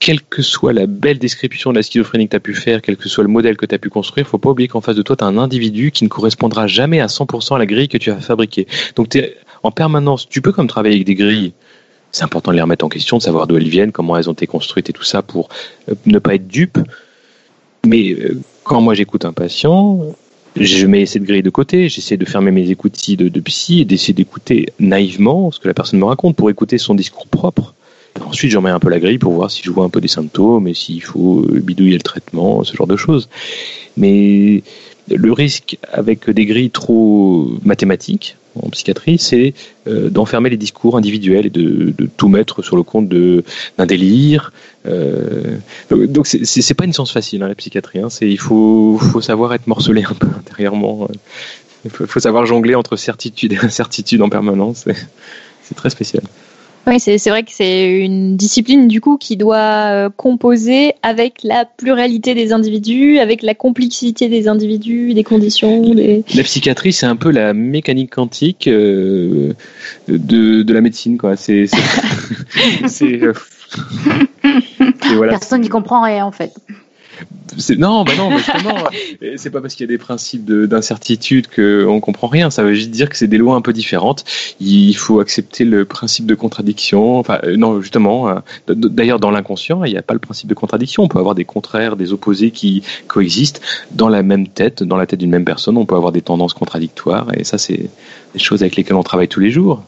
quelle 0.00 0.22
que 0.22 0.40
soit 0.40 0.72
la 0.72 0.86
belle 0.86 1.18
description 1.18 1.70
de 1.70 1.76
la 1.76 1.82
schizophrénie 1.82 2.26
que 2.26 2.30
tu 2.30 2.36
as 2.36 2.40
pu 2.40 2.54
faire, 2.54 2.80
quel 2.80 2.96
que 2.96 3.08
soit 3.08 3.22
le 3.22 3.28
modèle 3.28 3.58
que 3.58 3.66
tu 3.66 3.74
as 3.74 3.78
pu 3.78 3.90
construire, 3.90 4.26
faut 4.26 4.38
pas 4.38 4.50
oublier 4.50 4.66
qu'en 4.66 4.80
face 4.80 4.96
de 4.96 5.02
toi, 5.02 5.14
tu 5.14 5.22
as 5.22 5.26
un 5.26 5.36
individu 5.36 5.90
qui 5.92 6.04
ne 6.04 6.08
correspondra 6.08 6.66
jamais 6.66 7.00
à 7.00 7.06
100% 7.06 7.54
à 7.54 7.58
la 7.58 7.66
grille 7.66 7.88
que 7.88 7.98
tu 7.98 8.10
as 8.10 8.16
fabriquée. 8.16 8.66
Donc 8.96 9.14
es 9.14 9.36
en 9.62 9.70
permanence, 9.70 10.26
tu 10.26 10.40
peux 10.40 10.52
comme 10.52 10.68
travailler 10.68 10.96
avec 10.96 11.06
des 11.06 11.14
grilles, 11.14 11.52
c'est 12.12 12.24
important 12.24 12.50
de 12.50 12.56
les 12.56 12.62
remettre 12.62 12.84
en 12.84 12.88
question, 12.88 13.18
de 13.18 13.22
savoir 13.22 13.46
d'où 13.46 13.58
elles 13.58 13.68
viennent, 13.68 13.92
comment 13.92 14.16
elles 14.16 14.30
ont 14.30 14.32
été 14.32 14.46
construites 14.46 14.88
et 14.88 14.92
tout 14.94 15.04
ça 15.04 15.20
pour 15.20 15.50
euh, 15.90 15.94
ne 16.06 16.18
pas 16.18 16.34
être 16.34 16.48
dupe. 16.48 16.78
Mais 17.86 18.12
euh, 18.12 18.40
quand 18.64 18.80
moi 18.80 18.94
j'écoute 18.94 19.26
un 19.26 19.34
patient, 19.34 20.16
je 20.56 20.86
mets 20.86 21.04
cette 21.04 21.24
grille 21.24 21.42
de 21.42 21.50
côté, 21.50 21.90
j'essaie 21.90 22.16
de 22.16 22.24
fermer 22.24 22.50
mes 22.50 22.70
écoutilles 22.70 23.18
de, 23.18 23.28
de 23.28 23.40
psy 23.40 23.82
et 23.82 23.84
d'essayer 23.84 24.14
d'écouter 24.14 24.72
naïvement 24.80 25.50
ce 25.50 25.60
que 25.60 25.68
la 25.68 25.74
personne 25.74 26.00
me 26.00 26.06
raconte 26.06 26.36
pour 26.36 26.48
écouter 26.48 26.78
son 26.78 26.94
discours 26.94 27.26
propre 27.26 27.74
Ensuite, 28.24 28.50
j'en 28.50 28.60
mets 28.60 28.70
un 28.70 28.80
peu 28.80 28.88
la 28.88 29.00
grille 29.00 29.18
pour 29.18 29.32
voir 29.32 29.50
si 29.50 29.62
je 29.62 29.70
vois 29.70 29.84
un 29.84 29.88
peu 29.88 30.00
des 30.00 30.08
symptômes 30.08 30.66
et 30.68 30.74
s'il 30.74 31.02
faut 31.02 31.46
bidouiller 31.48 31.96
le 31.96 32.02
traitement, 32.02 32.64
ce 32.64 32.76
genre 32.76 32.86
de 32.86 32.96
choses. 32.96 33.28
Mais 33.96 34.62
le 35.08 35.32
risque 35.32 35.78
avec 35.92 36.28
des 36.30 36.46
grilles 36.46 36.70
trop 36.70 37.48
mathématiques 37.64 38.36
en 38.56 38.68
psychiatrie, 38.70 39.18
c'est 39.18 39.54
euh, 39.86 40.10
d'enfermer 40.10 40.50
les 40.50 40.56
discours 40.56 40.96
individuels 40.96 41.46
et 41.46 41.50
de, 41.50 41.94
tout 42.16 42.28
mettre 42.28 42.62
sur 42.62 42.76
le 42.76 42.82
compte 42.82 43.08
d'un 43.08 43.86
délire. 43.86 44.52
Euh, 44.86 45.58
donc 45.90 46.26
c'est 46.26 46.74
pas 46.74 46.84
une 46.84 46.92
science 46.92 47.12
facile 47.12 47.42
hein, 47.42 47.48
la 47.48 47.54
psychiatrie. 47.54 48.00
Hein. 48.00 48.08
il 48.20 48.38
faut, 48.38 48.98
savoir 49.20 49.54
être 49.54 49.66
morcelé 49.66 50.02
un 50.02 50.14
peu 50.14 50.26
intérieurement. 50.36 51.08
Il 51.84 51.90
faut, 51.90 52.06
faut 52.06 52.20
savoir 52.20 52.44
jongler 52.44 52.74
entre 52.74 52.96
certitude 52.96 53.52
et 53.52 53.58
incertitude 53.58 54.20
en 54.22 54.28
permanence. 54.28 54.84
C'est 55.62 55.74
très 55.74 55.90
spécial. 55.90 56.22
Oui, 56.86 56.98
c'est 56.98 57.18
vrai 57.28 57.42
que 57.42 57.52
c'est 57.52 57.98
une 57.98 58.36
discipline 58.36 58.88
du 58.88 59.00
coup 59.00 59.18
qui 59.18 59.36
doit 59.36 59.90
euh, 59.90 60.10
composer 60.10 60.94
avec 61.02 61.42
la 61.44 61.64
pluralité 61.64 62.34
des 62.34 62.52
individus, 62.52 63.18
avec 63.18 63.42
la 63.42 63.54
complexité 63.54 64.28
des 64.28 64.48
individus, 64.48 65.12
des 65.12 65.22
conditions. 65.22 65.94
La 66.34 66.42
psychiatrie, 66.42 66.92
c'est 66.92 67.06
un 67.06 67.16
peu 67.16 67.30
la 67.30 67.52
mécanique 67.52 68.14
quantique 68.14 68.66
euh, 68.66 69.52
de, 70.08 70.62
de, 70.62 70.72
la 70.72 70.80
médecine, 70.80 71.18
quoi. 71.18 71.36
C'est 71.36 71.68
euh, 73.02 73.32
voilà. 75.14 75.32
Personne 75.32 75.60
n'y 75.60 75.68
comprend 75.68 76.02
rien 76.02 76.24
en 76.24 76.32
fait. 76.32 76.52
Non, 77.78 78.04
bah 78.04 78.12
non, 78.16 78.36
justement, 78.36 78.76
c'est 79.36 79.50
pas 79.50 79.60
parce 79.60 79.74
qu'il 79.74 79.84
y 79.84 79.88
a 79.88 79.92
des 79.92 79.98
principes 79.98 80.44
d'incertitude 80.44 81.48
qu'on 81.48 82.00
comprend 82.00 82.28
rien. 82.28 82.50
Ça 82.50 82.62
veut 82.62 82.74
juste 82.74 82.90
dire 82.90 83.08
que 83.08 83.16
c'est 83.16 83.26
des 83.26 83.38
lois 83.38 83.56
un 83.56 83.60
peu 83.60 83.72
différentes. 83.72 84.24
Il 84.60 84.94
faut 84.94 85.20
accepter 85.20 85.64
le 85.64 85.84
principe 85.84 86.26
de 86.26 86.34
contradiction. 86.34 87.18
Enfin, 87.18 87.38
euh, 87.44 87.56
non, 87.56 87.80
justement. 87.80 88.28
Euh, 88.28 88.34
d'ailleurs, 88.68 89.20
dans 89.20 89.30
l'inconscient, 89.30 89.84
il 89.84 89.92
n'y 89.92 89.98
a 89.98 90.02
pas 90.02 90.14
le 90.14 90.20
principe 90.20 90.48
de 90.48 90.54
contradiction. 90.54 91.02
On 91.02 91.08
peut 91.08 91.18
avoir 91.18 91.34
des 91.34 91.44
contraires, 91.44 91.96
des 91.96 92.12
opposés 92.12 92.50
qui 92.50 92.82
coexistent 93.08 93.60
dans 93.90 94.08
la 94.08 94.22
même 94.22 94.48
tête, 94.48 94.82
dans 94.82 94.96
la 94.96 95.06
tête 95.06 95.20
d'une 95.20 95.30
même 95.30 95.44
personne. 95.44 95.76
On 95.76 95.86
peut 95.86 95.96
avoir 95.96 96.12
des 96.12 96.22
tendances 96.22 96.54
contradictoires. 96.54 97.28
Et 97.36 97.44
ça, 97.44 97.58
c'est 97.58 97.90
des 98.32 98.38
choses 98.38 98.62
avec 98.62 98.76
lesquelles 98.76 98.96
on 98.96 99.02
travaille 99.02 99.28
tous 99.28 99.40
les 99.40 99.50
jours. 99.50 99.82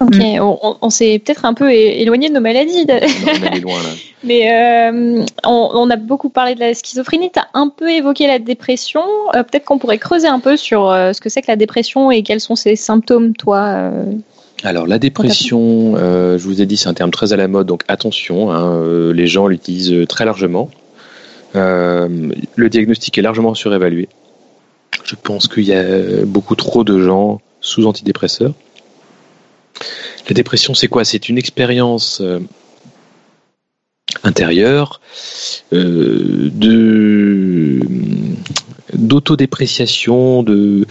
Ok, 0.00 0.16
mm. 0.16 0.40
on, 0.40 0.90
s'est 0.90 1.20
peut-être 1.24 1.44
un 1.44 1.54
peu 1.54 1.70
éloigné 1.70 2.28
de 2.28 2.34
nos 2.34 2.40
maladies. 2.40 2.84
Mais 4.24 4.50
euh, 4.52 5.24
on, 5.44 5.90
a 5.90 5.96
beaucoup 5.96 6.30
parlé 6.30 6.56
de 6.56 6.60
la 6.60 6.74
schizophrénie. 6.74 7.30
Tu 7.32 7.38
as 7.38 7.46
un 7.54 7.68
peu 7.68 7.90
évoqué 7.90 8.26
la 8.26 8.40
dépression. 8.40 9.02
Euh, 9.34 9.44
peut-être 9.44 9.64
qu'on 9.64 9.78
pourrait 9.78 9.98
creuser 9.98 10.26
un 10.26 10.40
peu 10.40 10.56
sur 10.56 10.90
euh, 10.90 11.12
ce 11.12 11.20
que 11.20 11.28
c'est 11.28 11.42
que 11.42 11.50
la 11.50 11.56
dépression 11.56 12.10
et 12.10 12.24
quels 12.24 12.40
sont 12.40 12.56
ses 12.56 12.74
symptômes, 12.74 13.36
toi. 13.36 13.92
Alors 14.64 14.86
la 14.86 14.98
dépression, 14.98 15.94
je 15.96 16.42
vous 16.42 16.60
ai 16.60 16.66
dit, 16.66 16.76
c'est 16.76 16.88
un 16.88 16.94
terme 16.94 17.12
très 17.12 17.32
à 17.32 17.36
la 17.36 17.46
mode, 17.46 17.66
donc 17.66 17.84
attention, 17.86 18.50
hein, 18.50 19.12
les 19.12 19.26
gens 19.28 19.46
l'utilisent 19.46 20.06
très 20.08 20.24
largement. 20.24 20.70
le 21.54 22.68
diagnostic 22.68 23.16
est 23.16 23.22
largement 23.22 23.54
surévalué. 23.54 24.08
Je 25.04 25.14
pense 25.22 25.46
qu'il 25.46 25.64
y 25.64 25.74
a 25.74 26.24
beaucoup 26.24 26.56
trop 26.56 26.82
de 26.82 27.00
gens 27.00 27.40
sous 27.60 27.86
antidépresseurs. 27.86 28.54
La 30.28 30.34
dépression, 30.34 30.74
c'est 30.74 30.88
quoi? 30.88 31.04
C'est 31.04 31.28
une 31.28 31.38
expérience 31.38 32.20
euh, 32.20 32.40
intérieure 34.22 35.00
euh, 35.72 36.50
de 36.52 37.80
d'autodépréciation, 38.92 40.42
de, 40.42 40.86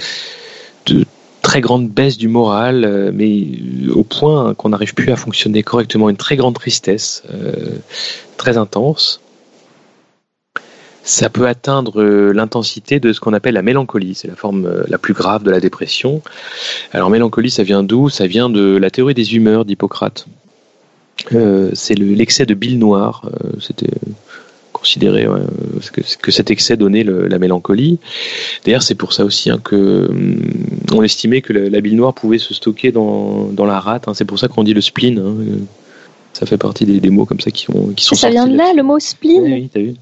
très 1.42 1.62
grande 1.62 1.90
baisse 1.90 2.18
du 2.18 2.28
moral, 2.28 2.84
euh, 2.84 3.12
mais 3.14 3.48
au 3.94 4.04
point 4.04 4.54
qu'on 4.54 4.70
n'arrive 4.70 4.94
plus 4.94 5.12
à 5.12 5.16
fonctionner 5.16 5.64
correctement, 5.64 6.10
une 6.10 6.18
très 6.18 6.36
grande 6.36 6.56
tristesse, 6.56 7.24
très 8.38 8.58
intense 8.58 9.22
ça 11.04 11.30
peut 11.30 11.48
atteindre 11.48 12.02
euh, 12.02 12.32
l'intensité 12.34 13.00
de 13.00 13.12
ce 13.12 13.20
qu'on 13.20 13.34
appelle 13.34 13.56
la 13.56 13.62
mélancolie. 13.62 14.16
C'est 14.16 14.30
la 14.30 14.36
forme 14.36 14.66
euh, 14.66 14.84
la 14.88 14.98
plus 14.98 15.14
grave 15.14 15.44
de 15.44 15.52
la 15.52 15.60
dépression. 15.60 16.22
Alors 16.94 17.10
mélancolie, 17.10 17.52
ça 17.52 17.64
vient 17.64 17.84
d'où? 17.84 18.10
Ça 18.10 18.26
vient 18.26 18.50
de 18.50 18.78
la 18.78 18.90
théorie 18.90 19.14
des 19.14 19.36
humeurs 19.36 19.66
d'Hippocrate. 19.66 20.26
Euh, 21.34 21.70
c'est 21.74 21.96
l'excès 21.96 22.46
de 22.46 22.54
bile 22.54 22.80
noire. 22.80 23.30
C'était 23.60 23.92
considéré 24.72 25.28
que, 26.22 26.32
cet 26.32 26.52
excès 26.52 26.76
donnait 26.76 27.04
la 27.04 27.38
mélancolie. 27.38 28.00
D'ailleurs, 28.66 28.82
c'est 28.82 28.96
pour 28.96 29.14
ça 29.14 29.24
aussi 29.24 29.50
hein, 29.50 29.62
hum, 29.72 30.42
estimait 31.04 31.42
que 31.42 31.54
la, 31.54 31.82
bile 31.82 31.96
noire 31.96 32.14
pouvait 32.14 32.40
se 32.40 32.54
stocker 32.54 32.92
dans, 32.92 33.54
la 33.58 33.80
rate. 33.80 34.08
Hein. 34.08 34.14
C'est 34.14 34.26
pour 34.26 34.40
ça 34.40 34.48
qu'on 34.48 34.64
dit 34.64 34.74
le 34.74 34.82
spleen. 34.82 35.20
Hein. 35.20 35.66
Ça 36.44 36.50
fait 36.50 36.58
partie 36.58 36.86
des, 36.86 37.10
mots 37.10 37.24
comme 37.26 37.40
ça 37.40 37.52
qui, 37.52 37.70
ont, 37.70 37.94
qui 37.96 38.04
sont. 38.04 38.16
Ça 38.16 38.30
vient 38.30 38.46
de 38.46 38.58
là, 38.58 38.74
le 38.76 38.84
mot 38.84 39.00
spleen. 39.00 39.44
Oui, 39.44 39.70
t'as 39.74 39.80
vu. 39.80 39.94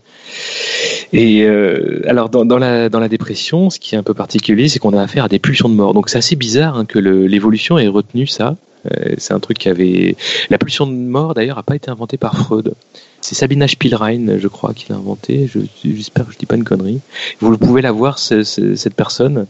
Et 1.14 1.44
euh, 1.44 2.02
alors 2.08 2.30
dans, 2.30 2.46
dans, 2.46 2.58
la, 2.58 2.90
dans 2.90 3.00
la 3.00 3.10
dépression, 3.10 3.70
ce 3.70 3.78
qui 3.78 3.94
est 3.94 3.98
un 4.00 4.02
peu 4.02 4.16
particulier, 4.16 4.68
c'est 4.68 4.80
qu'on 4.80 4.98
a 4.98 5.04
affaire 5.04 5.26
à 5.26 5.28
des 5.28 5.38
pulsions 5.38 5.70
de 5.70 5.76
mort. 5.76 5.94
Donc 5.94 6.10
c'est 6.10 6.18
assez 6.18 6.36
bizarre 6.36 6.78
hein, 6.78 6.86
que 6.86 6.98
l'évolution 6.98 7.78
ait 7.78 7.88
retenu 7.88 8.26
ça. 8.26 8.56
Euh, 8.86 9.16
c'est 9.18 9.34
un 9.34 9.40
truc 9.40 9.58
qui 9.58 9.70
avait. 9.70 10.16
La 10.50 10.58
pulsion 10.58 10.88
de 10.88 10.94
mort, 10.94 11.34
d'ailleurs, 11.34 11.58
n'a 11.58 11.64
pas 11.64 11.76
été 11.76 11.92
inventée 11.92 12.18
par 12.18 12.36
Freud. 12.38 12.74
C'est 13.22 13.36
Sabina 13.36 13.68
Spielrein, 13.68 14.40
je 14.40 14.48
crois, 14.48 14.74
qui 14.74 14.88
l'a 14.90 14.96
inventé. 14.96 15.48
J'espère 15.86 16.26
que 16.26 16.34
je 16.34 16.38
dis 16.40 16.48
pas 16.48 16.56
une 16.56 16.64
connerie. 16.64 17.02
Vous 17.40 17.56
pouvez 17.58 17.82
la 17.82 17.92
voir, 17.92 18.18
cette 18.18 18.96
personne. 18.96 19.46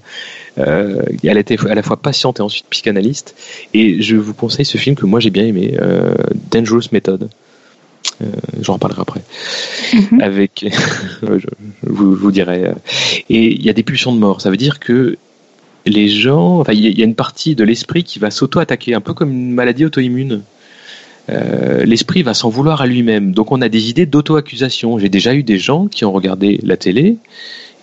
Euh, 0.58 1.02
elle 1.24 1.38
était 1.38 1.58
à 1.66 1.74
la 1.74 1.82
fois 1.82 1.96
patiente 1.96 2.40
et 2.40 2.44
ensuite 2.44 2.66
psychanalyste. 2.70 3.36
Et 3.74 4.02
je 4.02 4.18
vous 4.18 4.34
conseille 4.34 4.66
ce 4.66 4.78
film 4.78 4.98
que 4.98 5.06
moi 5.06 5.22
j'ai 5.22 5.30
bien 5.30 5.46
aimé, 5.46 5.78
euh, 5.82 6.14
Dangerous 6.52 6.90
Method. 6.92 7.30
Euh, 8.22 8.26
j'en 8.60 8.74
reparlerai 8.74 9.02
après. 9.02 9.22
Mhm. 9.94 10.22
Avec, 10.22 10.66
je, 11.22 11.48
vous, 11.84 12.14
vous 12.14 12.32
dirai. 12.32 12.74
Et 13.30 13.54
il 13.54 13.64
y 13.64 13.70
a 13.70 13.74
des 13.74 13.84
pulsions 13.84 14.14
de 14.14 14.20
mort. 14.20 14.42
Ça 14.42 14.50
veut 14.50 14.58
dire 14.58 14.80
que 14.80 15.18
les 15.86 16.08
gens, 16.08 16.60
enfin, 16.60 16.74
il 16.74 16.98
y 16.98 17.02
a 17.02 17.06
une 17.06 17.16
partie 17.16 17.56
de 17.56 17.64
l'esprit 17.64 18.04
qui 18.04 18.20
va 18.20 18.32
s'auto-attaquer, 18.32 18.94
un 18.94 19.02
peu 19.02 19.14
comme 19.14 19.32
une 19.32 19.52
maladie 19.52 19.86
auto-immune. 19.86 20.42
Euh, 21.30 21.86
l'esprit 21.86 22.24
va 22.24 22.34
s'en 22.34 22.50
vouloir 22.50 22.82
à 22.82 22.88
lui-même. 22.88 23.32
Donc 23.34 23.52
on 23.52 23.62
a 23.62 23.70
des 23.70 23.90
idées 23.90 24.06
d'auto-accusation. 24.06 25.00
J'ai 25.00 25.10
déjà 25.10 25.34
eu 25.34 25.44
des 25.44 25.58
gens 25.58 25.88
qui 25.88 26.06
ont 26.06 26.12
regardé 26.12 26.60
la 26.64 26.78
télé, 26.78 27.18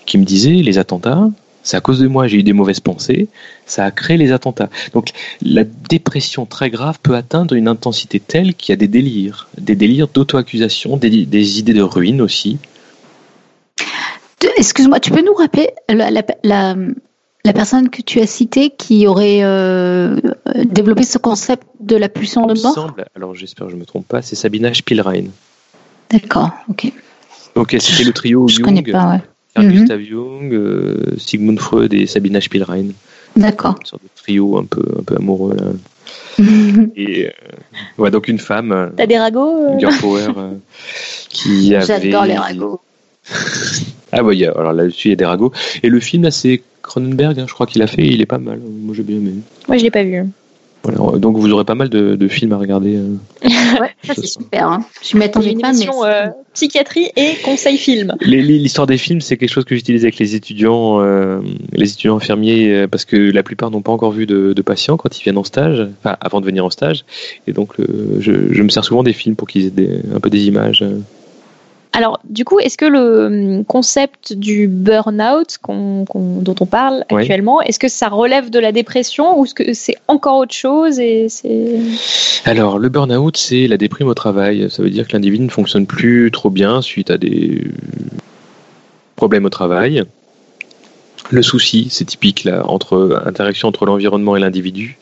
qui 0.07 0.19
me 0.19 0.25
disaient 0.25 0.51
les 0.51 0.79
attentats, 0.79 1.29
c'est 1.63 1.77
à 1.77 1.81
cause 1.81 2.01
de 2.01 2.09
moi, 2.09 2.27
j'ai 2.27 2.39
eu 2.39 2.43
des 2.43 2.55
mauvaises 2.55 2.81
pensées, 2.81 3.29
ça 3.67 3.85
a 3.85 3.91
créé 3.91 4.17
les 4.17 4.33
attentats. 4.33 4.71
Donc 4.95 5.11
la 5.43 5.65
dépression 5.65 6.47
très 6.47 6.71
grave 6.71 6.99
peut 7.03 7.15
atteindre 7.15 7.55
une 7.55 7.69
intensité 7.69 8.21
telle 8.21 8.55
qu'il 8.55 8.73
y 8.73 8.75
a 8.75 8.77
des 8.77 8.89
délires, 8.89 9.49
des 9.59 9.75
délires 9.75 10.09
d'auto-accusation, 10.09 10.97
des, 10.97 11.59
idées 11.59 11.75
de 11.75 11.83
ruine 11.83 12.23
aussi. 12.23 12.59
Excuse-moi, 14.57 14.99
tu 14.99 15.11
peux 15.11 15.23
nous 15.23 15.35
rappeler 15.35 15.69
la, 15.89 16.75
personne 17.53 17.89
que 17.89 18.03
tu 18.03 18.21
as 18.21 18.27
citée 18.27 18.71
qui 18.71 19.07
aurait 19.07 19.43
euh, 19.43 20.17
développé 20.65 21.03
ce 21.03 21.19
concept 21.19 21.67
de 21.81 21.97
la 21.97 22.09
pulsion 22.09 22.47
de 22.47 22.61
mort 22.61 22.75
semble, 22.75 23.05
Alors 23.17 23.35
j'espère 23.35 23.67
que 23.67 23.71
je 23.71 23.77
ne 23.77 23.81
me 23.81 23.87
trompe 23.87 24.07
pas, 24.07 24.23
c'est 24.23 24.37
Sabina 24.37 24.73
Spielrein. 24.75 25.27
D'accord, 26.11 26.51
ok. 26.69 26.93
Ok, 27.55 27.77
c'était 27.81 28.05
le 28.05 28.13
trio 28.13 28.49
Je 28.49 28.61
ne 28.61 28.65
connais 28.65 28.83
pas, 28.83 29.11
ouais. 29.57 29.63
Mhm. 29.63 29.73
Gustav 29.73 30.01
Jung, 30.01 30.53
euh, 30.53 31.15
Sigmund 31.19 31.59
Freud 31.59 31.93
et 31.93 32.07
Sabina 32.07 32.41
Spielrein. 32.41 32.89
D'accord. 33.37 33.77
Une 33.81 33.87
sorte 33.87 34.03
de 34.03 34.09
trio 34.15 34.59
un 34.59 34.65
peu, 34.65 34.85
un 34.99 35.03
peu 35.03 35.17
amoureux 35.17 35.57
là. 35.57 35.65
et 36.97 37.27
euh, 37.27 37.31
ouais, 37.99 38.11
donc 38.11 38.29
une 38.29 38.39
femme. 38.39 38.73
Euh, 38.73 38.89
T'as 38.97 39.07
des 39.07 39.19
ragots 39.19 39.79
Girl 39.79 39.95
Power 40.01 40.29
qui 41.29 41.75
avait. 41.75 41.87
J'adore 41.87 42.25
les 42.25 42.37
ragots. 42.37 42.81
Ah 44.11 44.25
oui, 44.25 44.43
alors 44.47 44.73
là-dessus 44.73 45.09
il 45.09 45.11
y 45.11 45.13
a 45.13 45.17
des 45.17 45.27
ragots. 45.27 45.53
Et 45.83 45.91
le 45.91 46.01
film 46.01 46.23
là 46.23 46.31
c'est 46.31 46.63
Cronenberg, 46.89 47.39
hein, 47.39 47.45
je 47.47 47.55
crois 47.55 47.67
qu'il 47.67 47.83
a 47.83 47.87
fait, 47.87 48.07
il 48.07 48.21
est 48.21 48.27
pas 48.27 48.39
mal. 48.39 48.61
Moi 48.61 48.95
j'ai 48.95 49.03
bien 49.03 49.17
aimé. 49.17 49.35
Moi 49.69 49.77
je 49.77 49.85
l'ai 49.85 49.91
pas 49.91 50.03
vu 50.03 50.25
donc 51.19 51.37
vous 51.37 51.51
aurez 51.53 51.65
pas 51.65 51.75
mal 51.75 51.89
de, 51.89 52.29
films 52.29 52.53
à 52.53 52.59
regarder. 52.59 52.97
Euh. 52.97 53.17
ouais, 53.81 53.91
ça 54.05 54.15
c'est 54.15 54.27
super. 54.27 54.67
Hein. 54.67 54.85
Je 55.03 55.17
m'attendais 55.17 55.55
pas, 55.55 55.73
mais 55.73 55.89
euh, 55.89 56.27
psychiatrie 56.55 57.11
et 57.17 57.35
conseil 57.45 57.79
film. 57.79 58.15
L'histoire 58.21 58.87
des 58.87 58.99
films, 58.99 59.21
c'est 59.21 59.37
quelque 59.37 59.53
chose 59.53 59.65
que 59.65 59.75
j'utilise 59.75 60.05
avec 60.05 60.19
les 60.19 60.35
étudiants, 60.35 61.01
euh, 61.01 61.41
les 61.73 61.93
étudiants 61.93 62.17
infirmiers, 62.17 62.87
parce 62.91 63.05
que 63.05 63.17
la 63.17 63.43
plupart 63.43 63.71
n'ont 63.71 63.83
pas 63.83 63.93
encore 63.93 64.13
vu 64.13 64.27
de, 64.27 64.55
patients 64.63 64.97
quand 64.99 65.19
ils 65.19 65.23
viennent 65.23 65.39
en 65.39 65.45
stage, 65.45 65.89
enfin 66.03 66.17
avant 66.21 66.41
de 66.41 66.47
venir 66.47 66.65
en 66.65 66.71
stage, 66.71 67.05
et 67.47 67.53
donc 67.53 67.75
je, 68.19 68.63
me 68.63 68.69
sers 68.69 68.85
souvent 68.85 69.03
des 69.03 69.15
films 69.15 69.35
pour 69.35 69.49
qu'ils 69.49 69.67
aient 69.67 70.03
un 70.15 70.21
peu 70.21 70.31
des 70.31 70.47
images. 70.47 70.85
Alors, 71.93 72.21
du 72.25 72.45
coup, 72.45 72.59
est-ce 72.61 72.77
que 72.77 72.85
le 72.85 73.27
hum, 73.27 73.65
concept 73.65 74.33
du 74.33 74.69
burn-out 74.69 75.59
dont 75.69 76.55
on 76.61 76.67
parle 76.67 77.05
actuellement, 77.09 77.61
est-ce 77.63 77.79
que 77.79 77.89
ça 77.89 78.09
relève 78.09 78.51
de 78.51 78.59
la 78.59 78.73
dépression 78.73 79.39
ou 79.39 79.45
est-ce 79.45 79.55
que 79.55 79.73
c'est 79.73 79.97
encore 80.07 80.39
autre 80.39 80.55
chose 80.55 81.01
et 81.01 81.29
Alors, 82.45 82.79
le 82.79 82.89
burn-out, 82.89 83.37
c'est 83.37 83.67
la 83.67 83.77
déprime 83.77 84.09
au 84.09 84.15
travail. 84.15 84.69
Ça 84.71 84.83
veut 84.83 84.91
dire 84.91 85.09
que 85.09 85.13
l'individu 85.13 85.45
ne 85.45 85.51
fonctionne 85.51 85.87
plus 85.87 86.31
trop 86.31 86.51
bien 86.51 86.83
suite 86.83 87.11
à 87.11 87.19
des 87.19 87.65
problèmes 89.17 89.45
au 89.45 89.51
travail. 89.51 90.05
Le 91.31 91.43
souci, 91.43 91.89
c'est 91.91 92.07
typique 92.07 92.45
là, 92.45 92.67
entre 92.67 93.23
interaction 93.27 93.69
entre 93.69 93.85
l'environnement 93.85 94.37
et 94.37 94.41
l'individu. 94.41 94.97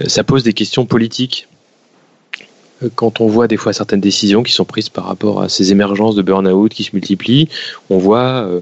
Euh, 0.00 0.08
ça 0.08 0.24
pose 0.24 0.42
des 0.42 0.52
questions 0.52 0.84
politiques 0.84 1.48
quand 2.94 3.20
on 3.20 3.26
voit 3.26 3.48
des 3.48 3.56
fois 3.56 3.72
certaines 3.72 4.00
décisions 4.00 4.42
qui 4.42 4.52
sont 4.52 4.64
prises 4.64 4.88
par 4.88 5.04
rapport 5.04 5.42
à 5.42 5.48
ces 5.48 5.72
émergences 5.72 6.14
de 6.14 6.22
burn-out 6.22 6.72
qui 6.72 6.84
se 6.84 6.90
multiplient, 6.94 7.48
on 7.90 7.98
voit, 7.98 8.46
euh, 8.46 8.60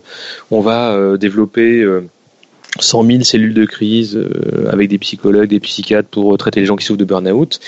on 0.50 0.60
va 0.60 0.92
euh, 0.92 1.16
développer 1.16 1.84
100 2.78 3.04
euh, 3.04 3.08
000 3.08 3.24
cellules 3.24 3.54
de 3.54 3.64
crise 3.64 4.18
avec 4.70 4.88
des 4.88 4.98
psychologues, 4.98 5.48
des 5.48 5.60
psychiatres 5.60 6.08
pour 6.08 6.36
traiter 6.38 6.60
les 6.60 6.66
gens 6.66 6.76
qui 6.76 6.84
souffrent 6.84 6.98
de 6.98 7.04
burn-out. 7.04 7.60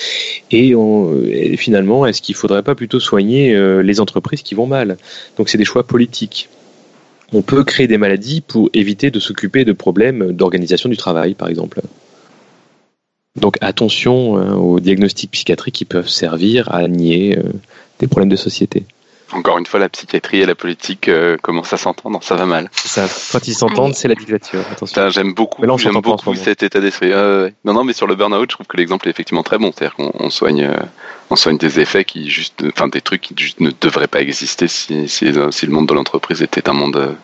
Et, 0.51 0.73
et, 0.73 1.57
finalement, 1.57 2.07
est-ce 2.07 2.23
qu'il 2.23 2.35
ne 2.35 2.39
faudrait 2.39 2.63
pas 2.63 2.75
plutôt 2.75 3.01
soigner 3.01 3.55
les 3.83 4.01
entreprises 4.01 4.43
qui 4.43 4.55
vont 4.55 4.67
mal? 4.67 4.97
Donc 5.37 5.49
c'est 5.49 5.59
des 5.59 5.65
choix 5.65 5.87
politiques. 5.87 6.49
On 7.33 7.43
peut 7.43 7.63
créer 7.63 7.87
des 7.87 7.99
maladies 7.99 8.41
pour 8.41 8.71
éviter 8.73 9.11
de 9.11 9.21
s'occuper 9.21 9.67
de 9.67 9.73
problèmes 9.73 10.33
d'organisation 10.33 10.89
du 10.89 10.97
travail, 10.97 11.35
par 11.35 11.49
exemple. 11.49 11.83
Donc 13.41 13.57
attention 13.61 14.37
hein, 14.37 14.55
aux 14.55 14.81
diagnostics 14.81 15.31
psychiatriques 15.31 15.75
qui 15.75 15.85
peuvent 15.85 16.09
servir 16.09 16.73
à 16.73 16.89
nier 16.89 17.39
euh, 17.39 17.53
des 17.99 18.07
problèmes 18.07 18.29
de 18.29 18.37
société. 18.37 18.85
Encore 19.33 19.59
une 19.59 19.67
fois, 19.67 19.79
la 19.79 19.91
psychiatrie 19.91 20.41
et 20.41 20.47
la 20.47 20.55
politique 20.55 21.07
euh, 21.09 21.37
commencent 21.37 21.75
à 21.75 21.77
s'entendre, 21.77 22.23
ça 22.23 22.35
va 22.35 22.47
mal. 22.47 22.71
Ça, 22.73 23.07
quand 23.31 23.47
ils 23.47 23.55
s'entendent, 23.55 23.95
c'est 23.95 24.09
la 24.09 24.15
dictature. 24.15 24.63
J'aime 25.11 25.35
beaucoup, 25.35 25.63
j'aime 25.77 26.01
beaucoup 26.01 26.35
cet 26.35 26.63
état 26.63 26.81
d'esprit. 26.81 27.11
non, 27.11 27.75
non, 27.75 27.85
mais 27.85 27.93
sur 27.93 28.07
le 28.07 28.15
burn-out, 28.15 28.51
je 28.51 28.57
trouve 28.57 28.67
que 28.67 28.79
l'exemple 28.79 29.07
est 29.07 29.11
effectivement 29.11 29.43
très 29.43 29.59
bon. 29.59 29.71
C'est-à-dire 29.71 29.97
qu'on 29.97 30.31
soigne, 30.31 30.65
euh, 30.65 30.77
on 31.29 31.37
soigne 31.37 31.59
des 31.59 31.79
effets 31.79 32.05
qui 32.05 32.31
juste, 32.31 32.65
enfin 32.69 32.89
des 32.89 33.03
trucs 33.03 33.21
qui 33.21 33.35
juste 33.37 33.61
ne 33.61 33.71
devraient 33.79 34.07
pas 34.07 34.23
exister 34.23 34.67
si, 34.67 35.09
si, 35.09 35.27
si 35.51 35.67
le 35.67 35.73
monde 35.73 35.89
de 35.89 35.95
l'entreprise 35.95 36.41
était 36.41 36.67
un 36.71 36.75
monde 36.75 37.15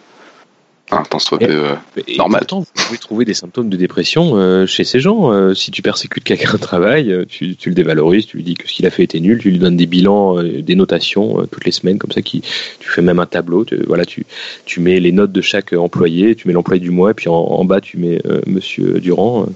un 0.90 1.02
euh, 1.43 1.77
normal. 2.19 2.40
Pourtant, 2.40 2.61
vous 2.61 2.85
pouvez 2.86 2.98
trouver 2.98 3.24
des 3.24 3.35
symptômes 3.35 3.70
de 3.70 3.77
dépression 3.77 4.36
euh, 4.36 4.66
chez 4.66 4.85
ces 4.85 5.01
gens. 5.01 5.32
Euh, 5.32 5.55
si 5.55 5.70
tu 5.70 5.81
persécutes 5.81 6.24
quelqu'un 6.24 6.52
au 6.55 6.59
travail, 6.59 7.24
tu, 7.27 7.56
le 7.65 7.74
dévalorises, 7.74 8.27
tu 8.27 8.36
lui 8.36 8.44
dis 8.44 8.55
que 8.55 8.69
ce 8.69 8.74
qu'il 8.74 8.86
a 8.86 8.90
fait 8.90 9.02
était 9.02 9.20
nul, 9.20 9.39
tu 9.39 9.51
lui 9.51 9.59
donnes 9.59 9.77
des 9.77 9.86
bilans, 9.86 10.43
des 10.43 10.74
notations 10.74 11.47
toutes 11.51 11.65
les 11.65 11.73
semaines, 11.73 11.98
comme 11.98 12.12
ça, 12.12 12.20
qui, 12.20 12.43
tu 12.81 12.89
fais 12.89 13.02
même 13.02 13.19
un 13.19 13.27
tableau. 13.27 13.65
Tu, 13.65 13.77
voilà, 13.86 14.05
tu, 14.05 14.27
tu 14.66 14.81
mets 14.81 15.01
les 15.01 15.12
notes 15.12 15.32
de 15.32 15.40
chaque 15.40 15.73
employé, 15.73 16.35
tu 16.35 16.48
mets 16.48 16.55
l'employé 16.55 16.81
du 16.81 16.90
mois, 16.90 17.12
et 17.12 17.15
puis 17.15 17.28
en, 17.28 17.65
bas, 17.65 17.81
tu 17.81 17.97
mets 17.97 18.20
Monsieur 18.47 19.01
Durand, 19.01 19.47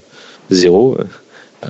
zéro. 0.49 0.97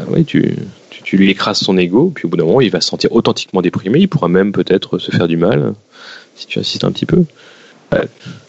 oui, 0.08 0.24
tu, 0.24 0.56
tu, 0.90 1.18
lui 1.18 1.30
écrases 1.30 1.60
son 1.60 1.78
ego, 1.78 2.12
puis 2.16 2.26
au 2.26 2.30
bout 2.30 2.38
d'un 2.38 2.46
moment, 2.46 2.62
il 2.62 2.72
va 2.72 2.80
se 2.80 2.88
sentir 2.88 3.12
authentiquement 3.12 3.62
déprimé. 3.62 4.00
Il 4.00 4.08
pourra 4.08 4.30
même 4.30 4.54
peut-être 4.54 5.00
se 5.00 5.12
faire 5.12 5.28
du 5.28 5.38
mal 5.38 5.74
si 6.36 6.48
tu 6.48 6.60
insistes 6.60 6.86
un 6.86 6.92
petit 6.92 7.06
peu. 7.06 7.26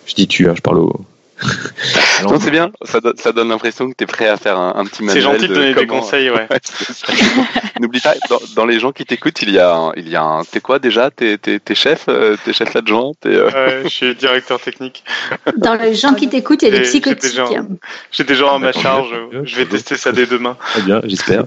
Je 0.07 0.15
dis 0.15 0.29
tu, 0.29 0.49
hein, 0.49 0.55
je 0.57 0.61
parle 0.61 0.79
au. 0.79 1.05
non, 2.23 2.39
c'est 2.39 2.51
bien, 2.51 2.71
ça, 2.83 3.33
donne 3.33 3.49
l'impression 3.49 3.89
que 3.89 3.95
tu 3.97 4.05
es 4.05 4.07
prêt 4.07 4.29
à 4.29 4.37
faire 4.37 4.59
un, 4.59 4.85
petit 4.85 5.03
manuel. 5.03 5.23
C'est 5.23 5.31
gentil 5.31 5.49
de, 5.49 5.55
donner 5.55 5.75
des 5.75 5.87
conseils, 5.87 6.29
ouais. 6.29 6.47
N'oublie 7.81 8.01
pas, 8.01 8.15
dans, 8.55 8.67
les 8.67 8.79
gens 8.79 8.93
qui 8.93 9.07
t'écoutent, 9.07 9.41
il 9.41 9.51
y 9.51 9.59
a 9.59 9.75
un, 9.75 9.93
il 9.97 10.09
y 10.09 10.17
a 10.17 10.23
un, 10.23 10.45
t'es 10.45 10.61
quoi 10.61 10.79
déjà? 10.79 11.11
T'es, 11.11 11.39
es, 11.47 11.75
chef, 11.75 12.05
euh, 12.09 12.37
t'es 12.45 12.53
chef 12.53 12.77
adjoint 12.77 13.13
euh... 13.25 13.83
je 13.85 13.89
suis 13.89 14.15
directeur 14.15 14.61
technique. 14.61 15.03
Dans 15.57 15.75
les 15.77 15.95
gens 15.95 16.13
qui 16.13 16.29
t'écoutent, 16.29 16.63
il 16.63 16.69
y 16.69 16.75
a 16.75 16.79
des 16.79 16.85
psychotiques. 16.85 17.41
J'ai 18.13 18.25
des 18.25 18.35
gens 18.35 18.55
à 18.55 18.59
ma 18.59 18.73
charge, 18.73 19.15
je 19.45 19.57
vais 19.57 19.65
tester 19.65 19.97
ça 19.97 20.13
dès 20.13 20.27
demain. 20.27 20.57
Très 20.73 20.83
bien, 20.83 21.01
j'espère. 21.05 21.45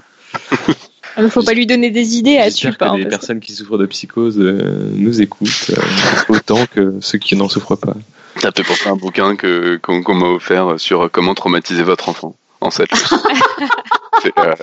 Il 1.17 1.23
ne 1.23 1.29
faut 1.29 1.43
pas 1.43 1.53
lui 1.53 1.65
donner 1.65 1.91
des 1.91 2.17
idées 2.17 2.37
à. 2.37 2.49
J'espère 2.49 2.93
que 2.93 2.97
les 2.97 3.05
personnes 3.05 3.39
qui 3.39 3.53
souffrent 3.53 3.77
de 3.77 3.85
psychose 3.85 4.37
euh, 4.39 4.89
nous 4.93 5.21
écoutent 5.21 5.71
euh, 5.71 5.81
autant 6.29 6.65
que 6.65 6.95
ceux 7.01 7.17
qui 7.17 7.35
n'en 7.35 7.49
souffrent 7.49 7.75
pas. 7.75 7.93
Ça 8.39 8.51
fait 8.51 8.63
penser 8.63 8.87
un 8.87 8.95
bouquin 8.95 9.35
que 9.35 9.77
qu'on 9.77 10.15
m'a 10.15 10.27
offert 10.27 10.79
sur 10.79 11.09
comment 11.11 11.35
traumatiser 11.35 11.83
votre 11.83 12.09
enfant. 12.09 12.35
En 12.61 12.71
fait, 12.71 12.89
euh, 14.37 14.53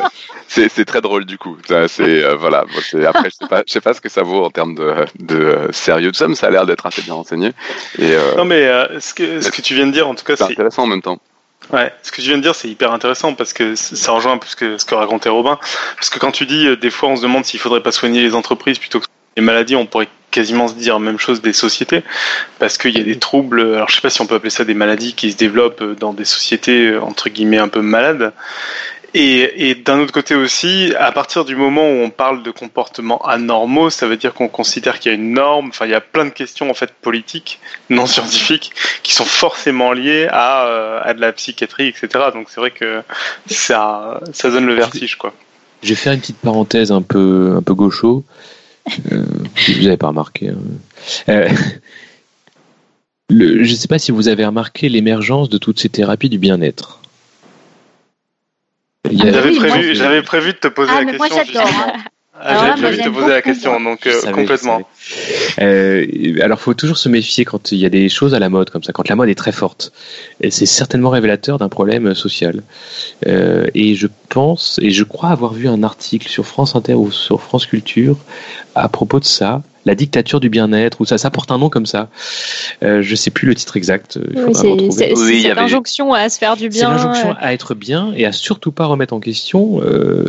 c'est 0.48 0.84
très 0.86 1.02
drôle 1.02 1.26
du 1.26 1.36
coup. 1.36 1.56
C'est 1.86 2.34
voilà. 2.34 2.64
après, 3.06 3.30
je 3.30 3.36
sais 3.36 3.46
pas, 3.46 3.62
je 3.66 3.72
sais 3.72 3.80
pas 3.80 3.94
ce 3.94 4.00
que 4.00 4.08
ça 4.08 4.22
vaut 4.22 4.44
en 4.44 4.50
termes 4.50 4.74
de, 4.74 4.94
de 5.20 5.68
sérieux 5.70 6.10
de 6.10 6.16
somme. 6.16 6.34
Ça 6.34 6.46
a 6.46 6.50
l'air 6.50 6.66
d'être 6.66 6.86
assez 6.86 7.02
bien 7.02 7.14
renseigné. 7.14 7.52
Et, 7.98 8.16
non, 8.36 8.46
mais 8.46 8.66
ce 9.00 9.12
que 9.14 9.40
ce 9.40 9.50
que 9.50 9.60
tu 9.60 9.74
viens 9.74 9.86
de 9.86 9.92
dire, 9.92 10.08
en 10.08 10.14
tout 10.14 10.24
cas, 10.24 10.34
c'est 10.34 10.44
intéressant 10.44 10.84
en 10.84 10.88
même 10.88 11.02
temps. 11.02 11.20
Ouais, 11.72 11.92
ce 12.02 12.10
que 12.10 12.20
je 12.20 12.26
viens 12.26 12.36
de 12.36 12.42
dire, 12.42 12.54
c'est 12.54 12.68
hyper 12.68 12.92
intéressant 12.92 13.34
parce 13.34 13.52
que 13.52 13.76
ça 13.76 14.12
rejoint 14.12 14.32
un 14.32 14.38
peu 14.38 14.48
ce 14.48 14.56
que, 14.56 14.76
ce 14.76 14.84
que 14.84 14.94
racontait 14.94 15.28
Robin. 15.28 15.58
Parce 15.96 16.10
que 16.10 16.18
quand 16.18 16.32
tu 16.32 16.46
dis, 16.46 16.66
euh, 16.66 16.76
des 16.76 16.90
fois, 16.90 17.08
on 17.08 17.16
se 17.16 17.22
demande 17.22 17.44
s'il 17.44 17.60
faudrait 17.60 17.82
pas 17.82 17.92
soigner 17.92 18.22
les 18.22 18.34
entreprises 18.34 18.78
plutôt 18.78 19.00
que 19.00 19.06
les 19.36 19.42
maladies, 19.42 19.76
on 19.76 19.86
pourrait 19.86 20.08
quasiment 20.30 20.68
se 20.68 20.74
dire 20.74 20.98
même 21.00 21.18
chose 21.18 21.42
des 21.42 21.52
sociétés 21.52 22.02
parce 22.58 22.78
qu'il 22.78 22.96
y 22.96 23.00
a 23.00 23.04
des 23.04 23.18
troubles. 23.18 23.60
Alors, 23.60 23.88
je 23.88 23.96
sais 23.96 24.00
pas 24.00 24.10
si 24.10 24.20
on 24.20 24.26
peut 24.26 24.36
appeler 24.36 24.50
ça 24.50 24.64
des 24.64 24.74
maladies 24.74 25.14
qui 25.14 25.30
se 25.32 25.36
développent 25.36 25.82
dans 25.98 26.12
des 26.12 26.24
sociétés 26.24 26.88
euh, 26.88 27.02
entre 27.02 27.28
guillemets 27.28 27.58
un 27.58 27.68
peu 27.68 27.82
malades. 27.82 28.32
Et, 29.12 29.70
et 29.70 29.74
d'un 29.74 29.98
autre 29.98 30.12
côté 30.12 30.36
aussi, 30.36 30.94
à 30.98 31.10
partir 31.10 31.44
du 31.44 31.56
moment 31.56 31.82
où 31.82 31.94
on 31.94 32.10
parle 32.10 32.42
de 32.42 32.50
comportements 32.50 33.20
anormaux, 33.26 33.90
ça 33.90 34.06
veut 34.06 34.16
dire 34.16 34.34
qu'on 34.34 34.48
considère 34.48 35.00
qu'il 35.00 35.10
y 35.10 35.14
a 35.14 35.18
une 35.18 35.32
norme. 35.32 35.68
Enfin, 35.68 35.86
il 35.86 35.90
y 35.90 35.94
a 35.94 36.00
plein 36.00 36.24
de 36.24 36.30
questions 36.30 36.70
en 36.70 36.74
fait 36.74 36.92
politiques, 36.92 37.58
non 37.88 38.06
scientifiques, 38.06 38.72
qui 39.02 39.12
sont 39.12 39.24
forcément 39.24 39.92
liées 39.92 40.28
à, 40.30 40.66
euh, 40.66 41.00
à 41.02 41.14
de 41.14 41.20
la 41.20 41.32
psychiatrie, 41.32 41.88
etc. 41.88 42.08
Donc 42.32 42.50
c'est 42.50 42.60
vrai 42.60 42.70
que 42.70 43.02
ça, 43.46 44.20
ça 44.32 44.50
donne 44.50 44.66
le 44.66 44.74
vertige, 44.74 45.16
quoi. 45.16 45.34
Je 45.82 45.88
vais 45.88 45.94
faire 45.94 46.12
une 46.12 46.20
petite 46.20 46.38
parenthèse 46.38 46.92
un 46.92 47.02
peu, 47.02 47.54
un 47.56 47.62
peu 47.62 47.74
gaucho. 47.74 48.22
Euh, 49.12 49.24
vous 49.68 49.82
n'avez 49.82 49.96
pas 49.96 50.08
remarqué. 50.08 50.50
Hein. 50.50 50.58
Euh, 51.28 51.48
le, 53.30 53.64
je 53.64 53.70
ne 53.70 53.76
sais 53.76 53.88
pas 53.88 53.98
si 53.98 54.12
vous 54.12 54.28
avez 54.28 54.44
remarqué 54.44 54.88
l'émergence 54.88 55.48
de 55.48 55.58
toutes 55.58 55.80
ces 55.80 55.88
thérapies 55.88 56.28
du 56.28 56.38
bien-être. 56.38 56.99
J'avais 59.12 59.54
prévu, 59.54 59.94
j'avais 59.94 60.22
prévu 60.22 60.52
de 60.52 60.58
te 60.58 60.68
poser 60.68 60.92
ah, 60.94 61.04
la 61.04 61.12
question. 61.12 61.36
Moi 61.36 61.44
j'adore. 61.44 61.96
Ah, 62.42 62.54
J'avais 62.54 62.80
prévu 62.80 62.96
de 62.96 63.02
te 63.02 63.08
poser 63.14 63.28
la 63.28 63.42
question, 63.42 63.80
donc 63.80 64.06
euh, 64.06 64.32
complètement. 64.32 64.80
Euh, 65.60 66.06
alors, 66.40 66.58
faut 66.58 66.72
toujours 66.72 66.96
se 66.96 67.10
méfier 67.10 67.44
quand 67.44 67.70
il 67.70 67.78
y 67.78 67.84
a 67.84 67.90
des 67.90 68.08
choses 68.08 68.32
à 68.32 68.38
la 68.38 68.48
mode 68.48 68.70
comme 68.70 68.82
ça, 68.82 68.92
quand 68.92 69.08
la 69.10 69.16
mode 69.16 69.28
est 69.28 69.34
très 69.34 69.52
forte. 69.52 69.92
Et 70.40 70.50
c'est 70.50 70.64
certainement 70.64 71.10
révélateur 71.10 71.58
d'un 71.58 71.68
problème 71.68 72.14
social. 72.14 72.62
Euh, 73.26 73.66
et 73.74 73.94
je 73.94 74.06
pense, 74.30 74.78
et 74.80 74.90
je 74.90 75.04
crois 75.04 75.28
avoir 75.28 75.52
vu 75.52 75.68
un 75.68 75.82
article 75.82 76.28
sur 76.28 76.46
France 76.46 76.74
Inter 76.76 76.94
ou 76.94 77.10
sur 77.10 77.42
France 77.42 77.66
Culture 77.66 78.16
à 78.74 78.88
propos 78.88 79.20
de 79.20 79.24
ça 79.24 79.62
la 79.86 79.94
dictature 79.94 80.40
du 80.40 80.48
bien-être, 80.48 81.00
ou 81.00 81.04
ça, 81.04 81.18
ça 81.18 81.30
porte 81.30 81.50
un 81.50 81.58
nom 81.58 81.70
comme 81.70 81.86
ça. 81.86 82.08
Euh, 82.82 83.02
je 83.02 83.14
sais 83.14 83.30
plus 83.30 83.46
le 83.46 83.54
titre 83.54 83.76
exact. 83.76 84.18
c'est 84.52 85.12
oui, 85.16 85.42
cette 85.42 85.58
injonction 85.58 86.12
à 86.12 86.28
se 86.28 86.38
faire 86.38 86.56
du 86.56 86.68
bien. 86.68 86.88
C'est 86.88 87.04
l'injonction 87.04 87.34
à 87.38 87.52
être 87.52 87.74
bien 87.74 88.12
et 88.16 88.26
à 88.26 88.32
surtout 88.32 88.72
pas 88.72 88.86
remettre 88.86 89.14
en 89.14 89.20
question 89.20 89.80
euh, 89.82 90.24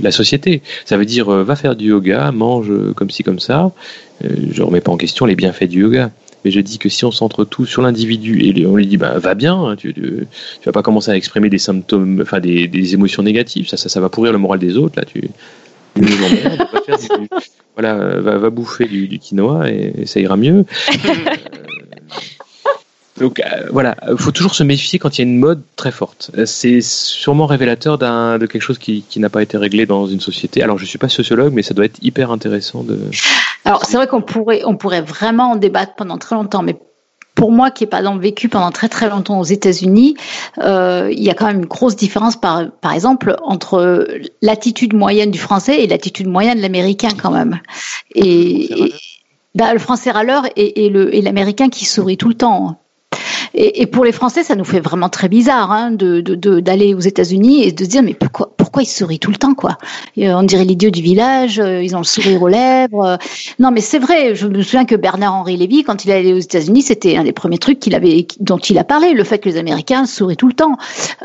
la 0.00 0.10
société. 0.10 0.62
Ça 0.84 0.96
veut 0.96 1.04
dire 1.04 1.28
euh, 1.28 1.44
va 1.44 1.56
faire 1.56 1.76
du 1.76 1.88
yoga, 1.88 2.32
mange 2.32 2.72
comme 2.94 3.10
ci 3.10 3.22
comme 3.22 3.40
ça. 3.40 3.72
Euh, 4.24 4.28
je 4.52 4.62
remets 4.62 4.80
pas 4.80 4.92
en 4.92 4.96
question 4.96 5.26
les 5.26 5.36
bienfaits 5.36 5.64
du 5.64 5.80
yoga. 5.82 6.10
Mais 6.44 6.50
je 6.50 6.60
dis 6.60 6.78
que 6.78 6.88
si 6.88 7.04
on 7.04 7.10
centre 7.10 7.44
tout 7.44 7.66
sur 7.66 7.82
l'individu 7.82 8.42
et 8.42 8.64
on 8.64 8.74
lui 8.74 8.86
dit 8.86 8.96
bah 8.96 9.18
va 9.18 9.34
bien, 9.34 9.62
hein, 9.62 9.76
tu, 9.76 9.92
tu, 9.92 10.26
vas 10.64 10.72
pas 10.72 10.82
commencer 10.82 11.10
à 11.10 11.16
exprimer 11.16 11.50
des 11.50 11.58
symptômes, 11.58 12.20
enfin 12.22 12.40
des, 12.40 12.66
des 12.66 12.94
émotions 12.94 13.22
négatives, 13.22 13.68
ça, 13.68 13.76
ça, 13.76 13.90
ça 13.90 14.00
va 14.00 14.08
pourrir 14.08 14.32
le 14.32 14.38
moral 14.38 14.58
des 14.58 14.78
autres 14.78 14.94
là. 14.98 15.04
Tu, 15.04 15.28
voilà, 17.74 17.94
va, 18.20 18.38
va, 18.38 18.50
bouffer 18.50 18.86
du, 18.86 19.18
quinoa 19.18 19.70
et, 19.70 20.06
ça 20.06 20.20
ira 20.20 20.36
mieux. 20.36 20.64
Euh, 23.20 23.24
donc 23.26 23.40
euh, 23.40 23.68
voilà, 23.70 23.96
il 24.10 24.16
faut 24.16 24.30
toujours 24.30 24.54
se 24.54 24.62
méfier 24.62 24.98
quand 24.98 25.18
il 25.18 25.20
y 25.20 25.24
a 25.24 25.30
une 25.30 25.38
mode 25.38 25.60
très 25.76 25.92
forte. 25.92 26.30
C'est 26.46 26.80
sûrement 26.80 27.44
révélateur 27.44 27.98
de 27.98 28.46
quelque 28.46 28.62
chose 28.62 28.78
qui, 28.78 29.02
qui 29.02 29.20
n'a 29.20 29.28
pas 29.28 29.42
été 29.42 29.58
réglé 29.58 29.84
dans 29.84 30.06
une 30.06 30.20
société. 30.20 30.62
Alors 30.62 30.78
je 30.78 30.86
suis 30.86 30.98
pas 30.98 31.10
sociologue, 31.10 31.52
mais 31.52 31.62
ça 31.62 31.74
doit 31.74 31.84
être 31.84 31.98
hyper 32.02 32.30
intéressant 32.30 32.82
de. 32.82 32.98
Alors 33.66 33.84
c'est 33.84 33.98
vrai 33.98 34.06
qu'on 34.06 34.22
pourrait, 34.22 34.62
on 34.64 34.76
pourrait 34.76 35.02
vraiment 35.02 35.52
en 35.52 35.56
débattre 35.56 35.94
pendant 35.96 36.16
très 36.16 36.34
longtemps, 36.34 36.62
mais 36.62 36.76
pour 37.40 37.52
moi 37.52 37.70
qui 37.70 37.84
n'ai 37.84 37.88
pas 37.88 38.02
vécu 38.18 38.50
pendant 38.50 38.70
très 38.70 38.90
très 38.90 39.08
longtemps 39.08 39.40
aux 39.40 39.44
États-Unis, 39.44 40.14
euh, 40.58 41.08
il 41.10 41.22
y 41.22 41.30
a 41.30 41.34
quand 41.34 41.46
même 41.46 41.60
une 41.60 41.64
grosse 41.64 41.96
différence 41.96 42.36
par, 42.36 42.70
par 42.82 42.92
exemple 42.92 43.34
entre 43.42 44.06
l'attitude 44.42 44.92
moyenne 44.92 45.30
du 45.30 45.38
français 45.38 45.82
et 45.82 45.86
l'attitude 45.86 46.28
moyenne 46.28 46.58
de 46.58 46.62
l'américain 46.62 47.08
quand 47.16 47.30
même. 47.30 47.58
Et, 48.14 48.92
bah, 49.54 49.72
le 49.72 49.78
français 49.78 50.10
râleur 50.10 50.44
et, 50.54 50.84
et 50.84 51.22
l'américain 51.22 51.70
qui 51.70 51.86
sourit 51.86 52.18
tout 52.18 52.28
le 52.28 52.34
temps. 52.34 52.78
Et, 53.54 53.82
et, 53.82 53.86
pour 53.86 54.04
les 54.04 54.12
Français, 54.12 54.44
ça 54.44 54.54
nous 54.54 54.64
fait 54.64 54.80
vraiment 54.80 55.08
très 55.08 55.28
bizarre 55.28 55.72
hein, 55.72 55.90
de 55.90 56.20
d'aller 56.60 56.94
aux 56.94 57.00
États-Unis 57.00 57.64
et 57.64 57.72
de 57.72 57.84
se 57.84 57.88
dire 57.88 58.02
mais 58.02 58.14
pourquoi 58.14 58.52
pourquoi 58.56 58.82
ils 58.82 58.86
sourient 58.86 59.18
tout 59.18 59.32
le 59.32 59.36
temps 59.36 59.54
quoi? 59.54 59.78
Euh, 60.18 60.32
On 60.34 60.44
dirait 60.44 60.64
l'idiot 60.64 60.90
du 60.90 61.02
village, 61.02 61.58
euh, 61.58 61.82
ils 61.82 61.96
ont 61.96 61.98
le 61.98 62.04
sourire 62.04 62.40
aux 62.40 62.48
lèvres. 62.48 63.18
Non 63.58 63.72
mais 63.72 63.80
c'est 63.80 63.98
vrai, 63.98 64.36
je 64.36 64.46
me 64.46 64.62
souviens 64.62 64.84
que 64.84 64.94
Bernard 64.94 65.34
Henri 65.34 65.56
Lévy, 65.56 65.82
quand 65.82 66.04
il 66.04 66.12
allait 66.12 66.32
aux 66.32 66.38
États-Unis, 66.38 66.82
c'était 66.82 67.16
un 67.16 67.24
des 67.24 67.32
premiers 67.32 67.58
trucs 67.58 67.80
qu'il 67.80 67.96
avait 67.96 68.26
dont 68.38 68.58
il 68.58 68.78
a 68.78 68.84
parlé, 68.84 69.12
le 69.12 69.24
fait 69.24 69.38
que 69.38 69.48
les 69.48 69.56
Américains 69.56 70.06
sourient 70.06 70.36
tout 70.36 70.48
le 70.48 70.54
temps. 70.54 70.76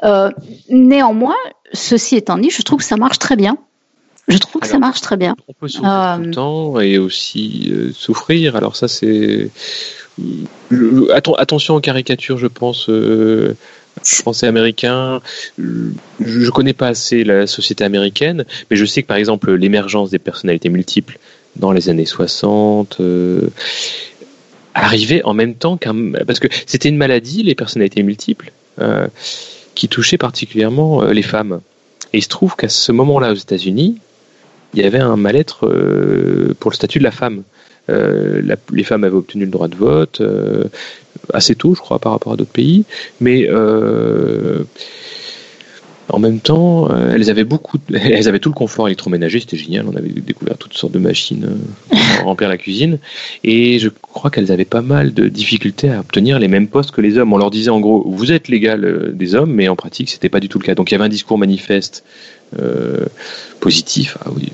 Euh, 0.04 0.32
néanmoins, 0.70 1.36
ceci 1.74 2.16
étant 2.16 2.38
dit, 2.40 2.50
je 2.50 2.64
trouve 2.64 2.80
que 2.80 2.86
ça 2.86 2.98
marche 2.98 3.20
très 3.20 3.36
bien. 3.36 3.58
Je 4.28 4.40
trouve 4.40 4.60
que 4.62 4.68
ça 4.68 4.80
marche 4.80 5.02
très 5.02 5.18
bien. 5.18 5.36
On 5.48 5.54
peut 5.54 5.68
sourire 5.68 6.16
tout 6.18 6.24
le 6.24 6.32
temps 6.32 6.80
et 6.80 6.98
aussi 6.98 7.72
souffrir. 7.94 8.56
Alors 8.56 8.76
ça 8.76 8.88
c'est 8.88 9.52
attention 11.38 11.76
aux 11.76 11.80
caricatures, 11.82 12.38
je 12.38 12.48
pense. 12.48 12.90
Euh, 12.90 13.56
français 14.04 14.46
américain, 14.48 15.22
je 15.58 16.50
connais 16.50 16.74
pas 16.74 16.90
assez 16.90 17.24
la 17.24 17.48
société 17.48 17.86
américaine, 17.86 18.46
mais 18.70 18.76
je 18.76 18.84
sais 18.84 19.02
que 19.02 19.08
par 19.08 19.16
exemple 19.16 19.54
l'émergence 19.54 20.10
des 20.10 20.20
personnalités 20.20 20.68
multiples 20.68 21.18
dans 21.56 21.72
les 21.72 21.88
années 21.88 22.06
60 22.06 22.98
euh, 23.00 23.48
arrivait 24.74 25.24
en 25.24 25.34
même 25.34 25.56
temps 25.56 25.78
qu'un 25.78 26.12
parce 26.28 26.40
que 26.40 26.50
c'était 26.66 26.90
une 26.90 26.98
maladie 26.98 27.42
les 27.42 27.56
personnalités 27.56 28.04
multiples 28.04 28.52
euh, 28.82 29.08
qui 29.76 29.88
touchait 29.88 30.18
particulièrement 30.18 31.04
les 31.06 31.24
femmes. 31.24 31.62
Et 32.12 32.18
il 32.18 32.22
se 32.22 32.28
trouve 32.28 32.58
qu'à 32.58 32.70
ce 32.70 32.92
moment-là 32.92 33.32
aux 33.32 33.36
États-Unis, 33.36 33.98
il 34.74 34.82
y 34.82 34.86
avait 34.86 35.00
un 35.00 35.16
mal-être 35.16 35.60
pour 36.60 36.70
le 36.70 36.76
statut 36.76 37.00
de 37.00 37.06
la 37.06 37.12
femme. 37.12 37.44
Euh, 37.90 38.42
les 38.72 38.84
femmes 38.84 39.04
avaient 39.04 39.16
obtenu 39.16 39.46
le 39.46 39.52
droit 39.52 39.68
de 39.68 39.76
vote 39.76 40.22
euh, 40.22 40.66
assez 41.34 41.56
tôt, 41.56 41.76
je 41.76 41.80
crois, 41.80 42.00
par 42.00 42.14
rapport 42.14 42.34
à 42.34 42.36
d'autres 42.36 42.52
pays. 42.52 42.86
Mais 43.22 43.48
euh, 43.50 44.64
en 46.10 46.20
même 46.20 46.40
temps, 46.40 46.90
elles 47.12 47.30
avaient 47.30 47.44
beaucoup, 47.44 47.78
elles 47.94 48.28
avaient 48.28 48.40
tout 48.40 48.50
le 48.50 48.56
confort 48.56 48.88
électroménager, 48.88 49.40
c'était 49.40 49.58
génial. 49.58 49.86
On 49.88 49.96
avait 49.96 50.10
découvert 50.10 50.58
toutes 50.58 50.74
sortes 50.74 50.94
de 50.94 51.00
machines 51.00 51.48
pour 51.90 52.26
remplir 52.26 52.50
la 52.50 52.58
cuisine, 52.58 53.00
et 53.44 53.80
je 53.80 53.90
crois 53.90 54.30
qu'elles 54.30 54.52
avaient 54.52 54.66
pas 54.66 54.82
mal 54.82 55.14
de 55.14 55.28
difficultés 55.28 55.90
à 55.90 56.00
obtenir 56.00 56.40
les 56.40 56.48
mêmes 56.48 56.68
postes 56.68 56.92
que 56.92 57.02
les 57.02 57.18
hommes. 57.18 57.34
On 57.34 57.38
leur 57.38 57.52
disait 57.52 57.72
en 57.72 57.80
gros, 57.80 58.04
vous 58.08 58.32
êtes 58.32 58.48
l'égal 58.48 59.14
des 59.14 59.36
hommes, 59.36 59.52
mais 59.52 59.68
en 59.68 59.76
pratique, 59.76 60.10
c'était 60.10 60.30
pas 60.30 60.40
du 60.40 60.50
tout 60.50 60.60
le 60.60 60.66
cas. 60.66 60.76
Donc 60.76 60.92
il 60.92 60.94
y 60.94 60.96
avait 60.96 61.06
un 61.06 61.10
discours 61.10 61.38
manifeste 61.38 62.04
positif. 63.60 64.18
Ah 64.24 64.30
oui, 64.36 64.52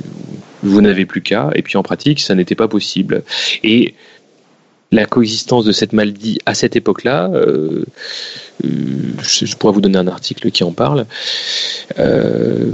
vous 0.63 0.81
n'avez 0.81 1.05
plus 1.05 1.21
qu'à, 1.21 1.49
et 1.55 1.61
puis 1.61 1.77
en 1.77 1.83
pratique, 1.83 2.19
ça 2.19 2.35
n'était 2.35 2.55
pas 2.55 2.67
possible. 2.67 3.23
Et 3.63 3.93
la 4.91 5.05
coexistence 5.05 5.65
de 5.65 5.71
cette 5.71 5.93
maladie 5.93 6.39
à 6.45 6.53
cette 6.53 6.75
époque-là, 6.75 7.29
euh, 7.33 7.85
euh, 8.65 8.67
je, 9.23 9.55
pourrais 9.55 9.73
vous 9.73 9.81
donner 9.81 9.97
un 9.97 10.07
article 10.07 10.51
qui 10.51 10.63
en 10.63 10.71
parle, 10.71 11.05
euh, 11.97 12.65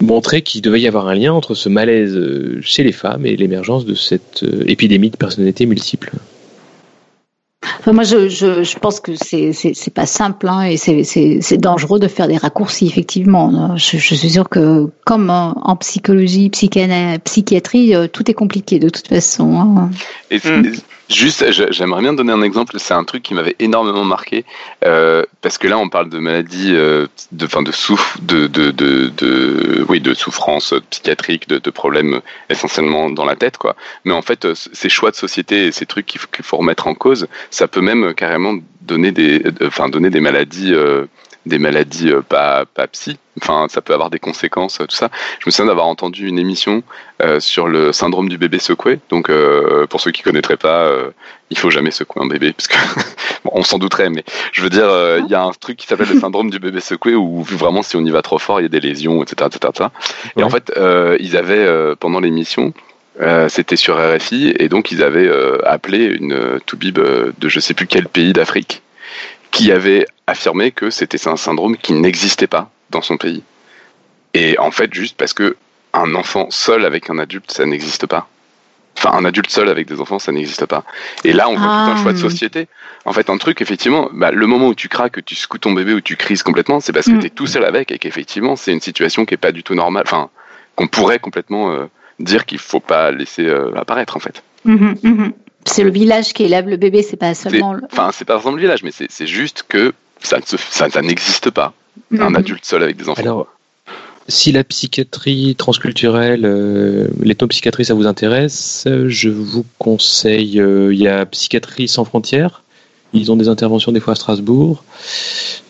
montrait 0.00 0.42
qu'il 0.42 0.60
devait 0.60 0.80
y 0.80 0.88
avoir 0.88 1.08
un 1.08 1.14
lien 1.14 1.32
entre 1.32 1.54
ce 1.54 1.68
malaise 1.68 2.20
chez 2.60 2.82
les 2.82 2.92
femmes 2.92 3.24
et 3.24 3.36
l'émergence 3.36 3.86
de 3.86 3.94
cette 3.94 4.44
épidémie 4.66 5.10
de 5.10 5.16
personnalité 5.16 5.64
multiple 5.64 6.12
moi, 7.86 8.04
je, 8.04 8.28
je, 8.28 8.62
je, 8.62 8.78
pense 8.78 9.00
que 9.00 9.12
c'est 9.14 9.52
c'est 9.52 9.94
pas 9.94 10.06
simple 10.06 10.48
hein, 10.48 10.62
et 10.62 10.76
c'est 10.76 11.58
dangereux 11.58 11.98
de 11.98 12.08
faire 12.08 12.28
des 12.28 12.36
raccourcis 12.36 12.86
effectivement. 12.86 13.76
Je, 13.76 13.98
je 13.98 14.14
suis 14.14 14.30
sûre 14.30 14.48
que 14.48 14.88
comme 15.04 15.30
en, 15.30 15.76
psychologie, 15.76 16.50
psychiatrie, 16.50 17.94
euh, 17.94 18.06
tout 18.08 18.30
est 18.30 18.34
compliqué 18.34 18.78
de 18.78 18.88
toute 18.88 19.08
façon. 19.08 19.60
Hein. 19.60 19.90
Et. 20.30 20.38
Juste, 21.08 21.44
j'aimerais 21.72 22.00
bien 22.00 22.12
donner 22.12 22.32
un 22.32 22.42
exemple. 22.42 22.74
C'est 22.78 22.94
un 22.94 23.04
truc 23.04 23.22
qui 23.22 23.34
m'avait 23.34 23.56
énormément 23.58 24.04
marqué 24.04 24.44
euh, 24.84 25.24
parce 25.40 25.58
que 25.58 25.68
là, 25.68 25.78
on 25.78 25.88
parle 25.88 26.08
de 26.08 26.18
maladies, 26.18 26.74
euh, 26.74 27.06
de, 27.32 27.46
fin, 27.46 27.62
de 27.62 27.72
souffre, 27.72 28.18
de, 28.22 28.46
de, 28.46 28.70
de, 28.70 29.08
de, 29.08 29.84
oui, 29.88 30.00
de 30.00 30.14
souffrance 30.14 30.74
psychiatrique, 30.90 31.48
de, 31.48 31.58
de, 31.58 31.70
problèmes 31.70 32.20
essentiellement 32.48 33.10
dans 33.10 33.24
la 33.24 33.36
tête, 33.36 33.58
quoi. 33.58 33.76
Mais 34.04 34.12
en 34.12 34.22
fait, 34.22 34.46
ces 34.54 34.88
choix 34.88 35.10
de 35.10 35.16
société 35.16 35.66
et 35.66 35.72
ces 35.72 35.86
trucs 35.86 36.06
qu'il 36.06 36.20
faut, 36.20 36.28
faut, 36.42 36.56
remettre 36.58 36.86
en 36.86 36.94
cause, 36.94 37.26
ça 37.50 37.68
peut 37.68 37.80
même 37.80 38.14
carrément 38.14 38.54
donner 38.82 39.12
des, 39.12 39.42
enfin, 39.64 39.88
donner 39.88 40.10
des 40.10 40.20
maladies. 40.20 40.72
Euh, 40.72 41.06
des 41.46 41.58
maladies 41.58 42.10
euh, 42.10 42.22
pas, 42.22 42.64
pas 42.66 42.86
psy. 42.88 43.18
Enfin, 43.40 43.66
ça 43.68 43.80
peut 43.80 43.94
avoir 43.94 44.10
des 44.10 44.18
conséquences, 44.18 44.78
tout 44.78 44.94
ça. 44.94 45.10
Je 45.40 45.44
me 45.46 45.50
souviens 45.50 45.66
d'avoir 45.66 45.86
entendu 45.86 46.28
une 46.28 46.38
émission 46.38 46.82
euh, 47.22 47.40
sur 47.40 47.66
le 47.66 47.92
syndrome 47.92 48.28
du 48.28 48.38
bébé 48.38 48.58
secoué. 48.58 49.00
Donc, 49.08 49.30
euh, 49.30 49.86
pour 49.86 50.00
ceux 50.00 50.10
qui 50.10 50.22
connaîtraient 50.22 50.58
pas, 50.58 50.90
il 51.50 51.58
faut 51.58 51.70
jamais 51.70 51.90
secouer 51.90 52.22
un 52.22 52.28
bébé, 52.28 52.52
parce 52.52 52.68
que 52.68 52.76
bon, 53.44 53.52
on 53.54 53.62
s'en 53.62 53.78
douterait, 53.78 54.10
mais 54.10 54.24
je 54.52 54.62
veux 54.62 54.70
dire, 54.70 54.88
il 55.18 55.30
y 55.30 55.34
a 55.34 55.42
un 55.42 55.52
truc 55.52 55.78
qui 55.78 55.86
s'appelle 55.86 56.08
le 56.12 56.20
syndrome 56.20 56.50
du 56.50 56.58
bébé 56.58 56.80
secoué, 56.80 57.14
où 57.14 57.42
vraiment, 57.42 57.82
si 57.82 57.96
on 57.96 58.04
y 58.04 58.10
va 58.10 58.22
trop 58.22 58.38
fort, 58.38 58.60
il 58.60 58.64
y 58.64 58.66
a 58.66 58.68
des 58.68 58.80
lésions, 58.80 59.22
etc., 59.22 59.48
etc., 59.52 59.88
Et 60.36 60.42
en 60.42 60.50
fait, 60.50 60.70
ils 61.20 61.36
avaient 61.36 61.96
pendant 61.96 62.20
l'émission. 62.20 62.74
c'était 63.48 63.76
sur 63.76 63.96
RFI 63.96 64.54
et 64.58 64.68
donc 64.68 64.92
ils 64.92 65.02
avaient 65.02 65.30
appelé 65.64 66.04
une 66.04 66.60
toubib 66.66 66.98
de 66.98 67.48
je 67.48 67.60
sais 67.60 67.74
plus 67.74 67.86
quel 67.86 68.08
pays 68.08 68.32
d'Afrique 68.34 68.82
qui 69.52 69.70
avait 69.70 70.06
affirmé 70.32 70.72
que 70.72 70.90
c'était 70.90 71.28
un 71.28 71.36
syndrome 71.36 71.76
qui 71.76 71.92
n'existait 71.92 72.46
pas 72.46 72.70
dans 72.90 73.02
son 73.02 73.16
pays. 73.16 73.42
Et 74.34 74.58
en 74.58 74.70
fait, 74.70 74.92
juste 74.92 75.16
parce 75.16 75.32
que 75.32 75.56
un 75.92 76.14
enfant 76.14 76.48
seul 76.50 76.84
avec 76.84 77.10
un 77.10 77.18
adulte, 77.18 77.50
ça 77.50 77.64
n'existe 77.66 78.06
pas. 78.06 78.28
Enfin, 78.96 79.12
un 79.16 79.24
adulte 79.24 79.50
seul 79.50 79.68
avec 79.68 79.86
des 79.86 80.00
enfants, 80.00 80.18
ça 80.18 80.32
n'existe 80.32 80.66
pas. 80.66 80.84
Et 81.24 81.32
là, 81.32 81.48
on 81.48 81.56
voit 81.56 81.66
tout 81.66 81.90
un 81.90 81.96
choix 82.02 82.12
de 82.12 82.18
ah. 82.18 82.20
société. 82.20 82.68
En 83.04 83.12
fait, 83.12 83.30
un 83.30 83.38
truc, 83.38 83.60
effectivement, 83.60 84.08
bah, 84.12 84.30
le 84.30 84.46
moment 84.46 84.68
où 84.68 84.74
tu 84.74 84.88
craques, 84.88 85.12
que 85.12 85.20
tu 85.20 85.34
secoues 85.34 85.58
ton 85.58 85.72
bébé, 85.72 85.94
ou 85.94 86.00
tu 86.00 86.16
crises 86.16 86.42
complètement, 86.42 86.80
c'est 86.80 86.92
parce 86.92 87.06
que 87.06 87.12
mm. 87.12 87.18
tu 87.20 87.26
es 87.26 87.30
tout 87.30 87.46
seul 87.46 87.64
avec 87.64 87.90
et 87.90 87.98
qu'effectivement, 87.98 88.54
c'est 88.54 88.72
une 88.72 88.80
situation 88.80 89.24
qui 89.24 89.34
est 89.34 89.38
pas 89.38 89.52
du 89.52 89.62
tout 89.62 89.74
normale. 89.74 90.04
Enfin, 90.06 90.30
qu'on 90.76 90.86
pourrait 90.86 91.18
complètement 91.18 91.72
euh, 91.72 91.86
dire 92.20 92.46
qu'il 92.46 92.58
faut 92.58 92.80
pas 92.80 93.10
laisser 93.10 93.46
euh, 93.46 93.74
apparaître, 93.76 94.16
en 94.16 94.20
fait. 94.20 94.42
Mm-hmm, 94.66 95.00
mm-hmm. 95.00 95.32
C'est 95.64 95.84
le 95.84 95.90
village 95.90 96.32
qui 96.32 96.44
élève 96.44 96.68
le 96.68 96.76
bébé, 96.76 97.02
c'est 97.02 97.16
pas 97.16 97.34
seulement. 97.34 97.76
Enfin, 97.90 98.10
c'est 98.12 98.24
pas 98.24 98.36
vraiment 98.36 98.56
le 98.56 98.62
village, 98.62 98.82
mais 98.82 98.90
c'est 98.92 99.26
juste 99.26 99.64
que 99.68 99.92
ça, 100.26 100.38
ça, 100.90 101.02
n'existe 101.02 101.50
pas. 101.50 101.72
Un 102.12 102.30
mhm. 102.30 102.36
adulte 102.36 102.64
seul 102.64 102.82
avec 102.82 102.96
des 102.96 103.08
enfants. 103.08 103.20
Alors, 103.20 103.46
si 104.28 104.52
la 104.52 104.64
psychiatrie 104.64 105.56
transculturelle, 105.56 106.44
euh, 106.44 107.08
l'ethnopsychiatrie, 107.20 107.84
ça 107.84 107.94
vous 107.94 108.06
intéresse, 108.06 108.86
je 109.08 109.28
vous 109.28 109.64
conseille. 109.78 110.60
Euh, 110.60 110.92
il 110.92 111.00
y 111.00 111.08
a 111.08 111.26
Psychiatrie 111.26 111.88
sans 111.88 112.04
frontières 112.04 112.62
ils 113.12 113.30
ont 113.30 113.36
des 113.36 113.48
interventions 113.48 113.92
des 113.92 114.00
fois 114.00 114.12
à 114.12 114.16
Strasbourg. 114.16 114.84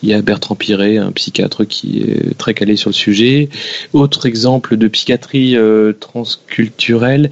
Il 0.03 0.09
y 0.09 0.15
a 0.15 0.23
Bertrand 0.23 0.57
Piret, 0.57 0.99
un 0.99 1.13
psychiatre 1.13 1.65
qui 1.65 2.01
est 2.01 2.37
très 2.37 2.55
calé 2.55 2.75
sur 2.77 2.91
le 2.91 2.95
sujet. 2.95 3.49
Autre 3.93 4.27
exemple 4.27 4.77
de 4.77 4.89
psychiatrie 4.89 5.57
euh, 5.57 5.93
transculturelle, 5.93 7.31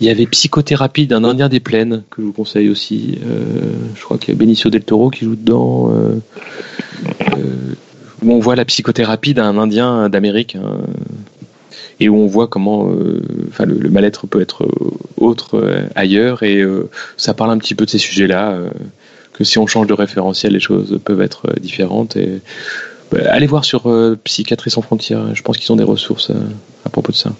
il 0.00 0.06
y 0.06 0.10
avait 0.10 0.26
Psychothérapie 0.26 1.08
d'un 1.08 1.24
Indien 1.24 1.48
des 1.48 1.58
Plaines, 1.58 2.04
que 2.10 2.22
je 2.22 2.26
vous 2.26 2.32
conseille 2.32 2.68
aussi. 2.68 3.18
Euh, 3.26 3.72
je 3.96 4.02
crois 4.02 4.18
qu'il 4.18 4.32
y 4.32 4.36
a 4.36 4.38
Benicio 4.38 4.70
del 4.70 4.84
Toro 4.84 5.10
qui 5.10 5.24
joue 5.24 5.34
dedans. 5.34 5.92
Euh, 5.92 6.20
où 8.22 8.32
on 8.32 8.38
voit 8.38 8.56
la 8.56 8.64
psychothérapie 8.64 9.34
d'un 9.34 9.58
Indien 9.58 10.08
d'Amérique. 10.08 10.56
Hein, 10.56 10.78
et 11.98 12.08
où 12.08 12.16
on 12.16 12.26
voit 12.26 12.46
comment 12.46 12.90
le 12.90 13.88
mal-être 13.88 14.26
peut 14.26 14.42
être 14.42 14.68
autre 15.16 15.88
ailleurs. 15.94 16.42
Et 16.42 16.62
ça 17.16 17.32
parle 17.32 17.50
un 17.50 17.58
petit 17.58 17.74
peu 17.74 17.86
de 17.86 17.90
ces 17.90 17.96
sujets-là 17.96 18.58
que 19.36 19.44
si 19.44 19.58
on 19.58 19.66
change 19.66 19.86
de 19.86 19.94
référentiel, 19.94 20.52
les 20.52 20.60
choses 20.60 20.98
peuvent 21.04 21.20
être 21.20 21.48
euh, 21.48 21.60
différentes. 21.60 22.16
Et 22.16 22.40
bah, 23.12 23.18
allez 23.30 23.46
voir 23.46 23.64
sur 23.64 23.88
euh, 23.88 24.18
Psychiatrie 24.24 24.70
sans 24.70 24.82
frontières. 24.82 25.34
Je 25.34 25.42
pense 25.42 25.58
qu'ils 25.58 25.70
ont 25.72 25.76
des 25.76 25.84
ressources 25.84 26.30
euh, 26.30 26.34
à 26.84 26.88
propos 26.88 27.12
de 27.12 27.16
ça. 27.16 27.30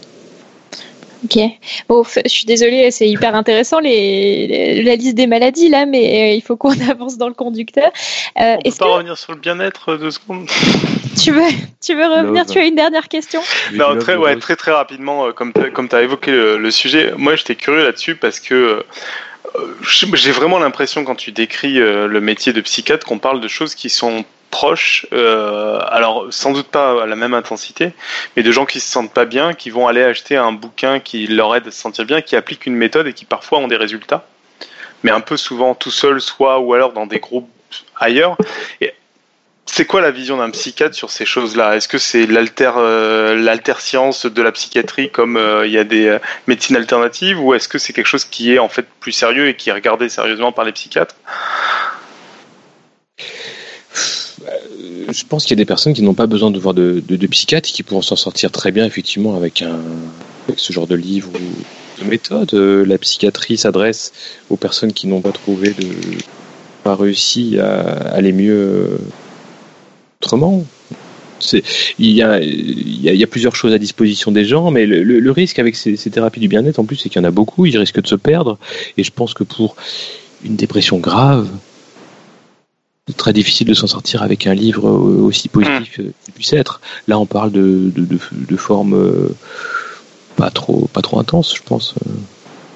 Ok. 1.24 1.40
Bon, 1.88 2.04
je 2.04 2.28
suis 2.28 2.44
désolée, 2.44 2.90
c'est 2.90 3.08
hyper 3.08 3.34
intéressant 3.34 3.80
les, 3.80 4.82
la 4.82 4.94
liste 4.94 5.16
des 5.16 5.26
maladies 5.26 5.70
là, 5.70 5.86
mais 5.86 6.36
il 6.36 6.42
faut 6.42 6.56
qu'on 6.56 6.78
avance 6.90 7.16
dans 7.16 7.26
le 7.26 7.34
conducteur. 7.34 7.90
Euh, 8.38 8.56
On 8.64 8.70
peut 8.70 8.76
pas 8.78 8.86
revenir 8.86 9.16
sur 9.16 9.32
le 9.32 9.40
bien-être 9.40 9.96
deux 9.96 10.10
secondes? 10.10 10.46
tu 11.20 11.32
veux, 11.32 11.48
tu 11.84 11.94
veux 11.94 12.06
revenir? 12.06 12.44
Tu 12.46 12.58
as 12.58 12.66
une 12.66 12.76
dernière 12.76 13.08
question? 13.08 13.40
Non, 13.72 13.96
très, 13.98 14.14
ouais, 14.14 14.36
très 14.36 14.56
très 14.56 14.72
rapidement, 14.72 15.32
comme 15.32 15.52
tu 15.52 15.96
as 15.96 16.02
évoqué 16.02 16.30
le, 16.30 16.58
le 16.58 16.70
sujet. 16.70 17.12
Moi, 17.16 17.34
j'étais 17.34 17.56
curieux 17.56 17.82
là-dessus 17.82 18.14
parce 18.14 18.38
que 18.38 18.54
euh, 18.54 18.82
j'ai 19.82 20.32
vraiment 20.32 20.58
l'impression 20.58 21.04
quand 21.04 21.14
tu 21.14 21.32
décris 21.32 21.80
euh, 21.80 22.06
le 22.06 22.20
métier 22.20 22.52
de 22.52 22.60
psychiatre 22.60 23.06
qu'on 23.06 23.18
parle 23.18 23.40
de 23.40 23.48
choses 23.48 23.74
qui 23.74 23.88
sont 23.88 24.24
proches, 24.50 25.06
euh, 25.12 25.78
alors 25.88 26.26
sans 26.30 26.52
doute 26.52 26.68
pas 26.68 27.02
à 27.02 27.06
la 27.06 27.16
même 27.16 27.34
intensité, 27.34 27.92
mais 28.36 28.42
de 28.42 28.52
gens 28.52 28.64
qui 28.64 28.80
se 28.80 28.90
sentent 28.90 29.12
pas 29.12 29.24
bien, 29.24 29.54
qui 29.54 29.70
vont 29.70 29.88
aller 29.88 30.02
acheter 30.02 30.36
un 30.36 30.52
bouquin 30.52 31.00
qui 31.00 31.26
leur 31.26 31.54
aide 31.54 31.66
à 31.66 31.70
se 31.70 31.80
sentir 31.80 32.04
bien, 32.04 32.22
qui 32.22 32.36
appliquent 32.36 32.66
une 32.66 32.76
méthode 32.76 33.06
et 33.06 33.12
qui 33.12 33.24
parfois 33.24 33.58
ont 33.58 33.68
des 33.68 33.76
résultats. 33.76 34.26
mais 35.02 35.10
un 35.10 35.20
peu 35.20 35.36
souvent 35.36 35.74
tout 35.74 35.90
seul, 35.90 36.20
soit 36.20 36.58
ou 36.58 36.74
alors 36.74 36.92
dans 36.92 37.06
des 37.06 37.18
groupes 37.20 37.50
ailleurs. 37.96 38.36
Et 38.80 38.94
c'est 39.66 39.84
quoi 39.84 40.00
la 40.00 40.12
vision 40.12 40.36
d'un 40.36 40.50
psychiatre 40.50 40.94
sur 40.94 41.10
ces 41.10 41.26
choses-là? 41.26 41.76
Est-ce 41.76 41.88
que 41.88 41.98
c'est 41.98 42.26
l'alter 42.26 42.72
euh, 42.78 43.56
science 43.78 44.24
de 44.24 44.42
la 44.42 44.52
psychiatrie 44.52 45.10
comme 45.10 45.36
euh, 45.36 45.66
il 45.66 45.72
y 45.72 45.78
a 45.78 45.84
des 45.84 46.06
euh, 46.06 46.18
médecines 46.46 46.76
alternatives 46.76 47.38
ou 47.40 47.52
est-ce 47.52 47.68
que 47.68 47.78
c'est 47.78 47.92
quelque 47.92 48.06
chose 48.06 48.24
qui 48.24 48.52
est 48.52 48.58
en 48.58 48.68
fait 48.68 48.86
plus 49.00 49.12
sérieux 49.12 49.48
et 49.48 49.56
qui 49.56 49.70
est 49.70 49.72
regardé 49.72 50.08
sérieusement 50.08 50.52
par 50.52 50.64
les 50.64 50.72
psychiatres? 50.72 51.16
Je 55.08 55.24
pense 55.24 55.44
qu'il 55.44 55.50
y 55.50 55.60
a 55.60 55.62
des 55.62 55.66
personnes 55.66 55.94
qui 55.94 56.02
n'ont 56.02 56.14
pas 56.14 56.26
besoin 56.26 56.50
de 56.50 56.58
voir 56.58 56.72
de, 56.72 57.26
psychiatre 57.26 57.68
et 57.68 57.72
qui 57.72 57.82
pourront 57.82 58.02
s'en 58.02 58.16
sortir 58.16 58.52
très 58.52 58.70
bien 58.70 58.84
effectivement 58.84 59.36
avec 59.36 59.64
ce 60.56 60.72
genre 60.72 60.86
de 60.86 60.94
livre 60.94 61.30
ou 61.34 62.02
de 62.02 62.08
méthode. 62.08 62.52
La 62.52 62.98
psychiatrie 62.98 63.56
s'adresse 63.56 64.12
aux 64.50 64.56
personnes 64.56 64.92
qui 64.92 65.06
n'ont 65.06 65.20
pas 65.20 65.32
trouvé 65.32 65.70
de 65.70 65.88
pas 66.84 66.94
réussi 66.94 67.58
à 67.58 67.80
aller 68.14 68.32
mieux 68.32 68.98
autrement. 70.22 70.64
Il 71.98 72.10
y, 72.10 72.22
a, 72.22 72.40
il, 72.40 73.04
y 73.04 73.22
a, 73.22 73.26
plusieurs 73.26 73.54
choses 73.54 73.72
à 73.72 73.78
disposition 73.78 74.32
des 74.32 74.44
gens, 74.44 74.70
mais 74.70 74.86
le, 74.86 75.30
risque 75.30 75.58
avec 75.58 75.76
ces, 75.76 75.96
thérapies 75.96 76.40
du 76.40 76.48
bien-être, 76.48 76.78
en 76.78 76.84
plus, 76.84 76.96
c'est 76.96 77.08
qu'il 77.08 77.20
y 77.20 77.24
en 77.24 77.28
a 77.28 77.30
beaucoup, 77.30 77.66
ils 77.66 77.76
risquent 77.76 78.00
de 78.00 78.06
se 78.06 78.14
perdre. 78.14 78.58
Et 78.96 79.04
je 79.04 79.10
pense 79.10 79.34
que 79.34 79.44
pour 79.44 79.76
une 80.44 80.56
dépression 80.56 80.98
grave, 80.98 81.48
c'est 83.06 83.16
très 83.16 83.32
difficile 83.32 83.68
de 83.68 83.74
s'en 83.74 83.86
sortir 83.86 84.22
avec 84.22 84.46
un 84.46 84.54
livre 84.54 84.88
aussi 84.88 85.48
positif 85.48 85.98
hmm. 85.98 86.02
qu'il 86.24 86.34
puisse 86.34 86.52
être. 86.52 86.80
Là, 87.06 87.18
on 87.18 87.26
parle 87.26 87.52
de, 87.52 87.92
de, 87.94 88.18
de, 88.32 88.56
formes 88.56 88.94
euh, 88.94 89.34
pas 90.36 90.50
trop, 90.50 90.88
pas 90.92 91.02
trop 91.02 91.18
intenses, 91.18 91.54
je 91.54 91.62
pense. 91.62 91.94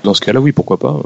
Dans 0.04 0.14
ce 0.14 0.20
cas-là, 0.20 0.40
oui, 0.40 0.52
pourquoi 0.52 0.78
pas. 0.78 1.02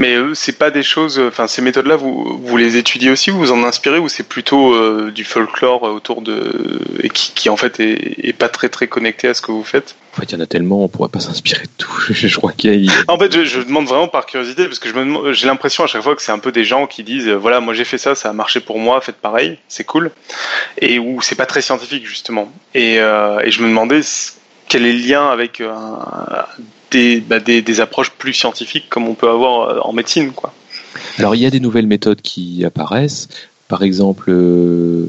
Mais 0.00 0.14
eux, 0.14 0.34
c'est 0.34 0.56
pas 0.56 0.70
des 0.70 0.82
choses. 0.82 1.18
Enfin, 1.18 1.46
ces 1.46 1.60
méthodes-là, 1.60 1.96
vous, 1.96 2.40
vous 2.42 2.56
les 2.56 2.78
étudiez 2.78 3.10
aussi, 3.10 3.28
vous 3.28 3.38
vous 3.38 3.52
en 3.52 3.62
inspirez, 3.64 3.98
ou 3.98 4.08
c'est 4.08 4.26
plutôt 4.26 4.72
euh, 4.72 5.10
du 5.10 5.24
folklore 5.24 5.82
autour 5.82 6.22
de 6.22 6.80
et 7.02 7.10
qui, 7.10 7.32
qui 7.34 7.50
en 7.50 7.58
fait 7.58 7.80
est, 7.80 8.32
pas 8.32 8.48
très 8.48 8.70
très 8.70 8.88
connecté 8.88 9.28
à 9.28 9.34
ce 9.34 9.42
que 9.42 9.52
vous 9.52 9.62
faites? 9.62 9.96
En 10.14 10.20
fait, 10.20 10.32
il 10.32 10.32
y 10.32 10.38
en 10.38 10.40
a 10.40 10.46
tellement, 10.46 10.82
on 10.82 10.88
pourrait 10.88 11.10
pas 11.10 11.20
s'inspirer 11.20 11.64
de 11.64 11.70
tout. 11.76 11.92
je 12.12 12.34
crois 12.34 12.52
qu'il 12.52 12.82
y 12.82 12.88
a. 12.88 12.92
En 13.08 13.18
fait, 13.18 13.30
je, 13.30 13.44
je, 13.44 13.60
demande 13.60 13.88
vraiment 13.88 14.08
par 14.08 14.24
curiosité 14.24 14.64
parce 14.64 14.78
que 14.78 14.88
je 14.88 15.32
j'ai 15.34 15.46
l'impression 15.46 15.84
à 15.84 15.86
chaque 15.86 16.02
fois 16.02 16.16
que 16.16 16.22
c'est 16.22 16.32
un 16.32 16.38
peu 16.38 16.50
des 16.50 16.64
gens 16.64 16.86
qui 16.86 17.04
disent, 17.04 17.28
euh, 17.28 17.34
voilà, 17.34 17.60
moi 17.60 17.74
j'ai 17.74 17.84
fait 17.84 17.98
ça, 17.98 18.14
ça 18.14 18.30
a 18.30 18.32
marché 18.32 18.60
pour 18.60 18.78
moi, 18.78 19.02
faites 19.02 19.16
pareil, 19.16 19.58
c'est 19.68 19.84
cool, 19.84 20.12
et 20.78 20.98
où 20.98 21.20
c'est 21.20 21.34
pas 21.34 21.46
très 21.46 21.60
scientifique 21.60 22.06
justement. 22.06 22.50
Et, 22.72 23.00
euh, 23.00 23.40
et 23.40 23.50
je 23.50 23.60
me 23.60 23.68
demandais 23.68 24.00
quel 24.66 24.86
est 24.86 24.94
le 24.94 25.06
lien 25.06 25.28
avec 25.28 25.60
un 25.60 26.46
bah, 27.28 27.40
des, 27.40 27.80
approches 27.80 28.10
plus 28.10 28.32
scientifiques 28.32 28.88
comme 28.88 29.06
on 29.06 29.14
peut 29.14 29.28
avoir 29.28 29.68
euh, 29.68 29.78
en 29.80 29.92
médecine. 29.92 30.32
Quoi. 30.32 30.52
Alors 31.18 31.34
il 31.34 31.40
y 31.40 31.46
a 31.46 31.50
des 31.50 31.60
nouvelles 31.60 31.86
méthodes 31.86 32.20
qui 32.20 32.64
apparaissent. 32.64 33.28
Par 33.68 33.82
exemple, 33.82 34.30
euh, 34.30 35.08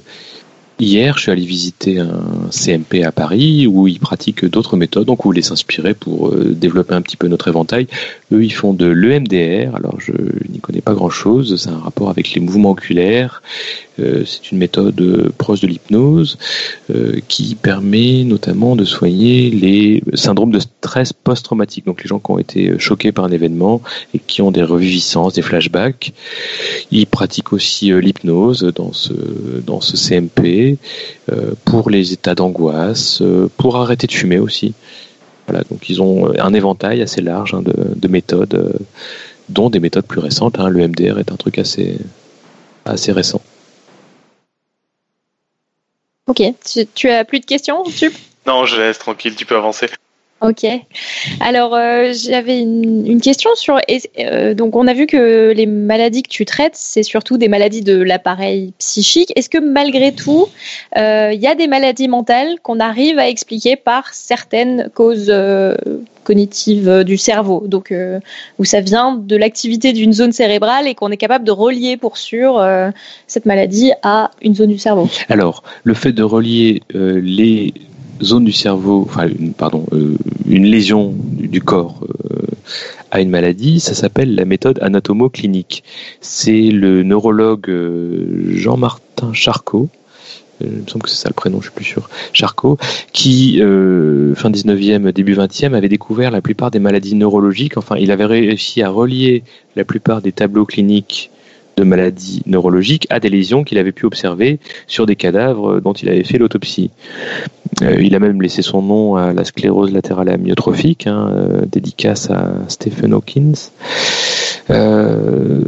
Hier, 0.82 1.16
je 1.16 1.22
suis 1.22 1.32
allé 1.32 1.45
visiter 1.45 1.99
un 1.99 2.49
CMP 2.49 3.03
à 3.03 3.12
Paris 3.12 3.68
où 3.68 3.88
ils 3.88 3.99
pratiquent 3.99 4.45
d'autres 4.45 4.78
méthodes, 4.78 5.06
donc 5.06 5.24
on 5.24 5.30
voulait 5.30 5.44
s'inspirer 5.44 5.94
pour 5.94 6.30
euh, 6.30 6.56
développer 6.56 6.95
un 6.95 7.03
petit 7.03 7.18
peu 7.18 7.28
notre 7.28 7.48
éventail. 7.48 7.86
Eux, 8.32 8.44
ils 8.44 8.53
font 8.53 8.74
de 8.74 8.86
l'EMDR, 8.86 9.76
alors 9.76 9.99
je 9.99 10.14
n'y 10.49 10.60
connais 10.60 10.82
pas 10.82 10.94
grand-chose, 10.94 11.56
c'est 11.56 11.70
un 11.70 11.78
rapport 11.78 12.10
avec 12.10 12.34
les 12.34 12.41
mouvements 12.41 12.72
oculaires, 12.72 13.41
euh, 13.99 14.24
c'est 14.26 14.52
une 14.52 14.58
méthode 14.58 14.99
euh, 15.02 15.32
proche 15.38 15.62
de 15.62 15.68
l'hypnose 15.68 16.38
qui 17.28 17.56
permet 17.56 18.24
notamment 18.26 18.76
de 18.76 18.84
soigner 18.84 19.49
les 19.49 20.03
syndromes 20.14 20.52
de 20.52 20.60
stress 20.60 21.14
post-traumatique, 21.14 21.86
donc 21.86 22.03
les 22.03 22.08
gens 22.08 22.20
qui 22.20 22.32
ont 22.32 22.40
été 22.40 22.78
choqués 22.80 23.12
par 23.12 23.26
un 23.26 23.32
événement 23.32 23.82
et 24.14 24.20
qui 24.20 24.41
ont 24.41 24.52
des 24.52 24.64
reviviscences, 24.64 25.34
des 25.34 25.41
flashbacks. 25.41 26.14
Ils 26.91 27.08
pratiquent 27.08 27.53
aussi 27.53 27.91
l'hypnose 27.91 28.72
dans 28.76 28.91
ce, 28.91 29.14
dans 29.66 29.80
ce 29.80 29.95
CMP 29.95 30.78
euh, 31.32 31.53
pour 31.66 31.90
les 31.90 32.14
états 32.14 32.36
d'angoisse, 32.36 33.22
euh, 33.22 33.48
pour 33.58 33.78
arrêter 33.78 34.08
de 34.08 34.12
fumer 34.12 34.40
aussi. 34.40 34.74
Voilà, 35.47 35.63
donc 35.69 35.89
ils 35.89 36.01
ont 36.01 36.31
un 36.39 36.53
éventail 36.53 37.01
assez 37.01 37.22
large 37.22 37.53
hein, 37.53 37.61
de, 37.63 38.07
méthodes, 38.07 38.53
euh, 38.53 38.73
dont 39.49 39.69
des 39.69 39.80
méthodes 39.80 40.05
plus 40.05 40.19
récentes. 40.19 40.59
Hein. 40.59 40.69
Le 40.69 40.88
MDR 40.88 41.19
est 41.19 41.31
un 41.31 41.35
truc 41.35 41.57
assez, 41.57 41.97
assez 42.85 43.11
récent. 43.11 43.41
Ok, 46.27 46.41
tu, 46.95 47.09
as 47.09 47.26
plus 47.26 47.39
de 47.39 47.45
questions, 47.45 47.84
Non, 48.47 48.65
je 48.65 48.80
laisse 48.80 48.99
tranquille, 48.99 49.35
tu 49.35 49.45
peux 49.45 49.57
avancer. 49.57 49.88
Ok. 50.41 50.65
Alors 51.39 51.76
euh, 51.76 52.13
j'avais 52.13 52.59
une, 52.61 53.22
question 53.22 53.51
sur 53.53 53.80
euh, 54.18 54.55
donc 54.55 54.76
on 54.76 54.88
a 54.88 54.93
vu 54.93 55.05
que 55.05 55.51
les 55.51 55.68
maladies 55.68 56.23
que 56.23 56.30
tu 56.30 56.45
traites 56.45 56.73
c'est 56.76 57.03
surtout 57.03 57.38
des 57.38 57.47
maladies 57.47 57.81
de 57.81 58.01
l'appareil 58.01 58.73
psychique. 58.80 59.31
Est-ce 59.35 59.49
que 59.49 59.59
malgré 59.59 60.11
tout 60.11 60.47
euh, 60.97 61.30
il 61.31 61.39
y 61.39 61.45
a 61.45 61.53
des 61.53 61.68
maladies 61.68 62.07
mentales 62.07 62.55
qu'on 62.63 62.80
arrive 62.80 63.19
à 63.19 63.30
expliquer 63.30 63.76
par 63.76 64.11
certaines 64.15 64.89
causes 64.95 65.31
cognitives 66.23 67.03
du 67.03 67.18
cerveau? 67.19 67.63
Donc 67.68 67.93
où 68.57 68.65
ça 68.65 68.81
vient 68.81 69.15
de 69.15 69.35
l'activité 69.35 69.93
d'une 69.93 70.11
zone 70.11 70.31
cérébrale 70.31 70.88
et 70.88 70.95
qu'on 70.95 71.11
est 71.11 71.18
capable 71.18 71.45
de 71.45 71.51
relier 71.51 71.97
pour 71.97 72.18
sûr 72.18 72.59
cette 73.27 73.45
maladie 73.45 73.91
à 74.01 74.31
une 74.41 74.55
zone 74.55 74.69
du 74.69 74.80
cerveau? 74.80 75.07
Alors 75.30 75.61
le 75.84 75.93
fait 75.93 76.13
de 76.13 76.23
relier 76.23 76.81
les 76.95 77.76
zone 78.23 78.45
du 78.45 78.52
cerveau, 78.52 79.03
enfin, 79.07 79.27
une, 79.27 79.53
pardon, 79.53 79.85
euh, 79.93 80.15
une 80.48 80.65
lésion 80.65 81.14
du, 81.18 81.61
corps 81.61 82.02
euh, 82.03 82.45
à 83.11 83.22
une 83.22 83.30
maladie, 83.30 83.80
ça 83.80 83.93
s'appelle 83.93 84.35
la 84.35 84.45
méthode 84.45 84.80
anatomo-clinique. 84.81 85.84
C'est 86.22 86.69
le 86.69 87.03
neurologue 87.03 87.69
euh, 87.69 88.53
Jean-Martin 88.56 89.34
Charcot, 89.34 89.89
il 90.64 90.84
me 90.84 90.88
semble 90.88 91.03
que 91.03 91.10
c'est 91.10 91.18
ça 91.18 91.27
le 91.27 91.34
prénom, 91.34 91.60
je 91.60 91.68
suis 91.68 91.76
plus 91.76 91.85
sûr, 91.85 92.07
Charcot, 92.34 92.77
qui, 93.14 93.57
fin 93.57 94.52
19e, 94.52 95.11
début 95.11 95.34
20e, 95.34 95.73
avait 95.73 95.89
découvert 95.89 96.30
la 96.30 96.41
plupart 96.41 96.69
des 96.69 96.77
maladies 96.77 97.15
neurologiques. 97.15 97.77
Enfin, 97.77 97.95
il 97.98 98.11
avait 98.11 98.26
réussi 98.26 98.84
à 98.84 98.91
relier 98.91 99.41
la 99.76 99.85
plupart 99.85 100.22
des 100.22 100.31
tableaux 100.31 100.68
cliniques 100.68 101.31
de 101.82 101.86
maladies 101.86 102.44
neurologiques 102.45 103.08
à 103.10 103.20
des 103.20 103.30
lésions 103.30 103.64
qu'il 103.64 103.80
avait 103.80 103.91
pu 103.91 104.06
observer 104.06 104.60
sur 104.86 105.08
des 105.08 105.16
cadavres 105.16 105.80
dont 105.80 105.94
il 105.94 106.10
avait 106.10 106.24
fait 106.24 106.38
l'autopsie. 106.38 106.91
Euh, 107.82 107.95
il 107.99 108.16
a 108.16 108.20
même 108.20 108.40
laissé 108.40 108.62
son 108.62 108.84
nom 108.84 109.16
à 109.16 109.34
la 109.34 109.44
sclérose 109.44 109.91
latérale 109.91 110.30
amyotrophique, 110.30 111.08
hein, 111.08 111.32
euh, 111.32 111.62
dédicace 111.66 112.30
à 112.30 112.52
Stephen 112.68 113.14
Hawkins. 113.14 113.72
Euh, 114.70 115.64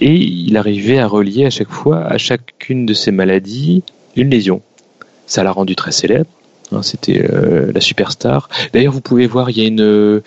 et 0.00 0.14
il 0.14 0.56
arrivait 0.56 0.98
à 0.98 1.06
relier 1.06 1.44
à 1.44 1.50
chaque 1.50 1.70
fois, 1.70 1.98
à 1.98 2.16
chacune 2.16 2.86
de 2.86 2.94
ces 2.94 3.10
maladies, 3.10 3.82
une 4.16 4.30
lésion. 4.30 4.62
Ça 5.26 5.42
l'a 5.42 5.52
rendu 5.52 5.76
très 5.76 5.92
célèbre. 5.92 6.30
Hein, 6.72 6.82
C'était 6.82 7.28
la 7.74 7.80
superstar. 7.80 8.48
D'ailleurs, 8.72 8.92
vous 8.92 9.00
pouvez 9.02 9.26
voir, 9.26 9.50
il 9.50 9.58
y 9.58 9.64
a 9.64 9.66
une 9.66 10.22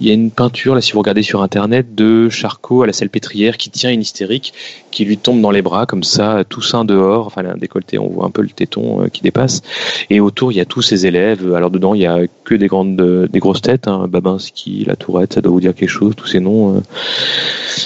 il 0.00 0.06
y 0.06 0.10
a 0.10 0.14
une 0.14 0.30
peinture, 0.30 0.74
là, 0.74 0.80
si 0.80 0.92
vous 0.92 0.98
regardez 0.98 1.22
sur 1.22 1.42
Internet, 1.42 1.94
de 1.94 2.30
Charcot 2.30 2.82
à 2.82 2.86
la 2.86 2.92
pétrière 3.10 3.58
qui 3.58 3.68
tient 3.70 3.90
une 3.90 4.00
hystérique 4.00 4.54
qui 4.90 5.04
lui 5.04 5.18
tombe 5.18 5.40
dans 5.40 5.50
les 5.50 5.62
bras, 5.62 5.86
comme 5.86 6.02
ça, 6.02 6.42
tout 6.48 6.62
sein 6.62 6.84
dehors, 6.84 7.26
enfin, 7.26 7.44
un 7.44 7.56
décolleté, 7.56 7.98
on 7.98 8.08
voit 8.08 8.24
un 8.24 8.30
peu 8.30 8.42
le 8.42 8.48
téton 8.48 9.02
euh, 9.02 9.08
qui 9.08 9.22
dépasse. 9.22 9.62
Et 10.08 10.20
autour, 10.20 10.52
il 10.52 10.56
y 10.56 10.60
a 10.60 10.64
tous 10.64 10.82
ses 10.82 11.06
élèves. 11.06 11.54
Alors, 11.54 11.70
dedans, 11.70 11.94
il 11.94 12.00
y 12.00 12.06
a 12.06 12.20
que 12.44 12.54
des 12.54 12.66
grandes, 12.66 12.96
des 12.96 13.38
grosses 13.38 13.60
têtes, 13.60 13.88
hein, 13.88 14.06
Babinski, 14.08 14.84
La 14.86 14.96
Tourette, 14.96 15.34
ça 15.34 15.42
doit 15.42 15.52
vous 15.52 15.60
dire 15.60 15.74
quelque 15.74 15.90
chose, 15.90 16.14
tous 16.16 16.26
ces 16.26 16.40
noms. 16.40 16.76
Euh. 16.76 16.80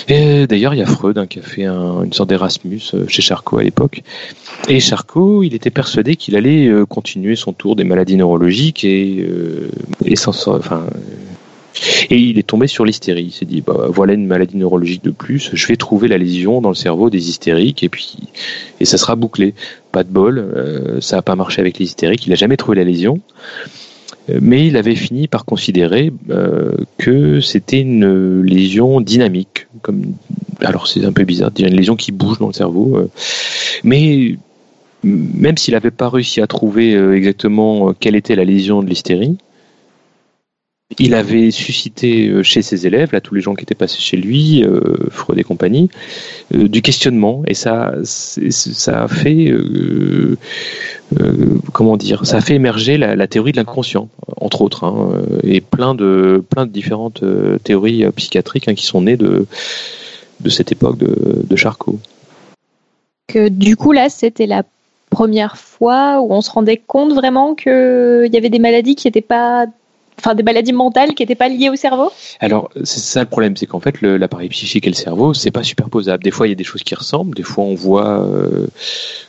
Et 0.08 0.46
d'ailleurs, 0.46 0.74
il 0.74 0.78
y 0.78 0.82
a 0.82 0.86
Freud, 0.86 1.18
hein, 1.18 1.26
qui 1.26 1.40
a 1.40 1.42
fait 1.42 1.66
une 1.66 2.12
sorte 2.12 2.28
d'Erasmus 2.28 2.80
euh, 2.94 3.06
chez 3.08 3.22
Charcot 3.22 3.58
à 3.58 3.64
l'époque. 3.64 4.02
Et 4.68 4.78
Charcot, 4.78 5.42
il 5.42 5.54
était 5.54 5.70
persuadé 5.70 6.16
qu'il 6.16 6.36
allait 6.36 6.70
continuer 6.88 7.36
son 7.36 7.52
tour 7.52 7.76
des 7.76 7.84
maladies 7.84 8.16
neurologiques 8.16 8.84
et, 8.84 9.26
sans, 10.14 10.32
et 12.10 12.16
il 12.16 12.38
est 12.38 12.46
tombé 12.46 12.66
sur 12.66 12.84
l'hystérie. 12.84 13.24
Il 13.24 13.32
s'est 13.32 13.44
dit, 13.44 13.60
bah, 13.60 13.86
voilà 13.88 14.12
une 14.12 14.26
maladie 14.26 14.56
neurologique 14.56 15.04
de 15.04 15.10
plus, 15.10 15.50
je 15.52 15.66
vais 15.66 15.76
trouver 15.76 16.08
la 16.08 16.18
lésion 16.18 16.60
dans 16.60 16.68
le 16.68 16.74
cerveau 16.74 17.10
des 17.10 17.28
hystériques 17.28 17.82
et 17.82 17.88
puis 17.88 18.16
et 18.80 18.84
ça 18.84 18.98
sera 18.98 19.16
bouclé. 19.16 19.54
Pas 19.92 20.04
de 20.04 20.08
bol, 20.08 20.38
euh, 20.38 21.00
ça 21.00 21.16
n'a 21.16 21.22
pas 21.22 21.36
marché 21.36 21.60
avec 21.60 21.78
les 21.78 21.86
hystériques, 21.86 22.26
il 22.26 22.30
n'a 22.30 22.36
jamais 22.36 22.56
trouvé 22.56 22.76
la 22.76 22.84
lésion. 22.84 23.20
Euh, 24.30 24.38
mais 24.40 24.66
il 24.66 24.76
avait 24.76 24.94
fini 24.94 25.28
par 25.28 25.44
considérer 25.44 26.12
euh, 26.30 26.72
que 26.98 27.40
c'était 27.40 27.80
une 27.80 28.42
lésion 28.42 29.00
dynamique. 29.00 29.66
Comme, 29.82 30.14
alors 30.60 30.86
c'est 30.86 31.04
un 31.04 31.12
peu 31.12 31.24
bizarre 31.24 31.50
une 31.58 31.76
lésion 31.76 31.96
qui 31.96 32.12
bouge 32.12 32.38
dans 32.38 32.48
le 32.48 32.52
cerveau. 32.52 33.10
mais 33.82 34.36
même 35.02 35.58
s'il 35.58 35.74
n'avait 35.74 35.90
pas 35.90 36.08
réussi 36.08 36.40
à 36.40 36.46
trouver 36.46 36.94
exactement 37.14 37.92
quelle 37.92 38.16
était 38.16 38.36
la 38.36 38.44
lésion 38.44 38.82
de 38.82 38.88
l'hystérie, 38.88 39.36
il 40.98 41.14
avait 41.14 41.50
suscité 41.50 42.28
euh, 42.28 42.42
chez 42.42 42.62
ses 42.62 42.86
élèves, 42.86 43.12
là 43.12 43.20
tous 43.20 43.34
les 43.34 43.40
gens 43.40 43.54
qui 43.54 43.62
étaient 43.62 43.74
passés 43.74 44.00
chez 44.00 44.16
lui, 44.16 44.64
euh, 44.64 44.80
Freud 45.10 45.38
et 45.38 45.44
compagnie, 45.44 45.90
euh, 46.54 46.68
du 46.68 46.82
questionnement 46.82 47.42
et 47.46 47.54
ça, 47.54 47.94
ça 48.04 49.04
a 49.04 49.08
fait, 49.08 49.52
comment 51.72 51.96
dire, 51.96 52.26
ça 52.26 52.38
a 52.38 52.40
fait 52.40 52.54
émerger 52.54 52.96
la, 52.98 53.26
théorie 53.26 53.52
de 53.52 53.56
l'inconscient, 53.56 54.08
entre 54.40 54.62
autres, 54.62 54.84
hein, 54.84 55.22
et 55.42 55.60
plein 55.60 55.94
de 55.94 56.42
plein 56.50 56.66
de 56.66 56.70
différentes 56.70 57.22
théories 57.62 58.04
psychiatriques 58.16 58.68
hein, 58.68 58.74
qui 58.74 58.86
sont 58.86 59.02
nées 59.02 59.16
de 59.16 59.46
de 60.40 60.50
cette 60.50 60.72
époque 60.72 60.98
de, 60.98 61.44
de 61.48 61.56
Charcot. 61.56 61.98
Que 63.28 63.48
du 63.48 63.76
coup 63.76 63.92
là, 63.92 64.08
c'était 64.08 64.46
la 64.46 64.64
première 65.10 65.56
fois 65.56 66.20
où 66.20 66.32
on 66.32 66.40
se 66.40 66.50
rendait 66.50 66.76
compte 66.76 67.12
vraiment 67.12 67.54
qu'il 67.54 68.28
y 68.32 68.36
avait 68.36 68.50
des 68.50 68.58
maladies 68.58 68.96
qui 68.96 69.06
n'étaient 69.06 69.20
pas 69.20 69.66
enfin 70.18 70.34
des 70.34 70.42
maladies 70.42 70.72
mentales 70.72 71.14
qui 71.14 71.22
n'étaient 71.22 71.34
pas 71.34 71.48
liées 71.48 71.70
au 71.70 71.76
cerveau? 71.76 72.10
Alors 72.40 72.70
c'est 72.84 73.00
ça 73.00 73.20
le 73.20 73.26
problème, 73.26 73.56
c'est 73.56 73.66
qu'en 73.66 73.80
fait 73.80 74.00
l'appareil 74.02 74.48
psychique 74.48 74.86
et 74.86 74.90
le 74.90 74.96
cerveau 74.96 75.34
c'est 75.34 75.50
pas 75.50 75.62
superposable. 75.62 76.22
Des 76.22 76.30
fois 76.30 76.46
il 76.46 76.50
y 76.50 76.52
a 76.52 76.56
des 76.56 76.64
choses 76.64 76.82
qui 76.82 76.94
ressemblent, 76.94 77.34
des 77.36 77.42
fois 77.42 77.64
on 77.64 77.74
voit 77.74 78.20
euh, 78.20 78.66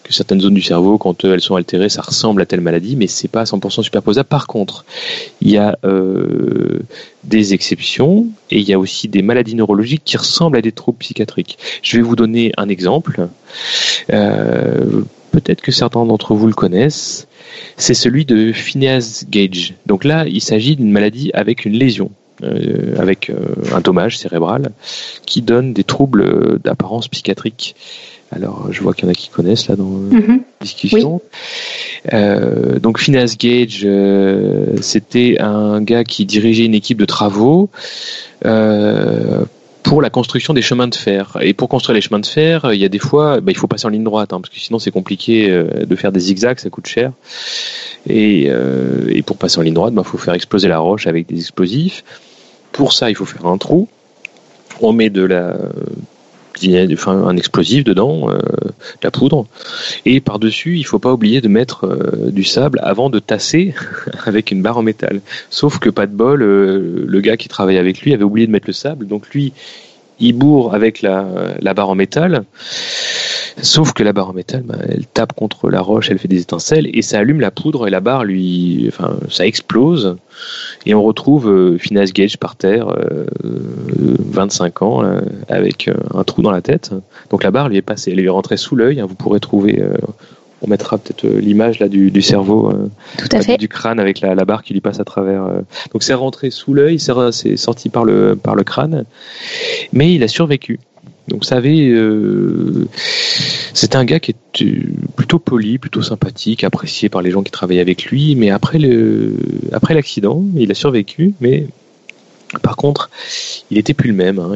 que 0.04 0.14
certaines 0.14 0.42
zones 0.42 0.54
du 0.54 0.62
cerveau 0.62 0.98
quand 0.98 1.26
euh, 1.26 1.34
elles 1.34 1.42
sont 1.42 1.56
altérées 1.56 1.90
ça 1.90 2.02
ressemble 2.02 2.42
à 2.42 2.46
telle 2.46 2.62
maladie, 2.62 2.96
mais 2.96 3.08
c'est 3.08 3.28
pas 3.28 3.44
100% 3.44 3.84
superposable. 3.84 4.28
Par 4.28 4.48
contre 4.48 4.86
il 5.42 5.52
y 5.52 5.58
a 5.58 5.78
euh, 5.84 6.80
des 7.24 7.54
exceptions 7.54 8.28
et 8.52 8.60
il 8.60 8.68
y 8.68 8.74
a 8.74 8.80
aussi 8.80 9.08
des 9.08 9.22
maladies 9.22 9.56
neurologiques 9.56 10.04
qui 10.06 10.18
ressemblent 10.18 10.58
à 10.58 10.62
des 10.62 10.72
troubles 10.72 11.00
psychiatriques. 11.00 11.58
Je 11.82 11.98
vais 11.98 12.04
vous 12.04 12.16
donner 12.16 12.52
un 12.58 12.70
exemple. 12.70 13.28
Peut-être 15.36 15.62
que 15.62 15.72
certains 15.72 16.06
d'entre 16.06 16.34
vous 16.34 16.48
le 16.48 16.54
connaissent 16.54 17.28
c'est 17.78 17.94
celui 17.94 18.26
de 18.26 18.52
Phineas 18.52 19.24
Gage. 19.30 19.74
Donc 19.86 20.04
là, 20.04 20.26
il 20.28 20.42
s'agit 20.42 20.76
d'une 20.76 20.92
maladie 20.92 21.32
avec 21.34 21.66
une 21.66 21.74
lésion. 21.74 22.12
Euh, 22.44 23.00
avec 23.00 23.30
euh, 23.30 23.36
un 23.74 23.80
dommage 23.80 24.18
cérébral 24.18 24.72
qui 25.26 25.42
donne 25.42 25.72
des 25.72 25.86
troubles 25.86 26.60
d'apparence 26.60 27.08
psychiatrique. 27.08 27.78
Alors, 28.30 28.68
je 28.72 28.82
vois 28.82 28.94
qu'il 28.94 29.06
y 29.06 29.08
en 29.08 29.12
a 29.12 29.14
qui 29.14 29.30
connaissent 29.30 29.70
là 29.70 29.78
dans 29.78 30.02
la 30.12 30.20
mhm. 30.20 30.42
discussion. 30.60 31.22
Euh, 32.12 32.78
donc, 32.80 33.00
Phineas 33.00 33.38
Gage, 33.40 33.88
c'était 34.82 35.38
un 35.40 35.80
gars 35.80 36.04
qui 36.04 36.26
dirigeait 36.26 36.66
une 36.66 36.74
équipe 36.74 36.98
de 36.98 37.06
travaux 37.06 37.70
pour 39.86 40.02
la 40.02 40.10
construction 40.10 40.54
des 40.54 40.64
chemins 40.64 40.88
de 40.88 40.96
fer. 40.96 41.38
Et 41.42 41.54
pour 41.54 41.70
construire 41.70 41.94
les 41.94 42.02
chemins 42.02 42.20
de 42.20 42.26
fer, 42.26 42.74
il 42.74 42.80
y 42.80 42.86
a 42.86 42.90
des 42.90 43.00
fois, 43.00 43.40
bah, 43.40 43.52
il 43.52 43.58
faut 43.58 43.68
passer 43.68 43.86
en 43.86 43.90
ligne 43.90 44.04
droite, 44.04 44.34
hein, 44.34 44.42
parce 44.42 44.54
que 44.54 44.60
sinon 44.60 44.80
c'est 44.80 44.92
compliqué 44.92 45.50
euh, 45.50 45.86
de 45.86 45.96
faire 45.96 46.12
des 46.12 46.20
zigzags, 46.20 46.60
ça 46.60 46.70
coûte 46.70 46.88
cher. 46.88 47.12
Et, 48.10 48.48
euh, 48.48 49.06
et 49.10 49.22
pour 49.22 49.38
passer 49.38 49.60
en 49.60 49.62
ligne 49.62 49.76
droite, 49.76 49.94
il 49.94 49.96
bah, 49.96 50.04
faut 50.04 50.18
faire 50.18 50.34
exploser 50.34 50.68
la 50.68 50.80
roche 50.80 51.06
avec 51.06 51.28
des 51.28 51.38
explosifs. 51.38 52.04
Pour 52.72 52.94
ça, 52.94 53.12
il 53.12 53.16
faut 53.16 53.26
faire 53.26 53.46
un 53.46 53.60
trou. 53.60 53.88
On 54.82 54.92
met 54.92 55.12
de 55.12 55.24
la 55.24 55.56
enfin, 56.94 57.14
un 57.14 57.38
explosif 57.38 57.84
dedans, 57.84 58.30
euh, 58.30 58.38
de 58.38 59.04
la 59.04 59.12
poudre. 59.12 59.46
Et 60.06 60.20
par-dessus, 60.20 60.78
il 60.78 60.84
faut 60.84 61.00
pas 61.00 61.14
oublier 61.14 61.42
de 61.42 61.48
mettre 61.48 61.86
euh, 61.86 62.32
du 62.32 62.44
sable 62.44 62.80
avant 62.84 63.10
de 63.10 63.20
tasser 63.20 63.74
avec 64.26 64.52
une 64.52 64.62
barre 64.62 64.78
en 64.78 64.84
métal. 64.84 65.22
Sauf 65.50 65.80
que 65.80 65.90
pas 65.90 66.08
de 66.08 66.14
bol, 66.14 66.42
euh, 66.42 67.06
le 67.08 67.22
gars 67.22 67.38
qui 67.38 67.48
travaille 67.48 67.78
avec 67.78 68.02
lui 68.02 68.14
avait 68.14 68.24
oublié 68.24 68.48
de 68.48 68.52
mettre 68.52 68.68
le 68.68 68.74
sable. 68.74 69.08
Donc 69.08 69.30
lui, 69.30 69.54
il 70.20 70.34
bourre 70.34 70.74
avec 70.74 71.02
la 71.02 71.74
barre 71.76 71.90
en 71.90 71.96
métal. 71.96 72.46
Sauf 73.62 73.94
que 73.94 74.04
la 74.04 74.12
barre 74.12 74.30
en 74.30 74.34
métal, 74.34 74.64
bah, 74.64 74.76
elle 74.88 75.06
tape 75.06 75.34
contre 75.34 75.70
la 75.70 75.82
roche, 75.82 76.10
elle 76.12 76.20
fait 76.20 76.28
des 76.28 76.42
étincelles 76.42 76.90
et 76.94 77.02
ça 77.02 77.20
allume 77.20 77.40
la 77.40 77.52
poudre 77.52 77.88
et 77.88 77.90
la 77.90 78.02
barre, 78.02 78.26
lui, 78.26 78.86
enfin, 78.90 79.16
ça 79.30 79.46
explose 79.46 80.18
et 80.86 80.94
on 80.94 81.04
retrouve 81.04 81.50
euh, 81.50 81.78
Phineas 81.78 82.12
Gage 82.14 82.38
par 82.38 82.56
terre, 82.56 82.94
25 83.44 84.82
euh, 84.82 84.86
ans, 84.86 85.22
avec 85.48 85.88
euh, 85.88 85.94
un 86.14 86.24
trou 86.24 86.42
dans 86.42 86.52
la 86.52 86.62
tête. 86.62 86.92
Donc 87.30 87.44
la 87.44 87.52
barre 87.52 87.70
lui 87.70 87.78
est 87.78 87.82
passée, 87.82 88.12
elle 88.12 88.20
est 88.20 88.30
rentrée 88.30 88.58
sous 88.58 88.76
l'œil. 88.76 89.00
Hein, 89.00 89.06
vous 89.08 89.16
pourrez 89.16 89.40
trouver 89.40 89.82
on 90.62 90.68
mettra 90.68 90.98
peut-être 90.98 91.28
l'image 91.28 91.80
là 91.80 91.90
du, 91.90 92.22
cerveau, 92.22 92.74
du 93.60 93.68
crâne 93.68 94.00
avec 94.00 94.22
la, 94.22 94.34
barre 94.46 94.64
qui 94.64 94.74
lui 94.74 94.82
passe 94.82 95.00
à 95.00 95.04
travers. 95.04 95.48
Donc 95.92 96.02
c'est 96.02 96.14
rentré 96.14 96.50
sous 96.50 96.74
l'œil, 96.74 97.00
c'est 97.00 97.58
sorti 97.58 97.90
par 97.90 98.06
le 98.06 98.36
par 98.36 98.56
le 98.56 98.64
crâne, 98.64 99.06
mais 99.92 100.14
il 100.14 100.24
a 100.24 100.28
survécu. 100.28 100.80
Donc 101.28 101.44
ça 101.44 101.56
avait, 101.56 101.90
euh, 101.90 102.88
c'était 103.74 103.96
un 103.96 104.06
gars 104.06 104.20
qui 104.20 104.32
était 104.32 104.80
plutôt 105.16 105.40
poli, 105.40 105.80
plutôt 105.80 106.04
sympathique, 106.04 106.64
apprécié 106.64 107.10
par 107.10 107.22
les 107.22 107.32
gens 107.32 107.42
qui 107.42 107.52
travaillaient 107.52 107.82
avec 107.82 108.06
lui. 108.06 108.36
Mais 108.36 108.52
après 108.52 108.78
le, 108.78 109.34
après 109.72 109.94
l'accident, 109.96 110.44
il 110.56 110.70
a 110.72 110.76
survécu, 110.76 111.34
mais 111.42 111.68
par 112.62 112.76
contre, 112.76 113.10
il 113.72 113.78
n'était 113.78 113.94
plus 113.94 114.10
le 114.10 114.16
même. 114.16 114.40
Hein. 114.40 114.54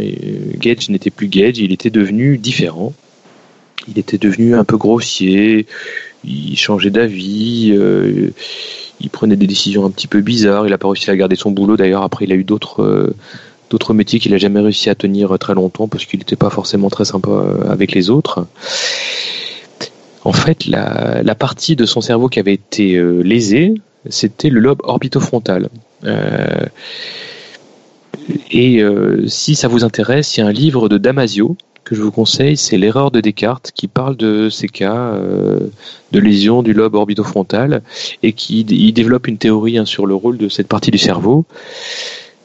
Gage 0.60 0.90
n'était 0.90 1.10
plus 1.10 1.28
Gage, 1.28 1.58
il 1.58 1.72
était 1.72 1.90
devenu 1.90 2.38
différent. 2.38 2.94
Il 3.88 3.98
était 3.98 4.18
devenu 4.18 4.56
un 4.56 4.64
peu 4.64 4.78
grossier, 4.78 5.66
il 6.24 6.58
changeait 6.58 6.92
d'avis, 6.92 7.72
euh, 7.74 8.30
il 9.00 9.10
prenait 9.10 9.38
des 9.38 9.48
décisions 9.48 9.86
un 9.86 9.90
petit 9.90 10.08
peu 10.08 10.22
bizarres. 10.22 10.68
Il 10.68 10.70
n'a 10.72 10.78
pas 10.78 10.88
réussi 10.88 11.10
à 11.10 11.16
garder 11.16 11.36
son 11.36 11.52
boulot. 11.52 11.78
D'ailleurs, 11.78 12.04
après, 12.04 12.26
il 12.26 12.32
a 12.32 12.36
eu 12.36 12.44
d'autres. 12.44 12.84
Euh, 12.84 13.16
d'autres 13.70 13.94
métiers 13.94 14.20
qu'il 14.20 14.32
n'a 14.32 14.38
jamais 14.38 14.60
réussi 14.60 14.90
à 14.90 14.96
tenir 14.96 15.38
très 15.40 15.54
longtemps 15.54 15.88
parce 15.88 16.06
qu'il 16.06 16.20
n'était 16.20 16.36
pas 16.36 16.50
forcément 16.50 16.90
très 16.90 17.06
sympa 17.06 17.30
euh, 17.30 17.70
avec 17.70 17.94
les 17.94 18.10
autres. 18.10 18.46
En 20.24 20.34
fait, 20.34 20.66
la, 20.66 21.36
partie 21.36 21.76
de 21.76 21.86
son 21.86 22.02
cerveau 22.02 22.28
qui 22.28 22.40
avait 22.40 22.54
été 22.54 22.96
euh, 22.96 23.22
lésée, 23.22 23.74
c'était 24.10 24.50
le 24.50 24.60
lobe 24.60 24.82
orbitofrontal. 24.84 25.70
Euh, 26.04 26.66
et 28.52 28.84
si 29.28 29.56
ça 29.56 29.68
vous 29.68 29.84
intéresse, 29.84 30.38
il 30.38 30.42
y 30.42 30.44
a 30.44 30.46
un 30.46 30.52
livre 30.52 30.88
de 30.88 31.00
Damasio 31.00 31.58
que 31.84 31.96
je 31.96 32.02
vous 32.02 32.12
conseille, 32.12 32.58
c'est 32.58 32.78
L'erreur 32.78 33.10
de 33.10 33.22
Descartes, 33.22 33.72
qui 33.74 33.88
parle 33.88 34.16
de 34.18 34.50
ces 34.50 34.68
cas 34.68 35.16
de 36.12 36.20
lésion 36.20 36.62
du 36.62 36.74
lobe 36.74 36.94
orbitofrontal 36.94 37.82
et 38.22 38.34
qui 38.34 38.64
développe 38.94 39.28
une 39.28 39.40
théorie 39.40 39.80
hein, 39.80 39.86
sur 39.86 40.06
le 40.06 40.14
rôle 40.14 40.38
de 40.38 40.48
cette 40.48 40.68
partie 40.68 40.92
du 40.92 41.00
cerveau 41.00 41.46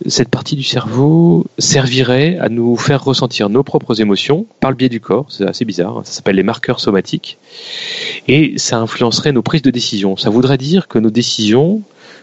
cette 0.06 0.28
partie 0.28 0.56
du 0.56 0.62
cerveau 0.62 1.46
servirait 1.58 2.36
à 2.38 2.48
nous 2.48 2.76
faire 2.76 3.04
ressentir 3.04 3.48
nos 3.48 3.62
propres 3.62 4.00
émotions 4.00 4.46
par 4.60 4.70
le 4.70 4.76
biais 4.76 4.88
du 4.88 5.00
corps. 5.00 5.26
C'est 5.28 5.48
assez 5.48 5.64
bizarre. 5.64 5.98
Hein. 5.98 6.02
Ça 6.04 6.12
s'appelle 6.12 6.36
les 6.36 6.42
marqueurs 6.42 6.80
somatiques. 6.80 7.38
Et 8.28 8.54
ça 8.58 8.78
influencerait 8.78 9.32
nos 9.32 9.42
prises 9.42 9.62
de 9.62 9.70
décision. 9.70 10.16
Ça 10.16 10.30
voudrait 10.30 10.58
dire 10.58 10.88
que 10.88 10.98
nos 10.98 11.10
décisions, 11.10 11.82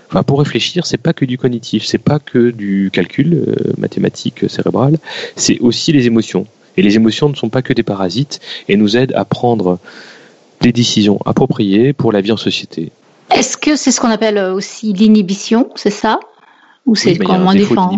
enfin, 0.09 0.23
pour 0.23 0.39
réfléchir, 0.39 0.85
c'est 0.85 0.97
pas 0.97 1.13
que 1.13 1.25
du 1.25 1.37
cognitif, 1.37 1.85
c'est 1.85 1.97
pas 1.97 2.19
que 2.19 2.51
du 2.51 2.89
calcul 2.91 3.33
euh, 3.33 3.73
mathématique 3.77 4.49
cérébral, 4.49 4.97
c'est 5.35 5.59
aussi 5.59 5.91
les 5.91 6.05
émotions. 6.05 6.45
Et 6.77 6.81
les 6.81 6.95
émotions 6.95 7.29
ne 7.29 7.35
sont 7.35 7.49
pas 7.49 7.61
que 7.61 7.73
des 7.73 7.83
parasites 7.83 8.39
et 8.69 8.77
nous 8.77 8.95
aident 8.95 9.13
à 9.15 9.25
prendre 9.25 9.79
des 10.61 10.71
décisions 10.71 11.19
appropriées 11.25 11.93
pour 11.93 12.11
la 12.11 12.21
vie 12.21 12.31
en 12.31 12.37
société. 12.37 12.91
Est-ce 13.31 13.57
que 13.57 13.75
c'est 13.75 13.91
ce 13.91 13.99
qu'on 13.99 14.09
appelle 14.09 14.37
aussi 14.37 14.93
l'inhibition, 14.93 15.69
c'est 15.75 15.89
ça? 15.89 16.19
Ou 16.85 16.95
c'est 16.95 17.17
oui, 17.19 17.27
moins 17.27 17.53
différent 17.53 17.97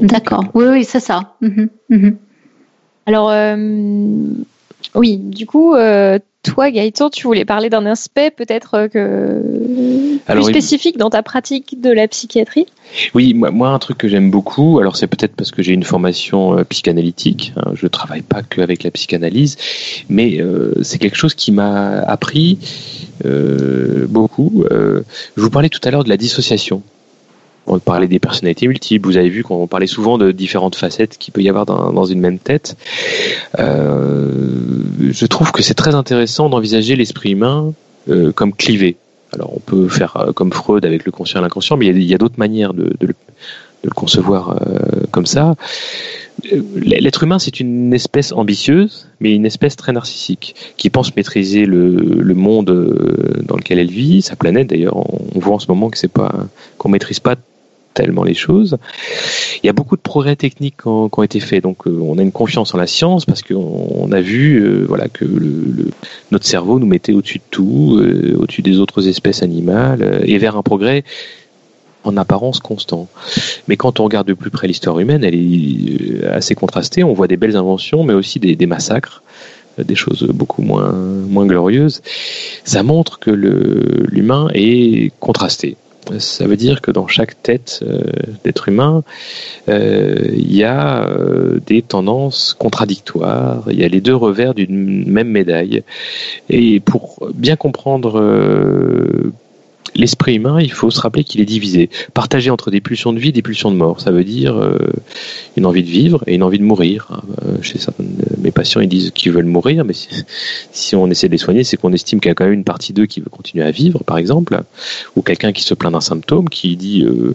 D'accord. 0.00 0.44
Oui, 0.54 0.64
oui, 0.68 0.84
c'est 0.84 1.00
ça. 1.00 1.36
Mhm, 1.40 1.68
mhm. 1.90 2.16
Alors, 3.06 3.30
euh, 3.30 3.56
oui, 4.96 5.16
du 5.16 5.46
coup, 5.46 5.74
euh, 5.74 6.18
toi, 6.42 6.70
Gaëtan, 6.70 7.08
tu 7.08 7.28
voulais 7.28 7.44
parler 7.44 7.70
d'un 7.70 7.86
aspect 7.86 8.32
peut-être 8.32 8.74
euh, 8.74 8.88
que 8.88 10.32
plus 10.32 10.42
spécifique 10.42 10.98
dans 10.98 11.10
ta 11.10 11.22
pratique 11.22 11.80
de 11.80 11.90
la 11.90 12.08
psychiatrie? 12.08 12.66
Oui, 13.14 13.32
moi, 13.32 13.68
un 13.68 13.78
truc 13.78 13.98
que 13.98 14.08
j'aime 14.08 14.30
beaucoup, 14.32 14.80
alors 14.80 14.96
c'est 14.96 15.06
peut-être 15.06 15.36
parce 15.36 15.52
que 15.52 15.62
j'ai 15.62 15.72
une 15.72 15.84
formation 15.84 16.56
psychanalytique, 16.68 17.52
hein, 17.56 17.72
je 17.74 17.86
ne 17.86 17.88
travaille 17.88 18.22
pas 18.22 18.42
qu'avec 18.42 18.82
la 18.82 18.90
psychanalyse, 18.90 19.56
mais 20.08 20.40
c'est 20.82 20.98
quelque 20.98 21.16
chose 21.16 21.34
qui 21.34 21.52
m'a 21.52 22.00
appris 22.00 22.58
beaucoup. 24.08 24.64
je 24.70 25.40
vous 25.40 25.50
parlais 25.50 25.68
tout 25.68 25.80
à 25.84 25.90
l'heure 25.90 26.04
de 26.04 26.08
la 26.08 26.16
dissociation. 26.16 26.82
On 27.66 27.80
parlait 27.80 28.06
des 28.06 28.18
personnalités 28.18 28.68
multiples. 28.68 29.08
Vous 29.08 29.16
avez 29.16 29.28
vu 29.28 29.42
qu'on 29.42 29.66
parlait 29.66 29.88
souvent 29.88 30.18
de 30.18 30.30
différentes 30.30 30.76
facettes 30.76 31.18
qu'il 31.18 31.32
peut 31.32 31.42
y 31.42 31.48
avoir 31.48 31.66
dans, 31.66 32.04
une 32.04 32.20
même 32.20 32.38
tête. 32.38 32.76
Euh, 33.58 34.30
je 35.10 35.26
trouve 35.26 35.50
que 35.50 35.62
c'est 35.62 35.74
très 35.74 35.94
intéressant 35.94 36.48
d'envisager 36.48 36.94
l'esprit 36.94 37.32
humain 37.32 37.74
euh, 38.08 38.30
comme 38.32 38.54
clivé. 38.54 38.96
Alors 39.32 39.52
on 39.56 39.58
peut 39.58 39.88
faire 39.88 40.16
euh, 40.16 40.32
comme 40.32 40.52
Freud 40.52 40.86
avec 40.86 41.04
le 41.04 41.10
conscient 41.10 41.40
et 41.40 41.42
l'inconscient, 41.42 41.76
mais 41.76 41.86
il 41.86 42.02
y 42.04 42.14
a, 42.14 42.18
d'autres 42.18 42.38
manières 42.38 42.72
de, 42.72 42.94
le, 43.00 43.14
concevoir 43.94 44.58
comme 45.12 45.26
ça. 45.26 45.54
L'être 46.74 47.22
humain, 47.22 47.38
c'est 47.38 47.60
une 47.60 47.94
espèce 47.94 48.32
ambitieuse, 48.32 49.08
mais 49.20 49.32
une 49.32 49.46
espèce 49.46 49.76
très 49.76 49.92
narcissique, 49.92 50.56
qui 50.76 50.90
pense 50.90 51.14
maîtriser 51.14 51.66
le, 51.66 51.92
le, 51.92 52.34
monde 52.34 52.66
dans 53.44 53.54
lequel 53.54 53.78
elle 53.78 53.90
vit, 53.90 54.22
sa 54.22 54.34
planète. 54.34 54.66
D'ailleurs, 54.66 54.96
on 54.96 55.38
voit 55.38 55.54
en 55.54 55.58
ce 55.60 55.68
moment 55.68 55.88
que 55.88 55.98
c'est 55.98 56.10
pas 56.10 56.32
qu'on 56.78 56.88
maîtrise 56.88 57.20
pas 57.20 57.36
tellement 57.96 58.24
les 58.24 58.34
choses. 58.34 58.76
Il 59.62 59.66
y 59.66 59.70
a 59.70 59.72
beaucoup 59.72 59.96
de 59.96 60.02
progrès 60.02 60.36
techniques 60.36 60.76
qui 60.82 60.88
ont, 60.88 61.22
été 61.22 61.40
faits, 61.40 61.62
donc 61.62 61.86
euh, 61.86 61.98
on 62.00 62.18
a 62.18 62.22
une 62.22 62.30
confiance 62.30 62.74
en 62.74 62.78
la 62.78 62.86
science 62.86 63.24
parce 63.24 63.42
qu'on 63.42 64.12
a 64.12 64.20
vu 64.20 64.62
euh, 64.62 64.84
voilà, 64.86 65.08
que 65.08 65.24
notre 66.30 66.46
cerveau 66.46 66.78
nous 66.78 66.86
mettait 66.86 67.14
au-dessus 67.14 67.38
de 67.38 67.50
tout, 67.50 67.98
euh, 67.98 68.36
au-dessus 68.38 68.62
des 68.62 68.78
autres 68.78 69.08
espèces 69.08 69.42
animales, 69.42 70.22
et 70.24 70.36
vers 70.38 70.56
un 70.56 70.62
progrès 70.62 71.04
en 72.04 72.16
apparence 72.18 72.60
constant. 72.60 73.08
Mais 73.66 73.76
quand 73.76 73.98
on 73.98 74.04
regarde 74.04 74.28
de 74.28 74.34
plus 74.34 74.50
près 74.50 74.68
l'histoire 74.68 75.00
humaine, 75.00 75.24
elle 75.24 75.34
est 75.34 76.24
assez 76.26 76.54
contrastée. 76.54 77.02
On 77.02 77.14
voit 77.14 77.26
des 77.26 77.36
belles 77.36 77.56
inventions, 77.56 78.04
mais 78.04 78.14
aussi 78.14 78.38
des, 78.38 78.54
des 78.54 78.66
massacres, 78.66 79.22
des 79.78 79.96
choses 79.96 80.22
beaucoup 80.32 80.62
moins, 80.62 80.92
moins 80.92 81.46
glorieuses. 81.46 82.02
Ça 82.64 82.82
montre 82.82 83.18
que 83.18 83.30
l'humain 83.30 84.48
est 84.54 85.10
contrasté. 85.18 85.76
Ça 86.18 86.46
veut 86.46 86.56
dire 86.56 86.80
que 86.80 86.90
dans 86.90 87.08
chaque 87.08 87.42
tête 87.42 87.80
euh, 87.82 88.00
d'être 88.44 88.68
humain, 88.68 89.02
euh, 89.68 90.14
il 90.32 90.54
y 90.54 90.62
a 90.62 91.04
euh, 91.08 91.58
des 91.66 91.82
tendances 91.82 92.54
contradictoires, 92.58 93.64
il 93.70 93.78
y 93.78 93.84
a 93.84 93.88
les 93.88 94.00
deux 94.00 94.14
revers 94.14 94.54
d'une 94.54 95.10
même 95.10 95.28
médaille. 95.28 95.82
Et 96.48 96.80
pour 96.80 97.28
bien 97.34 97.56
comprendre 97.56 98.20
l'esprit 99.94 100.36
humain, 100.36 100.60
il 100.60 100.72
faut 100.72 100.90
se 100.90 101.00
rappeler 101.00 101.24
qu'il 101.24 101.40
est 101.40 101.46
divisé, 101.46 101.90
partagé 102.14 102.50
entre 102.50 102.70
des 102.70 102.80
pulsions 102.80 103.12
de 103.12 103.18
vie 103.18 103.28
et 103.28 103.32
des 103.32 103.42
pulsions 103.42 103.70
de 103.70 103.76
mort. 103.76 104.00
Ça 104.00 104.10
veut 104.10 104.24
dire 104.24 104.56
euh, 104.56 104.78
une 105.56 105.66
envie 105.66 105.82
de 105.82 105.88
vivre 105.88 106.22
et 106.26 106.34
une 106.34 106.42
envie 106.42 106.58
de 106.58 106.64
mourir. 106.64 107.22
Euh, 107.44 107.62
chez 107.62 107.78
certains 107.78 108.04
mes 108.46 108.52
patients, 108.52 108.80
ils 108.80 108.88
disent 108.88 109.10
qu'ils 109.10 109.32
veulent 109.32 109.44
mourir, 109.44 109.84
mais 109.84 109.94
si, 110.72 110.96
on 110.96 111.10
essaie 111.10 111.26
de 111.26 111.32
les 111.32 111.38
soigner, 111.38 111.64
c'est 111.64 111.76
qu'on 111.76 111.92
estime 111.92 112.20
qu'il 112.20 112.28
y 112.28 112.32
a 112.32 112.34
quand 112.34 112.44
même 112.44 112.54
une 112.54 112.64
partie 112.64 112.92
d'eux 112.92 113.06
qui 113.06 113.20
veut 113.20 113.30
continuer 113.30 113.64
à 113.64 113.70
vivre, 113.70 114.02
par 114.04 114.18
exemple, 114.18 114.62
ou 115.16 115.22
quelqu'un 115.22 115.52
qui 115.52 115.62
se 115.62 115.74
plaint 115.74 115.92
d'un 115.92 116.00
symptôme, 116.00 116.48
qui 116.48 116.76
dit 116.76 117.02
euh, 117.02 117.34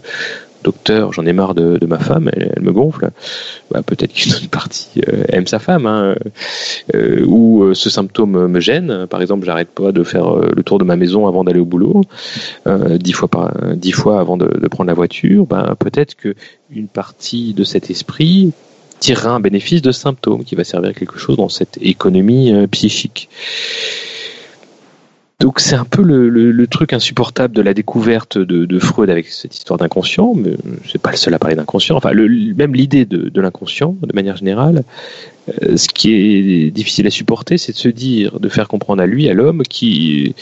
docteur, 0.64 1.14
j'en 1.14 1.26
ai 1.26 1.34
marre 1.34 1.56
de, 1.56 1.86
ma 1.86 2.00
femme, 2.00 2.30
elle, 2.34 2.62
me 2.62 2.72
gonfle. 2.72 3.10
Bah, 3.72 3.82
peut-être 3.84 4.14
qu'une 4.14 4.48
partie 4.48 5.02
euh, 5.08 5.24
aime 5.30 5.48
sa 5.48 5.60
femme, 5.60 5.86
hein, 5.86 6.16
euh, 6.96 7.24
ou 7.26 7.64
euh, 7.64 7.74
ce 7.74 7.90
symptôme 7.90 8.48
me 8.48 8.60
gêne. 8.60 9.08
Par 9.08 9.22
exemple, 9.22 9.46
j'arrête 9.46 9.70
pas 9.70 9.92
de 9.92 10.04
faire 10.04 10.36
le 10.36 10.64
tour 10.64 10.80
de 10.80 10.84
ma 10.84 10.96
maison 10.96 11.28
avant 11.28 11.44
d'aller 11.44 11.60
au 11.60 11.66
boulot, 11.66 12.04
dix 12.66 13.14
fois 13.14 13.28
par, 13.28 13.54
dix 13.76 13.92
fois 13.92 14.20
avant 14.20 14.38
de, 14.38 14.68
prendre 14.68 14.88
la 14.88 14.94
voiture. 14.94 15.46
Bah, 15.46 15.76
peut-être 15.78 16.16
que 16.16 16.36
une 16.74 16.88
partie 16.88 17.54
de 17.54 17.64
cet 17.64 17.90
esprit 17.90 18.54
tirera 19.00 19.32
un 19.32 19.40
bénéfice 19.40 19.82
de 19.82 19.92
symptômes 19.92 20.44
qui 20.44 20.56
va 20.56 20.64
servir 20.64 20.92
à 20.92 20.94
quelque 20.94 21.18
chose 21.18 21.38
dans 21.38 21.50
cette 21.50 21.78
économie 21.82 22.54
psychique. 22.68 23.30
Donc 25.42 25.60
c'est 25.60 25.76
un 25.76 25.86
peu 25.86 26.04
le, 26.04 26.68
truc 26.68 26.94
insupportable 26.94 27.56
de 27.56 27.62
la 27.62 27.74
découverte 27.74 28.38
de, 28.38 28.80
Freud 28.80 29.10
avec 29.10 29.28
cette 29.28 29.56
histoire 29.56 29.78
d'inconscient, 29.78 30.34
mais 30.36 30.52
c'est 30.90 31.02
pas 31.02 31.12
le 31.12 31.18
seul 31.18 31.34
à 31.34 31.40
parler 31.40 31.56
d'inconscient. 31.56 31.98
Enfin, 31.98 32.14
même 32.14 32.74
l'idée 32.74 33.06
de, 33.06 33.42
l'inconscient, 33.42 33.96
de 34.02 34.14
manière 34.14 34.38
générale, 34.38 34.84
euh, 35.50 35.76
ce 35.76 35.88
qui 35.90 36.14
est 36.14 36.72
difficile 36.72 37.08
à 37.08 37.10
supporter, 37.10 37.58
c'est 37.58 37.72
de 37.74 37.78
se 37.78 37.90
dire, 37.90 38.40
de 38.40 38.48
faire 38.48 38.68
comprendre 38.68 39.02
à 39.02 39.08
lui, 39.08 39.28
à 39.28 39.34
l'homme, 39.34 39.64
qu'il 39.64 40.34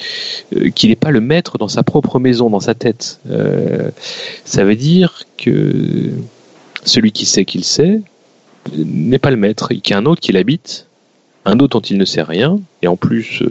euh, 0.58 0.70
n'est 0.84 0.96
pas 0.96 1.12
le 1.12 1.22
maître 1.22 1.58
dans 1.58 1.70
sa 1.70 1.84
propre 1.84 2.20
maison, 2.20 2.50
dans 2.50 2.60
sa 2.60 2.76
tête. 2.76 3.20
Euh, 3.30 3.90
ça 4.44 4.66
veut 4.66 4.76
dire 4.76 5.24
que 5.38 6.12
celui 6.84 7.14
qui 7.14 7.26
sait 7.26 7.46
qu'il 7.46 7.64
sait 7.64 8.02
n'est 8.76 9.20
pas 9.20 9.32
le 9.32 9.38
maître, 9.38 9.70
qu'il 9.70 9.92
y 9.92 9.94
a 9.94 9.98
un 9.98 10.06
autre 10.06 10.20
qui 10.20 10.34
l'habite, 10.34 10.89
un 11.50 11.60
autre 11.60 11.80
dont 11.80 11.88
il 11.88 11.98
ne 11.98 12.06
sait 12.06 12.22
rien, 12.22 12.60
et 12.82 12.88
en 12.88 12.96
plus 12.96 13.42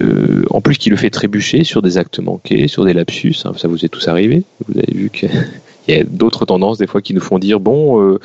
euh, 0.00 0.44
en 0.50 0.60
plus, 0.60 0.78
qui 0.78 0.90
le 0.90 0.96
fait 0.96 1.10
trébucher 1.10 1.64
sur 1.64 1.82
des 1.82 1.98
actes 1.98 2.20
manqués, 2.20 2.68
sur 2.68 2.84
des 2.84 2.92
lapsus. 2.92 3.34
Hein, 3.44 3.52
ça 3.56 3.68
vous 3.68 3.84
est 3.84 3.88
tous 3.88 4.06
arrivé. 4.08 4.44
Vous 4.66 4.78
avez 4.78 4.92
vu 4.92 5.10
qu'il 5.10 5.30
y 5.88 5.94
a 5.94 6.04
d'autres 6.04 6.44
tendances 6.46 6.78
des 6.78 6.86
fois 6.86 7.02
qui 7.02 7.12
nous 7.12 7.20
font 7.20 7.38
dire 7.38 7.58
bon, 7.58 8.00
euh, 8.00 8.20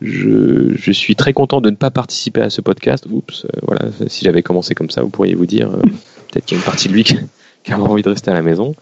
je, 0.00 0.92
suis 0.92 1.16
très 1.16 1.32
content 1.32 1.60
de 1.60 1.70
ne 1.70 1.76
pas 1.76 1.90
participer 1.90 2.42
à 2.42 2.50
ce 2.50 2.60
podcast. 2.60 3.06
Oups, 3.10 3.44
euh, 3.44 3.48
voilà. 3.62 3.90
Si 4.06 4.24
j'avais 4.24 4.42
commencé 4.42 4.74
comme 4.74 4.90
ça, 4.90 5.02
vous 5.02 5.10
pourriez 5.10 5.34
vous 5.34 5.46
dire 5.46 5.70
peut-être 5.70 6.44
qu'il 6.44 6.56
y 6.56 6.60
a 6.60 6.62
une 6.62 6.66
partie 6.66 6.88
de 6.88 6.92
lui 6.92 7.04
qui, 7.04 7.16
qui, 7.64 7.72
a 7.72 7.80
envie 7.80 8.02
de 8.02 8.10
rester 8.10 8.30
à 8.30 8.34
la 8.34 8.42
maison. 8.42 8.74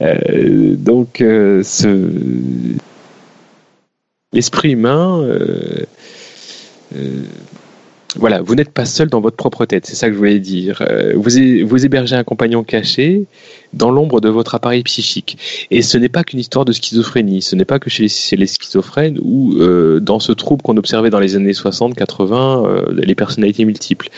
donc, 0.00 1.24
l'esprit 4.32 4.72
humain 4.72 5.26
voilà, 8.18 8.40
vous 8.40 8.54
n'êtes 8.54 8.70
pas 8.70 8.84
seul 8.84 9.08
dans 9.08 9.20
votre 9.20 9.36
propre 9.36 9.64
tête, 9.64 9.86
c'est 9.86 9.94
ça 9.94 10.08
que 10.08 10.14
je 10.14 10.18
voulais 10.18 10.38
dire. 10.38 10.82
Euh, 10.88 11.12
vous, 11.16 11.30
vous 11.66 11.84
hébergez 11.84 12.16
un 12.16 12.24
compagnon 12.24 12.64
caché 12.64 13.26
dans 13.72 13.90
l'ombre 13.90 14.20
de 14.20 14.28
votre 14.28 14.54
appareil 14.54 14.82
psychique. 14.82 15.38
Et 15.70 15.82
ce 15.82 15.98
n'est 15.98 16.08
pas 16.08 16.24
qu'une 16.24 16.40
histoire 16.40 16.64
de 16.64 16.72
schizophrénie, 16.72 17.42
ce 17.42 17.56
n'est 17.56 17.64
pas 17.64 17.78
que 17.78 17.90
chez 17.90 18.08
les, 18.36 18.46
schizophrènes 18.46 19.18
ou 19.22 19.54
euh, 19.58 20.00
dans 20.00 20.20
ce 20.20 20.32
trouble 20.32 20.62
qu'on 20.62 20.76
observait 20.76 21.10
dans 21.10 21.20
les 21.20 21.36
années 21.36 21.52
60-80, 21.52 22.66
euh, 22.66 22.84
les 22.92 23.14
personnalités 23.14 23.64
multiples 23.64 24.08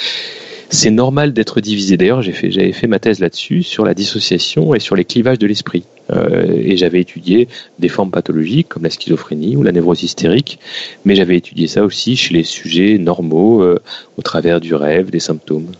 c'est 0.70 0.90
normal 0.90 1.32
d'être 1.32 1.60
divisé. 1.60 1.96
D'ailleurs, 1.96 2.22
j'avais 2.22 2.72
fait 2.72 2.86
ma 2.86 2.98
thèse 2.98 3.20
là-dessus 3.20 3.62
sur 3.62 3.84
la 3.84 3.94
dissociation 3.94 4.74
et 4.74 4.80
sur 4.80 4.96
les 4.96 5.04
clivages 5.04 5.38
de 5.38 5.46
l'esprit. 5.46 5.84
Euh, 6.10 6.46
et 6.56 6.76
j'avais 6.76 7.00
étudié 7.00 7.48
des 7.78 7.88
formes 7.88 8.10
pathologiques 8.10 8.68
comme 8.68 8.82
la 8.82 8.90
schizophrénie 8.90 9.56
ou 9.56 9.62
la 9.62 9.72
névrose 9.72 10.02
hystérique, 10.02 10.58
mais 11.04 11.14
j'avais 11.14 11.36
étudié 11.36 11.66
ça 11.66 11.84
aussi 11.84 12.16
chez 12.16 12.34
les 12.34 12.44
sujets 12.44 12.98
normaux 12.98 13.62
euh, 13.62 13.78
au 14.16 14.22
travers 14.22 14.60
du 14.60 14.74
rêve, 14.74 15.10
des 15.10 15.20
symptômes. 15.20 15.72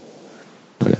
Voilà. 0.81 0.97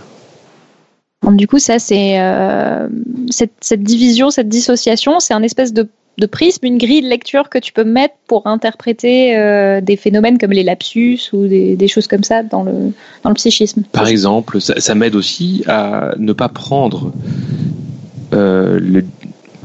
du 1.37 1.47
coup, 1.47 1.59
ça, 1.59 1.79
c'est 1.79 2.21
euh, 2.21 2.89
cette, 3.31 3.83
division, 3.83 4.31
cette 4.31 4.49
dissociation, 4.49 5.21
c'est 5.21 5.35
un 5.35 5.43
espèce 5.43 5.73
de 5.73 5.89
de 6.19 6.27
prisme, 6.27 6.67
une 6.67 6.79
grille 6.79 7.03
de 7.03 7.09
lecture 7.09 7.49
que 7.49 7.59
tu 7.59 7.73
peux 7.73 7.85
mettre 7.85 8.15
pour 8.27 8.47
interpréter 8.47 9.37
euh, 9.37 9.81
des 9.81 9.97
phénomènes 9.97 10.37
comme 10.37 10.51
les 10.51 10.65
lapsus 10.65 11.21
ou 11.33 11.47
des, 11.47 11.89
choses 11.89 12.09
comme 12.09 12.25
ça 12.25 12.43
dans 12.43 12.65
le, 12.65 12.93
dans 13.23 13.31
le 13.31 13.35
psychisme. 13.35 13.85
Par 13.93 14.09
exemple, 14.09 14.61
ça, 14.61 14.95
m'aide 14.95 15.15
aussi 15.15 15.63
à 15.69 16.15
ne 16.19 16.33
pas 16.33 16.49
prendre 16.49 17.13
euh, 18.35 19.01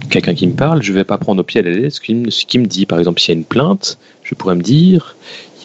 quelqu'un 0.10 0.36
qui 0.36 0.46
me 0.46 0.54
parle, 0.54 0.84
je 0.84 0.92
ne 0.92 0.98
vais 0.98 1.04
pas 1.04 1.18
prendre 1.18 1.42
au 1.42 1.44
pied 1.44 1.60
à 1.60 1.64
la 1.64 1.72
lettre 1.72 1.96
ce 1.96 2.46
qu'il 2.46 2.60
me 2.62 2.68
dit. 2.68 2.86
Par 2.86 3.00
exemple, 3.00 3.20
s'il 3.20 3.34
y 3.34 3.38
a 3.38 3.40
une 3.40 3.46
plainte, 3.46 3.98
je 4.22 4.36
pourrais 4.36 4.56
me 4.56 4.62
dire, 4.62 5.16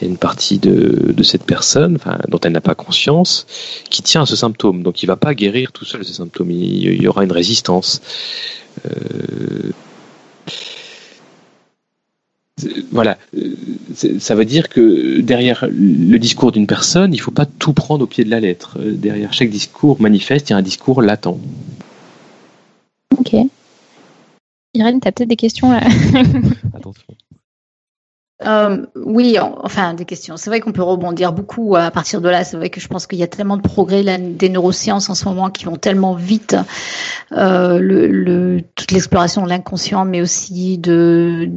il 0.00 0.04
y 0.04 0.06
a 0.06 0.10
une 0.10 0.16
partie 0.16 0.58
de, 0.58 1.12
de 1.12 1.22
cette 1.22 1.44
personne 1.44 1.98
dont 2.28 2.38
elle 2.40 2.52
n'a 2.52 2.62
pas 2.62 2.74
conscience 2.74 3.46
qui 3.90 4.02
tient 4.02 4.22
à 4.22 4.26
ce 4.26 4.36
symptôme. 4.36 4.82
Donc 4.82 5.02
il 5.02 5.06
ne 5.06 5.12
va 5.12 5.16
pas 5.16 5.34
guérir 5.34 5.72
tout 5.72 5.84
seul 5.84 6.02
ce 6.02 6.14
symptôme, 6.14 6.50
il, 6.50 6.84
il 6.84 7.02
y 7.02 7.08
aura 7.08 7.24
une 7.24 7.32
résistance. 7.32 8.00
Euh, 8.86 9.70
voilà, 12.90 13.18
ça 14.18 14.34
veut 14.34 14.44
dire 14.44 14.68
que 14.68 15.20
derrière 15.20 15.66
le 15.70 16.18
discours 16.18 16.52
d'une 16.52 16.66
personne, 16.66 17.12
il 17.14 17.18
ne 17.18 17.22
faut 17.22 17.30
pas 17.30 17.46
tout 17.46 17.72
prendre 17.72 18.04
au 18.04 18.06
pied 18.06 18.24
de 18.24 18.30
la 18.30 18.40
lettre. 18.40 18.78
Euh, 18.80 18.92
derrière 18.92 19.32
chaque 19.32 19.50
discours 19.50 20.00
manifeste, 20.00 20.50
il 20.50 20.52
y 20.52 20.54
a 20.54 20.58
un 20.58 20.62
discours 20.62 21.02
latent. 21.02 21.38
Ok. 23.16 23.34
Irène, 24.74 25.00
tu 25.00 25.08
as 25.08 25.12
peut-être 25.12 25.28
des 25.28 25.36
questions 25.36 25.70
là? 25.70 25.80
Attention. 26.74 27.14
Euh, 28.46 28.86
oui, 28.94 29.36
enfin 29.40 29.94
des 29.94 30.04
questions. 30.04 30.36
C'est 30.36 30.48
vrai 30.48 30.60
qu'on 30.60 30.70
peut 30.70 30.82
rebondir 30.82 31.32
beaucoup 31.32 31.74
à 31.74 31.90
partir 31.90 32.20
de 32.20 32.28
là. 32.28 32.44
C'est 32.44 32.56
vrai 32.56 32.70
que 32.70 32.80
je 32.80 32.86
pense 32.86 33.06
qu'il 33.06 33.18
y 33.18 33.24
a 33.24 33.26
tellement 33.26 33.56
de 33.56 33.62
progrès 33.62 34.04
des 34.18 34.48
neurosciences 34.48 35.10
en 35.10 35.14
ce 35.14 35.24
moment 35.24 35.50
qui 35.50 35.64
vont 35.64 35.76
tellement 35.76 36.14
vite. 36.14 36.56
Euh, 37.32 37.78
le, 37.80 38.60
toute 38.76 38.92
l'exploration 38.92 39.42
de 39.42 39.48
l'inconscient, 39.48 40.04
mais 40.04 40.20
aussi 40.20 40.78
de 40.78 41.50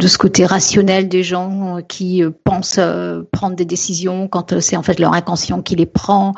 de 0.00 0.08
ce 0.08 0.18
côté 0.18 0.46
rationnel 0.46 1.08
des 1.08 1.22
gens 1.22 1.76
euh, 1.76 1.80
qui 1.82 2.24
euh, 2.24 2.30
pensent 2.44 2.78
euh, 2.78 3.22
prendre 3.30 3.54
des 3.54 3.66
décisions 3.66 4.28
quand 4.28 4.58
c'est 4.60 4.76
en 4.76 4.82
fait 4.82 4.98
leur 4.98 5.12
inconscient 5.12 5.62
qui 5.62 5.76
les 5.76 5.86
prend. 5.86 6.34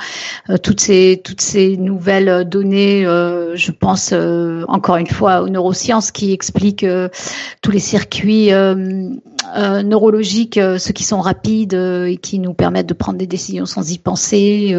toutes 0.63 0.81
ces 0.81 1.21
toutes 1.23 1.41
ces 1.41 1.77
nouvelles 1.77 2.49
données, 2.49 3.05
je 3.05 3.71
pense 3.71 4.13
encore 4.69 4.97
une 4.97 5.07
fois 5.07 5.43
aux 5.43 5.49
neurosciences 5.49 6.11
qui 6.11 6.33
expliquent 6.33 6.87
tous 7.61 7.71
les 7.71 7.79
circuits 7.79 8.51
neurologiques, 9.85 10.59
ceux 10.79 10.93
qui 10.93 11.05
sont 11.05 11.21
rapides 11.21 11.75
et 11.75 12.17
qui 12.17 12.39
nous 12.39 12.55
permettent 12.55 12.89
de 12.89 12.95
prendre 12.95 13.19
des 13.19 13.27
décisions 13.27 13.67
sans 13.67 13.91
y 13.91 13.99
penser, 13.99 14.77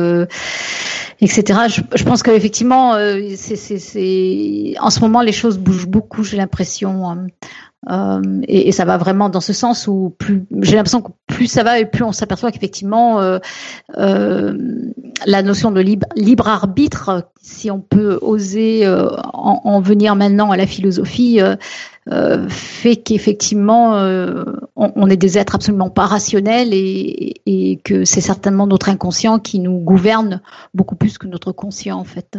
etc. 1.21 1.59
Je, 1.67 1.81
je 1.95 2.03
pense 2.03 2.23
qu'effectivement, 2.23 2.93
c'est, 3.35 3.55
c'est, 3.55 4.73
en 4.79 4.89
ce 4.89 4.99
moment 4.99 5.21
les 5.21 5.31
choses 5.31 5.57
bougent 5.57 5.87
beaucoup. 5.87 6.23
J'ai 6.23 6.37
l'impression. 6.37 7.09
Hein. 7.09 7.27
Euh, 7.89 8.21
et, 8.47 8.69
et, 8.69 8.71
ça 8.71 8.85
va 8.85 8.97
vraiment 8.97 9.27
dans 9.27 9.41
ce 9.41 9.51
sens 9.51 9.87
où 9.87 10.15
plus 10.17 10.45
j'ai 10.61 10.77
l'impression 10.77 11.01
que 11.01 11.11
plus 11.27 11.47
ça 11.47 11.63
va 11.63 11.79
et 11.79 11.85
plus 11.85 12.03
on 12.03 12.13
s'aperçoit 12.13 12.51
qu'effectivement 12.51 13.19
euh, 13.19 13.39
euh, 13.97 14.57
la 15.25 15.43
notion 15.43 15.69
de 15.69 15.81
libre, 15.81 16.07
libre, 16.15 16.47
arbitre, 16.47 17.27
si 17.41 17.69
on 17.71 17.81
peut 17.81 18.19
oser 18.21 18.85
euh, 18.85 19.09
en, 19.33 19.61
en, 19.65 19.81
venir 19.81 20.15
maintenant 20.15 20.51
à 20.51 20.57
la 20.57 20.65
philosophie, 20.65 21.41
euh, 22.11 22.47
fait 22.49 22.97
qu'effectivement 22.97 23.93
on, 24.75 24.91
on, 24.95 25.09
est 25.09 25.17
des 25.17 25.37
êtres 25.37 25.55
absolument 25.55 25.89
pas 25.89 26.05
rationnels 26.05 26.73
et, 26.73 27.41
et 27.45 27.77
que 27.77 28.05
c'est 28.05 28.21
certainement 28.21 28.67
notre 28.67 28.89
inconscient 28.89 29.39
qui 29.39 29.59
nous 29.59 29.79
gouverne 29.79 30.41
beaucoup 30.73 30.95
plus 30.95 31.17
que 31.17 31.27
notre 31.27 31.51
conscient 31.51 31.97
en 31.97 32.03
fait. 32.03 32.37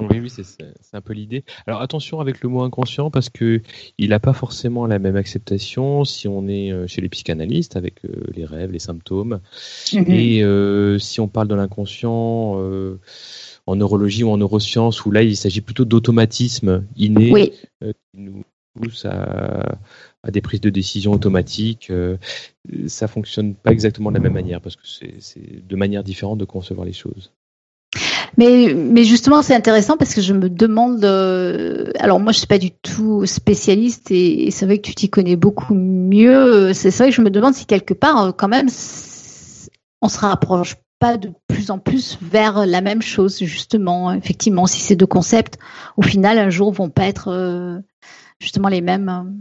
Oui, 0.00 0.20
oui, 0.20 0.30
c'est 0.30 0.46
un 0.92 1.00
peu 1.00 1.12
l'idée. 1.12 1.44
Alors 1.66 1.82
attention 1.82 2.20
avec 2.20 2.40
le 2.40 2.48
mot 2.48 2.62
inconscient 2.62 3.10
parce 3.10 3.30
que 3.30 3.62
il 3.98 4.10
n'a 4.10 4.20
pas 4.20 4.32
forcément 4.32 4.86
la 4.86 5.00
même 5.00 5.16
acceptation 5.16 6.04
si 6.04 6.28
on 6.28 6.46
est 6.46 6.70
euh, 6.70 6.86
chez 6.86 7.00
les 7.00 7.08
psychanalystes 7.08 7.74
avec 7.74 8.04
euh, 8.04 8.10
les 8.32 8.44
rêves, 8.44 8.70
les 8.70 8.78
symptômes, 8.78 9.40
mhm. 9.92 10.04
et 10.06 10.44
euh, 10.44 11.00
si 11.00 11.18
on 11.18 11.26
parle 11.26 11.48
de 11.48 11.56
l'inconscient 11.56 12.08
en 13.66 13.76
neurologie 13.76 14.22
ou 14.22 14.30
en 14.30 14.36
neurosciences 14.36 15.04
où 15.04 15.10
là 15.10 15.22
il 15.22 15.36
s'agit 15.36 15.62
plutôt 15.62 15.84
d'automatisme 15.84 16.84
inné 16.96 17.50
qui 17.80 17.92
nous 18.14 18.44
à, 19.04 19.78
des 20.30 20.40
prises 20.40 20.60
de 20.60 20.70
décision 20.70 21.12
automatiques. 21.12 21.92
ça 22.86 23.08
fonctionne 23.08 23.54
pas 23.54 23.72
exactement 23.72 24.10
de 24.10 24.16
la 24.16 24.22
même 24.22 24.34
manière 24.34 24.60
parce 24.60 24.76
que 24.76 24.82
c'est 24.84 25.66
de 25.66 25.76
manière 25.76 26.04
différente 26.04 26.38
de 26.38 26.44
concevoir 26.44 26.86
les 26.86 26.92
choses. 26.92 27.32
Mais, 28.38 29.04
justement, 29.04 29.42
c'est 29.42 29.54
intéressant 29.54 29.96
parce 29.96 30.14
que 30.14 30.20
je 30.20 30.32
me 30.32 30.48
demande. 30.48 31.04
Euh, 31.04 31.90
alors 31.98 32.20
moi, 32.20 32.30
je 32.30 32.38
suis 32.38 32.46
pas 32.46 32.58
du 32.58 32.70
tout 32.70 33.26
spécialiste 33.26 34.12
et, 34.12 34.50
c'est 34.52 34.64
vrai 34.64 34.78
que 34.78 34.82
tu 34.82 34.94
t'y 34.94 35.10
connais 35.10 35.34
beaucoup 35.34 35.74
mieux. 35.74 36.72
C'est 36.72 36.96
vrai 36.96 37.08
que 37.08 37.14
je 37.14 37.22
me 37.22 37.30
demande 37.30 37.54
si 37.54 37.66
quelque 37.66 37.94
part, 37.94 38.26
euh, 38.26 38.32
quand 38.32 38.48
même, 38.48 38.68
on 40.02 40.08
se 40.08 40.18
rapproche 40.18 40.76
pas 41.00 41.16
de 41.16 41.30
plus 41.48 41.70
en 41.72 41.78
plus 41.78 42.18
vers 42.22 42.64
la 42.64 42.80
même 42.80 43.02
chose, 43.02 43.38
justement. 43.42 44.12
Effectivement, 44.12 44.66
si 44.66 44.80
ces 44.80 44.94
deux 44.94 45.06
concepts, 45.06 45.58
au 45.96 46.02
final, 46.02 46.38
un 46.38 46.50
jour, 46.50 46.72
vont 46.72 46.90
pas 46.90 47.06
être 47.06 47.28
euh, 47.28 47.78
justement 48.40 48.68
les 48.68 48.80
mêmes. 48.80 49.34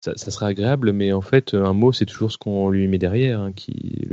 Ça, 0.00 0.12
ça, 0.16 0.30
serait 0.30 0.46
agréable, 0.46 0.92
mais 0.92 1.12
en 1.12 1.20
fait, 1.20 1.54
un 1.54 1.72
mot, 1.72 1.92
c'est 1.92 2.06
toujours 2.06 2.30
ce 2.30 2.38
qu'on 2.38 2.70
lui 2.70 2.86
met 2.86 2.98
derrière, 2.98 3.40
hein, 3.40 3.52
qui 3.52 4.08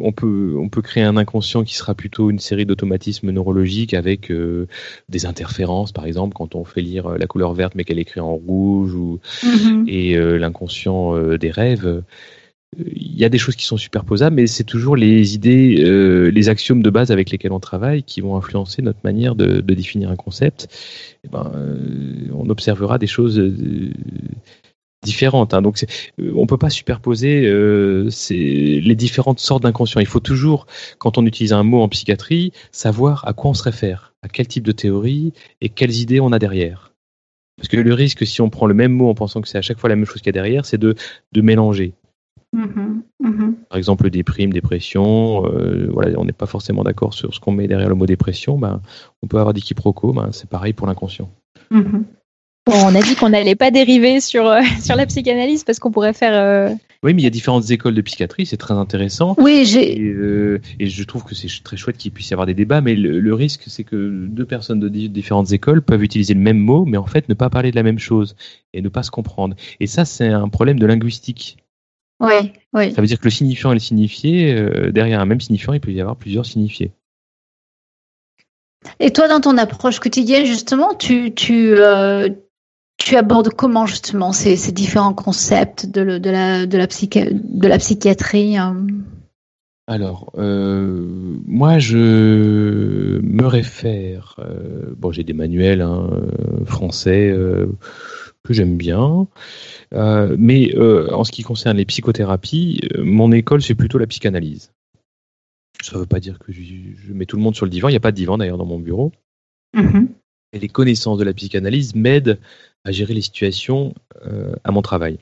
on, 0.00 0.12
peut, 0.12 0.56
on 0.58 0.68
peut 0.68 0.82
créer 0.82 1.04
un 1.04 1.16
inconscient 1.16 1.64
qui 1.64 1.74
sera 1.74 1.94
plutôt 1.94 2.30
une 2.30 2.38
série 2.38 2.66
d'automatismes 2.66 3.30
neurologiques 3.30 3.94
avec 3.94 4.30
euh, 4.30 4.66
des 5.08 5.26
interférences, 5.26 5.92
par 5.92 6.06
exemple, 6.06 6.34
quand 6.34 6.54
on 6.54 6.64
fait 6.64 6.82
lire 6.82 7.10
la 7.10 7.26
couleur 7.26 7.52
verte 7.52 7.74
mais 7.74 7.84
qu'elle 7.84 7.98
écrit 7.98 8.20
en 8.20 8.34
rouge, 8.34 8.94
ou, 8.94 9.20
mm-hmm. 9.42 9.88
et 9.88 10.16
euh, 10.16 10.38
l'inconscient 10.38 11.16
euh, 11.16 11.38
des 11.38 11.50
rêves. 11.50 12.02
Il 12.78 13.18
y 13.18 13.24
a 13.24 13.28
des 13.28 13.38
choses 13.38 13.56
qui 13.56 13.64
sont 13.64 13.76
superposables, 13.76 14.36
mais 14.36 14.46
c'est 14.46 14.64
toujours 14.64 14.96
les 14.96 15.34
idées, 15.34 16.30
les 16.30 16.48
axiomes 16.48 16.82
de 16.82 16.90
base 16.90 17.10
avec 17.10 17.30
lesquels 17.30 17.52
on 17.52 17.60
travaille 17.60 18.02
qui 18.02 18.20
vont 18.20 18.36
influencer 18.36 18.82
notre 18.82 19.00
manière 19.04 19.34
de, 19.34 19.60
définir 19.60 20.10
un 20.10 20.16
concept. 20.16 20.68
Eh 21.24 21.28
ben, 21.28 21.50
on 22.34 22.50
observera 22.50 22.98
des 22.98 23.06
choses 23.06 23.40
différentes. 25.06 25.54
Hein. 25.54 25.62
Donc, 25.62 25.82
euh, 26.20 26.32
on 26.36 26.46
peut 26.46 26.58
pas 26.58 26.68
superposer 26.68 27.46
euh, 27.46 28.10
les 28.30 28.94
différentes 28.94 29.40
sortes 29.40 29.62
d'inconscient. 29.62 30.00
Il 30.00 30.06
faut 30.06 30.20
toujours, 30.20 30.66
quand 30.98 31.16
on 31.16 31.24
utilise 31.24 31.54
un 31.54 31.62
mot 31.62 31.80
en 31.80 31.88
psychiatrie, 31.88 32.52
savoir 32.72 33.26
à 33.26 33.32
quoi 33.32 33.52
on 33.52 33.54
se 33.54 33.62
réfère, 33.62 34.12
à 34.22 34.28
quel 34.28 34.46
type 34.46 34.64
de 34.64 34.72
théorie 34.72 35.32
et 35.62 35.70
quelles 35.70 35.96
idées 35.96 36.20
on 36.20 36.32
a 36.32 36.38
derrière. 36.38 36.92
Parce 37.56 37.68
que 37.68 37.78
le 37.78 37.94
risque, 37.94 38.26
si 38.26 38.42
on 38.42 38.50
prend 38.50 38.66
le 38.66 38.74
même 38.74 38.92
mot 38.92 39.08
en 39.08 39.14
pensant 39.14 39.40
que 39.40 39.48
c'est 39.48 39.56
à 39.56 39.62
chaque 39.62 39.78
fois 39.78 39.88
la 39.88 39.96
même 39.96 40.04
chose 40.04 40.20
qu'il 40.20 40.26
y 40.26 40.28
a 40.30 40.32
derrière, 40.32 40.66
c'est 40.66 40.78
de 40.78 40.94
mélanger. 41.34 41.94
Mm-hmm. 42.54 43.02
Mm-hmm. 43.22 43.52
Par 43.68 43.78
exemple, 43.78 44.10
déprime, 44.10 44.52
dépression, 44.52 45.44
euh, 45.46 45.88
voilà, 45.92 46.18
on 46.18 46.24
n'est 46.24 46.32
pas 46.32 46.46
forcément 46.46 46.84
d'accord 46.84 47.14
sur 47.14 47.34
ce 47.34 47.40
qu'on 47.40 47.52
met 47.52 47.68
derrière 47.68 47.88
le 47.88 47.94
mot 47.94 48.06
dépression, 48.06 48.58
ben, 48.58 48.80
on 49.22 49.26
peut 49.26 49.38
avoir 49.38 49.54
des 49.54 49.60
quiproquos, 49.60 50.12
ben, 50.12 50.30
c'est 50.32 50.48
pareil 50.48 50.72
pour 50.72 50.86
l'inconscient. 50.86 51.30
Mm-hmm 51.70 52.02
on 52.66 52.94
a 52.94 53.00
dit 53.00 53.14
qu'on 53.14 53.28
n'allait 53.28 53.54
pas 53.54 53.70
dériver 53.70 54.20
sur, 54.20 54.46
euh, 54.46 54.60
sur 54.82 54.96
la 54.96 55.06
psychanalyse 55.06 55.64
parce 55.64 55.78
qu'on 55.78 55.90
pourrait 55.90 56.12
faire. 56.12 56.34
Euh, 56.34 56.74
oui, 57.02 57.14
mais 57.14 57.22
il 57.22 57.24
y 57.24 57.28
a 57.28 57.30
différentes 57.30 57.70
écoles 57.70 57.94
de 57.94 58.00
psychiatrie, 58.00 58.46
c'est 58.46 58.56
très 58.56 58.74
intéressant. 58.74 59.36
Oui, 59.38 59.64
j'ai. 59.64 59.98
Et, 59.98 60.02
euh, 60.02 60.60
je 60.80 61.04
trouve 61.04 61.24
que 61.24 61.34
c'est 61.34 61.48
très 61.62 61.76
chouette 61.76 61.96
qu'il 61.96 62.10
puisse 62.10 62.30
y 62.30 62.34
avoir 62.34 62.46
des 62.46 62.54
débats, 62.54 62.80
mais 62.80 62.94
le, 62.94 63.34
risque, 63.34 63.64
c'est 63.66 63.84
que 63.84 64.26
deux 64.26 64.46
personnes 64.46 64.80
de 64.80 64.88
différentes 64.88 65.52
écoles 65.52 65.82
peuvent 65.82 66.02
utiliser 66.02 66.34
le 66.34 66.40
même 66.40 66.58
mot, 66.58 66.84
mais 66.84 66.96
en 66.96 67.06
fait 67.06 67.28
ne 67.28 67.34
pas 67.34 67.50
parler 67.50 67.70
de 67.70 67.76
la 67.76 67.82
même 67.82 67.98
chose 67.98 68.34
et 68.72 68.82
ne 68.82 68.88
pas 68.88 69.02
se 69.02 69.10
comprendre. 69.10 69.54
Et 69.78 69.86
ça, 69.86 70.04
c'est 70.04 70.28
un 70.28 70.48
problème 70.48 70.78
de 70.78 70.86
linguistique. 70.86 71.58
Oui, 72.20 72.52
oui. 72.72 72.92
Ça 72.92 73.00
veut 73.00 73.06
dire 73.06 73.18
que 73.18 73.24
le 73.24 73.30
signifiant 73.30 73.72
et 73.72 73.74
le 73.74 73.80
signifié, 73.80 74.54
derrière 74.90 75.20
un 75.20 75.26
même 75.26 75.40
signifiant, 75.40 75.74
il 75.74 75.80
peut 75.80 75.92
y 75.92 76.00
avoir 76.00 76.16
plusieurs 76.16 76.46
signifiés. 76.46 76.92
Et 79.00 79.12
toi, 79.12 79.28
dans 79.28 79.40
ton 79.40 79.58
approche 79.58 79.98
quotidienne, 79.98 80.46
justement, 80.46 80.94
tu, 80.94 81.34
tu, 81.34 81.74
tu 82.96 83.16
abordes 83.16 83.50
comment 83.50 83.84
justement 83.84 84.32
ces, 84.32 84.56
différents 84.72 85.12
concepts 85.12 85.86
de, 85.86 86.00
la, 86.00 86.18
de, 86.18 86.30
la, 86.78 86.86
de 86.86 87.68
la 87.68 87.78
psychiatrie 87.78 88.56
hein 88.56 88.86
alors, 89.88 90.32
euh, 90.36 91.06
moi, 91.46 91.78
je 91.78 93.20
me 93.20 93.46
réfère. 93.46 94.34
Euh, 94.40 94.94
bon, 94.96 95.12
j'ai 95.12 95.22
des 95.22 95.32
manuels 95.32 95.80
hein, 95.80 96.10
français 96.64 97.30
euh, 97.30 97.66
que 98.46 98.54
j'aime 98.54 98.76
bien, 98.76 99.26
mais 99.92 100.76
en 100.78 101.24
ce 101.24 101.32
qui 101.32 101.42
concerne 101.42 101.76
les 101.76 101.84
psychothérapies, 101.84 102.80
mon 102.98 103.32
école 103.32 103.62
c'est 103.62 103.74
plutôt 103.74 103.98
la 103.98 104.06
psychanalyse. 104.06 104.72
Ça 105.82 105.96
ne 105.96 106.00
veut 106.00 106.06
pas 106.06 106.20
dire 106.20 106.38
que 106.38 106.52
je, 106.52 107.12
mets 107.12 107.26
tout 107.26 107.36
le 107.36 107.42
monde 107.42 107.54
sur 107.54 107.66
le 107.66 107.70
divan. 107.70 107.88
Il 107.88 107.92
n'y 107.92 107.96
a 107.96 108.00
pas 108.00 108.12
de 108.12 108.16
divan 108.16 108.38
d'ailleurs 108.38 108.58
dans 108.58 108.66
mon 108.66 108.78
bureau. 108.78 109.12
Mm-hmm. 109.74 110.08
Et 110.52 110.58
les 110.58 110.68
connaissances 110.68 111.18
de 111.18 111.24
la 111.24 111.34
psychanalyse 111.34 111.94
m'aident 111.94 112.38
à 112.84 112.92
gérer 112.92 113.14
les 113.14 113.20
situations 113.20 113.94
euh, 114.24 114.54
à 114.64 114.70
mon 114.70 114.82
travail. 114.82 115.18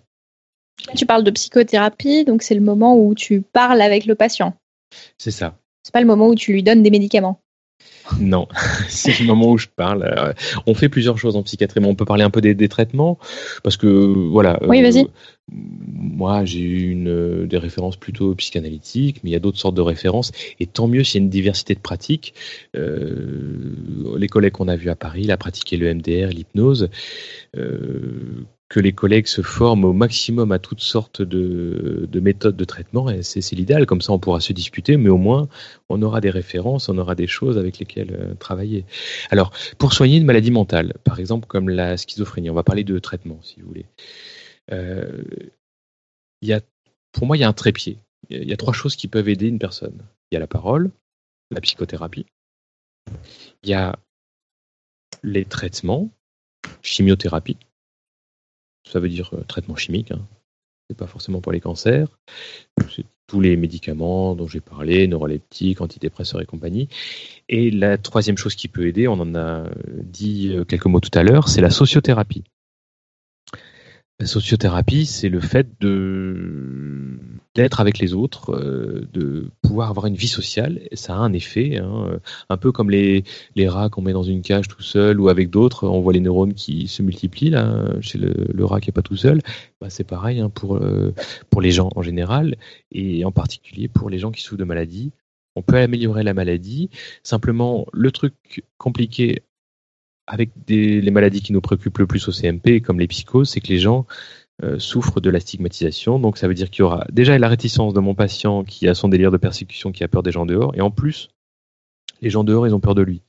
Tu 0.96 1.06
parles 1.06 1.24
de 1.24 1.30
psychothérapie, 1.30 2.24
donc 2.24 2.42
c'est 2.42 2.54
le 2.54 2.60
moment 2.60 2.96
où 2.98 3.14
tu 3.14 3.40
parles 3.40 3.80
avec 3.80 4.06
le 4.06 4.14
patient. 4.14 4.54
C'est 5.18 5.30
ça. 5.30 5.58
C'est 5.82 5.92
pas 5.92 6.00
le 6.00 6.06
moment 6.06 6.28
où 6.28 6.34
tu 6.34 6.52
lui 6.52 6.62
donnes 6.62 6.82
des 6.82 6.90
médicaments. 6.90 7.40
Non, 8.20 8.48
c'est 8.88 9.18
le 9.20 9.26
moment 9.26 9.50
où 9.50 9.58
je 9.58 9.66
parle. 9.68 10.04
Euh, 10.04 10.32
on 10.66 10.74
fait 10.74 10.88
plusieurs 10.88 11.18
choses 11.18 11.36
en 11.36 11.42
psychiatrie, 11.42 11.80
mais 11.80 11.86
on 11.86 11.94
peut 11.94 12.04
parler 12.04 12.24
un 12.24 12.30
peu 12.30 12.40
des, 12.40 12.68
traitements, 12.68 13.18
parce 13.62 13.76
que 13.76 13.86
voilà. 13.86 14.58
Oui, 14.66 14.82
vas-y. 14.82 15.00
Euh, 15.00 15.08
moi, 15.50 16.44
j'ai 16.44 16.60
eu 16.60 16.90
une, 16.90 17.46
des 17.46 17.58
références 17.58 17.96
plutôt 17.96 18.34
psychanalytiques, 18.34 19.20
mais 19.22 19.30
il 19.30 19.32
y 19.32 19.36
a 19.36 19.40
d'autres 19.40 19.58
sortes 19.58 19.74
de 19.74 19.82
références, 19.82 20.32
et 20.60 20.66
tant 20.66 20.86
mieux 20.86 21.04
s'il 21.04 21.20
y 21.20 21.22
a 21.22 21.24
une 21.24 21.30
diversité 21.30 21.74
de 21.74 21.80
pratiques. 21.80 22.34
les 22.74 24.28
collègues 24.28 24.52
qu'on 24.52 24.68
a 24.68 24.76
vus 24.76 24.90
à 24.90 24.96
Paris, 24.96 25.24
la 25.24 25.36
pratiqué 25.36 25.76
le 25.76 25.92
MDR, 25.94 26.28
l'hypnose, 26.28 26.88
les 28.80 28.92
collègues 28.92 29.26
se 29.26 29.42
forment 29.42 29.84
au 29.84 29.92
maximum 29.92 30.52
à 30.52 30.58
toutes 30.58 30.80
sortes 30.80 31.22
de, 31.22 32.08
méthodes 32.20 32.56
de 32.56 32.64
traitement, 32.64 33.10
et 33.10 33.22
c'est 33.22 33.54
l'idéal, 33.54 33.86
comme 33.86 34.00
ça 34.00 34.12
on 34.12 34.18
pourra 34.18 34.40
se 34.40 34.52
discuter, 34.52 34.96
mais 34.96 35.10
au 35.10 35.16
moins 35.16 35.48
on 35.88 36.02
aura 36.02 36.20
des 36.20 36.30
références, 36.30 36.88
on 36.88 36.98
aura 36.98 37.14
des 37.14 37.26
choses 37.26 37.58
avec 37.58 37.78
lesquelles 37.78 38.16
euh, 38.18 38.34
travailler. 38.34 38.84
Alors, 39.30 39.52
pour 39.78 39.92
soigner 39.92 40.16
une 40.16 40.24
maladie 40.24 40.50
mentale, 40.50 40.94
par 41.04 41.20
exemple 41.20 41.46
comme 41.46 41.68
la 41.68 41.96
schizophrénie, 41.96 42.50
on 42.50 42.54
va 42.54 42.62
parler 42.62 42.84
de 42.84 42.98
traitement 42.98 43.40
si 43.42 43.60
vous 43.60 43.68
voulez. 43.68 43.86
Euh, 44.72 45.22
y 46.42 46.52
a, 46.52 46.60
pour 47.12 47.26
moi, 47.26 47.36
il 47.36 47.40
y 47.40 47.44
a 47.44 47.48
un 47.48 47.52
trépied. 47.52 47.98
Il 48.30 48.48
y 48.48 48.52
a 48.52 48.56
trois 48.56 48.72
choses 48.72 48.96
qui 48.96 49.08
peuvent 49.08 49.28
aider 49.28 49.48
une 49.48 49.58
personne. 49.58 49.98
Il 50.30 50.34
y 50.34 50.36
a 50.36 50.40
la 50.40 50.46
parole, 50.46 50.90
la 51.50 51.60
psychothérapie, 51.60 52.26
il 53.62 53.70
y 53.70 53.74
a 53.74 53.96
les 55.22 55.44
traitements, 55.44 56.10
chimiothérapie, 56.82 57.58
ça 58.84 59.00
veut 59.00 59.08
dire 59.08 59.30
euh, 59.34 59.42
traitement 59.46 59.76
chimique. 59.76 60.10
Hein. 60.10 60.20
C'est 60.88 60.96
pas 60.96 61.06
forcément 61.06 61.40
pour 61.40 61.52
les 61.52 61.60
cancers. 61.60 62.08
C'est 62.94 63.06
tous 63.26 63.40
les 63.40 63.56
médicaments 63.56 64.34
dont 64.34 64.46
j'ai 64.46 64.60
parlé, 64.60 65.08
neuroleptiques, 65.08 65.80
antidépresseurs 65.80 66.42
et 66.42 66.46
compagnie. 66.46 66.88
Et 67.48 67.70
la 67.70 67.96
troisième 67.96 68.36
chose 68.36 68.54
qui 68.54 68.68
peut 68.68 68.86
aider, 68.86 69.08
on 69.08 69.14
en 69.14 69.34
a 69.34 69.64
dit 70.02 70.52
euh, 70.52 70.64
quelques 70.64 70.86
mots 70.86 71.00
tout 71.00 71.16
à 71.18 71.22
l'heure, 71.22 71.48
c'est 71.48 71.62
la 71.62 71.70
sociothérapie. 71.70 72.44
La 74.20 74.26
sociothérapie, 74.26 75.06
c'est 75.06 75.28
le 75.28 75.40
fait 75.40 75.68
de 75.80 77.18
d'être 77.54 77.80
avec 77.80 77.98
les 77.98 78.14
autres, 78.14 78.50
euh, 78.52 79.08
de 79.12 79.50
pouvoir 79.62 79.90
avoir 79.90 80.06
une 80.06 80.14
vie 80.14 80.28
sociale. 80.28 80.88
Ça 80.92 81.14
a 81.14 81.18
un 81.18 81.32
effet, 81.32 81.78
hein, 81.78 82.20
un 82.48 82.56
peu 82.56 82.72
comme 82.72 82.90
les, 82.90 83.24
les 83.54 83.68
rats 83.68 83.90
qu'on 83.90 84.02
met 84.02 84.12
dans 84.12 84.22
une 84.24 84.42
cage 84.42 84.66
tout 84.66 84.82
seul 84.82 85.20
ou 85.20 85.28
avec 85.28 85.50
d'autres. 85.50 85.86
On 85.86 86.00
voit 86.00 86.12
les 86.12 86.20
neurones 86.20 86.54
qui 86.54 86.88
se 86.88 87.02
multiplient 87.02 87.50
là 87.50 87.86
chez 88.00 88.18
le, 88.18 88.64
rat 88.64 88.80
qui 88.80 88.90
est 88.90 88.92
pas 88.92 89.02
tout 89.02 89.16
seul. 89.16 89.40
Bah, 89.80 89.90
c'est 89.90 90.04
pareil 90.04 90.40
hein, 90.40 90.50
pour 90.50 90.76
euh, 90.76 91.12
pour 91.50 91.60
les 91.60 91.70
gens 91.70 91.90
en 91.94 92.02
général 92.02 92.56
et 92.92 93.24
en 93.24 93.32
particulier 93.32 93.88
pour 93.88 94.10
les 94.10 94.18
gens 94.18 94.30
qui 94.30 94.42
souffrent 94.42 94.58
de 94.58 94.64
maladies. 94.64 95.12
On 95.56 95.62
peut 95.62 95.76
améliorer 95.76 96.22
la 96.22 96.34
maladie. 96.34 96.90
Simplement, 97.22 97.86
le 97.92 98.10
truc 98.10 98.64
compliqué 98.78 99.42
avec 100.26 100.50
les 100.68 101.10
maladies 101.10 101.42
qui 101.42 101.52
nous 101.52 101.60
préoccupent 101.60 101.98
le 101.98 102.06
plus 102.06 102.26
au 102.28 102.32
CMP, 102.32 102.80
comme 102.80 102.98
les 102.98 103.06
psychoses, 103.06 103.50
c'est 103.50 103.60
que 103.60 103.68
les 103.68 103.78
gens 103.78 104.06
euh, 104.62 104.78
souffrent 104.78 105.20
de 105.20 105.30
la 105.30 105.40
stigmatisation. 105.40 106.18
Donc 106.18 106.38
ça 106.38 106.48
veut 106.48 106.54
dire 106.54 106.70
qu'il 106.70 106.80
y 106.80 106.82
aura 106.82 107.06
déjà 107.10 107.38
la 107.38 107.48
réticence 107.48 107.92
de 107.92 108.00
mon 108.00 108.14
patient 108.14 108.64
qui 108.64 108.88
a 108.88 108.94
son 108.94 109.08
délire 109.08 109.30
de 109.30 109.36
persécution, 109.36 109.92
qui 109.92 110.04
a 110.04 110.08
peur 110.08 110.22
des 110.22 110.32
gens 110.32 110.46
dehors, 110.46 110.72
et 110.74 110.80
en 110.80 110.90
plus, 110.90 111.28
les 112.20 112.30
gens 112.30 112.44
dehors, 112.44 112.66
ils 112.66 112.74
ont 112.74 112.80
peur 112.80 112.94
de 112.94 113.02
lui. 113.02 113.22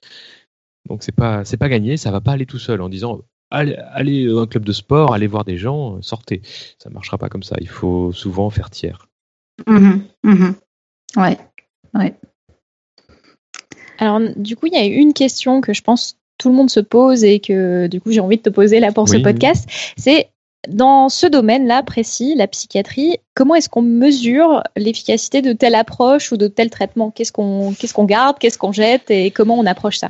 Donc 0.87 1.03
c'est 1.03 1.15
pas 1.15 1.43
c'est 1.43 1.57
pas 1.57 1.69
gagné, 1.69 1.97
ça 1.97 2.11
va 2.11 2.21
pas 2.21 2.33
aller 2.33 2.45
tout 2.45 2.59
seul 2.59 2.79
en 2.81 2.89
disant 2.89 3.21
allez, 3.49 3.75
allez 3.75 4.29
à 4.29 4.41
un 4.41 4.47
club 4.47 4.65
de 4.65 4.71
sport, 4.71 5.13
allez 5.13 5.27
voir 5.27 5.45
des 5.45 5.57
gens, 5.57 6.01
sortez. 6.01 6.41
Ça 6.77 6.89
marchera 6.89 7.17
pas 7.17 7.29
comme 7.29 7.43
ça. 7.43 7.55
Il 7.59 7.69
faut 7.69 8.11
souvent 8.11 8.49
faire 8.49 8.69
tiers. 8.69 9.07
Mmh 9.67 10.01
mmh 10.23 10.51
ouais, 11.17 11.37
ouais. 11.93 12.13
Alors, 13.97 14.19
du 14.35 14.55
coup, 14.55 14.67
il 14.67 14.73
y 14.73 14.77
a 14.77 14.85
une 14.85 15.13
question 15.13 15.61
que 15.61 15.73
je 15.73 15.81
pense 15.81 16.19
tout 16.37 16.49
le 16.49 16.55
monde 16.55 16.69
se 16.69 16.79
pose 16.79 17.23
et 17.23 17.39
que 17.39 17.87
du 17.87 18.01
coup 18.01 18.11
j'ai 18.11 18.19
envie 18.19 18.37
de 18.37 18.41
te 18.41 18.49
poser 18.49 18.79
là 18.79 18.91
pour 18.91 19.07
ce 19.09 19.17
podcast, 19.17 19.67
c'est 19.97 20.29
dans 20.67 21.09
ce 21.09 21.27
domaine-là 21.27 21.83
précis, 21.83 22.33
la 22.35 22.47
psychiatrie, 22.47 23.17
comment 23.33 23.55
est-ce 23.55 23.69
qu'on 23.69 23.81
mesure 23.81 24.63
l'efficacité 24.75 25.41
de 25.41 25.53
telle 25.53 25.75
approche 25.75 26.31
ou 26.31 26.37
de 26.37 26.47
tel 26.47 26.69
traitement? 26.69 27.11
Qu'est-ce 27.11 27.31
qu'on 27.31 27.73
qu'est-ce 27.73 27.93
qu'on 27.93 28.05
garde, 28.05 28.37
qu'est-ce 28.39 28.57
qu'on 28.57 28.71
jette? 28.71 29.11
Et 29.11 29.31
comment 29.31 29.57
on 29.59 29.65
approche 29.65 29.97
ça? 29.97 30.09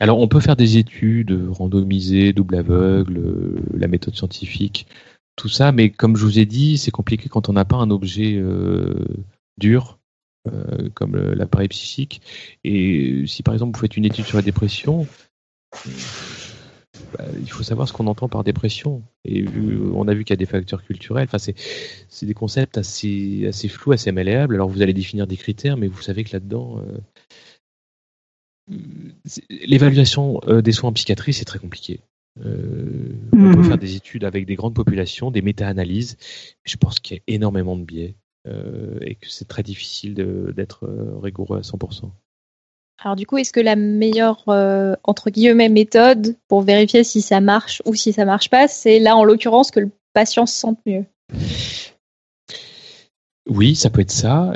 Alors, 0.00 0.18
on 0.18 0.28
peut 0.28 0.40
faire 0.40 0.56
des 0.56 0.78
études 0.78 1.38
randomisées, 1.50 2.32
double 2.32 2.56
aveugle, 2.56 3.60
la 3.76 3.86
méthode 3.86 4.16
scientifique, 4.16 4.86
tout 5.36 5.48
ça, 5.48 5.72
mais 5.72 5.90
comme 5.90 6.16
je 6.16 6.24
vous 6.24 6.38
ai 6.38 6.46
dit, 6.46 6.78
c'est 6.78 6.90
compliqué 6.90 7.28
quand 7.28 7.50
on 7.50 7.52
n'a 7.52 7.66
pas 7.66 7.76
un 7.76 7.90
objet 7.90 8.34
euh, 8.36 8.94
dur 9.58 9.99
euh, 10.48 10.88
comme 10.94 11.16
l'appareil 11.16 11.68
psychique. 11.68 12.22
Et 12.64 13.24
si 13.26 13.42
par 13.42 13.54
exemple 13.54 13.76
vous 13.76 13.82
faites 13.82 13.96
une 13.96 14.04
étude 14.04 14.24
sur 14.24 14.36
la 14.36 14.42
dépression, 14.42 15.06
bah, 17.16 17.24
il 17.40 17.50
faut 17.50 17.62
savoir 17.62 17.88
ce 17.88 17.92
qu'on 17.92 18.06
entend 18.06 18.28
par 18.28 18.44
dépression. 18.44 19.02
Et 19.24 19.44
on 19.94 20.08
a 20.08 20.14
vu 20.14 20.24
qu'il 20.24 20.32
y 20.32 20.34
a 20.34 20.36
des 20.36 20.46
facteurs 20.46 20.84
culturels. 20.84 21.28
Enfin, 21.32 21.38
c'est 21.38 22.26
des 22.26 22.34
concepts 22.34 22.78
assez, 22.78 23.46
assez 23.48 23.68
flous, 23.68 23.92
assez 23.92 24.12
malléables. 24.12 24.54
Alors 24.54 24.68
vous 24.68 24.82
allez 24.82 24.94
définir 24.94 25.26
des 25.26 25.36
critères, 25.36 25.76
mais 25.76 25.88
vous 25.88 26.02
savez 26.02 26.24
que 26.24 26.32
là-dedans, 26.32 26.78
euh, 26.78 26.98
l'évaluation 29.48 30.40
euh, 30.46 30.62
des 30.62 30.72
soins 30.72 30.90
en 30.90 30.92
psychiatrie, 30.92 31.32
c'est 31.32 31.44
très 31.44 31.58
compliqué. 31.58 32.00
Euh, 32.44 33.12
on 33.32 33.36
peut 33.36 33.58
mhm. 33.58 33.64
faire 33.64 33.78
des 33.78 33.96
études 33.96 34.24
avec 34.24 34.46
des 34.46 34.54
grandes 34.54 34.74
populations, 34.74 35.30
des 35.30 35.42
méta-analyses. 35.42 36.16
Je 36.64 36.76
pense 36.76 37.00
qu'il 37.00 37.16
y 37.16 37.20
a 37.20 37.22
énormément 37.26 37.76
de 37.76 37.82
biais. 37.82 38.14
Euh, 38.48 38.98
et 39.02 39.16
que 39.16 39.28
c'est 39.28 39.48
très 39.48 39.62
difficile 39.62 40.14
d'être 40.14 40.86
euh, 40.86 41.18
rigoureux 41.20 41.58
à 41.58 41.60
100%. 41.60 42.10
Alors 43.02 43.14
du 43.14 43.26
coup, 43.26 43.36
est-ce 43.36 43.52
que 43.52 43.60
la 43.60 43.76
meilleure 43.76 44.44
euh, 44.48 44.94
entre 45.04 45.28
guillemets 45.28 45.68
méthode 45.68 46.36
pour 46.48 46.62
vérifier 46.62 47.04
si 47.04 47.20
ça 47.20 47.40
marche 47.40 47.82
ou 47.84 47.94
si 47.94 48.14
ça 48.14 48.24
marche 48.24 48.48
pas, 48.48 48.66
c'est 48.66 48.98
là 48.98 49.14
en 49.16 49.24
l'occurrence 49.24 49.70
que 49.70 49.80
le 49.80 49.90
patient 50.14 50.46
se 50.46 50.58
sente 50.58 50.78
mieux? 50.86 51.04
Oui, 53.46 53.74
ça 53.74 53.90
peut 53.90 54.00
être 54.00 54.10
ça. 54.10 54.52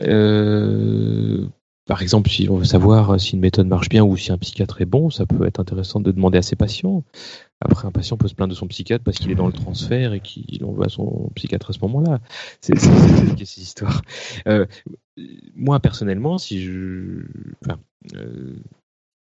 par 1.86 2.00
exemple, 2.00 2.30
si 2.30 2.48
on 2.48 2.56
veut 2.56 2.64
savoir 2.64 3.20
si 3.20 3.34
une 3.34 3.40
méthode 3.40 3.66
marche 3.66 3.90
bien 3.90 4.02
ou 4.02 4.16
si 4.16 4.32
un 4.32 4.38
psychiatre 4.38 4.80
est 4.80 4.86
bon, 4.86 5.10
ça 5.10 5.26
peut 5.26 5.46
être 5.46 5.60
intéressant 5.60 6.00
de 6.00 6.10
demander 6.10 6.38
à 6.38 6.42
ses 6.42 6.56
patients. 6.56 7.02
Après, 7.64 7.88
un 7.88 7.92
patient 7.92 8.18
peut 8.18 8.28
se 8.28 8.34
plaindre 8.34 8.50
de 8.50 8.56
son 8.56 8.68
psychiatre 8.68 9.02
parce 9.02 9.16
qu'il 9.16 9.30
est 9.30 9.34
dans 9.34 9.46
le 9.46 9.52
transfert 9.52 10.12
et 10.12 10.20
qu'il 10.20 10.62
envoie 10.64 10.90
son 10.90 11.30
psychiatre 11.34 11.70
à 11.70 11.72
ce 11.72 11.78
moment-là. 11.80 12.20
C'est 12.60 12.78
ces 12.78 13.60
histoires. 13.60 14.02
Euh, 14.46 14.66
moi, 15.54 15.80
personnellement, 15.80 16.36
si 16.36 16.62
je, 16.62 17.24
euh, 18.14 18.56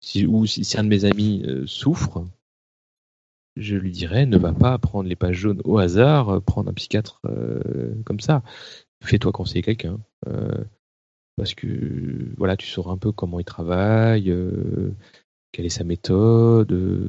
si, 0.01 0.25
ou 0.25 0.45
si, 0.47 0.65
un 0.77 0.83
de 0.83 0.89
mes 0.89 1.05
amis 1.05 1.43
euh, 1.45 1.67
souffre, 1.67 2.25
je 3.55 3.75
lui 3.75 3.91
dirais 3.91 4.25
ne 4.25 4.37
va 4.37 4.53
pas 4.53 4.77
prendre 4.79 5.07
les 5.07 5.15
pages 5.15 5.37
jaunes 5.37 5.61
au 5.63 5.77
hasard, 5.77 6.41
prendre 6.41 6.69
un 6.69 6.73
psychiatre 6.73 7.21
comme 8.05 8.19
ça. 8.19 8.41
Fais-toi 9.03 9.31
conseiller 9.31 9.61
quelqu'un. 9.61 9.99
parce 11.37 11.53
que 11.53 12.33
voilà, 12.37 12.57
tu 12.57 12.67
sauras 12.67 12.93
un 12.93 12.97
peu 12.97 13.11
comment 13.11 13.39
il 13.39 13.45
travaille, 13.45 14.33
quelle 15.55 15.65
est 15.65 15.69
sa 15.69 15.85
méthode, 15.85 16.73
euh, 16.73 16.99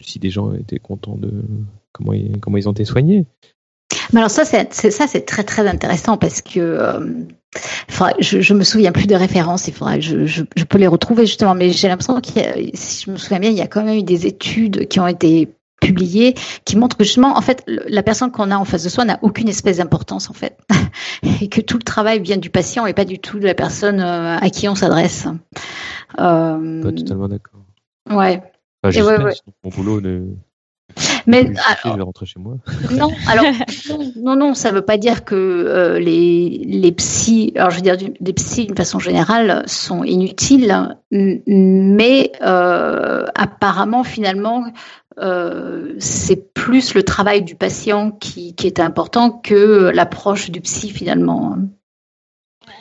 si 0.00 0.20
des 0.20 0.30
gens 0.30 0.54
étaient 0.54 0.78
contents 0.78 1.16
de 1.16 1.32
comment 1.92 2.12
ils, 2.12 2.38
comment 2.38 2.56
ils 2.56 2.68
ont 2.68 2.72
été 2.72 2.84
soignés. 2.84 3.26
Mais 4.12 4.20
alors 4.20 4.30
ça, 4.30 4.44
c'est 4.44 4.72
ça, 4.72 5.08
c'est 5.08 5.22
très 5.22 5.42
très 5.42 5.66
intéressant 5.66 6.16
parce 6.16 6.40
que 6.40 6.60
euh, 6.60 7.00
je, 8.20 8.40
je 8.40 8.54
me 8.54 8.62
souviens 8.62 8.92
plus 8.92 9.08
de 9.08 9.16
références. 9.16 9.66
Il 9.66 9.74
faudrait, 9.74 10.00
je, 10.00 10.24
je, 10.24 10.44
je 10.54 10.64
peux 10.64 10.78
les 10.78 10.86
retrouver 10.86 11.26
justement, 11.26 11.56
mais 11.56 11.70
j'ai 11.70 11.88
l'impression 11.88 12.20
qu'il 12.20 12.70
si 12.74 13.06
je 13.06 13.10
me 13.10 13.16
souviens 13.16 13.40
bien, 13.40 13.50
il 13.50 13.56
y 13.56 13.60
a 13.60 13.66
quand 13.66 13.82
même 13.82 13.98
eu 13.98 14.04
des 14.04 14.26
études 14.26 14.86
qui 14.86 15.00
ont 15.00 15.08
été 15.08 15.48
publiées 15.80 16.34
qui 16.64 16.76
montrent 16.76 16.96
que 16.96 17.04
justement, 17.04 17.36
en 17.36 17.40
fait, 17.40 17.64
la 17.66 18.02
personne 18.04 18.30
qu'on 18.30 18.52
a 18.52 18.56
en 18.56 18.64
face 18.64 18.84
de 18.84 18.88
soi 18.88 19.04
n'a 19.04 19.18
aucune 19.22 19.48
espèce 19.48 19.78
d'importance 19.78 20.30
en 20.30 20.32
fait, 20.32 20.58
et 21.42 21.48
que 21.48 21.60
tout 21.60 21.76
le 21.76 21.82
travail 21.82 22.20
vient 22.20 22.36
du 22.36 22.50
patient 22.50 22.86
et 22.86 22.94
pas 22.94 23.04
du 23.04 23.18
tout 23.18 23.40
de 23.40 23.44
la 23.44 23.54
personne 23.54 24.00
euh, 24.00 24.36
à 24.36 24.50
qui 24.50 24.68
on 24.68 24.76
s'adresse. 24.76 25.26
Euh, 26.20 26.82
pas 26.82 26.92
totalement 26.92 27.28
d'accord. 27.28 27.63
Ouais. 28.10 28.42
et 28.92 29.02
ouais, 29.02 29.22
ouais. 29.22 29.32
Mon 29.62 29.70
boulot 29.70 30.00
ne. 30.00 30.34
Mais 31.26 31.38
alors, 31.40 31.94
je 31.94 31.96
vais 31.96 32.02
rentrer 32.02 32.26
chez 32.26 32.38
moi. 32.38 32.56
Non, 32.92 33.10
alors 33.28 33.46
non, 34.16 34.36
non, 34.36 34.54
ça 34.54 34.70
veut 34.70 34.84
pas 34.84 34.98
dire 34.98 35.24
que 35.24 35.34
euh, 35.34 35.98
les 35.98 36.62
les 36.66 36.92
psys, 36.92 37.52
alors 37.56 37.70
je 37.70 37.76
veux 37.76 37.82
dire 37.82 37.96
les 37.96 38.32
psys 38.34 38.66
d'une 38.66 38.76
façon 38.76 38.98
générale 38.98 39.62
sont 39.66 40.04
inutiles, 40.04 40.96
mais 41.10 42.32
euh, 42.42 43.24
apparemment 43.34 44.04
finalement 44.04 44.66
euh, 45.18 45.94
c'est 45.98 46.52
plus 46.54 46.94
le 46.94 47.02
travail 47.02 47.42
du 47.42 47.54
patient 47.54 48.10
qui, 48.10 48.54
qui 48.54 48.66
est 48.66 48.80
important 48.80 49.30
que 49.30 49.90
l'approche 49.94 50.50
du 50.50 50.60
psy 50.60 50.90
finalement. 50.90 51.56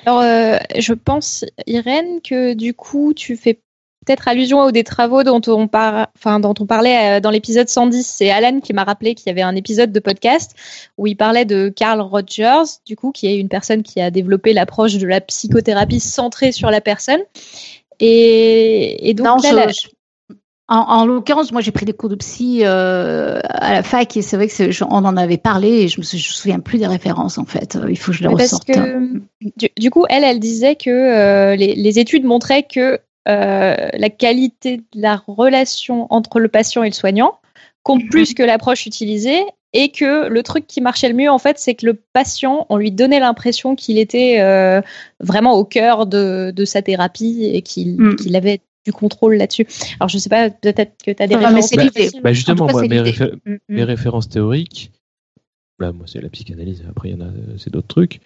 Alors, 0.05 0.21
euh, 0.21 0.57
je 0.77 0.93
pense, 0.93 1.45
Irène, 1.67 2.21
que 2.21 2.53
du 2.53 2.73
coup, 2.73 3.13
tu 3.13 3.37
fais 3.37 3.61
peut-être 4.03 4.27
allusion 4.27 4.61
aux 4.61 4.71
des 4.71 4.83
travaux 4.83 5.23
dont 5.23 5.41
on, 5.47 5.69
enfin, 5.73 6.39
dont 6.39 6.53
on 6.59 6.65
parlait 6.65 7.17
euh, 7.17 7.19
dans 7.19 7.29
l'épisode 7.29 7.69
110. 7.69 8.05
C'est 8.05 8.29
Alan 8.29 8.59
qui 8.59 8.73
m'a 8.73 8.83
rappelé 8.83 9.15
qu'il 9.15 9.27
y 9.27 9.29
avait 9.29 9.41
un 9.41 9.55
épisode 9.55 9.91
de 9.91 9.99
podcast 9.99 10.55
où 10.97 11.07
il 11.07 11.15
parlait 11.15 11.45
de 11.45 11.69
Carl 11.69 12.01
Rogers, 12.01 12.79
du 12.85 12.95
coup, 12.95 13.11
qui 13.11 13.27
est 13.27 13.37
une 13.37 13.49
personne 13.49 13.83
qui 13.83 14.01
a 14.01 14.11
développé 14.11 14.53
l'approche 14.53 14.97
de 14.97 15.07
la 15.07 15.21
psychothérapie 15.21 15.99
centrée 15.99 16.51
sur 16.51 16.69
la 16.69 16.81
personne. 16.81 17.21
Et, 17.99 19.13
donc, 19.15 19.45
en, 20.67 21.05
l'occurrence, 21.05 21.51
moi, 21.51 21.61
j'ai 21.61 21.71
pris 21.71 21.85
des 21.85 21.93
cours 21.93 22.09
de 22.09 22.15
psy 22.15 22.61
euh, 22.63 23.39
à 23.43 23.73
la 23.73 23.83
fac 23.83 24.17
et 24.17 24.21
c'est 24.21 24.35
vrai 24.35 24.47
que 24.47 24.83
on 24.85 25.05
en 25.05 25.17
avait 25.17 25.37
parlé 25.37 25.69
et 25.69 25.87
je 25.87 25.99
me, 25.99 26.05
je 26.05 26.15
me 26.15 26.19
souviens 26.19 26.59
plus 26.59 26.79
des 26.79 26.87
références 26.87 27.37
en 27.37 27.45
fait. 27.45 27.77
Il 27.87 27.97
faut 27.97 28.11
que 28.11 28.17
je 28.17 28.23
les 28.23 28.29
ressorte. 28.29 28.67
Parce 28.67 28.79
que, 28.79 29.21
du, 29.77 29.89
coup, 29.89 30.05
elle, 30.09 30.23
elle 30.23 30.39
disait 30.39 30.75
que 30.75 30.89
euh, 30.89 31.55
les, 31.55 31.75
les, 31.75 31.99
études 31.99 32.23
montraient 32.23 32.63
que 32.63 32.99
euh, 33.29 33.75
la 33.93 34.09
qualité 34.09 34.77
de 34.77 34.83
la 34.95 35.21
relation 35.27 36.07
entre 36.09 36.39
le 36.39 36.47
patient 36.47 36.83
et 36.83 36.89
le 36.89 36.93
soignant 36.93 37.39
compte 37.83 38.07
plus 38.09 38.33
que 38.33 38.43
l'approche 38.43 38.85
utilisée 38.85 39.43
et 39.73 39.89
que 39.89 40.27
le 40.27 40.43
truc 40.43 40.67
qui 40.67 40.81
marchait 40.81 41.09
le 41.09 41.15
mieux 41.15 41.29
en 41.29 41.39
fait 41.39 41.57
c'est 41.57 41.73
que 41.73 41.85
le 41.85 41.93
patient 41.93 42.65
on 42.69 42.77
lui 42.77 42.91
donnait 42.91 43.19
l'impression 43.19 43.75
qu'il 43.75 43.97
était 43.97 44.39
euh, 44.39 44.81
vraiment 45.19 45.53
au 45.53 45.65
cœur 45.65 46.05
de, 46.05 46.51
de 46.55 46.65
sa 46.65 46.81
thérapie 46.81 47.49
et 47.51 47.61
qu'il 47.61 48.15
qu'il 48.17 48.35
avait 48.35 48.61
du 48.85 48.91
contrôle 48.91 49.35
là-dessus. 49.35 49.65
Alors 49.99 50.09
je 50.09 50.17
sais 50.17 50.29
pas 50.29 50.49
peut-être 50.49 50.93
que 51.03 51.11
tu 51.11 51.23
as 51.23 51.27
des 51.27 51.35
références. 51.35 51.71
Bah, 52.21 52.33
justement 52.33 52.67
moi 52.69 52.81
mes, 52.81 52.99
mhm. 52.99 53.59
mes, 53.69 53.83
références 53.83 54.29
théoriques 54.29 54.91
Là, 55.83 55.91
moi, 55.91 56.05
c'est 56.07 56.21
la 56.21 56.29
psychanalyse. 56.29 56.81
Après, 56.89 57.09
il 57.09 57.19
y 57.19 57.21
en 57.21 57.25
a, 57.25 57.29
c'est 57.57 57.69
d'autres 57.69 57.89
trucs. 57.89 58.21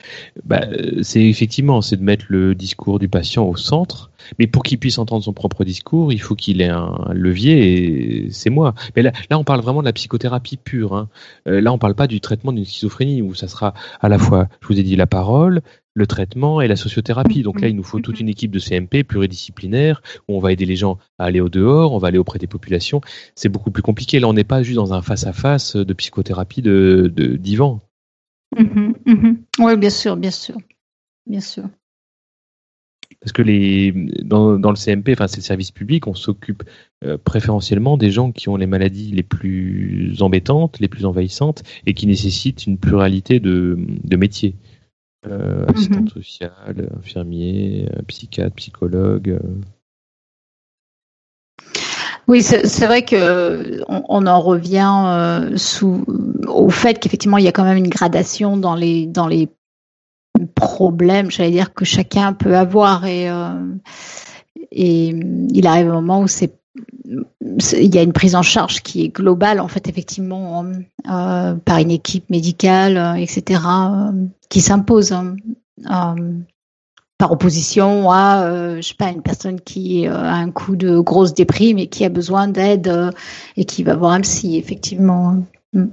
Bah, 0.45 0.61
c'est 1.01 1.23
effectivement, 1.23 1.81
c'est 1.81 1.97
de 1.97 2.03
mettre 2.03 2.25
le 2.29 2.53
discours 2.53 2.99
du 2.99 3.09
patient 3.09 3.45
au 3.45 3.55
centre. 3.55 4.11
Mais 4.37 4.45
pour 4.45 4.61
qu'il 4.61 4.77
puisse 4.77 4.99
entendre 4.99 5.23
son 5.23 5.33
propre 5.33 5.63
discours, 5.63 6.13
il 6.13 6.21
faut 6.21 6.35
qu'il 6.35 6.61
ait 6.61 6.69
un 6.69 7.09
levier. 7.13 8.25
Et 8.27 8.31
c'est 8.31 8.51
moi. 8.51 8.75
Mais 8.95 9.01
là, 9.01 9.11
là, 9.31 9.39
on 9.39 9.43
parle 9.43 9.61
vraiment 9.61 9.79
de 9.79 9.85
la 9.85 9.93
psychothérapie 9.93 10.57
pure. 10.57 10.93
Hein. 10.93 11.09
Euh, 11.47 11.59
là, 11.59 11.73
on 11.73 11.79
parle 11.79 11.95
pas 11.95 12.05
du 12.05 12.21
traitement 12.21 12.53
d'une 12.53 12.63
schizophrénie 12.63 13.23
où 13.23 13.33
ça 13.33 13.47
sera 13.47 13.73
à 14.01 14.07
la 14.07 14.19
fois, 14.19 14.49
je 14.61 14.67
vous 14.67 14.79
ai 14.79 14.83
dit, 14.83 14.95
la 14.95 15.07
parole, 15.07 15.63
le 15.97 16.05
traitement 16.05 16.61
et 16.61 16.67
la 16.67 16.75
sociothérapie. 16.75 17.41
Donc 17.41 17.59
là, 17.59 17.67
il 17.67 17.75
nous 17.75 17.83
faut 17.83 17.99
toute 17.99 18.19
une 18.19 18.29
équipe 18.29 18.51
de 18.51 18.59
CMP 18.59 19.03
pluridisciplinaire 19.03 20.03
où 20.27 20.37
on 20.37 20.39
va 20.39 20.51
aider 20.51 20.65
les 20.65 20.75
gens 20.75 20.99
à 21.17 21.25
aller 21.25 21.41
au 21.41 21.49
dehors, 21.49 21.93
on 21.93 21.97
va 21.97 22.09
aller 22.09 22.19
auprès 22.19 22.37
des 22.37 22.45
populations. 22.45 23.01
C'est 23.33 23.49
beaucoup 23.49 23.71
plus 23.71 23.81
compliqué. 23.81 24.19
Là, 24.19 24.27
on 24.27 24.33
n'est 24.33 24.43
pas 24.43 24.61
juste 24.61 24.77
dans 24.77 24.93
un 24.93 25.01
face-à-face 25.01 25.75
de 25.75 25.93
psychothérapie 25.93 26.61
de 26.61 27.11
divan. 27.39 27.81
Mm-hmm, 28.55 28.93
mm-hmm. 29.05 29.35
Oui, 29.59 29.77
bien 29.77 29.89
sûr, 29.89 30.15
bien 30.17 30.31
sûr, 30.31 30.57
bien 31.25 31.41
sûr. 31.41 31.63
Parce 33.19 33.31
que 33.31 33.41
les, 33.41 33.91
dans, 34.23 34.55
le 34.55 34.75
CMP, 34.75 35.13
enfin 35.13 35.27
c'est 35.27 35.37
le 35.37 35.43
service 35.43 35.71
public, 35.71 36.05
on 36.05 36.13
s'occupe 36.13 36.63
euh, 37.03 37.17
préférentiellement 37.17 37.97
des 37.97 38.11
gens 38.11 38.31
qui 38.31 38.47
ont 38.49 38.55
les 38.55 38.67
maladies 38.67 39.11
les 39.11 39.23
plus 39.23 40.21
embêtantes, 40.21 40.79
les 40.79 40.87
plus 40.87 41.05
envahissantes 41.05 41.63
et 41.87 41.95
qui 41.95 42.05
nécessitent 42.05 42.67
une 42.67 42.77
pluralité 42.77 43.39
de 43.39 43.75
métiers. 44.15 44.55
Euh, 45.25 45.63
mhm. 45.63 45.69
assistante 45.69 46.09
sociale, 46.09 46.89
infirmier, 46.95 47.89
euh, 47.91 48.01
psychiatre, 48.07 48.55
psychologue. 48.55 49.29
Euh. 49.29 49.61
Oui, 52.27 52.43
c'est 52.43 52.85
vrai 52.85 53.03
que 53.03 53.81
on, 53.87 54.27
en 54.27 54.41
revient 54.41 55.57
sous, 55.57 56.03
au 56.45 56.69
fait 56.69 56.99
qu'effectivement 56.99 57.37
il 57.37 57.45
y 57.45 57.47
a 57.47 57.53
quand 57.53 57.63
même 57.63 57.77
une 57.77 57.87
gradation 57.87 58.57
dans 58.57 58.75
les 58.75 59.07
dans 59.07 59.27
les 59.27 59.47
problèmes, 60.53 61.31
j'allais 61.31 61.51
dire 61.51 61.73
que 61.73 61.85
chacun 61.85 62.33
peut 62.33 62.57
avoir 62.57 63.05
et 63.05 63.29
et 64.71 65.07
il 65.07 65.67
arrive 65.67 65.87
un 65.87 65.93
moment 65.93 66.21
où 66.21 66.27
c'est 66.27 66.59
il 67.09 67.95
y 67.95 67.97
a 67.97 68.03
une 68.03 68.13
prise 68.13 68.35
en 68.35 68.41
charge 68.41 68.81
qui 68.81 69.03
est 69.03 69.09
globale, 69.09 69.59
en 69.59 69.67
fait, 69.67 69.87
effectivement, 69.87 70.65
euh, 71.09 71.55
par 71.55 71.77
une 71.79 71.91
équipe 71.91 72.29
médicale, 72.29 72.97
euh, 72.97 73.13
etc., 73.15 73.61
euh, 73.67 74.11
qui 74.49 74.61
s'impose. 74.61 75.13
Hein. 75.13 75.35
par 77.19 77.31
opposition 77.31 78.11
à, 78.11 78.43
euh, 78.43 78.75
je 78.77 78.89
sais 78.89 78.95
pas, 78.95 79.09
une 79.09 79.23
personne 79.23 79.59
qui 79.59 80.05
a 80.05 80.33
un 80.33 80.51
coup 80.51 80.75
de 80.75 80.99
grosse 80.99 81.33
déprime 81.33 81.79
et 81.79 81.87
qui 81.87 82.05
a 82.05 82.09
besoin 82.09 82.47
d'aide 82.47 83.11
et 83.55 83.65
qui 83.65 83.83
va 83.83 83.95
voir 83.95 84.11
un 84.11 84.21
psy, 84.21 84.57
effectivement. 84.57 85.43
Mm. 85.73 85.85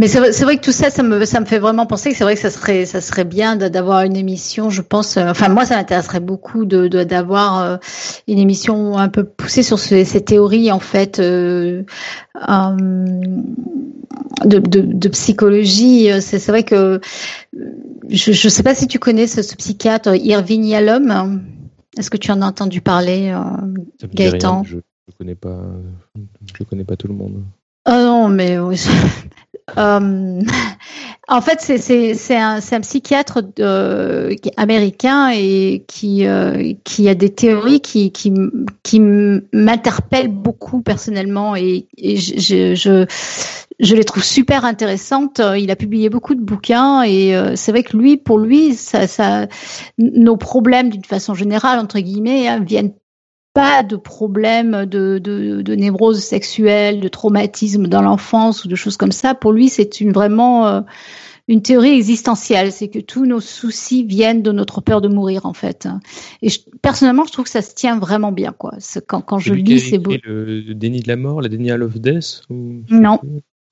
Mais 0.00 0.08
c'est 0.08 0.18
vrai, 0.18 0.56
que 0.56 0.62
tout 0.62 0.72
ça, 0.72 0.88
ça 0.88 1.02
me, 1.02 1.26
ça 1.26 1.40
me 1.40 1.44
fait 1.44 1.58
vraiment 1.58 1.84
penser 1.84 2.10
que 2.10 2.16
c'est 2.16 2.24
vrai 2.24 2.34
que 2.34 2.40
ça 2.40 2.48
serait, 2.48 2.86
ça 2.86 3.02
serait 3.02 3.26
bien 3.26 3.56
d'avoir 3.56 4.00
une 4.00 4.16
émission, 4.16 4.70
je 4.70 4.80
pense. 4.80 5.18
Euh, 5.18 5.28
enfin, 5.28 5.50
moi, 5.50 5.66
ça 5.66 5.76
m'intéresserait 5.76 6.20
beaucoup 6.20 6.64
de 6.64 6.88
d'avoir 6.88 7.60
euh, 7.60 7.76
une 8.26 8.38
émission 8.38 8.96
un 8.96 9.10
peu 9.10 9.24
poussée 9.24 9.62
sur 9.62 9.78
ces, 9.78 10.06
théories, 10.24 10.72
en 10.72 10.78
fait, 10.78 11.18
euh, 11.18 11.82
de, 14.46 14.58
de, 14.58 15.08
psychologie. 15.10 16.08
C'est 16.22 16.46
vrai 16.46 16.62
que 16.62 17.02
je 18.08 18.30
ne 18.30 18.50
sais 18.50 18.62
pas 18.62 18.74
si 18.74 18.86
tu 18.86 18.98
connais 18.98 19.26
ce, 19.26 19.42
psychiatre 19.54 20.16
Irving 20.16 20.64
Yalom. 20.64 21.42
Est-ce 21.98 22.08
que 22.08 22.16
tu 22.16 22.30
en 22.30 22.40
as 22.40 22.46
entendu 22.46 22.80
parler, 22.80 23.38
Gaëtan? 24.14 24.64
Je 24.64 24.76
ne 24.76 24.82
connais 25.18 25.34
pas, 25.34 25.60
je 26.58 26.64
connais 26.64 26.84
pas 26.84 26.96
tout 26.96 27.08
le 27.08 27.14
monde. 27.14 27.44
Ah 27.84 28.02
non, 28.02 28.28
mais 28.28 28.56
euh, 29.78 30.40
en 31.28 31.40
fait, 31.40 31.60
c'est 31.60 32.36
un, 32.36 32.58
un, 32.58 32.80
psychiatre 32.80 33.40
euh, 33.60 34.34
américain 34.56 35.30
et 35.32 35.84
qui, 35.86 36.26
euh, 36.26 36.74
qui 36.84 37.08
a 37.08 37.14
des 37.14 37.30
théories 37.30 37.80
qui, 37.80 38.10
qui, 38.10 38.32
qui 38.82 39.00
m'interpellent 39.00 40.28
beaucoup 40.28 40.82
personnellement 40.82 41.54
et, 41.54 41.86
et 41.96 42.16
je, 42.16 42.74
je, 42.74 43.06
je, 43.78 43.94
les 43.94 44.04
trouve 44.04 44.24
super 44.24 44.64
intéressantes. 44.64 45.40
Il 45.56 45.70
a 45.70 45.76
publié 45.76 46.10
beaucoup 46.10 46.34
de 46.34 46.42
bouquins 46.42 47.02
et 47.02 47.36
euh, 47.36 47.54
c'est 47.54 47.70
vrai 47.70 47.84
que 47.84 47.96
lui, 47.96 48.16
pour 48.16 48.38
lui, 48.38 48.74
ça, 48.74 49.06
ça, 49.06 49.46
nos 49.98 50.36
problèmes 50.36 50.90
d'une 50.90 51.04
façon 51.04 51.34
générale, 51.34 51.78
entre 51.78 52.00
guillemets, 52.00 52.48
hein, 52.48 52.60
viennent 52.60 52.92
pas 53.52 53.82
de 53.82 53.96
problème 53.96 54.86
de, 54.86 55.18
de, 55.18 55.62
de, 55.62 55.74
névrose 55.74 56.20
sexuelle, 56.20 57.00
de 57.00 57.08
traumatisme 57.08 57.88
dans 57.88 58.02
l'enfance 58.02 58.64
ou 58.64 58.68
de 58.68 58.76
choses 58.76 58.96
comme 58.96 59.12
ça. 59.12 59.34
Pour 59.34 59.52
lui, 59.52 59.68
c'est 59.68 60.00
une 60.00 60.12
vraiment 60.12 60.66
euh, 60.68 60.80
une 61.48 61.62
théorie 61.62 61.90
existentielle. 61.90 62.70
C'est 62.70 62.88
que 62.88 63.00
tous 63.00 63.26
nos 63.26 63.40
soucis 63.40 64.04
viennent 64.04 64.42
de 64.42 64.52
notre 64.52 64.80
peur 64.80 65.00
de 65.00 65.08
mourir, 65.08 65.46
en 65.46 65.52
fait. 65.52 65.88
Et 66.42 66.48
personnellement, 66.80 67.24
je 67.24 67.32
trouve 67.32 67.44
que 67.44 67.50
ça 67.50 67.62
se 67.62 67.74
tient 67.74 67.98
vraiment 67.98 68.32
bien, 68.32 68.52
quoi. 68.52 68.74
Quand, 69.08 69.20
quand 69.20 69.38
je 69.38 69.52
lis, 69.52 69.80
c'est 69.80 69.98
beau. 69.98 70.12
Le 70.22 70.72
déni 70.74 71.00
de 71.00 71.08
la 71.08 71.16
mort, 71.16 71.42
la 71.42 71.48
denial 71.48 71.82
of 71.82 71.98
death 71.98 72.42
Non, 72.48 73.18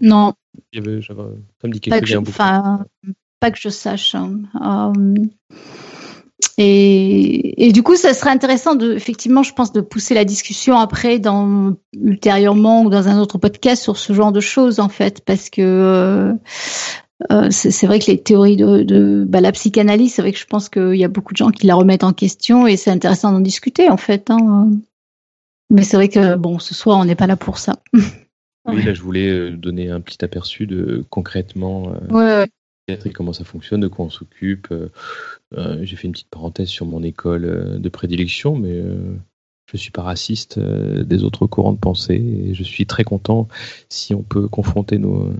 non. 0.00 0.34
ça 0.74 0.80
me 0.80 1.70
dit 1.70 1.80
quelque 1.80 2.05
chose. 2.05 2.24
Pas 3.40 3.52
que 3.52 3.59
je 3.60 3.68
sache. 3.68 4.16
Hein. 4.16 4.40
Euh, 4.60 5.24
et, 6.56 7.66
et, 7.66 7.73
du 7.73 7.82
coup, 7.82 7.97
ça 7.97 8.15
serait 8.15 8.31
intéressant 8.31 8.74
de, 8.74 8.93
effectivement, 8.93 9.43
je 9.43 9.52
pense, 9.52 9.73
de 9.73 9.81
pousser 9.81 10.15
la 10.15 10.24
discussion 10.24 10.77
après, 10.77 11.19
dans 11.19 11.74
ultérieurement 12.01 12.82
ou 12.82 12.90
dans 12.90 13.09
un 13.09 13.19
autre 13.19 13.39
podcast 13.39 13.82
sur 13.82 13.97
ce 13.97 14.12
genre 14.12 14.31
de 14.31 14.40
choses, 14.40 14.78
en 14.78 14.89
fait, 14.89 15.24
parce 15.24 15.51
que 15.51 15.62
euh, 15.62 16.32
euh 17.32 17.48
c'est 17.51 17.86
vrai 17.86 17.98
que 17.98 18.06
les 18.06 18.23
théories 18.23 18.56
de, 18.56 18.82
de 18.82 19.24
bah, 19.27 19.40
la 19.40 19.51
psychanalyse, 19.51 20.15
c'est 20.15 20.23
vrai 20.23 20.32
que 20.32 20.39
je 20.39 20.47
pense 20.47 20.69
qu'il 20.69 20.94
y 20.94 21.05
a 21.05 21.09
beaucoup 21.09 21.32
de 21.32 21.39
gens 21.39 21.51
qui 21.51 21.66
la 21.66 21.74
remettent 21.74 22.05
en 22.05 22.12
question 22.12 22.69
et 22.69 22.77
c'est 22.77 22.90
intéressant 22.90 23.32
d'en 23.32 23.40
discuter, 23.40 23.89
en 23.89 23.97
fait. 23.97 24.31
Hein. 24.31 24.70
Mais 25.70 25.82
c'est 25.82 25.97
vrai 25.97 26.09
que 26.09 26.36
bon, 26.36 26.60
ce 26.60 26.74
soir, 26.74 26.98
on 26.98 27.05
n'est 27.05 27.16
pas 27.16 27.27
là 27.27 27.36
pour 27.36 27.59
ça. 27.59 27.81
Oui, 28.66 28.82
là, 28.82 28.94
je 28.94 29.02
voulais 29.02 29.28
euh, 29.28 29.51
donner 29.52 29.90
un 29.90 30.01
petit 30.01 30.23
aperçu 30.24 30.66
de 30.66 31.05
concrètement. 31.09 31.90
Euh, 31.94 32.12
ouais, 32.12 32.43
ouais 32.43 32.48
comment 33.15 33.32
ça 33.32 33.44
fonctionne, 33.44 33.81
de 33.81 33.89
quoi 33.89 34.06
on 34.06 34.10
s'occupe. 34.10 34.69
Euh, 34.70 34.89
euh, 35.56 35.78
j'ai 35.82 35.97
fait 35.97 36.06
une 36.06 36.12
petite 36.12 36.31
parenthèse 36.31 36.69
sur 36.69 36.86
mon 36.86 37.02
école 37.02 37.44
euh, 37.44 37.78
de 37.78 37.89
prédilection, 37.89 38.56
mais 38.56 38.81
je 38.81 39.74
ne 39.74 39.78
suis 39.78 39.90
pas 39.90 40.02
raciste 40.02 40.59
des 40.59 41.24
autres 41.24 41.47
courants 41.47 41.73
de 41.73 41.78
pensée 41.78 42.15
et 42.15 42.55
je 42.55 42.62
suis 42.62 42.86
très 42.86 43.05
content 43.05 43.48
si 43.89 44.15
on 44.15 44.23
peut 44.23 44.48
confronter 44.48 44.98
nos, 44.98 45.31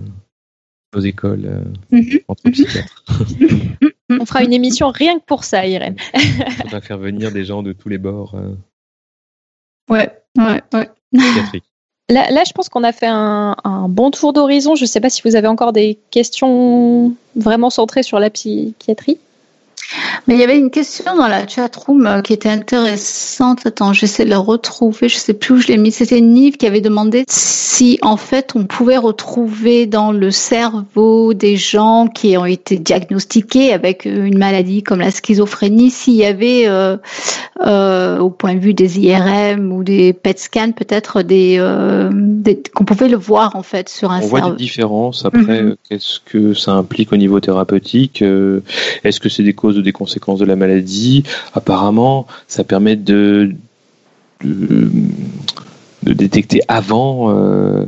nos 0.93 1.01
écoles 1.01 1.63
mhm. 1.91 2.19
entre 2.27 2.49
psychiatres. 2.51 3.03
on 4.09 4.25
fera 4.25 4.43
une 4.43 4.53
émission 4.53 4.89
rien 4.89 5.19
que 5.19 5.25
pour 5.25 5.43
ça, 5.43 5.65
Irène. 5.65 5.95
on 6.65 6.69
va 6.69 6.81
faire 6.81 6.99
venir 6.99 7.31
des 7.31 7.45
gens 7.45 7.63
de 7.63 7.73
tous 7.73 7.89
les 7.89 7.97
bords. 7.97 8.35
Ouais, 9.89 10.11
ouais, 10.37 10.61
ouais. 10.73 10.89
Là, 12.09 12.43
je 12.45 12.51
pense 12.53 12.69
qu'on 12.69 12.83
a 12.83 12.91
fait 12.91 13.07
un, 13.07 13.55
bon 13.87 14.09
tour 14.09 14.33
d'horizon. 14.33 14.75
Je 14.75 14.83
ne 14.83 14.87
sais 14.87 14.99
pas 14.99 15.11
si 15.11 15.21
vous 15.23 15.35
avez 15.35 15.47
encore 15.47 15.73
des 15.73 15.97
questions 16.09 17.13
vraiment 17.35 17.69
centrées 17.69 18.03
sur 18.03 18.19
la 18.19 18.31
psychiatrie. 18.31 19.19
Mais 20.27 20.35
il 20.35 20.39
y 20.39 20.43
avait 20.43 20.57
une 20.57 20.69
question 20.69 21.15
dans 21.15 21.27
la 21.27 21.47
chat 21.47 21.75
room 21.75 22.05
euh, 22.05 22.21
qui 22.21 22.33
était 22.33 22.49
intéressante. 22.49 23.65
Attends, 23.65 23.93
j'essaie 23.93 24.25
de 24.25 24.29
la 24.29 24.37
retrouver. 24.37 25.09
Je 25.09 25.17
sais 25.17 25.33
plus 25.33 25.55
où 25.55 25.57
je 25.57 25.67
l'ai 25.67 25.77
mis. 25.77 25.91
C'était 25.91 26.21
Nive 26.21 26.57
qui 26.57 26.67
avait 26.67 26.81
demandé 26.81 27.23
si, 27.27 27.97
en 28.01 28.17
fait, 28.17 28.51
on 28.55 28.65
pouvait 28.65 28.97
retrouver 28.97 29.85
dans 29.85 30.11
le 30.11 30.31
cerveau 30.31 31.33
des 31.33 31.57
gens 31.57 32.07
qui 32.07 32.37
ont 32.37 32.45
été 32.45 32.77
diagnostiqués 32.77 33.73
avec 33.73 34.05
une 34.05 34.37
maladie 34.37 34.83
comme 34.83 34.99
la 34.99 35.11
schizophrénie, 35.11 35.89
s'il 35.89 36.15
y 36.15 36.25
avait, 36.25 36.67
euh, 36.67 36.97
euh, 37.65 38.19
au 38.19 38.29
point 38.29 38.55
de 38.55 38.59
vue 38.59 38.73
des 38.73 38.99
IRM 38.99 39.71
ou 39.71 39.83
des 39.83 40.13
PET 40.13 40.39
scans, 40.39 40.71
peut-être 40.71 41.21
des, 41.21 41.57
euh, 41.59 42.09
qu'on 42.73 42.85
pouvait 42.85 43.09
le 43.09 43.17
voir 43.17 43.55
en 43.55 43.63
fait 43.63 43.89
sur 43.89 44.11
un 44.11 44.17
on 44.17 44.21
cerveau. 44.21 44.37
On 44.37 44.41
voit 44.41 44.51
des 44.51 44.63
différences. 44.63 45.25
Après, 45.25 45.63
mhm. 45.63 45.75
qu'est-ce 45.89 46.19
que 46.19 46.53
ça 46.53 46.73
implique 46.73 47.13
au 47.13 47.17
niveau 47.17 47.39
thérapeutique 47.39 48.21
Est-ce 48.21 49.19
que 49.19 49.29
c'est 49.29 49.43
des 49.43 49.53
causes 49.53 49.78
des 49.81 49.91
conséquences 49.91 50.39
de 50.39 50.45
la 50.45 50.55
maladie. 50.55 51.23
Apparemment, 51.53 52.27
ça 52.47 52.63
permet 52.63 52.95
de, 52.95 53.55
de, 54.43 54.89
détecter 56.05 56.61
avant 56.67 57.31
euh, 57.31 57.85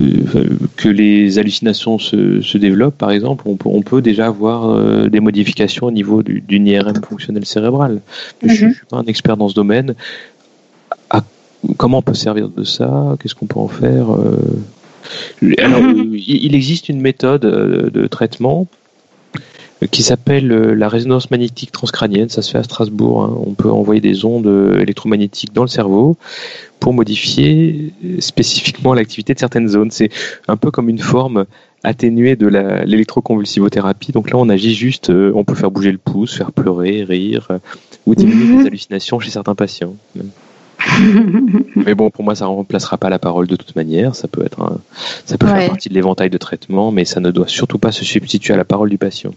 euh, 0.00 0.58
que 0.76 0.88
les 0.88 1.38
hallucinations 1.38 1.98
se, 1.98 2.58
développent, 2.58 2.98
par 2.98 3.10
exemple. 3.10 3.44
On 3.46 3.82
peut, 3.82 4.02
déjà 4.02 4.26
avoir 4.26 4.70
euh, 4.70 5.08
des 5.08 5.20
modifications 5.20 5.86
au 5.86 5.90
niveau 5.90 6.22
d'une 6.22 6.66
IRM 6.66 7.02
fonctionnelle 7.02 7.46
cérébrale. 7.46 8.00
Je 8.42 8.46
ne 8.46 8.68
mhm. 8.68 8.74
suis 8.74 8.86
pas 8.86 8.96
un 8.96 9.04
expert 9.04 9.36
dans 9.36 9.48
ce 9.48 9.54
domaine. 9.54 9.94
comment 11.76 11.98
on 11.98 12.02
peut 12.02 12.14
servir 12.14 12.48
de 12.48 12.64
ça? 12.64 13.16
Qu'est-ce 13.20 13.34
qu'on 13.34 13.46
peut 13.46 13.60
en 13.60 13.68
faire 13.68 14.06
alors, 15.58 15.82
mhm. 15.82 16.16
il 16.16 16.54
existe 16.56 16.88
une 16.88 17.00
méthode 17.00 17.42
de 17.42 18.06
traitement 18.08 18.66
qui 19.90 20.02
s'appelle 20.02 20.50
euh, 20.50 20.74
la 20.74 20.88
résonance 20.88 21.30
magnétique 21.30 21.70
transcrânienne. 21.70 22.28
Ça 22.28 22.42
se 22.42 22.50
fait 22.50 22.58
à 22.58 22.62
Strasbourg. 22.62 23.24
Hein. 23.24 23.36
On 23.46 23.52
peut 23.52 23.70
envoyer 23.70 24.00
des 24.00 24.24
ondes 24.24 24.46
euh, 24.46 24.80
électromagnétiques 24.80 25.52
dans 25.52 25.62
le 25.62 25.68
cerveau 25.68 26.16
pour 26.80 26.94
modifier 26.94 27.92
euh, 28.04 28.20
spécifiquement 28.20 28.94
l'activité 28.94 29.34
de 29.34 29.38
certaines 29.38 29.68
zones. 29.68 29.90
C'est 29.90 30.10
un 30.48 30.56
peu 30.56 30.70
comme 30.70 30.88
une 30.88 30.98
forme 30.98 31.44
atténuée 31.84 32.36
de 32.36 32.46
l'électroconvulsivothérapie. 32.48 34.12
Donc 34.12 34.30
là, 34.30 34.38
on 34.38 34.48
agit 34.48 34.74
juste, 34.74 35.10
on 35.10 35.44
peut 35.44 35.54
faire 35.54 35.70
bouger 35.70 35.92
le 35.92 35.98
pouce, 35.98 36.36
faire 36.36 36.50
pleurer, 36.50 37.04
rire, 37.04 37.46
ou 38.06 38.16
diminuer 38.16 38.46
les 38.46 38.54
mhm. 38.54 38.66
hallucinations 38.66 39.20
chez 39.20 39.30
certains 39.30 39.54
patients. 39.54 39.94
Mais 41.76 41.94
bon, 41.94 42.10
pour 42.10 42.24
moi, 42.24 42.34
ça 42.34 42.44
ne 42.44 42.50
remplacera 42.50 42.96
pas 42.96 43.08
la 43.08 43.18
parole 43.18 43.46
de 43.46 43.56
toute 43.56 43.76
manière. 43.76 44.14
Ça 44.14 44.28
peut 44.28 44.44
être, 44.44 44.80
ça 45.24 45.38
peut 45.38 45.46
faire 45.46 45.68
partie 45.68 45.88
de 45.88 45.94
l'éventail 45.94 46.30
de 46.30 46.38
traitement, 46.38 46.92
mais 46.92 47.04
ça 47.04 47.20
ne 47.20 47.30
doit 47.30 47.48
surtout 47.48 47.78
pas 47.78 47.92
se 47.92 48.04
substituer 48.04 48.54
à 48.54 48.56
la 48.56 48.64
parole 48.64 48.90
du 48.90 48.98
patient, 48.98 49.32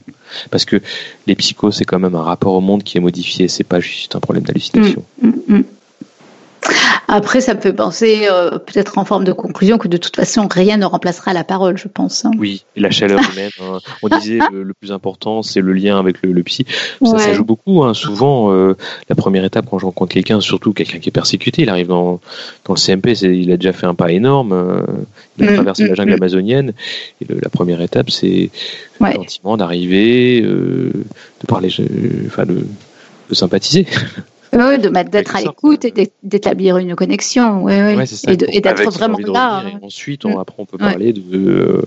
parce 0.52 0.66
que 0.66 0.82
les 1.28 1.36
psychos, 1.36 1.72
c'est 1.72 1.86
quand 1.86 2.00
même 2.00 2.16
un 2.16 2.24
rapport 2.24 2.54
au 2.54 2.62
monde 2.62 2.84
qui 2.84 2.98
est 2.98 3.02
modifié. 3.02 3.48
C'est 3.48 3.64
pas 3.64 3.80
juste 3.80 4.16
un 4.16 4.20
problème 4.20 4.44
d'hallucination. 4.44 5.04
Mm, 5.22 5.28
mm, 5.28 5.58
mm. 5.58 5.64
Après, 7.12 7.42
ça 7.42 7.56
peut 7.56 7.74
penser, 7.74 8.28
euh, 8.30 8.60
peut-être 8.60 9.00
en 9.00 9.06
forme 9.06 9.24
de 9.24 9.32
conclusion, 9.32 9.80
que 9.80 9.88
de 9.88 9.98
toute 9.98 10.16
façon, 10.16 10.48
rien 10.48 10.78
ne 10.78 10.86
remplacera 10.86 11.34
la 11.34 11.44
parole, 11.44 11.76
je 11.76 11.88
pense. 11.88 12.24
Hein. 12.24 12.32
Oui, 12.38 12.66
et 12.76 12.80
la 12.80 12.92
chaleur 12.92 13.20
humaine. 13.34 13.50
Hein. 13.62 13.80
On 14.04 14.10
disait 14.20 14.38
le, 14.52 14.74
plus 14.80 14.92
important, 14.92 15.42
c'est 15.42 15.62
le 15.62 15.74
lien 15.74 16.00
avec 16.00 16.18
le, 16.22 16.44
psy. 16.44 16.66
Ça, 17.04 17.34
joue 17.34 17.44
beaucoup. 17.44 17.84
Hein. 17.84 17.96
Souvent, 17.96 18.52
euh, 18.52 18.78
la 19.10 19.16
première 19.16 19.44
étape 19.44 19.66
quand 19.70 19.80
je 19.80 19.86
rencontre 19.86 20.14
quelqu'un, 20.14 20.40
surtout 20.40 20.72
quelqu'un 20.72 21.00
qui 21.00 21.10
est 21.10 21.12
persécuté, 21.12 21.64
il 21.64 21.70
arrive 21.70 21.88
dans, 21.88 22.20
dans 22.66 22.76
le 22.76 22.80
CMP, 22.80 23.14
il 23.24 23.52
a 23.52 23.58
déjà 23.58 23.74
fait 23.74 23.88
un 23.88 23.96
pas 23.96 24.12
énorme. 24.12 24.54
Euh, 24.54 24.82
il 25.40 25.48
a 25.48 25.52
mm, 25.52 25.56
traversé 25.56 25.88
la 25.88 25.94
mm, 25.94 25.96
jungle 25.96 26.12
mm. 26.12 26.16
amazonienne. 26.16 26.74
Et 27.22 27.34
la 27.34 27.50
première 27.50 27.82
étape, 27.82 28.12
c'est 28.12 28.52
ouais. 29.02 29.16
gentiment 29.16 29.58
d'arriver, 29.58 30.42
de 30.42 30.94
parler, 31.48 31.70
enfin, 32.28 32.46
de, 32.46 32.68
de 33.30 33.36
sympathiser. 33.36 33.88
Oui, 34.54 34.80
de 34.80 34.90
mettre 34.90 35.12
d'être 35.12 35.36
à 35.36 35.42
l'écoute 35.42 35.86
et 35.86 36.12
d'établir 36.24 36.78
une 36.78 36.96
connexion, 36.96 37.64
oui, 37.64 37.74
oui. 37.80 38.04
et 38.28 38.62
d'être 38.62 38.92
vraiment 38.92 39.18
là. 39.20 39.64
ensuite, 39.82 40.26
on, 40.26 40.38
mm. 40.38 40.40
après, 40.40 40.56
on 40.58 40.66
peut 40.66 40.78
parler 40.78 41.14
de 41.14 41.22
euh, 41.38 41.82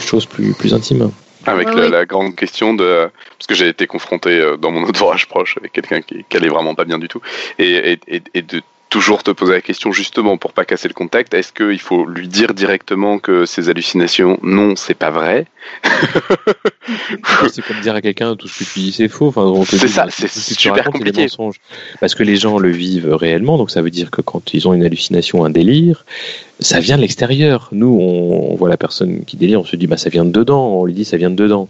choses 0.00 0.26
plus, 0.26 0.54
plus 0.54 0.74
intimes. 0.74 1.10
Avec 1.44 1.72
la, 1.74 2.04
grande 2.06 2.34
question 2.34 2.74
de 2.74 3.08
parce 3.38 3.46
que 3.46 3.54
j'ai 3.54 3.68
été 3.68 3.86
confronté 3.86 4.30
euh, 4.30 4.56
dans 4.56 4.72
mon 4.72 4.82
entourage 4.88 5.28
proche 5.28 5.56
avec 5.58 5.72
quelqu'un 5.72 6.00
qui, 6.00 6.24
qui 6.28 6.36
allait 6.36 6.48
vraiment 6.48 6.74
pas 6.74 6.84
bien 6.84 6.98
du 6.98 7.06
tout 7.06 7.20
et, 7.60 7.98
et, 8.08 8.22
et 8.34 8.42
de 8.42 8.62
toujours 8.96 9.22
te 9.22 9.30
poser 9.30 9.52
la 9.52 9.60
question 9.60 9.92
justement 9.92 10.38
pour 10.38 10.54
pas 10.54 10.64
casser 10.64 10.88
le 10.88 10.94
contact. 10.94 11.34
Est-ce 11.34 11.52
qu'il 11.52 11.80
faut 11.80 12.06
lui 12.06 12.28
dire 12.28 12.54
directement 12.54 13.18
que 13.18 13.44
ces 13.44 13.68
hallucinations, 13.68 14.38
non, 14.42 14.74
c'est 14.74 14.94
pas 14.94 15.10
vrai? 15.10 15.44
C'est 17.52 17.60
comme 17.60 17.80
dire 17.80 17.94
à 17.94 18.00
quelqu'un 18.00 18.36
tout 18.36 18.48
ce 18.48 18.60
que 18.60 18.64
tu 18.64 18.78
dis 18.78 18.92
c'est 18.92 19.08
faux. 19.08 19.28
Enfin, 19.28 19.52
c'est 19.68 19.88
ça, 19.88 20.06
c'est 20.08 20.28
super 20.28 20.90
compliqué. 20.90 21.26
Parce 22.00 22.14
que 22.14 22.22
les 22.22 22.36
gens 22.36 22.58
le 22.58 22.70
vivent 22.70 23.12
réellement, 23.12 23.58
donc 23.58 23.70
ça 23.70 23.82
veut 23.82 23.90
dire 23.90 24.10
que 24.10 24.22
quand 24.22 24.54
ils 24.54 24.66
ont 24.66 24.72
une 24.72 24.84
hallucination, 24.84 25.44
un 25.44 25.50
délire, 25.50 26.06
ça 26.60 26.80
vient 26.80 26.96
de 26.96 27.02
l'extérieur. 27.02 27.68
Nous, 27.72 27.98
on, 28.00 28.56
voit 28.56 28.68
la 28.68 28.76
personne 28.76 29.24
qui 29.24 29.36
délire, 29.36 29.60
on 29.60 29.64
se 29.64 29.76
dit 29.76 29.86
bah 29.86 29.98
ça 29.98 30.08
vient 30.08 30.24
de 30.24 30.30
dedans, 30.30 30.68
on 30.68 30.84
lui 30.86 30.94
dit 30.94 31.04
ça 31.04 31.16
vient 31.16 31.30
de 31.30 31.36
dedans. 31.36 31.68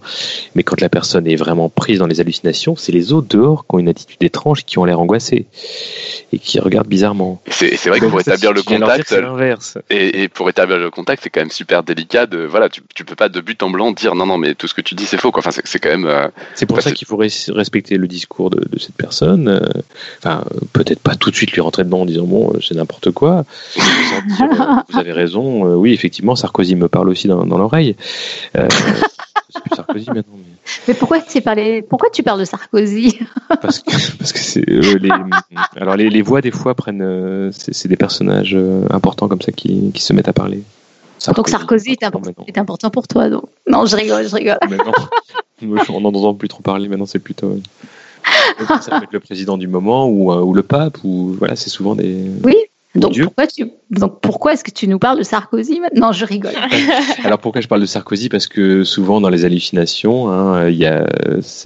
Mais 0.55 0.63
quand 0.63 0.81
la 0.81 0.89
personne 0.89 1.27
est 1.27 1.37
vraiment 1.37 1.69
prise 1.69 1.99
dans 1.99 2.07
les 2.07 2.21
hallucinations, 2.21 2.77
c'est 2.77 2.93
les 2.93 3.13
autres 3.13 3.27
dehors 3.29 3.67
qui 3.67 3.75
ont 3.75 3.79
une 3.81 3.89
attitude 3.89 4.23
étrange, 4.23 4.65
qui 4.65 4.79
ont 4.79 4.85
l'air 4.85 5.01
angoissés 5.01 5.47
et 6.33 6.39
qui 6.39 6.61
regardent 6.61 6.89
bizarrement. 6.89 7.41
C'est 7.51 7.75
vrai 7.87 7.99
que 7.99 8.07
pour 8.07 8.21
établir 8.21 8.53
le 8.53 8.63
contact, 8.63 9.15
et, 9.91 10.23
et, 10.23 10.29
pour 10.29 10.49
établir 10.49 10.79
le 10.79 10.91
contact, 10.91 11.23
c'est 11.25 11.31
quand 11.31 11.41
même 11.41 11.51
super 11.51 11.83
délicat. 11.83 12.27
De 12.27 12.39
voilà, 12.45 12.69
tu, 12.69 12.81
tu 12.95 13.05
peux 13.05 13.17
pas 13.17 13.29
de 13.29 13.41
but 13.41 13.63
en 13.63 13.71
blanc 13.71 13.91
dire 13.93 14.15
non 14.15 14.27
non 14.27 14.39
mais 14.39 14.55
tout 14.55 14.69
ce 14.69 14.75
que 14.75 14.81
tu 14.81 14.95
dis 14.95 15.07
c'est 15.07 15.19
faux 15.19 15.33
quoi. 15.33 15.41
Enfin 15.45 15.51
c'est 15.65 15.79
quand 15.79 15.91
même. 15.91 16.07
Euh, 16.07 16.29
c'est 16.55 16.67
pour 16.67 16.81
ça 16.81 16.93
qu'il 16.93 17.09
faut 17.09 17.17
respecter 17.17 17.97
le 17.97 18.07
discours 18.07 18.51
de, 18.51 18.61
de 18.71 18.79
cette 18.79 18.97
personne. 18.97 19.49
Euh, 19.49 19.83
enfin 20.19 20.45
peut-être 20.73 21.01
pas 21.01 21.17
tout 21.17 21.31
de 21.31 21.37
suite 21.37 21.53
lui 21.53 21.61
rentrer 21.61 21.83
dedans 21.85 22.03
en 22.03 22.07
disant 22.07 22.25
bon 22.25 22.53
c'est 22.61 22.75
n'importe 22.75 23.11
quoi. 23.11 23.45
vous 24.89 24.99
avez 24.99 25.13
raison. 25.13 25.67
Euh, 25.67 25.75
oui, 25.75 25.93
effectivement, 25.93 26.37
Sarkozy 26.37 26.75
me 26.75 26.89
parle 26.89 27.09
aussi 27.09 27.29
dans, 27.29 27.45
l'oreille. 27.45 27.97
Euh, 28.57 28.69
c'est 29.51 29.63
plus 29.63 29.77
Sarkozy 29.77 30.07
maintenant. 30.09 30.35
Mais, 30.89 30.95
pourquoi, 30.95 31.21
tu 31.21 31.41
parles, 31.41 31.83
pourquoi 31.89 32.11
tu 32.11 32.23
parles 32.23 32.41
de 32.41 32.45
Sarkozy? 32.45 33.19
Parce 33.61 33.81
que, 33.81 33.91
parce 34.19 34.33
que 34.33 34.39
c'est 34.39 34.69
euh, 34.69 34.99
les, 34.99 35.11
alors 35.77 35.97
les, 35.97 36.23
voix 36.23 36.41
des 36.41 36.51
fois 36.51 36.75
prennent, 36.75 37.51
c'est 37.53 37.89
des 37.89 37.97
personnages 37.97 38.57
importants 38.91 39.29
comme 39.29 39.43
ça 39.43 39.53
qui, 39.53 39.93
qui 39.93 40.03
se 40.03 40.13
mettent 40.13 40.29
à 40.29 40.33
parler. 40.33 40.63
donc 41.35 41.49
Sarkozy 41.49 41.93
est, 41.93 42.03
est, 42.03 42.59
important 42.59 42.91
pour 42.91 43.07
toi, 43.07 43.29
donc. 43.29 43.45
Non, 43.69 43.87
je 43.87 43.97
rigole, 43.97 44.29
je 44.29 44.35
rigole. 44.35 44.59
On 45.89 46.01
n'en 46.01 46.09
entend 46.09 46.35
plus 46.35 46.49
trop 46.49 46.63
parler. 46.63 46.89
Maintenant, 46.89 47.07
c'est 47.07 47.21
plutôt. 47.21 47.59
ça 48.81 48.99
peut 48.99 49.05
être 49.05 49.13
le 49.13 49.21
président 49.21 49.57
du 49.57 49.69
moment 49.69 50.09
ou, 50.09 50.33
ou 50.33 50.53
le 50.53 50.63
pape 50.63 50.99
ou 51.05 51.37
voilà, 51.39 51.55
c'est 51.55 51.71
souvent 51.71 51.95
des. 51.95 52.25
Oui, 52.43 52.57
donc 52.97 53.19
pourquoi, 53.19 53.47
tu, 53.47 53.71
donc 53.91 54.21
pourquoi 54.21 54.53
est-ce 54.53 54.65
que 54.65 54.71
tu 54.71 54.89
nous 54.89 54.99
parles 54.99 55.19
de 55.19 55.23
Sarkozy 55.23 55.81
maintenant? 55.81 56.13
Je 56.13 56.25
rigole. 56.25 56.53
Alors 57.25 57.39
pourquoi 57.39 57.61
je 57.61 57.69
parle 57.69 57.81
de 57.81 57.87
Sarkozy? 57.87 58.29
Parce 58.29 58.47
que 58.47 58.85
souvent 58.85 59.21
dans 59.21 59.29
les 59.29 59.45
hallucinations, 59.45 60.31
hein, 60.31 60.69
il 60.69 60.77
y 60.77 60.87
a 60.87 61.07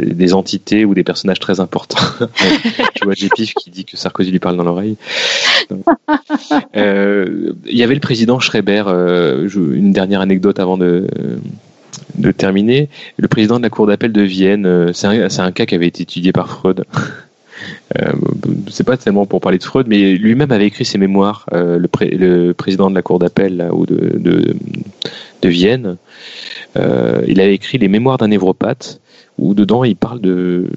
des 0.00 0.34
entités 0.34 0.84
ou 0.84 0.94
des 0.94 1.04
personnages 1.04 1.40
très 1.40 1.60
importants. 1.60 1.98
tu 2.94 3.04
vois 3.04 3.14
Jépif 3.14 3.54
qui 3.54 3.70
dit 3.70 3.84
que 3.84 3.96
Sarkozy 3.96 4.30
lui 4.30 4.38
parle 4.38 4.56
dans 4.56 4.64
l'oreille. 4.64 4.96
Euh, 6.76 7.52
il 7.66 7.76
y 7.76 7.82
avait 7.82 7.94
le 7.94 8.00
président 8.00 8.40
Schreiber. 8.40 8.84
Euh, 8.88 9.48
une 9.48 9.92
dernière 9.92 10.20
anecdote 10.20 10.58
avant 10.58 10.76
de 10.76 11.06
de 12.16 12.30
terminer. 12.30 12.88
Le 13.16 13.28
président 13.28 13.58
de 13.58 13.62
la 13.62 13.70
cour 13.70 13.86
d'appel 13.86 14.12
de 14.12 14.22
Vienne, 14.22 14.66
euh, 14.66 14.92
c'est 14.92 15.06
un, 15.06 15.44
un, 15.44 15.52
cas 15.52 15.66
qui 15.66 15.74
avait 15.74 15.86
été 15.86 16.02
étudié 16.02 16.32
par 16.32 16.48
Freud. 16.48 16.84
Euh, 17.98 18.12
c'est 18.68 18.84
pas 18.84 18.96
tellement 18.96 19.26
pour 19.26 19.40
parler 19.40 19.58
de 19.58 19.64
Freud, 19.64 19.86
mais 19.88 20.14
lui-même 20.16 20.52
avait 20.52 20.66
écrit 20.66 20.84
ses 20.84 20.98
mémoires, 20.98 21.46
euh, 21.52 21.78
le, 21.78 22.52
président 22.52 22.90
de 22.90 22.94
la 22.94 23.02
cour 23.02 23.18
d'appel 23.18 23.68
ou 23.72 23.86
de, 23.86 24.54
Vienne. 25.42 25.96
Euh, 26.76 27.22
il 27.26 27.40
avait 27.40 27.54
écrit 27.54 27.78
les 27.78 27.88
mémoires 27.88 28.18
d'un 28.18 28.28
névropathe, 28.28 29.00
où 29.38 29.54
dedans 29.54 29.84
il 29.84 29.96
parle 29.96 30.20
de 30.20 30.68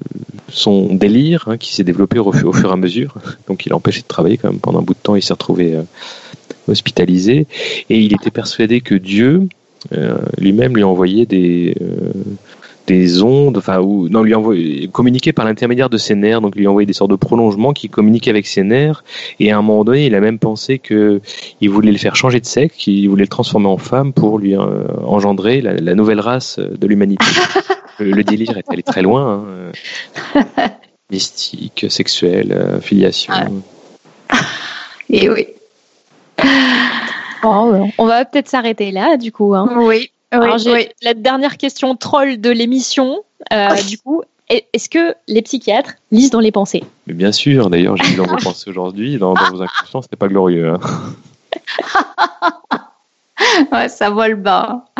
son 0.48 0.94
délire 0.94 1.44
hein, 1.46 1.58
qui 1.58 1.74
s'est 1.74 1.84
développé 1.84 2.18
au, 2.18 2.32
fur 2.32 2.68
et 2.68 2.72
à 2.72 2.76
mesure. 2.76 3.14
Donc 3.46 3.66
il 3.66 3.72
a 3.72 3.76
empêché 3.76 4.00
de 4.00 4.06
travailler 4.06 4.38
quand 4.38 4.50
même 4.50 4.60
pendant 4.60 4.80
un 4.80 4.82
bout 4.82 4.94
de 4.94 4.98
temps, 4.98 5.14
il 5.14 5.22
s'est 5.22 5.34
retrouvé 5.34 5.78
hospitalisé, 6.66 7.46
et 7.90 8.00
il 8.00 8.14
était 8.14 8.30
persuadé 8.30 8.80
que 8.80 8.94
Dieu 8.94 9.48
lui-même 10.38 10.74
lui 10.74 10.82
envoyait 10.82 11.26
des 11.26 11.76
des 12.86 13.22
ondes, 13.22 13.56
enfin, 13.56 13.80
ou 13.80 14.08
non, 14.08 14.22
lui 14.22 14.34
envoyer, 14.34 14.88
communiquer 14.88 15.32
par 15.32 15.44
l'intermédiaire 15.44 15.88
de 15.88 15.96
ses 15.96 16.14
nerfs, 16.14 16.40
donc 16.40 16.54
lui 16.54 16.66
envoyer 16.66 16.86
des 16.86 16.92
sortes 16.92 17.10
de 17.10 17.16
prolongements 17.16 17.72
qui 17.72 17.88
communiquent 17.88 18.28
avec 18.28 18.46
ses 18.46 18.62
nerfs. 18.62 19.04
Et 19.40 19.50
à 19.50 19.58
un 19.58 19.62
moment 19.62 19.84
donné, 19.84 20.06
il 20.06 20.14
a 20.14 20.20
même 20.20 20.38
pensé 20.38 20.78
que 20.78 21.20
il 21.60 21.70
voulait 21.70 21.92
le 21.92 21.98
faire 21.98 22.16
changer 22.16 22.40
de 22.40 22.46
sexe, 22.46 22.76
qu'il 22.76 23.08
voulait 23.08 23.24
le 23.24 23.28
transformer 23.28 23.68
en 23.68 23.78
femme 23.78 24.12
pour 24.12 24.38
lui 24.38 24.56
euh, 24.56 24.84
engendrer 25.04 25.60
la, 25.60 25.94
nouvelle 25.94 26.20
race 26.20 26.58
de 26.58 26.86
l'humanité. 26.86 27.24
le, 27.98 28.22
délire 28.22 28.58
est 28.58 28.70
allé 28.70 28.82
très 28.82 29.02
loin, 29.02 29.46
hein. 30.36 30.42
mystique, 31.10 31.86
sexuel, 31.88 32.52
euh, 32.52 32.80
filiation. 32.80 33.32
Et 35.08 35.30
oui. 35.30 35.46
on 37.42 38.06
va 38.06 38.24
peut-être 38.24 38.48
s'arrêter 38.48 38.90
là, 38.90 39.16
du 39.16 39.32
coup. 39.32 39.54
Hein. 39.54 39.70
Oui. 39.76 40.10
Alors, 40.42 40.58
j'ai 40.58 40.92
la 41.02 41.14
dernière 41.14 41.56
question 41.56 41.96
troll 41.96 42.40
de 42.40 42.50
l'émission. 42.50 43.24
Euh, 43.52 43.82
du 43.82 43.98
coup, 43.98 44.22
est-ce 44.48 44.88
que 44.88 45.14
les 45.28 45.42
psychiatres 45.42 45.94
lisent 46.10 46.30
dans 46.30 46.40
les 46.40 46.52
pensées? 46.52 46.84
Mais 47.06 47.14
Bien 47.14 47.32
sûr, 47.32 47.70
d'ailleurs, 47.70 47.96
j'ai 47.96 48.10
lu 48.10 48.16
dans 48.16 48.26
vos 48.30 48.36
pensées 48.36 48.68
aujourd'hui. 48.70 49.18
Dans, 49.18 49.34
vos 49.34 49.62
inconscients, 49.62 50.02
c'était 50.02 50.16
pas 50.16 50.28
glorieux. 50.28 50.74
Hein. 50.74 50.80
ouais, 53.72 53.88
ça 53.88 54.10
vole 54.10 54.34
bas. 54.36 54.84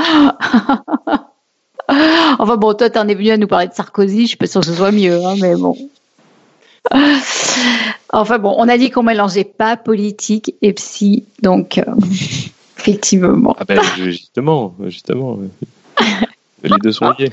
enfin 2.39 2.56
bon, 2.56 2.74
toi, 2.74 2.90
t'en 2.90 3.09
es 3.09 3.15
venu 3.15 3.31
à 3.31 3.36
nous 3.36 3.47
parler 3.47 3.69
de 3.69 3.74
Sarkozy. 3.74 4.23
Je 4.23 4.28
suis 4.28 4.36
pas 4.36 4.47
sûre 4.47 4.61
que 4.61 4.66
ce 4.69 4.74
soit 4.74 4.93
mieux, 4.93 5.24
hein, 5.24 5.35
mais 5.40 5.56
bon. 5.56 5.77
Enfin 8.12 8.39
bon, 8.39 8.55
on 8.59 8.69
a 8.69 8.78
dit 8.78 8.90
qu'on 8.90 9.02
mélangeait 9.02 9.44
pas 9.44 9.77
politique 9.77 10.55
et 10.62 10.73
psy, 10.73 11.24
donc. 11.43 11.78
Euh, 11.78 11.85
Effectivement. 12.86 13.56
Ah 13.59 13.65
ben, 13.65 13.81
justement, 13.97 14.74
justement. 14.86 15.39
Les 16.62 16.77
deux 16.82 16.93
sont 16.93 17.15
liés. 17.19 17.31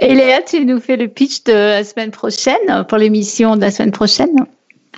Et 0.00 0.14
Léa, 0.14 0.42
tu 0.42 0.64
nous 0.64 0.80
fais 0.80 0.96
le 0.96 1.06
pitch 1.06 1.44
de 1.44 1.52
la 1.52 1.84
semaine 1.84 2.10
prochaine, 2.10 2.84
pour 2.88 2.98
l'émission 2.98 3.54
de 3.54 3.60
la 3.60 3.70
semaine 3.70 3.92
prochaine? 3.92 4.34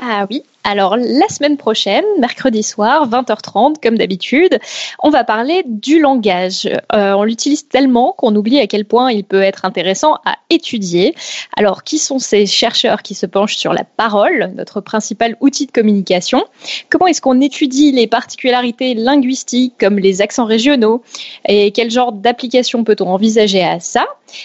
Ah 0.01 0.27
oui, 0.31 0.43
alors, 0.65 0.97
la 0.99 1.29
semaine 1.29 1.57
prochaine, 1.57 2.05
mercredi 2.19 2.63
soir, 2.63 3.09
20h30, 3.09 3.77
comme 3.83 3.97
d'habitude, 3.97 4.59
on 5.03 5.09
va 5.09 5.25
parler 5.25 5.63
du 5.65 5.99
langage. 5.99 6.69
Euh, 6.93 7.13
on 7.13 7.23
l'utilise 7.23 7.69
tellement 7.69 8.13
qu'on 8.13 8.35
oublie 8.37 8.59
à 8.59 8.67
quel 8.67 8.85
point 8.85 9.11
il 9.11 9.25
peut 9.25 9.41
être 9.41 9.65
intéressant 9.65 10.17
à 10.27 10.37
étudier. 10.51 11.15
Alors, 11.57 11.85
qui 11.85 11.99
sont 11.99 12.19
ces 12.19 12.45
chercheurs 12.45 13.03
qui 13.03 13.15
se 13.15 13.25
penchent 13.25 13.57
sur 13.57 13.73
la 13.73 13.85
parole, 13.85 14.53
notre 14.57 14.83
principal 14.83 15.37
outil 15.41 15.67
de 15.67 15.73
communication? 15.73 16.45
Comment 16.91 17.07
est-ce 17.07 17.23
qu'on 17.23 17.41
étudie 17.41 17.93
les 17.93 18.07
particularités 18.07 18.93
linguistiques 18.95 19.75
comme 19.81 19.99
les 19.99 20.21
accents 20.21 20.45
régionaux? 20.45 21.03
Et 21.47 21.71
quel 21.71 21.91
genre 21.91 22.13
d'application 22.13 22.85
peut-on 22.85 23.09
envisager 23.09 23.63
à 23.63 23.81
ça? 23.81 24.05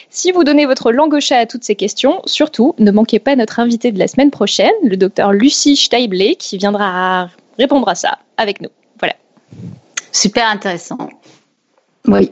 Si 0.10 0.32
vous 0.32 0.44
donnez 0.44 0.66
votre 0.66 0.92
langue 0.92 1.14
au 1.14 1.20
chat 1.20 1.40
à 1.40 1.46
toutes 1.46 1.64
ces 1.64 1.76
questions, 1.76 2.22
surtout, 2.26 2.74
ne 2.80 2.92
manquez 2.92 3.20
pas 3.20 3.36
notre 3.36 3.60
invité 3.60 3.92
de 3.92 4.00
la 4.00 4.08
semaine 4.08 4.32
prochaine, 4.32 4.72
le 4.84 4.96
docteur 4.96 5.34
Lucie 5.34 5.76
Steib 6.04 6.38
qui 6.38 6.58
viendra 6.58 7.30
répondre 7.58 7.88
à 7.88 7.96
ça 7.96 8.20
avec 8.38 8.62
nous. 8.62 8.70
Voilà. 9.00 9.16
Super 10.12 10.48
intéressant. 10.48 11.10
Oui. 12.08 12.32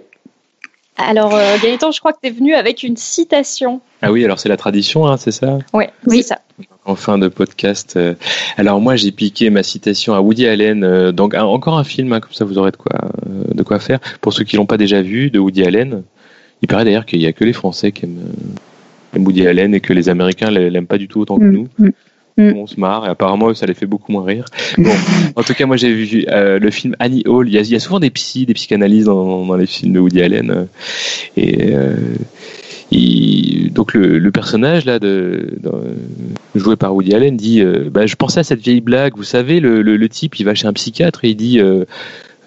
Alors, 0.97 1.33
euh, 1.33 1.57
Gaëtan, 1.61 1.91
je 1.91 1.99
crois 1.99 2.13
que 2.13 2.19
tu 2.21 2.27
es 2.27 2.31
venu 2.31 2.53
avec 2.53 2.83
une 2.83 2.97
citation. 2.97 3.81
Ah 4.01 4.11
oui, 4.11 4.23
alors 4.23 4.39
c'est 4.39 4.49
la 4.49 4.57
tradition, 4.57 5.07
hein, 5.07 5.17
c'est 5.17 5.31
ça? 5.31 5.59
Oui, 5.73 5.85
c'est 6.07 6.21
ça. 6.21 6.39
En 6.85 6.95
fin 6.95 7.17
de 7.17 7.27
podcast. 7.27 7.93
Euh, 7.95 8.13
alors 8.57 8.81
moi, 8.81 8.95
j'ai 8.95 9.11
piqué 9.11 9.49
ma 9.49 9.63
citation 9.63 10.13
à 10.13 10.21
Woody 10.21 10.47
Allen. 10.47 10.83
Euh, 10.83 11.11
donc 11.11 11.33
encore 11.33 11.77
un 11.77 11.83
film, 11.83 12.11
hein, 12.13 12.19
comme 12.19 12.33
ça 12.33 12.45
vous 12.45 12.57
aurez 12.57 12.71
de 12.71 12.77
quoi, 12.77 12.99
de 13.25 13.63
quoi 13.63 13.79
faire. 13.79 13.99
Pour 14.19 14.33
ceux 14.33 14.43
qui 14.43 14.57
l'ont 14.57 14.65
pas 14.65 14.77
déjà 14.77 15.01
vu, 15.01 15.31
de 15.31 15.39
Woody 15.39 15.63
Allen. 15.63 16.03
Il 16.61 16.67
paraît 16.67 16.85
d'ailleurs 16.85 17.05
qu'il 17.05 17.21
y 17.21 17.25
a 17.25 17.33
que 17.33 17.43
les 17.43 17.53
Français 17.53 17.91
qui 17.91 18.05
aiment, 18.05 19.25
Woody 19.25 19.47
Allen 19.47 19.73
et 19.73 19.79
que 19.79 19.93
les 19.93 20.09
Américains 20.09 20.51
l'aiment 20.51 20.87
pas 20.87 20.97
du 20.97 21.07
tout 21.07 21.21
autant 21.21 21.37
que 21.37 21.43
mm, 21.43 21.51
nous. 21.51 21.67
Mm. 21.79 21.89
Mm. 22.37 22.53
On 22.55 22.67
se 22.67 22.79
marre 22.79 23.05
et 23.05 23.09
apparemment 23.09 23.53
ça 23.53 23.65
les 23.65 23.73
fait 23.73 23.85
beaucoup 23.85 24.11
moins 24.11 24.23
rire. 24.23 24.45
Bon, 24.77 24.91
en 25.35 25.43
tout 25.43 25.53
cas, 25.53 25.65
moi 25.65 25.77
j'ai 25.77 25.93
vu 25.93 26.25
euh, 26.29 26.59
le 26.59 26.71
film 26.71 26.95
Annie 26.99 27.23
Hall. 27.25 27.47
Il 27.49 27.53
y, 27.53 27.75
a, 27.75 27.79
souvent 27.79 27.99
des 27.99 28.09
psys, 28.09 28.45
des 28.45 28.53
psychanalyses 28.53 29.05
dans, 29.05 29.55
les 29.55 29.65
films 29.65 29.93
de 29.93 29.99
Woody 29.99 30.21
Allen. 30.21 30.51
Euh, 30.51 30.65
et 31.37 31.73
euh, 31.73 31.95
donc 33.71 33.93
le, 33.93 34.31
personnage 34.31 34.85
là 34.85 34.99
de, 34.99 35.57
joué 36.55 36.75
par 36.75 36.93
Woody 36.93 37.13
Allen 37.13 37.37
dit 37.37 37.63
bah, 37.89 38.05
je 38.05 38.15
pensais 38.15 38.41
à 38.41 38.43
cette 38.43 38.61
vieille 38.61 38.81
blague. 38.81 39.13
Vous 39.15 39.23
savez, 39.23 39.59
le, 39.59 40.09
type 40.09 40.39
il 40.39 40.43
va 40.45 40.55
chez 40.55 40.67
un 40.67 40.73
psychiatre 40.73 41.23
et 41.23 41.29
il 41.29 41.35
dit 41.35 41.61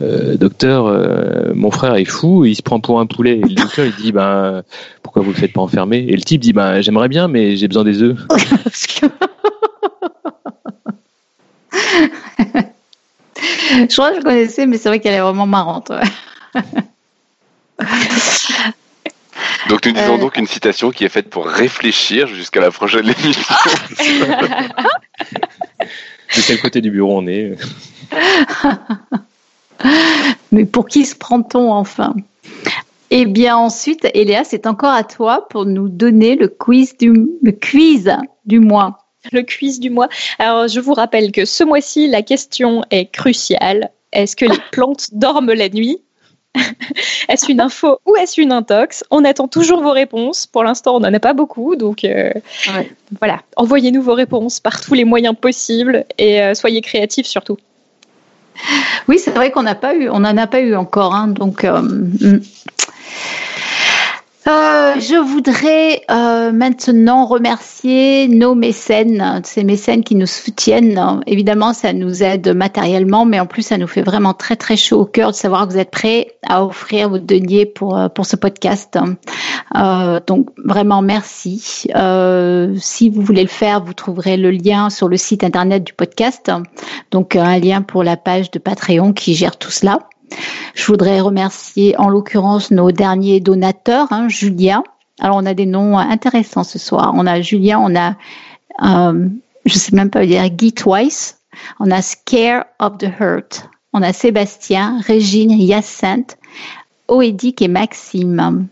docteur, 0.00 1.54
mon 1.54 1.70
frère 1.70 1.94
est 1.94 2.04
fou, 2.04 2.44
il 2.44 2.54
se 2.54 2.62
prend 2.62 2.80
pour 2.80 3.00
un 3.00 3.06
poulet. 3.06 3.38
Et 3.38 3.48
le 3.48 3.54
docteur, 3.54 3.86
il 3.86 4.02
dit, 4.02 4.12
ben, 4.12 4.62
pourquoi 5.02 5.22
vous 5.22 5.30
le 5.30 5.36
faites 5.36 5.52
pas 5.52 5.62
enfermer? 5.62 6.04
Et 6.08 6.16
le 6.16 6.22
type 6.22 6.42
dit, 6.42 6.52
ben, 6.52 6.82
j'aimerais 6.82 7.08
bien, 7.08 7.26
mais 7.26 7.56
j'ai 7.56 7.68
besoin 7.68 7.84
des 7.84 8.02
œufs. 8.02 8.18
je 13.36 13.94
crois 13.94 14.10
que 14.10 14.16
je 14.16 14.22
connaissais, 14.22 14.66
mais 14.66 14.78
c'est 14.78 14.88
vrai 14.88 15.00
qu'elle 15.00 15.14
est 15.14 15.20
vraiment 15.20 15.46
marrante. 15.46 15.92
Donc 19.68 19.86
nous 19.86 19.92
disons 19.92 20.16
euh. 20.16 20.18
donc 20.18 20.36
une 20.36 20.46
citation 20.46 20.90
qui 20.90 21.04
est 21.04 21.08
faite 21.08 21.30
pour 21.30 21.46
réfléchir 21.46 22.28
jusqu'à 22.28 22.60
la 22.60 22.70
prochaine 22.70 23.06
émission. 23.06 23.54
De 26.36 26.40
quel 26.46 26.60
côté 26.60 26.80
du 26.80 26.90
bureau 26.90 27.18
on 27.18 27.26
est 27.26 27.56
Mais 30.52 30.64
pour 30.64 30.86
qui 30.86 31.04
se 31.04 31.14
prend-on 31.14 31.72
enfin? 31.72 32.14
Et 33.10 33.26
bien 33.26 33.56
ensuite, 33.56 34.06
Eléa, 34.14 34.44
c'est 34.44 34.66
encore 34.66 34.92
à 34.92 35.04
toi 35.04 35.46
pour 35.48 35.66
nous 35.66 35.88
donner 35.88 36.36
le 36.36 36.48
quiz 36.48 36.96
du, 36.96 37.12
le 37.42 37.52
quiz 37.52 38.10
du 38.44 38.60
mois. 38.60 39.03
Le 39.32 39.42
quiz 39.42 39.80
du 39.80 39.90
mois. 39.90 40.08
Alors, 40.38 40.68
je 40.68 40.80
vous 40.80 40.94
rappelle 40.94 41.32
que 41.32 41.44
ce 41.44 41.64
mois-ci, 41.64 42.08
la 42.08 42.22
question 42.22 42.84
est 42.90 43.06
cruciale. 43.06 43.90
Est-ce 44.12 44.36
que 44.36 44.44
les 44.44 44.58
plantes 44.72 45.08
dorment 45.12 45.52
la 45.52 45.68
nuit? 45.68 45.98
Est-ce 47.28 47.50
une 47.50 47.60
info 47.60 47.98
ou 48.06 48.14
est-ce 48.14 48.40
une 48.40 48.52
intox? 48.52 49.02
On 49.10 49.24
attend 49.24 49.48
toujours 49.48 49.82
vos 49.82 49.90
réponses. 49.90 50.46
Pour 50.46 50.62
l'instant, 50.62 50.94
on 50.94 51.00
n'en 51.00 51.12
a 51.12 51.18
pas 51.18 51.32
beaucoup, 51.32 51.74
donc 51.74 52.04
euh, 52.04 52.30
voilà. 53.18 53.40
Envoyez-nous 53.56 54.02
vos 54.02 54.14
réponses 54.14 54.60
par 54.60 54.80
tous 54.80 54.94
les 54.94 55.04
moyens 55.04 55.34
possibles 55.34 56.04
et 56.16 56.40
euh, 56.42 56.54
soyez 56.54 56.80
créatifs 56.80 57.26
surtout. 57.26 57.56
Oui, 59.08 59.18
c'est 59.18 59.32
vrai 59.32 59.50
qu'on 59.50 59.64
n'a 59.64 59.74
pas 59.74 59.96
eu, 59.96 60.08
on 60.08 60.20
n'en 60.20 60.36
a 60.36 60.46
pas 60.46 60.60
eu 60.60 60.76
encore, 60.76 61.12
hein, 61.14 61.26
donc. 61.26 61.64
Euh, 61.64 61.82
mm. 61.82 62.40
Euh, 64.46 65.00
je 65.00 65.16
voudrais 65.16 66.02
euh, 66.10 66.52
maintenant 66.52 67.24
remercier 67.24 68.28
nos 68.28 68.54
mécènes, 68.54 69.40
ces 69.42 69.64
mécènes 69.64 70.04
qui 70.04 70.16
nous 70.16 70.26
soutiennent. 70.26 71.22
Évidemment, 71.26 71.72
ça 71.72 71.94
nous 71.94 72.22
aide 72.22 72.54
matériellement, 72.54 73.24
mais 73.24 73.40
en 73.40 73.46
plus, 73.46 73.62
ça 73.62 73.78
nous 73.78 73.86
fait 73.86 74.02
vraiment 74.02 74.34
très 74.34 74.56
très 74.56 74.76
chaud 74.76 75.00
au 75.00 75.06
cœur 75.06 75.30
de 75.30 75.36
savoir 75.36 75.66
que 75.66 75.72
vous 75.72 75.78
êtes 75.78 75.90
prêts 75.90 76.32
à 76.46 76.62
offrir 76.62 77.08
votre 77.08 77.24
denier 77.24 77.64
pour 77.64 77.96
euh, 77.96 78.08
pour 78.08 78.26
ce 78.26 78.36
podcast. 78.36 78.98
Euh, 79.76 80.20
donc 80.26 80.48
vraiment 80.62 81.00
merci. 81.00 81.86
Euh, 81.94 82.74
si 82.78 83.08
vous 83.08 83.22
voulez 83.22 83.42
le 83.42 83.48
faire, 83.48 83.82
vous 83.82 83.94
trouverez 83.94 84.36
le 84.36 84.50
lien 84.50 84.90
sur 84.90 85.08
le 85.08 85.16
site 85.16 85.42
internet 85.42 85.84
du 85.84 85.94
podcast. 85.94 86.52
Donc 87.10 87.34
un 87.34 87.58
lien 87.58 87.80
pour 87.80 88.04
la 88.04 88.18
page 88.18 88.50
de 88.50 88.58
Patreon 88.58 89.14
qui 89.14 89.34
gère 89.34 89.56
tout 89.56 89.70
cela. 89.70 90.00
Je 90.74 90.86
voudrais 90.86 91.20
remercier 91.20 91.98
en 91.98 92.08
l'occurrence 92.08 92.70
nos 92.70 92.90
derniers 92.90 93.40
donateurs, 93.40 94.08
hein, 94.10 94.28
Julien. 94.28 94.82
Alors 95.20 95.36
on 95.36 95.46
a 95.46 95.54
des 95.54 95.66
noms 95.66 95.96
intéressants 95.98 96.64
ce 96.64 96.78
soir. 96.78 97.12
On 97.14 97.26
a 97.26 97.40
Julien, 97.40 97.78
on 97.80 97.94
a, 97.94 98.16
euh, 98.82 99.28
je 99.64 99.74
sais 99.74 99.94
même 99.94 100.10
pas 100.10 100.26
dire, 100.26 100.48
Guy 100.48 100.72
Twice. 100.72 101.38
On 101.78 101.90
a 101.90 102.02
Scare 102.02 102.64
of 102.80 102.98
the 102.98 103.08
Hurt. 103.20 103.68
On 103.92 104.02
a 104.02 104.12
Sébastien, 104.12 105.00
Régine, 105.06 105.52
Yacinthe, 105.52 106.36
Oedic 107.08 107.62
et 107.62 107.68
Maxime. 107.68 108.66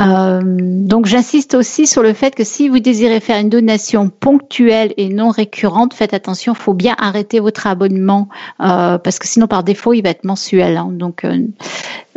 Euh, 0.00 0.40
donc 0.42 1.06
j'insiste 1.06 1.54
aussi 1.54 1.86
sur 1.86 2.02
le 2.02 2.12
fait 2.12 2.34
que 2.34 2.44
si 2.44 2.68
vous 2.68 2.80
désirez 2.80 3.20
faire 3.20 3.40
une 3.40 3.48
donation 3.48 4.10
ponctuelle 4.10 4.92
et 4.96 5.08
non 5.08 5.30
récurrente, 5.30 5.94
faites 5.94 6.12
attention, 6.12 6.52
il 6.52 6.58
faut 6.58 6.74
bien 6.74 6.94
arrêter 6.98 7.40
votre 7.40 7.66
abonnement 7.66 8.28
euh, 8.60 8.98
parce 8.98 9.18
que 9.18 9.26
sinon 9.26 9.46
par 9.46 9.64
défaut 9.64 9.94
il 9.94 10.02
va 10.02 10.10
être 10.10 10.24
mensuel. 10.24 10.76
Hein. 10.76 10.90
Donc 10.92 11.24
euh, 11.24 11.38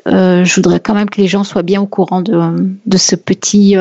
euh, 0.08 0.44
je 0.44 0.56
voudrais 0.56 0.80
quand 0.80 0.94
même 0.94 1.10
que 1.10 1.22
les 1.22 1.28
gens 1.28 1.44
soient 1.44 1.64
bien 1.64 1.82
au 1.82 1.88
courant 1.88 2.22
de, 2.22 2.78
de 2.86 2.98
ce 2.98 3.16
petit 3.16 3.76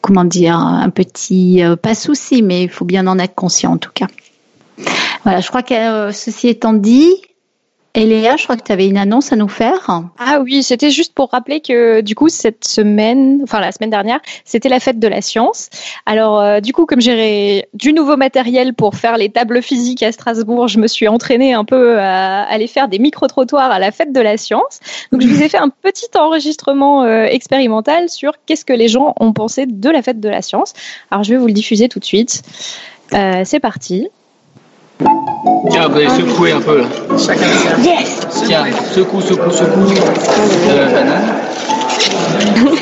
comment 0.00 0.24
dire 0.24 0.56
un 0.56 0.90
petit 0.90 1.62
pas 1.82 1.94
souci, 1.94 2.42
mais 2.42 2.62
il 2.64 2.68
faut 2.68 2.84
bien 2.84 3.06
en 3.06 3.18
être 3.18 3.34
conscient 3.34 3.72
en 3.72 3.78
tout 3.78 3.92
cas. 3.92 4.06
Voilà, 5.24 5.40
je 5.40 5.48
crois 5.48 5.62
que 5.62 6.12
ceci 6.12 6.48
étant 6.48 6.74
dit, 6.74 7.10
et 7.96 8.06
Léa, 8.06 8.36
je 8.36 8.42
crois 8.42 8.56
que 8.56 8.64
tu 8.64 8.72
avais 8.72 8.88
une 8.88 8.96
annonce 8.96 9.32
à 9.32 9.36
nous 9.36 9.48
faire. 9.48 10.02
Ah 10.18 10.40
oui, 10.42 10.64
c'était 10.64 10.90
juste 10.90 11.14
pour 11.14 11.30
rappeler 11.30 11.60
que 11.60 12.00
du 12.00 12.16
coup 12.16 12.28
cette 12.28 12.66
semaine, 12.66 13.40
enfin 13.44 13.60
la 13.60 13.70
semaine 13.70 13.90
dernière, 13.90 14.20
c'était 14.44 14.68
la 14.68 14.80
fête 14.80 14.98
de 14.98 15.06
la 15.06 15.22
science. 15.22 15.70
Alors 16.04 16.40
euh, 16.40 16.60
du 16.60 16.72
coup, 16.72 16.86
comme 16.86 17.00
j'ai 17.00 17.66
du 17.72 17.92
nouveau 17.92 18.16
matériel 18.16 18.74
pour 18.74 18.96
faire 18.96 19.16
les 19.16 19.28
tables 19.28 19.62
physiques 19.62 20.02
à 20.02 20.10
Strasbourg, 20.10 20.66
je 20.66 20.80
me 20.80 20.88
suis 20.88 21.06
entraînée 21.06 21.52
un 21.52 21.64
peu 21.64 22.00
à 22.00 22.42
aller 22.42 22.66
faire 22.66 22.88
des 22.88 22.98
micro-trottoirs 22.98 23.70
à 23.70 23.78
la 23.78 23.92
fête 23.92 24.12
de 24.12 24.20
la 24.20 24.36
science. 24.38 24.80
Donc 25.12 25.20
je 25.20 25.28
vous 25.28 25.40
ai 25.40 25.48
fait 25.48 25.58
un 25.58 25.68
petit 25.68 26.08
enregistrement 26.18 27.04
euh, 27.04 27.26
expérimental 27.26 28.08
sur 28.08 28.32
qu'est-ce 28.44 28.64
que 28.64 28.72
les 28.72 28.88
gens 28.88 29.14
ont 29.20 29.32
pensé 29.32 29.66
de 29.66 29.90
la 29.90 30.02
fête 30.02 30.18
de 30.18 30.28
la 30.28 30.42
science. 30.42 30.72
Alors 31.12 31.22
je 31.22 31.30
vais 31.30 31.38
vous 31.38 31.46
le 31.46 31.52
diffuser 31.52 31.88
tout 31.88 32.00
de 32.00 32.04
suite. 32.04 32.42
Euh, 33.12 33.42
c'est 33.44 33.60
parti. 33.60 34.08
Tiens, 34.98 35.88
vous 35.88 35.96
allez 35.96 36.08
secouer 36.08 36.52
un 36.52 36.60
peu 36.60 36.78
là. 36.78 36.84
Chacun 37.18 37.46
Yes 37.82 38.20
Tiens, 38.46 38.64
secoue, 38.92 39.20
secoue, 39.20 39.50
secoue. 39.50 39.80
Euh, 40.70 40.92
banane. 40.92 41.34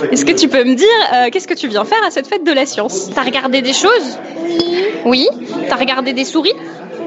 Est-ce 0.13 0.25
que 0.25 0.33
tu 0.33 0.49
peux 0.49 0.65
me 0.65 0.75
dire 0.75 0.87
euh, 1.15 1.29
qu'est-ce 1.33 1.49
que 1.49 1.55
tu 1.55 1.69
viens 1.69 1.85
faire 1.85 2.03
à 2.07 2.11
cette 2.11 2.27
fête 2.27 2.45
de 2.45 2.53
la 2.53 2.67
science? 2.67 3.11
T'as 3.15 3.23
regardé 3.23 3.63
des 3.63 3.73
choses? 3.73 4.19
Oui. 4.45 4.85
Oui 5.07 5.29
T'as 5.69 5.77
regardé 5.77 6.13
des 6.13 6.25
souris? 6.25 6.55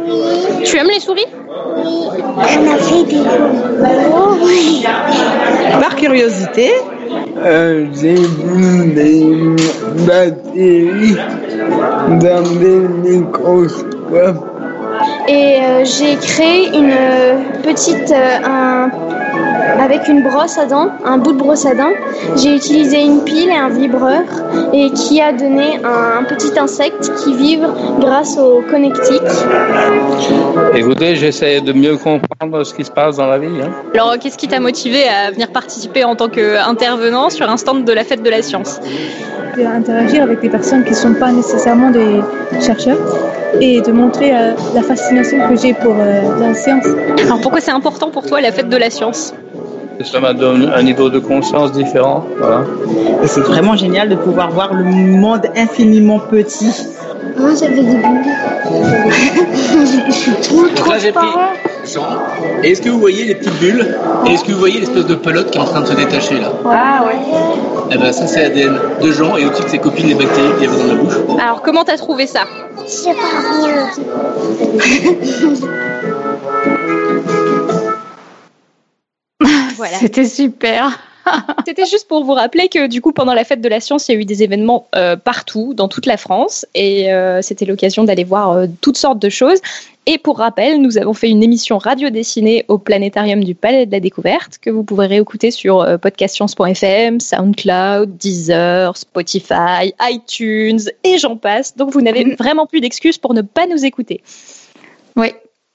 Oui. 0.07 0.64
Tu 0.64 0.77
aimes 0.77 0.90
les 0.94 0.99
souris? 0.99 1.26
Oui. 1.77 2.07
On 2.38 2.40
a 2.40 2.77
fait 2.77 3.03
des 3.03 3.22
Oui. 4.44 4.86
Par 5.80 5.95
curiosité, 5.95 6.72
euh, 7.38 7.86
j'ai 7.94 8.15
vu 8.15 8.94
des 8.94 9.56
bactéries 10.06 11.18
dans 12.22 12.41
des 12.60 13.10
microscopes 13.10 14.55
et 15.27 15.60
euh, 15.60 15.84
j'ai 15.85 16.15
créé 16.18 16.68
une 16.77 16.91
euh, 16.91 17.38
petite 17.64 18.11
euh, 18.11 18.38
un, 18.43 18.89
avec 19.80 20.07
une 20.07 20.23
brosse 20.23 20.57
à 20.57 20.65
dents, 20.65 20.89
un 21.06 21.18
bout 21.18 21.34
de 21.34 21.38
brosse 21.38 21.65
à 21.65 21.73
dents. 21.73 21.93
J'ai 22.35 22.56
utilisé 22.56 23.03
une 23.03 23.23
pile 23.23 23.49
et 23.49 23.56
un 23.56 23.69
vibreur 23.69 24.23
et 24.73 24.91
qui 24.91 25.22
a 25.22 25.34
donné 25.34 25.80
un, 25.84 26.23
petit 26.23 26.57
insecte 26.57 27.11
qui 27.18 27.35
vibre 27.35 27.73
grâce 27.99 28.38
au 28.38 28.61
connectique. 28.69 29.22
Écoutez, 30.76 31.15
j'essaie 31.15 31.61
de 31.61 31.73
mieux 31.73 31.97
comprendre 31.97 32.64
ce 32.64 32.73
qui 32.73 32.84
se 32.84 32.91
passe 32.91 33.18
dans 33.18 33.27
la 33.27 33.38
vie. 33.38 33.47
Hein. 33.61 33.72
Alors, 33.93 34.18
qu'est-ce 34.19 34.38
qui 34.38 34.47
t'a 34.47 34.60
motivé 34.60 35.03
à 35.07 35.31
venir 35.31 35.52
participer 35.52 36.03
en 36.03 36.15
tant 36.15 36.30
qu'intervenant 36.30 37.30
sur 37.30 37.49
un 37.49 37.57
stand 37.57 37.85
de 37.85 37.93
la 37.93 38.03
fête 38.03 38.23
de 38.23 38.30
la 38.30 38.41
science? 38.41 38.80
Interagir 39.57 40.23
avec 40.23 40.41
des 40.41 40.49
personnes 40.49 40.84
qui 40.84 40.91
ne 40.91 40.95
sont 40.95 41.14
pas 41.14 41.31
nécessairement 41.31 41.89
des 41.89 42.19
chercheurs 42.60 42.97
et 43.61 43.81
de 43.81 43.91
montrer 43.91 44.35
euh, 44.35 44.53
la 44.73 44.81
fascination 44.81 45.38
que 45.47 45.56
j'ai 45.56 45.73
pour 45.73 45.95
euh, 45.97 46.39
la 46.39 46.53
science. 46.53 46.85
Alors 47.23 47.39
pourquoi 47.39 47.61
c'est 47.61 47.72
important 47.72 48.10
pour 48.10 48.26
toi 48.26 48.41
la 48.41 48.52
fête 48.52 48.69
de 48.69 48.77
la 48.77 48.89
science? 48.89 49.34
Ça 50.03 50.19
m'a 50.19 50.34
donné 50.34 50.67
un 50.67 50.84
niveau 50.84 51.09
de 51.09 51.19
conscience 51.19 51.72
différent. 51.72 52.26
Voilà. 52.38 52.63
Et 53.23 53.27
c'est 53.27 53.41
vraiment 53.41 53.76
génial 53.76 54.09
de 54.09 54.15
pouvoir 54.15 54.51
voir 54.51 54.73
le 54.73 54.84
monde 54.84 55.47
infiniment 55.55 56.19
petit. 56.19 56.72
Moi 57.38 57.51
j'avais 57.59 57.76
des 57.81 57.81
bulles. 57.81 58.23
je 60.07 60.11
suis 60.11 60.31
trop 60.41 60.67
trop 60.76 60.91
Là 60.91 60.99
j'ai 60.99 61.11
pris 61.11 61.27
Et 62.63 62.72
est-ce 62.72 62.81
que 62.81 62.89
vous 62.89 62.99
voyez 62.99 63.26
les 63.26 63.35
petites 63.35 63.59
bulles 63.59 63.97
Et 64.26 64.34
est-ce 64.34 64.43
que 64.43 64.51
vous 64.51 64.59
voyez 64.59 64.80
l'espèce 64.80 65.05
de 65.05 65.15
pelote 65.15 65.49
qui 65.51 65.57
est 65.57 65.61
en 65.61 65.65
train 65.65 65.81
de 65.81 65.88
se 65.88 65.93
détacher 65.93 66.39
là 66.39 66.51
Ah 66.65 67.03
ouais. 67.05 67.15
Eh 67.91 67.97
ben 67.97 68.11
ça 68.11 68.27
c'est 68.27 68.41
l'ADN 68.43 68.77
de 69.01 69.11
Jean 69.11 69.38
et 69.38 69.45
au-dessus 69.45 69.63
de 69.63 69.69
ses 69.69 69.80
copines 69.80 70.07
les 70.07 70.15
bactéries 70.15 70.53
qu'il 70.59 70.69
y 70.69 70.73
avait 70.73 70.77
dans 70.77 70.88
la 70.88 70.95
bouche. 70.95 71.15
Alors 71.41 71.61
comment 71.61 71.84
t'as 71.84 71.97
trouvé 71.97 72.27
ça? 72.27 72.41
Je 72.85 72.89
sais 72.89 73.13
pas. 73.13 73.17
voilà. 79.76 79.97
C'était 79.97 80.26
super. 80.26 80.99
C'était 81.65 81.85
juste 81.85 82.07
pour 82.07 82.23
vous 82.23 82.34
rappeler 82.34 82.69
que 82.69 82.88
du 82.88 83.02
coup 83.02 83.11
pendant 83.11 83.34
la 83.34 83.43
fête 83.43 83.61
de 83.61 83.69
la 83.69 83.80
science, 83.80 84.07
il 84.07 84.14
y 84.14 84.18
a 84.18 84.22
eu 84.22 84.26
des 84.26 84.43
événements 84.43 84.88
euh, 84.95 85.15
partout, 85.15 85.73
dans 85.73 85.88
toute 85.88 86.06
la 86.06 86.18
France, 86.18 86.65
et 86.76 87.11
euh, 87.11 87.41
c'était 87.41 87.65
l'occasion 87.65 88.03
d'aller 88.03 88.23
voir 88.23 88.52
euh, 88.52 88.68
toutes 88.81 88.97
sortes 88.97 89.19
de 89.19 89.30
choses. 89.30 89.60
Et 90.07 90.19
pour 90.19 90.38
rappel, 90.38 90.81
nous 90.81 90.99
avons 90.99 91.15
fait 91.15 91.30
une 91.30 91.41
émission 91.41 91.80
radio 91.80 92.11
dessinée 92.11 92.64
au 92.68 92.77
planétarium 92.77 93.43
du 93.43 93.56
Palais 93.56 93.88
de 93.88 93.91
la 93.91 93.99
Découverte 93.99 94.60
que 94.60 94.69
vous 94.69 94.84
pourrez 94.84 95.07
réécouter 95.07 95.49
sur 95.49 95.84
podcastscience.fm, 95.99 97.19
SoundCloud, 97.19 98.15
Deezer, 98.15 98.95
Spotify, 98.95 99.95
iTunes 100.02 100.81
et 101.03 101.18
j'en 101.18 101.38
passe. 101.38 101.76
Donc 101.76 101.89
vous 101.89 102.02
n'avez 102.02 102.23
mm. 102.23 102.35
vraiment 102.35 102.68
plus 102.68 102.81
d'excuses 102.81 103.18
pour 103.18 103.34
ne 103.34 103.41
pas 103.41 103.65
nous 103.65 103.84
écouter. 103.84 104.22
Oui, 105.15 105.34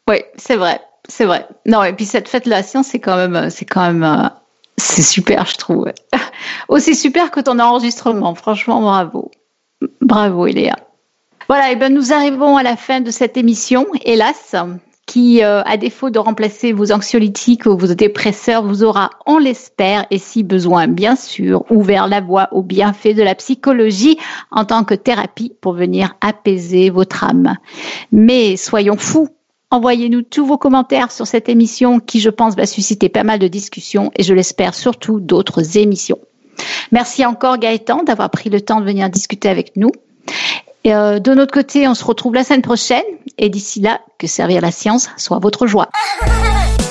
oui, 0.09 0.19
c'est 0.37 0.57
vrai, 0.57 0.81
c'est 1.11 1.25
vrai. 1.25 1.47
Non, 1.67 1.83
et 1.83 1.93
puis 1.93 2.07
cette 2.07 2.29
fête 2.29 2.45
de 2.45 2.51
la 2.51 2.63
science, 2.63 2.87
c'est 2.87 3.01
quand 3.01 3.17
même, 3.17 3.51
c'est 3.51 3.65
quand 3.65 3.93
même 3.93 4.31
c'est 4.81 5.03
super, 5.03 5.47
je 5.47 5.57
trouve. 5.57 5.87
Aussi 6.69 6.95
super 6.95 7.31
que 7.31 7.41
ton 7.41 7.59
enregistrement. 7.59 8.35
Franchement, 8.35 8.81
bravo. 8.81 9.31
Bravo, 10.01 10.47
Eléa. 10.47 10.77
Voilà, 11.49 11.73
et 11.73 11.77
ben 11.77 11.93
nous 11.93 12.13
arrivons 12.13 12.57
à 12.57 12.63
la 12.63 12.77
fin 12.77 13.01
de 13.01 13.11
cette 13.11 13.37
émission, 13.37 13.87
hélas, 14.05 14.55
qui, 15.07 15.43
euh, 15.43 15.63
à 15.65 15.77
défaut 15.77 16.11
de 16.11 16.19
remplacer 16.19 16.73
vos 16.73 16.93
anxiolytiques 16.93 17.67
ou 17.67 17.77
vos 17.77 17.95
dépresseurs, 17.95 18.63
vous 18.63 18.85
aura, 18.85 19.11
on 19.27 19.39
l'espère, 19.39 20.07
et 20.11 20.19
si 20.19 20.45
besoin, 20.45 20.87
bien 20.87 21.17
sûr, 21.17 21.65
ouvert 21.71 22.07
la 22.07 22.21
voie 22.21 22.49
au 22.53 22.63
bienfait 22.63 23.15
de 23.15 23.23
la 23.23 23.35
psychologie 23.35 24.17
en 24.53 24.65
tant 24.65 24.85
que 24.85 24.95
thérapie 24.95 25.53
pour 25.61 25.73
venir 25.73 26.15
apaiser 26.21 26.91
votre 26.91 27.25
âme. 27.25 27.57
Mais 28.13 28.57
soyons 28.57 28.97
fous, 28.97 29.29
Envoyez-nous 29.73 30.23
tous 30.23 30.45
vos 30.45 30.59
commentaires 30.59 31.13
sur 31.13 31.29
cette 31.29 31.49
émission 31.49 32.01
qui, 32.01 32.19
je 32.19 32.29
pense, 32.29 32.57
va 32.57 32.67
susciter 32.67 33.09
pas 33.09 33.23
mal 33.23 33.39
de 33.39 33.47
discussions 33.47 34.11
et 34.17 34.25
je 34.25 34.35
l'espère 34.35 34.75
surtout 34.75 35.21
d'autres 35.21 35.79
émissions. 35.79 36.19
Merci 36.91 37.25
encore 37.25 37.57
Gaëtan 37.57 38.03
d'avoir 38.03 38.31
pris 38.31 38.51
le 38.51 38.61
temps 38.61 38.81
de 38.81 38.85
venir 38.85 39.09
discuter 39.09 39.49
avec 39.49 39.77
nous. 39.77 39.93
Euh, 40.89 41.21
de 41.21 41.35
notre 41.35 41.53
côté, 41.53 41.87
on 41.87 41.95
se 41.95 42.05
retrouve 42.05 42.35
la 42.35 42.43
semaine 42.43 42.63
prochaine 42.63 43.05
et 43.39 43.49
d'ici 43.49 43.81
là, 43.81 44.01
que 44.19 44.27
servir 44.27 44.61
la 44.61 44.73
science 44.73 45.09
soit 45.17 45.39
votre 45.39 45.69
joie. 45.69 45.89